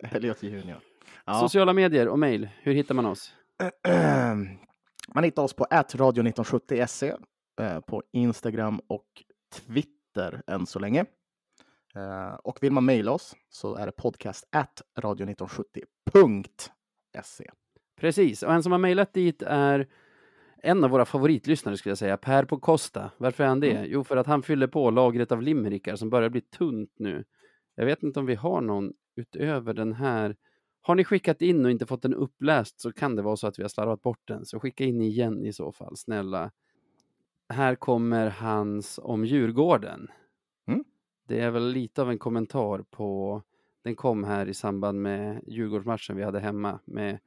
Elliot 0.00 0.42
Junior. 0.42 0.78
Ja. 1.24 1.34
Sociala 1.40 1.72
medier 1.72 2.08
och 2.08 2.18
mejl. 2.18 2.48
Hur 2.62 2.72
hittar 2.74 2.94
man 2.94 3.06
oss? 3.06 3.34
Man 5.14 5.24
hittar 5.24 5.42
oss 5.42 5.52
på 5.54 5.64
radio1970se 5.70 7.16
eh, 7.60 7.80
på 7.80 8.02
Instagram 8.12 8.80
och 8.86 9.06
Twitter 9.54 10.42
än 10.46 10.66
så 10.66 10.78
länge. 10.78 11.04
Eh, 11.94 12.34
Och 12.34 12.62
vill 12.62 12.72
man 12.72 12.84
mejla 12.84 13.12
oss 13.12 13.36
så 13.48 13.74
är 13.76 13.86
det 13.86 13.92
podcast 13.92 14.48
at 14.52 14.82
radio1970.se. 15.00 17.50
Precis, 18.00 18.42
och 18.42 18.52
en 18.52 18.62
som 18.62 18.72
har 18.72 18.78
mejlat 18.78 19.14
dit 19.14 19.42
är 19.42 19.88
en 20.62 20.84
av 20.84 20.90
våra 20.90 21.04
favoritlyssnare 21.04 21.76
skulle 21.76 21.90
jag 21.90 21.98
säga, 21.98 22.16
Per 22.16 22.44
på 22.44 22.58
Costa. 22.58 23.10
Varför 23.18 23.44
är 23.44 23.48
han 23.48 23.60
det? 23.60 23.84
Jo, 23.86 24.04
för 24.04 24.16
att 24.16 24.26
han 24.26 24.42
fyller 24.42 24.66
på 24.66 24.90
lagret 24.90 25.32
av 25.32 25.42
limerickar 25.42 25.96
som 25.96 26.10
börjar 26.10 26.28
bli 26.28 26.40
tunt 26.40 26.94
nu. 26.98 27.24
Jag 27.74 27.86
vet 27.86 28.02
inte 28.02 28.20
om 28.20 28.26
vi 28.26 28.34
har 28.34 28.60
någon 28.60 28.92
utöver 29.16 29.74
den 29.74 29.92
här. 29.92 30.36
Har 30.82 30.94
ni 30.94 31.04
skickat 31.04 31.42
in 31.42 31.64
och 31.64 31.70
inte 31.70 31.86
fått 31.86 32.02
den 32.02 32.14
uppläst 32.14 32.80
så 32.80 32.92
kan 32.92 33.16
det 33.16 33.22
vara 33.22 33.36
så 33.36 33.46
att 33.46 33.58
vi 33.58 33.62
har 33.62 33.68
slarvat 33.68 34.02
bort 34.02 34.20
den, 34.24 34.44
så 34.46 34.60
skicka 34.60 34.84
in 34.84 35.00
igen 35.00 35.44
i 35.44 35.52
så 35.52 35.72
fall, 35.72 35.96
snälla. 35.96 36.50
Här 37.48 37.74
kommer 37.74 38.30
hans 38.30 39.00
om 39.02 39.24
Djurgården. 39.24 40.08
Mm. 40.68 40.84
Det 41.28 41.40
är 41.40 41.50
väl 41.50 41.68
lite 41.72 42.02
av 42.02 42.10
en 42.10 42.18
kommentar 42.18 42.84
på, 42.90 43.42
den 43.84 43.96
kom 43.96 44.24
här 44.24 44.48
i 44.48 44.54
samband 44.54 45.02
med 45.02 45.42
Djurgårdsmatchen 45.46 46.16
vi 46.16 46.22
hade 46.22 46.40
hemma 46.40 46.78
med 46.84 47.18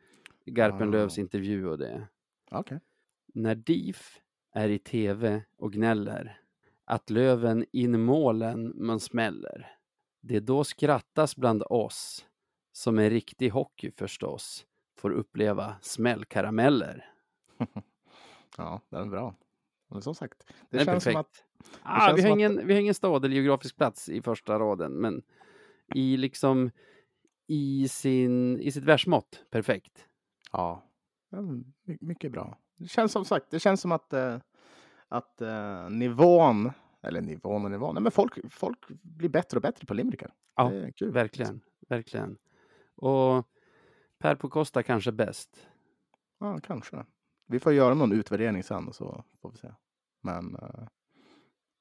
Garpenlövs 0.45 1.17
Ah. 1.17 1.21
intervju 1.21 1.67
och 1.67 1.77
det. 1.77 2.07
Okej. 2.51 2.79
När 3.33 3.55
DIF 3.55 4.19
är 4.51 4.69
i 4.69 4.79
tv 4.79 5.43
och 5.57 5.73
gnäller 5.73 6.39
att 6.85 7.09
Löven 7.09 7.65
in 7.71 8.01
målen 8.01 8.73
man 8.75 8.99
smäller. 8.99 9.75
Det 10.21 10.39
då 10.39 10.63
skrattas 10.63 11.35
bland 11.35 11.63
oss 11.69 12.25
som 12.71 12.99
är 12.99 13.09
riktig 13.09 13.49
hockey 13.49 13.91
förstås 13.91 14.65
får 14.97 15.11
uppleva 15.11 15.75
smällkarameller. 15.81 17.09
Ja, 18.57 18.81
den 18.89 19.01
är 19.01 19.09
bra. 19.09 19.35
Men 19.87 20.01
som 20.01 20.15
sagt, 20.15 20.53
det, 20.69 20.77
är 20.77 20.85
känns 20.85 21.03
som 21.03 21.13
perfekt. 21.13 21.43
att 21.73 21.81
ah, 21.83 22.13
vi, 22.15 22.21
har 22.21 22.27
som 22.29 22.31
att- 22.31 22.37
ingen, 22.37 22.67
vi 22.67 22.73
har 22.73 22.81
ingen 22.81 22.93
stad 22.93 23.25
eller 23.25 23.35
geografisk 23.35 23.75
plats 23.77 24.09
i 24.09 24.21
första 24.21 24.59
raden, 24.59 24.93
men 24.93 25.21
i 25.95 26.17
liksom 26.17 26.71
i, 27.47 27.87
sin, 27.87 28.59
i 28.59 28.71
sitt 28.71 28.83
versmått, 28.83 29.43
perfekt. 29.49 30.07
Ja, 30.51 30.83
ja, 31.29 31.41
my- 31.41 31.97
mycket 32.01 32.31
bra. 32.31 32.57
Det 32.77 32.87
känns 32.87 33.11
som 33.11 33.25
sagt, 33.25 33.45
det 33.49 33.59
känns 33.59 33.81
som 33.81 33.91
att, 33.91 34.13
eh, 34.13 34.37
att 35.07 35.41
eh, 35.41 35.89
nivån, 35.89 36.71
eller 37.01 37.21
nivån 37.21 37.65
och 37.65 37.71
nivån, 37.71 37.95
nej, 37.95 38.03
men 38.03 38.11
folk, 38.11 38.51
folk 38.51 38.79
blir 39.01 39.29
bättre 39.29 39.57
och 39.57 39.61
bättre 39.61 39.85
på 39.85 39.93
limerickar. 39.93 40.33
Ja. 40.55 40.69
Verkligen, 41.01 41.61
verkligen. 41.89 42.37
Och 42.95 43.47
Per 44.19 44.35
på 44.35 44.49
Costa 44.49 44.83
kanske 44.83 45.11
bäst. 45.11 45.67
Ja, 46.39 46.59
kanske. 46.63 47.05
Vi 47.47 47.59
får 47.59 47.73
göra 47.73 47.93
någon 47.93 48.11
utvärdering 48.11 48.63
sen 48.63 48.87
och 48.87 48.95
så 48.95 49.23
får 49.41 49.51
vi 49.51 49.57
se. 49.57 49.71
Men 50.21 50.55
eh, 50.55 50.87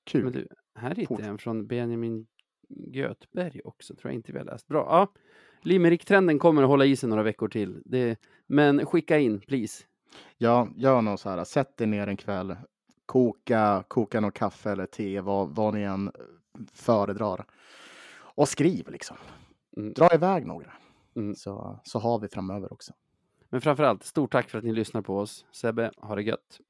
kul. 0.04 0.24
Men 0.24 0.32
du, 0.32 0.48
här 0.74 0.94
hittar 0.94 1.06
Fort. 1.06 1.20
jag 1.20 1.28
en 1.28 1.38
från 1.38 1.66
Benjamin 1.66 2.26
Göthberg 2.68 3.60
också, 3.64 3.94
tror 3.94 4.10
jag 4.10 4.14
inte 4.14 4.32
vi 4.32 4.38
har 4.38 4.44
läst. 4.44 4.66
Bra, 4.66 4.86
ja. 4.90 5.12
Limerick-trenden 5.62 6.38
kommer 6.38 6.62
att 6.62 6.68
hålla 6.68 6.84
i 6.84 6.96
sig 6.96 7.08
några 7.08 7.22
veckor 7.22 7.48
till. 7.48 7.82
Det, 7.84 8.18
men 8.46 8.86
skicka 8.86 9.18
in, 9.18 9.40
please. 9.40 9.84
Ja, 10.38 10.68
gör 10.76 11.02
något 11.02 11.20
så 11.20 11.30
här. 11.30 11.44
Sätt 11.44 11.76
dig 11.76 11.86
ner 11.86 12.06
en 12.06 12.16
kväll. 12.16 12.56
Koka, 13.06 13.84
koka 13.88 14.20
något 14.20 14.34
kaffe 14.34 14.70
eller 14.70 14.86
te, 14.86 15.20
vad, 15.20 15.48
vad 15.48 15.74
ni 15.74 15.82
än 15.82 16.12
föredrar. 16.72 17.44
Och 18.14 18.48
skriv 18.48 18.90
liksom. 18.90 19.16
Mm. 19.76 19.92
Dra 19.92 20.14
iväg 20.14 20.46
några. 20.46 20.72
Mm. 21.16 21.34
Så, 21.34 21.80
så 21.84 21.98
har 21.98 22.18
vi 22.18 22.28
framöver 22.28 22.72
också. 22.72 22.92
Men 23.48 23.60
framför 23.60 23.82
allt, 23.82 24.04
stort 24.04 24.32
tack 24.32 24.50
för 24.50 24.58
att 24.58 24.64
ni 24.64 24.72
lyssnar 24.72 25.02
på 25.02 25.18
oss. 25.18 25.46
Sebbe, 25.52 25.90
ha 25.96 26.14
det 26.14 26.22
gött. 26.22 26.60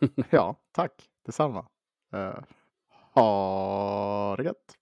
Ja, 0.30 0.56
tack. 0.72 1.10
Detsamma. 1.26 1.66
Uh, 2.14 2.40
ha 3.14 4.34
det 4.36 4.44
gött. 4.44 4.79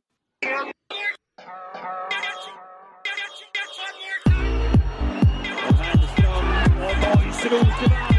Arsenal 7.38 7.62
denied. 7.62 8.17